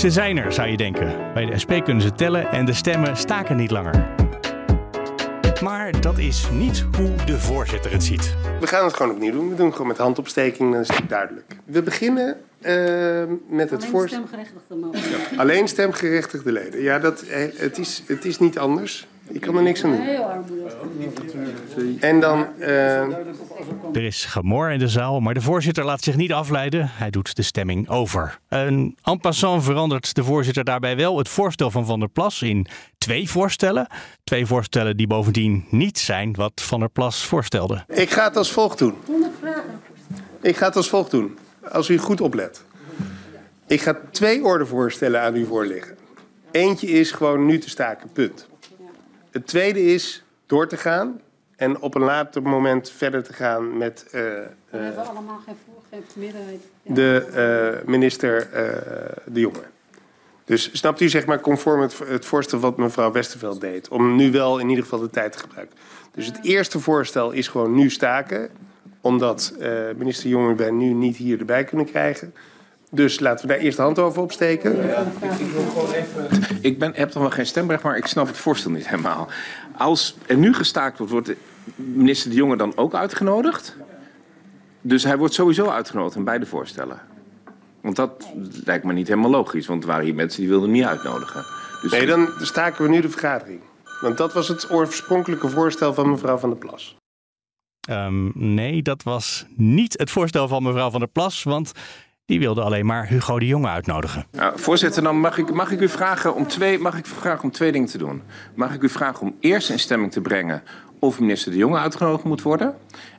Ze 0.01 0.11
zijn 0.11 0.39
er, 0.39 0.53
zou 0.53 0.69
je 0.69 0.77
denken. 0.77 1.33
Bij 1.35 1.47
de 1.47 1.59
SP 1.63 1.73
kunnen 1.85 2.03
ze 2.03 2.13
tellen 2.13 2.49
en 2.51 2.65
de 2.65 2.73
stemmen 2.73 3.17
staken 3.17 3.57
niet 3.57 3.71
langer. 3.71 4.07
Maar 5.63 6.01
dat 6.01 6.19
is 6.19 6.49
niet 6.53 6.85
hoe 6.97 7.15
de 7.27 7.39
voorzitter 7.39 7.93
het 7.93 8.05
ziet. 8.05 8.35
We 8.61 8.67
gaan 8.67 8.85
het 8.85 8.95
gewoon 8.95 9.13
opnieuw 9.13 9.33
doen. 9.33 9.49
We 9.49 9.55
doen 9.55 9.67
het 9.67 9.75
gewoon 9.75 9.91
met 9.91 9.99
handopsteking, 9.99 10.73
dan 10.73 10.81
is 10.81 10.89
het 10.89 11.09
duidelijk. 11.09 11.57
We 11.65 11.83
beginnen 11.83 12.37
eh, 12.61 12.75
met 13.49 13.71
het 13.71 13.81
Alleen 13.81 13.91
voorstel... 13.91 14.27
stemgerechtigde 14.27 14.75
mogen. 14.75 15.39
Alleen 15.39 15.69
stemgerechtigde 15.69 16.53
leden. 16.53 16.83
Ja, 16.83 16.99
dat, 16.99 17.25
het, 17.57 17.79
is, 17.79 18.03
het 18.07 18.25
is 18.25 18.39
niet 18.39 18.59
anders. 18.59 19.07
Ik 19.29 19.41
kan 19.41 19.57
er 19.57 19.63
niks 19.63 19.85
aan 19.85 19.91
doen. 19.91 20.01
Heel 20.01 20.23
armoedig. 20.23 20.75
En 22.01 22.21
dan... 22.21 22.47
eh, 22.59 23.01
Er 23.93 24.05
is 24.05 24.25
gemor 24.25 24.71
in 24.71 24.79
de 24.79 24.89
zaal, 24.89 25.21
maar 25.21 25.35
de 25.35 25.41
voorzitter 25.41 25.85
laat 25.85 26.03
zich 26.03 26.17
niet 26.17 26.33
afleiden. 26.33 26.91
Hij 26.93 27.11
doet 27.11 27.37
de 27.37 27.43
stemming 27.43 27.89
over. 27.89 28.39
En 28.49 28.97
en 29.03 29.21
passant 29.21 29.65
verandert 29.65 30.15
de 30.15 30.25
voorzitter 30.25 30.65
daarbij 30.65 30.97
wel 30.97 31.19
het 31.19 31.29
voorstel 31.29 31.71
van 31.71 31.87
Van 31.87 31.99
der 32.01 32.09
Plas 32.09 32.43
in 32.43 32.67
twee 32.99 33.31
voorstellen. 33.31 33.87
Twee 34.25 34.47
voorstellen 34.47 34.97
die 34.97 35.07
bovendien 35.07 35.65
niet 35.71 35.99
zijn 35.99 36.35
wat 36.35 36.53
Van 36.55 36.81
der 36.81 36.89
Plas 36.91 37.25
voorstelde. 37.25 37.85
ik 37.89 38.11
ga 38.11 38.25
het 38.25 38.37
als 38.37 38.53
volgt 38.53 38.79
doen. 38.79 38.95
100 39.07 39.33
vragen. 39.41 39.81
Ik 40.43 40.57
ga 40.57 40.67
het 40.67 40.77
als 40.77 40.89
volgt 40.89 41.11
doen. 41.11 41.39
Als 41.71 41.89
u 41.89 41.99
goed 41.99 42.21
oplet. 42.21 42.65
Ik 43.67 43.81
ga 43.81 43.99
twee 44.11 44.45
ordevoorstellen 44.45 45.21
aan 45.23 45.37
u 45.37 45.45
voorleggen. 45.47 45.97
Eentje 46.51 46.87
is 46.87 47.11
gewoon 47.11 47.47
nu 47.47 47.59
te 47.59 47.69
staken, 47.69 48.11
punt. 48.13 48.49
Het 49.39 49.47
tweede 49.47 49.83
is 49.83 50.23
door 50.47 50.69
te 50.69 50.77
gaan 50.77 51.21
en 51.57 51.81
op 51.81 51.95
een 51.95 52.03
later 52.03 52.43
moment 52.43 52.91
verder 52.91 53.23
te 53.23 53.33
gaan 53.33 53.77
met 53.77 54.05
eh, 54.07 54.11
We 54.11 54.49
eh, 54.71 54.81
hebben 54.81 55.07
allemaal 55.07 55.41
geen, 55.47 55.55
voor, 55.65 55.83
geen 55.91 56.03
meerderheid. 56.15 56.61
Ja. 56.83 56.95
de 56.95 57.27
eh, 57.83 57.89
minister 57.89 58.53
eh, 58.53 58.63
De 59.25 59.41
Jonge. 59.41 59.63
Dus 60.45 60.71
snapt 60.73 61.01
u 61.01 61.09
zeg 61.09 61.27
maar 61.27 61.41
conform 61.41 61.81
het, 61.81 61.99
het 61.99 62.25
voorstel 62.25 62.59
wat 62.59 62.77
mevrouw 62.77 63.13
Westerveld 63.13 63.61
deed. 63.61 63.89
Om 63.89 64.17
nu 64.17 64.31
wel 64.31 64.59
in 64.59 64.69
ieder 64.69 64.85
geval 64.85 65.01
de 65.01 65.11
tijd 65.11 65.33
te 65.33 65.39
gebruiken. 65.39 65.77
Dus 66.15 66.27
het 66.27 66.39
eerste 66.43 66.81
voorstel 66.81 67.31
is 67.31 67.49
gewoon 67.49 67.75
nu 67.75 67.91
staken. 67.91 68.51
Omdat 69.01 69.55
eh, 69.61 69.71
minister 69.97 70.29
Jonge 70.29 70.55
wij 70.55 70.71
nu 70.71 70.93
niet 70.93 71.17
hier 71.17 71.39
erbij 71.39 71.65
kunnen 71.65 71.87
krijgen. 71.87 72.35
Dus 72.91 73.21
laten 73.21 73.47
we 73.47 73.53
daar 73.53 73.63
eerst 73.63 73.77
de 73.77 73.83
hand 73.83 73.99
over 73.99 74.23
opsteken. 74.23 74.85
Ik 74.85 74.97
ben, 76.77 76.93
heb 76.95 77.13
dan 77.13 77.23
wel 77.23 77.31
geen 77.31 77.47
stemrecht, 77.47 77.83
maar 77.83 77.97
ik 77.97 78.07
snap 78.07 78.27
het 78.27 78.37
voorstel 78.37 78.71
niet 78.71 78.89
helemaal. 78.89 79.29
Als 79.77 80.17
er 80.27 80.37
nu 80.37 80.55
gestaakt 80.55 80.99
wordt, 80.99 81.13
wordt 81.13 81.27
de 81.27 81.37
minister 81.77 82.31
De 82.31 82.37
Jonge 82.37 82.57
dan 82.57 82.73
ook 82.77 82.95
uitgenodigd? 82.95 83.77
Dus 84.81 85.05
hij 85.05 85.19
wordt 85.19 85.35
sowieso 85.35 85.69
uitgenodigd 85.69 86.17
in 86.17 86.25
beide 86.25 86.47
voorstellen. 86.47 87.01
Want 87.81 87.97
dat 87.97 88.29
lijkt 88.65 88.85
me 88.85 88.93
niet 88.93 89.09
helemaal 89.09 89.31
logisch, 89.31 89.67
want 89.67 89.83
er 89.83 89.89
waren 89.89 90.05
hier 90.05 90.15
mensen 90.15 90.41
die 90.41 90.49
wilden 90.49 90.69
hem 90.69 90.79
niet 90.79 90.87
uitnodigen. 90.87 91.45
Dus 91.83 91.91
Nee, 91.91 92.07
dan 92.07 92.29
staken 92.41 92.85
we 92.85 92.91
nu 92.91 93.01
de 93.01 93.11
vergadering. 93.11 93.61
Want 94.01 94.17
dat 94.17 94.33
was 94.33 94.49
het 94.49 94.71
oorspronkelijke 94.71 95.49
voorstel 95.49 95.95
van 95.95 96.11
mevrouw 96.11 96.37
Van 96.37 96.51
der 96.51 96.59
Plas. 96.59 96.97
Ehm, 97.89 98.55
nee, 98.55 98.83
dat 98.83 99.03
was 99.03 99.47
niet 99.57 99.99
het 99.99 100.11
voorstel 100.11 100.49
van 100.49 100.63
mevrouw 100.63 100.91
Van 100.91 101.01
der 101.01 101.09
Plas, 101.09 101.43
want 101.43 101.73
die 102.29 102.39
wilde 102.39 102.63
alleen 102.63 102.87
maar 102.87 103.07
Hugo 103.07 103.39
de 103.39 103.47
Jonge 103.47 103.69
uitnodigen. 103.69 104.27
Nou, 104.31 104.59
voorzitter, 104.59 105.03
dan 105.03 105.21
mag 105.21 105.39
ik, 105.39 105.53
mag 105.53 105.71
ik 105.71 105.81
u 105.81 105.89
vragen 105.89 106.35
om 106.35 106.47
twee, 106.47 106.79
mag 106.79 106.99
ik 106.99 107.07
vragen 107.07 107.45
om 107.45 107.51
twee 107.51 107.73
dingen 107.73 107.89
te 107.89 107.99
doen. 107.99 108.23
Mag 108.55 108.75
ik 108.75 108.83
u 108.83 108.89
vragen 108.89 109.21
om 109.21 109.37
eerst 109.41 109.71
in 109.71 109.79
stemming 109.79 110.13
te 110.13 110.21
brengen 110.21 110.63
of 110.99 111.21
minister 111.21 111.53
De 111.53 111.59
Jonge 111.59 111.79
uitgenodigd 111.79 112.25
moet 112.25 112.43
worden. 112.43 112.75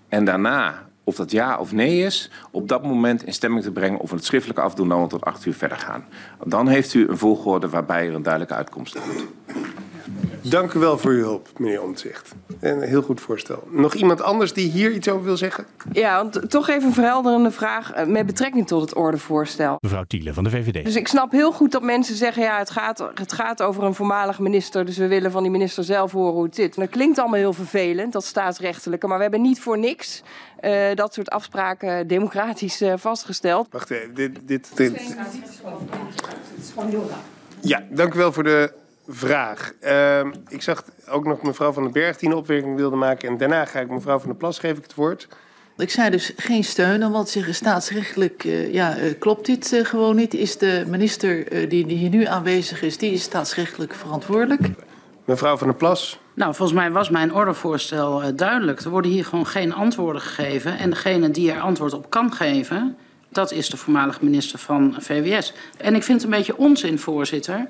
En 0.09 0.25
daarna 0.25 0.87
of 1.03 1.15
dat 1.15 1.31
ja 1.31 1.57
of 1.57 1.71
nee 1.71 2.03
is, 2.05 2.31
op 2.51 2.67
dat 2.67 2.83
moment 2.83 3.23
in 3.23 3.33
stemming 3.33 3.63
te 3.63 3.71
brengen 3.71 3.99
of 3.99 4.09
we 4.09 4.15
het 4.15 4.25
schriftelijk 4.25 4.59
afdoen 4.59 4.89
dan 4.89 5.07
tot 5.07 5.25
acht 5.25 5.45
uur 5.45 5.53
verder 5.53 5.77
gaan. 5.77 6.05
Dan 6.45 6.67
heeft 6.67 6.93
u 6.93 7.07
een 7.09 7.17
volgorde 7.17 7.69
waarbij 7.69 8.07
er 8.07 8.13
een 8.13 8.23
duidelijke 8.23 8.55
uitkomst 8.55 8.99
komt. 9.01 9.25
Dank 10.41 10.73
u 10.73 10.79
wel 10.79 10.97
voor 10.97 11.11
uw 11.11 11.23
hulp, 11.23 11.47
meneer 11.57 11.81
Omtzigt. 11.81 12.35
Een 12.59 12.81
heel 12.81 13.01
goed 13.01 13.21
voorstel. 13.21 13.67
Nog 13.69 13.93
iemand 13.93 14.21
anders 14.21 14.53
die 14.53 14.69
hier 14.69 14.91
iets 14.91 15.09
over 15.09 15.23
wil 15.25 15.37
zeggen? 15.37 15.65
Ja, 15.91 16.15
want 16.15 16.49
toch 16.49 16.69
even 16.69 16.87
een 16.87 16.93
verhelderende 16.93 17.51
vraag 17.51 17.91
eh, 17.91 18.05
met 18.05 18.25
betrekking 18.25 18.67
tot 18.67 18.81
het 18.81 18.93
ordevoorstel. 18.93 19.77
Mevrouw 19.79 20.03
Tiele 20.03 20.33
van 20.33 20.43
de 20.43 20.49
VVD. 20.49 20.85
Dus 20.85 20.95
ik 20.95 21.07
snap 21.07 21.31
heel 21.31 21.51
goed 21.51 21.71
dat 21.71 21.81
mensen 21.81 22.15
zeggen, 22.15 22.43
ja, 22.43 22.57
het 22.57 22.69
gaat, 22.69 23.09
het 23.13 23.33
gaat 23.33 23.61
over 23.61 23.83
een 23.83 23.93
voormalig 23.93 24.39
minister, 24.39 24.85
dus 24.85 24.97
we 24.97 25.07
willen 25.07 25.31
van 25.31 25.41
die 25.41 25.51
minister 25.51 25.83
zelf 25.83 26.11
horen 26.11 26.33
hoe 26.33 26.43
het 26.43 26.55
zit. 26.55 26.75
En 26.75 26.81
dat 26.81 26.91
klinkt 26.91 27.19
allemaal 27.19 27.39
heel 27.39 27.53
vervelend, 27.53 28.13
dat 28.13 28.25
staatsrechtelijke, 28.25 29.07
maar 29.07 29.17
we 29.17 29.23
hebben 29.23 29.41
niet 29.41 29.59
voor 29.59 29.77
niks 29.77 30.23
uh, 30.61 30.95
dat 30.95 31.13
soort 31.13 31.29
afspraken 31.29 32.07
democratisch 32.07 32.81
uh, 32.81 32.93
vastgesteld. 32.97 33.67
Wacht 33.71 33.89
even, 33.89 34.13
dit... 34.13 34.39
dit, 34.43 34.71
dit. 34.75 34.91
Het 34.91 35.07
is 36.59 36.71
gewoon 36.73 36.89
heel 36.89 37.07
raar. 37.09 37.19
Ja, 37.61 37.83
dank 37.89 38.13
u 38.13 38.17
wel 38.17 38.33
voor 38.33 38.43
de 38.43 38.73
vraag. 39.09 39.71
Uh, 39.81 40.19
ik 40.47 40.61
zag 40.61 40.83
ook 41.09 41.25
nog 41.25 41.41
mevrouw 41.41 41.71
Van 41.71 41.83
den 41.83 41.91
Berg 41.91 42.17
die 42.17 42.29
een 42.29 42.35
opmerking 42.35 42.75
wilde 42.75 42.95
maken. 42.95 43.29
En 43.29 43.37
daarna 43.37 43.65
ga 43.65 43.79
ik 43.79 43.89
mevrouw 43.89 44.19
Van 44.19 44.27
der 44.27 44.37
Plas 44.37 44.59
geef 44.59 44.77
ik 44.77 44.83
het 44.83 44.95
woord. 44.95 45.27
Ik 45.77 45.89
zei 45.89 46.09
dus 46.09 46.33
geen 46.35 46.63
steun, 46.63 47.11
want 47.11 47.29
zeggen 47.29 47.55
staatsrechtelijk 47.55 48.43
uh, 48.43 48.73
ja, 48.73 48.97
uh, 48.97 49.13
klopt 49.19 49.45
dit 49.45 49.71
uh, 49.71 49.85
gewoon 49.85 50.15
niet. 50.15 50.33
Is 50.33 50.57
de 50.57 50.83
minister 50.87 51.49
die, 51.69 51.85
die 51.85 51.97
hier 51.97 52.09
nu 52.09 52.25
aanwezig 52.25 52.81
is, 52.81 52.97
die 52.97 53.11
is 53.11 53.23
staatsrechtelijk 53.23 53.93
verantwoordelijk. 53.93 54.69
Mevrouw 55.25 55.57
Van 55.57 55.67
der 55.67 55.75
Plas. 55.75 56.19
Nou, 56.33 56.55
volgens 56.55 56.79
mij 56.79 56.91
was 56.91 57.09
mijn 57.09 57.33
ordevoorstel 57.33 58.35
duidelijk. 58.35 58.79
Er 58.79 58.89
worden 58.89 59.11
hier 59.11 59.25
gewoon 59.25 59.47
geen 59.47 59.73
antwoorden 59.73 60.21
gegeven. 60.21 60.77
En 60.77 60.89
degene 60.89 61.31
die 61.31 61.51
er 61.51 61.59
antwoord 61.59 61.93
op 61.93 62.09
kan 62.09 62.33
geven, 62.33 62.97
dat 63.29 63.51
is 63.51 63.69
de 63.69 63.77
voormalige 63.77 64.23
minister 64.23 64.59
van 64.59 64.95
VWS. 64.99 65.53
En 65.77 65.95
ik 65.95 66.03
vind 66.03 66.21
het 66.21 66.31
een 66.31 66.37
beetje 66.37 66.57
onzin, 66.57 66.99
voorzitter 66.99 67.67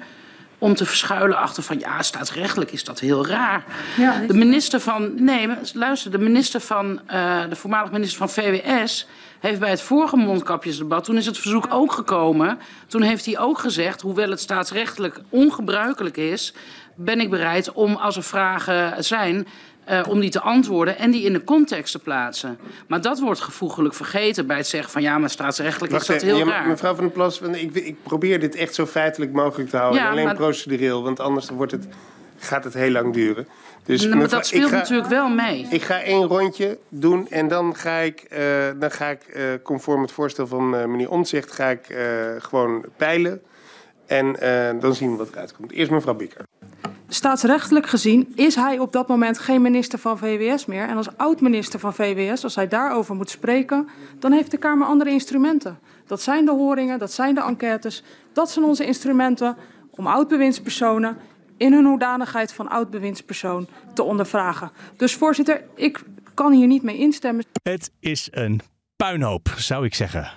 om 0.59 0.73
te 0.73 0.85
verschuilen 0.85 1.37
achter 1.37 1.63
van 1.63 1.79
ja, 1.79 2.01
staatsrechtelijk 2.01 2.71
is 2.71 2.83
dat 2.83 2.99
heel 2.99 3.27
raar. 3.27 3.63
Ja, 3.97 4.19
de 4.27 4.33
minister 4.33 4.79
van, 4.79 5.23
nee, 5.23 5.49
luister, 5.73 6.11
de 6.11 6.17
minister 6.17 6.59
van, 6.59 6.99
uh, 7.11 7.41
de 7.49 7.55
voormalige 7.55 7.93
minister 7.93 8.17
van 8.17 8.29
VWS 8.29 9.07
heeft 9.39 9.59
bij 9.59 9.69
het 9.69 9.81
vorige 9.81 10.15
mondkapjesdebat, 10.15 11.03
toen 11.03 11.17
is 11.17 11.25
het 11.25 11.37
verzoek 11.37 11.67
ook 11.69 11.91
gekomen, 11.91 12.59
toen 12.87 13.01
heeft 13.01 13.25
hij 13.25 13.39
ook 13.39 13.59
gezegd, 13.59 14.01
hoewel 14.01 14.29
het 14.29 14.39
staatsrechtelijk 14.39 15.21
ongebruikelijk 15.29 16.17
is, 16.17 16.53
ben 16.95 17.19
ik 17.19 17.29
bereid 17.29 17.71
om 17.71 17.95
als 17.95 18.15
er 18.15 18.23
vragen 18.23 19.03
zijn 19.03 19.47
uh, 19.89 20.01
om 20.09 20.19
die 20.19 20.29
te 20.29 20.41
antwoorden 20.41 20.97
en 20.97 21.11
die 21.11 21.23
in 21.23 21.33
de 21.33 21.43
context 21.43 21.91
te 21.91 21.99
plaatsen. 21.99 22.57
Maar 22.87 23.01
dat 23.01 23.19
wordt 23.19 23.39
gevoegelijk 23.39 23.93
vergeten 23.93 24.47
bij 24.47 24.57
het 24.57 24.67
zeggen 24.67 24.91
van 24.91 25.01
ja, 25.01 25.17
maar 25.17 25.29
staatsrechtelijk 25.29 25.91
Wacht, 25.91 26.09
is 26.09 26.15
dat 26.15 26.21
heel 26.21 26.37
ja, 26.37 26.45
raar. 26.45 26.67
Mevrouw 26.67 26.95
van 26.95 27.03
der 27.03 27.13
Plas, 27.13 27.41
ik, 27.41 27.75
ik, 27.75 27.95
probeer 28.03 28.39
dit 28.39 28.55
echt 28.55 28.75
zo 28.75 28.85
feitelijk 28.85 29.31
mogelijk 29.31 29.69
te 29.69 29.77
houden. 29.77 30.01
Ja, 30.01 30.09
alleen 30.09 30.25
maar... 30.25 30.35
procedureel, 30.35 31.03
want 31.03 31.19
anders 31.19 31.49
wordt 31.49 31.71
het, 31.71 31.87
gaat 32.37 32.63
het 32.63 32.73
heel 32.73 32.91
lang 32.91 33.13
duren. 33.13 33.47
Dus 33.83 34.03
nou, 34.03 34.15
maar 34.15 34.29
dat 34.29 34.47
speelt 34.47 34.69
ga, 34.69 34.75
natuurlijk 34.75 35.09
wel 35.09 35.29
mee. 35.29 35.67
Ik 35.69 35.81
ga 35.81 36.01
één 36.01 36.23
rondje 36.23 36.77
doen 36.89 37.29
en 37.29 37.47
dan 37.47 37.75
ga 37.75 37.97
ik, 37.97 38.25
uh, 38.31 38.39
dan 38.79 38.91
ga 38.91 39.07
ik 39.07 39.21
uh, 39.35 39.43
conform 39.63 40.01
het 40.01 40.11
voorstel 40.11 40.47
van 40.47 40.69
meneer 40.69 41.09
Omtzigt, 41.09 41.51
ga 41.51 41.69
ik 41.69 41.95
gewoon 42.39 42.85
peilen. 42.97 43.41
En 44.05 44.35
dan 44.79 44.95
zien 44.95 45.11
we 45.11 45.17
wat 45.17 45.29
eruit 45.31 45.55
komt. 45.55 45.71
Eerst 45.71 45.91
mevrouw 45.91 46.13
Bikker. 46.13 46.48
Staatsrechtelijk 47.11 47.87
gezien 47.87 48.31
is 48.35 48.55
hij 48.55 48.79
op 48.79 48.91
dat 48.91 49.07
moment 49.07 49.39
geen 49.39 49.61
minister 49.61 49.99
van 49.99 50.17
VWS 50.17 50.65
meer. 50.65 50.87
En 50.87 50.97
als 50.97 51.17
oud-minister 51.17 51.79
van 51.79 51.93
VWS, 51.93 52.43
als 52.43 52.55
hij 52.55 52.67
daarover 52.67 53.15
moet 53.15 53.29
spreken, 53.29 53.89
dan 54.19 54.31
heeft 54.31 54.51
de 54.51 54.57
Kamer 54.57 54.87
andere 54.87 55.09
instrumenten. 55.09 55.79
Dat 56.07 56.21
zijn 56.21 56.45
de 56.45 56.51
horingen, 56.51 56.99
dat 56.99 57.11
zijn 57.11 57.35
de 57.35 57.41
enquêtes. 57.41 58.03
Dat 58.33 58.51
zijn 58.51 58.65
onze 58.65 58.85
instrumenten 58.85 59.57
om 59.91 60.07
oud-bewindspersonen 60.07 61.17
in 61.57 61.73
hun 61.73 61.85
hoedanigheid 61.85 62.53
van 62.53 62.69
oud-bewindspersoon 62.69 63.67
te 63.93 64.03
ondervragen. 64.03 64.71
Dus 64.97 65.15
voorzitter, 65.15 65.63
ik 65.75 66.03
kan 66.33 66.51
hier 66.51 66.67
niet 66.67 66.83
mee 66.83 66.97
instemmen. 66.97 67.45
Het 67.63 67.91
is 67.99 68.27
een 68.31 68.61
puinhoop, 68.95 69.53
zou 69.57 69.85
ik 69.85 69.95
zeggen. 69.95 70.31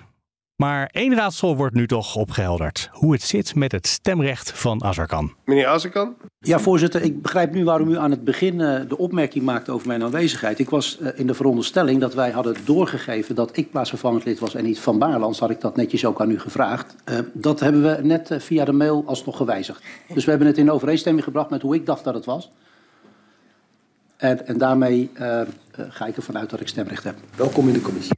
Maar 0.63 0.89
één 0.91 1.15
raadsel 1.15 1.55
wordt 1.55 1.75
nu 1.75 1.87
toch 1.87 2.15
opgehelderd. 2.15 2.89
Hoe 2.91 3.13
het 3.13 3.21
zit 3.21 3.55
met 3.55 3.71
het 3.71 3.87
stemrecht 3.87 4.51
van 4.51 4.83
Azarkan. 4.83 5.33
Meneer 5.45 5.67
Azarkan? 5.67 6.15
Ja, 6.39 6.59
voorzitter. 6.59 7.01
Ik 7.01 7.21
begrijp 7.21 7.53
nu 7.53 7.63
waarom 7.63 7.89
u 7.89 7.97
aan 7.97 8.11
het 8.11 8.23
begin 8.23 8.59
uh, 8.59 8.79
de 8.87 8.97
opmerking 8.97 9.45
maakte 9.45 9.71
over 9.71 9.87
mijn 9.87 10.03
aanwezigheid. 10.03 10.59
Ik 10.59 10.69
was 10.69 10.97
uh, 11.01 11.09
in 11.15 11.27
de 11.27 11.33
veronderstelling 11.33 11.99
dat 11.99 12.13
wij 12.13 12.31
hadden 12.31 12.55
doorgegeven 12.65 13.35
dat 13.35 13.57
ik 13.57 13.71
plaatsvervangend 13.71 14.25
lid 14.25 14.39
was 14.39 14.55
en 14.55 14.63
niet 14.63 14.79
Van 14.79 14.99
Baarlands. 14.99 15.39
Had 15.39 15.49
ik 15.49 15.61
dat 15.61 15.75
netjes 15.75 16.05
ook 16.05 16.21
aan 16.21 16.31
u 16.31 16.39
gevraagd. 16.39 16.95
Uh, 17.11 17.19
dat 17.33 17.59
hebben 17.59 17.81
we 17.81 18.03
net 18.03 18.35
via 18.37 18.65
de 18.65 18.71
mail 18.71 19.03
alsnog 19.05 19.37
gewijzigd. 19.37 19.83
Dus 20.13 20.23
we 20.23 20.29
hebben 20.29 20.47
het 20.47 20.57
in 20.57 20.71
overeenstemming 20.71 21.23
gebracht 21.23 21.49
met 21.49 21.61
hoe 21.61 21.75
ik 21.75 21.85
dacht 21.85 22.03
dat 22.03 22.13
het 22.13 22.25
was. 22.25 22.51
En, 24.17 24.47
en 24.47 24.57
daarmee 24.57 25.11
ga 25.89 26.05
ik 26.05 26.15
ervan 26.15 26.37
uit 26.37 26.49
dat 26.49 26.59
ik 26.59 26.67
stemrecht 26.67 27.03
heb. 27.03 27.15
Welkom 27.35 27.67
in 27.67 27.73
de 27.73 27.81
commissie. 27.81 28.15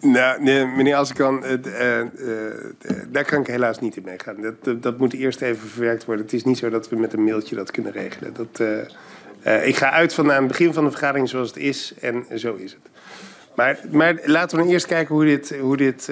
Nou, 0.00 0.42
nee, 0.42 0.66
meneer 0.66 0.94
Assekan, 0.94 1.44
uh, 1.44 1.52
uh, 1.52 2.06
daar 3.08 3.24
kan 3.24 3.40
ik 3.40 3.46
helaas 3.46 3.80
niet 3.80 3.96
in 3.96 4.02
meegaan. 4.04 4.36
Dat, 4.62 4.82
dat 4.82 4.98
moet 4.98 5.12
eerst 5.12 5.40
even 5.40 5.68
verwerkt 5.68 6.04
worden. 6.04 6.24
Het 6.24 6.34
is 6.34 6.44
niet 6.44 6.58
zo 6.58 6.70
dat 6.70 6.88
we 6.88 6.96
met 6.96 7.12
een 7.12 7.24
mailtje 7.24 7.56
dat 7.56 7.70
kunnen 7.70 7.92
regelen. 7.92 8.34
Dat, 8.34 8.60
ik 9.64 9.76
ga 9.76 9.90
uit 9.90 10.14
van 10.14 10.32
aan 10.32 10.38
het 10.38 10.48
begin 10.48 10.72
van 10.72 10.84
de 10.84 10.90
vergadering 10.90 11.28
zoals 11.28 11.48
het 11.48 11.56
is 11.56 11.94
en 12.00 12.24
zo 12.34 12.54
is 12.54 12.72
het. 12.72 12.90
Maar, 13.54 13.80
maar 13.90 14.18
laten 14.24 14.58
we 14.58 14.68
eerst 14.68 14.86
kijken 14.86 15.14
hoe 15.14 15.24
dit, 15.24 15.56
hoe 15.60 15.76
dit 15.76 16.10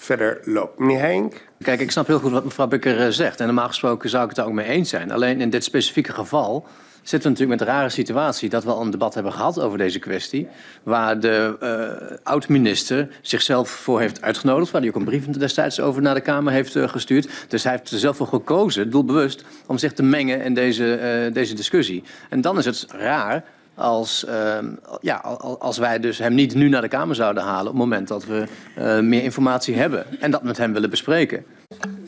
verder 0.00 0.40
loopt. 0.44 0.78
Meneer 0.78 0.98
Heink? 0.98 1.48
Kijk, 1.62 1.80
ik 1.80 1.90
snap 1.90 2.06
heel 2.06 2.18
goed 2.18 2.30
wat 2.30 2.44
mevrouw 2.44 2.66
Bukker 2.66 3.12
zegt. 3.12 3.40
En 3.40 3.46
normaal 3.46 3.66
gesproken 3.66 4.10
zou 4.10 4.22
ik 4.22 4.28
het 4.28 4.38
daar 4.38 4.46
ook 4.46 4.52
mee 4.52 4.66
eens 4.66 4.88
zijn. 4.88 5.10
Alleen 5.10 5.40
in 5.40 5.50
dit 5.50 5.64
specifieke 5.64 6.12
geval 6.12 6.66
zitten 7.02 7.22
we 7.22 7.28
natuurlijk 7.28 7.60
met 7.60 7.68
een 7.68 7.74
rare 7.74 7.88
situatie 7.88 8.48
dat 8.48 8.64
we 8.64 8.70
al 8.70 8.80
een 8.80 8.90
debat 8.90 9.14
hebben 9.14 9.32
gehad 9.32 9.60
over 9.60 9.78
deze 9.78 9.98
kwestie. 9.98 10.48
Waar 10.82 11.20
de 11.20 11.56
uh, 11.62 12.16
oud-minister 12.22 13.08
zichzelf 13.20 13.70
voor 13.70 14.00
heeft 14.00 14.22
uitgenodigd. 14.22 14.70
Waar 14.70 14.80
hij 14.80 14.90
ook 14.90 14.96
een 14.96 15.04
brief 15.04 15.26
destijds 15.26 15.80
over 15.80 16.02
naar 16.02 16.14
de 16.14 16.20
Kamer 16.20 16.52
heeft 16.52 16.74
uh, 16.74 16.88
gestuurd. 16.88 17.28
Dus 17.48 17.62
hij 17.62 17.72
heeft 17.72 17.90
er 17.90 17.98
zelf 17.98 18.16
voor 18.16 18.26
gekozen, 18.26 18.90
doelbewust, 18.90 19.44
om 19.66 19.78
zich 19.78 19.92
te 19.92 20.02
mengen 20.02 20.42
in 20.42 20.54
deze, 20.54 21.30
deze 21.32 21.54
discussie. 21.54 22.02
En 22.28 22.40
dan 22.40 22.58
is 22.58 22.64
het 22.64 22.86
raar 22.88 23.44
als, 23.80 24.24
uh, 24.28 24.58
ja, 25.00 25.16
als 25.58 25.78
wij 25.78 26.00
dus 26.00 26.18
hem 26.18 26.34
niet 26.34 26.54
nu 26.54 26.68
naar 26.68 26.80
de 26.80 26.88
Kamer 26.88 27.14
zouden 27.14 27.42
halen 27.42 27.66
op 27.66 27.78
het 27.78 27.88
moment 27.88 28.08
dat 28.08 28.24
we 28.24 28.44
uh, 28.78 28.98
meer 28.98 29.22
informatie 29.22 29.76
hebben 29.76 30.20
en 30.20 30.30
dat 30.30 30.42
met 30.42 30.56
hem 30.56 30.72
willen 30.72 30.90
bespreken. 30.90 31.44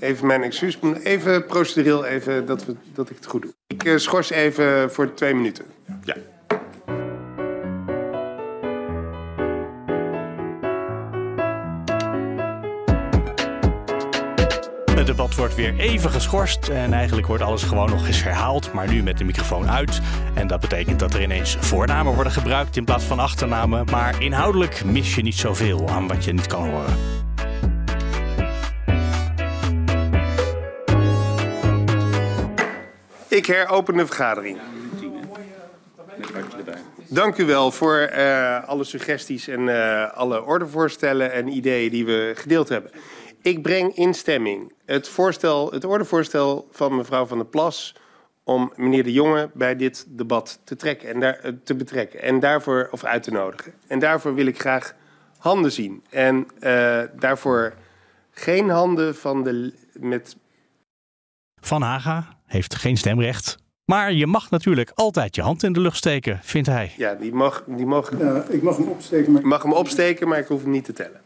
Even 0.01 0.27
mijn 0.27 0.43
excuus, 0.43 0.79
even 1.03 1.47
procedureel 1.47 2.05
even 2.05 2.47
dat, 2.47 2.65
we, 2.65 2.75
dat 2.95 3.11
ik 3.11 3.17
het 3.17 3.27
goed 3.27 3.43
doe. 3.43 3.53
Ik 3.67 3.85
uh, 3.85 3.97
schors 3.97 4.31
even 4.31 4.93
voor 4.93 5.15
twee 5.15 5.35
minuten. 5.35 5.65
Ja. 6.05 6.17
Debat 15.17 15.35
wordt 15.35 15.55
weer 15.55 15.79
even 15.79 16.11
geschorst 16.11 16.69
en 16.69 16.93
eigenlijk 16.93 17.27
wordt 17.27 17.43
alles 17.43 17.63
gewoon 17.63 17.91
nog 17.91 18.07
eens 18.07 18.23
herhaald, 18.23 18.73
maar 18.73 18.89
nu 18.89 19.03
met 19.03 19.19
de 19.19 19.25
microfoon 19.25 19.71
uit. 19.71 20.01
En 20.35 20.47
dat 20.47 20.61
betekent 20.61 20.99
dat 20.99 21.15
er 21.15 21.23
ineens 21.23 21.57
voornamen 21.61 22.15
worden 22.15 22.33
gebruikt 22.33 22.77
in 22.77 22.85
plaats 22.85 23.05
van 23.05 23.19
achternamen, 23.19 23.87
maar 23.91 24.23
inhoudelijk 24.23 24.85
mis 24.85 25.15
je 25.15 25.23
niet 25.23 25.35
zoveel 25.35 25.89
aan 25.89 26.09
wat 26.09 26.25
je 26.25 26.33
niet 26.33 26.47
kan 26.47 26.69
horen. 26.69 26.97
Ik 33.29 33.47
heropen 33.47 33.97
de 33.97 34.07
vergadering. 34.07 34.59
Dank 37.09 37.37
u 37.37 37.45
wel 37.45 37.71
voor 37.71 38.11
uh, 38.17 38.69
alle 38.69 38.85
suggesties 38.85 39.49
en 39.49 39.61
uh, 39.61 40.13
alle 40.13 40.45
ordevoorstellen 40.45 41.33
en 41.33 41.49
ideeën 41.49 41.91
die 41.91 42.05
we 42.05 42.33
gedeeld 42.37 42.69
hebben. 42.69 42.91
Ik 43.43 43.63
breng 43.63 43.97
in 43.97 44.15
stemming 44.15 44.73
het, 44.85 45.09
voorstel, 45.09 45.73
het 45.73 45.85
ordevoorstel 45.85 46.69
van 46.71 46.97
mevrouw 46.97 47.27
Van 47.27 47.39
der 47.39 47.47
Plas 47.47 47.95
om 48.45 48.73
meneer 48.77 49.03
De 49.03 49.13
Jonge 49.13 49.51
bij 49.55 49.77
dit 49.77 50.07
debat 50.09 50.61
te, 50.65 50.77
trekken 50.77 51.09
en 51.09 51.21
daar, 51.21 51.41
uh, 51.45 51.53
te 51.65 51.75
betrekken 51.75 52.23
en 52.23 52.41
daarvoor, 52.41 52.89
of 52.91 53.05
uit 53.05 53.23
te 53.23 53.31
nodigen. 53.31 53.73
En 53.87 53.99
daarvoor 53.99 54.35
wil 54.35 54.47
ik 54.47 54.61
graag 54.61 54.95
handen 55.39 55.73
zien. 55.73 56.05
En 56.11 56.47
daarvoor 57.19 57.75
geen 58.31 58.69
handen 58.69 59.17
van 59.17 59.43
de, 59.43 59.73
met... 59.93 60.37
Van 61.61 61.83
Haga 61.83 62.39
heeft 62.47 62.75
geen 62.75 62.97
stemrecht. 62.97 63.57
Maar 63.85 64.13
je 64.13 64.27
mag 64.27 64.51
natuurlijk 64.51 64.91
altijd 64.95 65.35
je 65.35 65.43
hand 65.43 65.63
in 65.63 65.73
de 65.73 65.81
lucht 65.81 65.97
steken, 65.97 66.41
vindt 66.43 66.69
hij. 66.69 66.93
Ja, 66.97 67.15
die 67.15 67.33
mag, 67.33 67.65
die 67.67 67.87
mag, 67.87 68.19
ja, 68.19 68.45
ik 68.49 68.63
mag 68.63 68.77
hem 68.77 68.89
opsteken. 68.89 69.33
Maar... 69.33 69.41
Ik 69.41 69.47
mag 69.47 69.63
hem 69.63 69.73
opsteken, 69.73 70.29
maar 70.29 70.39
ik 70.39 70.47
hoef 70.47 70.63
hem 70.63 70.71
niet 70.71 70.85
te 70.85 70.93
tellen. 70.93 71.21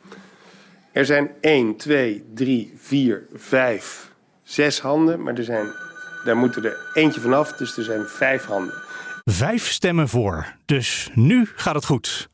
Er 0.97 1.05
zijn 1.05 1.31
1, 1.41 1.77
2, 1.77 2.25
3, 2.35 2.73
4, 2.77 3.27
5, 3.35 4.13
6 4.43 4.81
handen. 4.81 5.23
Maar 5.23 5.35
er 5.35 5.45
zijn, 5.45 5.67
daar 6.25 6.37
moeten 6.37 6.65
er 6.65 6.91
eentje 6.95 7.21
vanaf, 7.21 7.53
dus 7.53 7.77
er 7.77 7.85
zijn 7.85 8.07
vijf 8.07 8.45
handen. 8.45 8.75
Vijf 9.25 9.69
stemmen 9.69 10.09
voor. 10.09 10.55
Dus 10.65 11.11
nu 11.15 11.49
gaat 11.55 11.75
het 11.75 11.85
goed. 11.85 12.29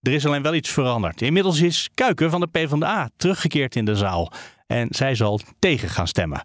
Er 0.00 0.12
is 0.12 0.26
alleen 0.26 0.42
wel 0.42 0.54
iets 0.54 0.70
veranderd. 0.70 1.22
Inmiddels 1.22 1.60
is 1.60 1.88
Kuiken 1.94 2.30
van 2.30 2.40
de 2.40 2.46
PvdA 2.46 3.10
teruggekeerd 3.16 3.76
in 3.76 3.84
de 3.84 3.94
zaal. 3.96 4.32
En 4.66 4.86
zij 4.90 5.14
zal 5.14 5.40
tegen 5.58 5.88
gaan 5.88 6.08
stemmen. 6.08 6.42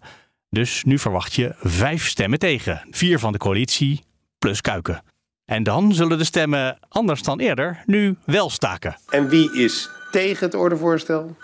Dus 0.50 0.84
nu 0.84 0.98
verwacht 0.98 1.34
je 1.34 1.54
vijf 1.60 2.08
stemmen 2.08 2.38
tegen. 2.38 2.86
Vier 2.90 3.18
van 3.18 3.32
de 3.32 3.38
coalitie 3.38 4.04
plus 4.38 4.60
Kuiken. 4.60 5.02
En 5.44 5.62
dan 5.62 5.92
zullen 5.92 6.18
de 6.18 6.24
stemmen, 6.24 6.78
anders 6.88 7.22
dan 7.22 7.40
eerder, 7.40 7.82
nu 7.86 8.16
wel 8.24 8.50
staken. 8.50 8.96
En 9.08 9.28
wie 9.28 9.52
is 9.52 9.90
tegen 10.10 10.46
het 10.46 10.54
ordevoorstel? 10.54 11.36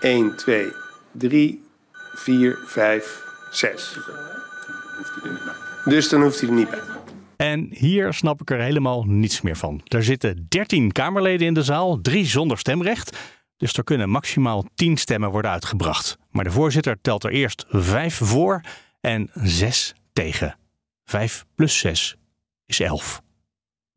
1, 0.00 0.36
2, 0.36 0.72
3, 1.12 1.62
4, 2.14 2.58
5, 2.66 3.22
6. 3.50 3.98
Dus 5.84 6.08
dan 6.08 6.22
hoeft 6.22 6.40
hij 6.40 6.48
er 6.48 6.54
niet 6.54 6.70
bij. 6.70 6.80
En 7.36 7.68
hier 7.70 8.12
snap 8.12 8.40
ik 8.40 8.50
er 8.50 8.60
helemaal 8.60 9.04
niets 9.04 9.40
meer 9.40 9.56
van. 9.56 9.80
Er 9.84 10.04
zitten 10.04 10.46
13 10.48 10.92
Kamerleden 10.92 11.46
in 11.46 11.54
de 11.54 11.62
zaal, 11.62 12.00
drie 12.00 12.26
zonder 12.26 12.58
stemrecht. 12.58 13.18
Dus 13.56 13.72
er 13.72 13.84
kunnen 13.84 14.10
maximaal 14.10 14.64
10 14.74 14.96
stemmen 14.96 15.30
worden 15.30 15.50
uitgebracht. 15.50 16.18
Maar 16.30 16.44
de 16.44 16.50
voorzitter 16.50 17.00
telt 17.00 17.24
er 17.24 17.30
eerst 17.30 17.64
5 17.68 18.20
voor 18.22 18.60
en 19.00 19.30
6 19.34 19.94
tegen. 20.12 20.56
5 21.04 21.44
plus 21.54 21.78
6 21.78 22.16
is 22.66 22.80
11. 22.80 23.22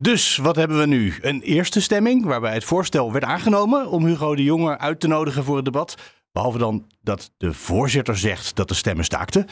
Dus 0.02 0.36
wat 0.36 0.56
hebben 0.56 0.78
we 0.78 0.86
nu? 0.86 1.14
Een 1.20 1.42
eerste 1.42 1.80
stemming 1.80 2.24
waarbij 2.24 2.54
het 2.54 2.64
voorstel 2.64 3.12
werd 3.12 3.24
aangenomen 3.24 3.88
om 3.88 4.04
Hugo 4.04 4.34
de 4.34 4.42
Jonge 4.42 4.78
uit 4.78 5.00
te 5.00 5.06
nodigen 5.06 5.44
voor 5.44 5.56
het 5.56 5.64
debat. 5.64 5.94
Behalve 6.32 6.58
dan 6.58 6.86
dat 7.00 7.30
de 7.36 7.52
voorzitter 7.52 8.18
zegt 8.18 8.56
dat 8.56 8.68
de 8.68 8.74
stemmen 8.74 9.04
staakten. 9.04 9.46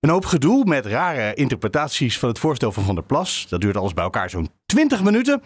Een 0.00 0.10
hoop 0.10 0.24
gedoe 0.24 0.64
met 0.64 0.86
rare 0.86 1.34
interpretaties 1.34 2.18
van 2.18 2.28
het 2.28 2.38
voorstel 2.38 2.72
van 2.72 2.84
Van 2.84 2.94
der 2.94 3.04
Plas. 3.04 3.46
Dat 3.48 3.60
duurt 3.60 3.76
alles 3.76 3.94
bij 3.94 4.04
elkaar 4.04 4.30
zo'n 4.30 4.50
20 4.66 5.02
minuten. 5.02 5.42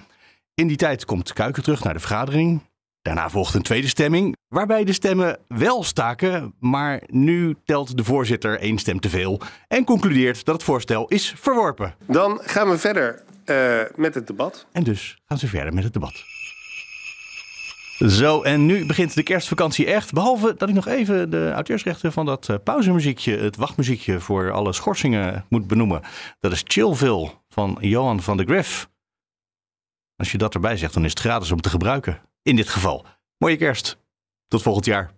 In 0.54 0.66
die 0.66 0.76
tijd 0.76 1.04
komt 1.04 1.32
Kuiken 1.32 1.62
terug 1.62 1.84
naar 1.84 1.94
de 1.94 2.00
vergadering. 2.00 2.62
Daarna 3.02 3.30
volgt 3.30 3.54
een 3.54 3.62
tweede 3.62 3.88
stemming, 3.88 4.36
waarbij 4.48 4.84
de 4.84 4.92
stemmen 4.92 5.38
wel 5.48 5.82
staken, 5.84 6.54
maar 6.60 7.02
nu 7.06 7.56
telt 7.64 7.96
de 7.96 8.04
voorzitter 8.04 8.58
één 8.58 8.78
stem 8.78 9.00
te 9.00 9.08
veel 9.08 9.40
en 9.68 9.84
concludeert 9.84 10.44
dat 10.44 10.54
het 10.54 10.64
voorstel 10.64 11.08
is 11.08 11.34
verworpen. 11.36 11.94
Dan 12.06 12.40
gaan 12.42 12.70
we 12.70 12.78
verder 12.78 13.26
uh, 13.50 13.80
met 13.96 14.14
het 14.14 14.26
debat. 14.26 14.66
En 14.72 14.82
dus 14.82 15.18
gaan 15.26 15.38
ze 15.38 15.46
verder 15.46 15.74
met 15.74 15.84
het 15.84 15.92
debat. 15.92 16.24
Zo, 17.98 18.42
en 18.42 18.66
nu 18.66 18.86
begint 18.86 19.14
de 19.14 19.22
kerstvakantie 19.22 19.86
echt. 19.86 20.12
Behalve 20.12 20.54
dat 20.56 20.68
ik 20.68 20.74
nog 20.74 20.86
even 20.86 21.30
de 21.30 21.50
auteursrechten 21.52 22.12
van 22.12 22.26
dat 22.26 22.48
uh, 22.48 22.56
pauzemuziekje, 22.64 23.38
het 23.38 23.56
wachtmuziekje 23.56 24.20
voor 24.20 24.50
alle 24.50 24.72
schorsingen 24.72 25.44
moet 25.48 25.66
benoemen. 25.66 26.02
Dat 26.40 26.52
is 26.52 26.62
Chillville 26.64 27.30
van 27.48 27.76
Johan 27.80 28.22
van 28.22 28.36
de 28.36 28.44
Griff. 28.44 28.90
Als 30.16 30.32
je 30.32 30.38
dat 30.38 30.54
erbij 30.54 30.76
zegt, 30.76 30.94
dan 30.94 31.04
is 31.04 31.10
het 31.10 31.20
gratis 31.20 31.50
om 31.50 31.60
te 31.60 31.68
gebruiken. 31.68 32.20
In 32.42 32.56
dit 32.56 32.68
geval. 32.68 33.06
Mooie 33.38 33.56
kerst. 33.56 33.98
Tot 34.48 34.62
volgend 34.62 34.84
jaar. 34.84 35.17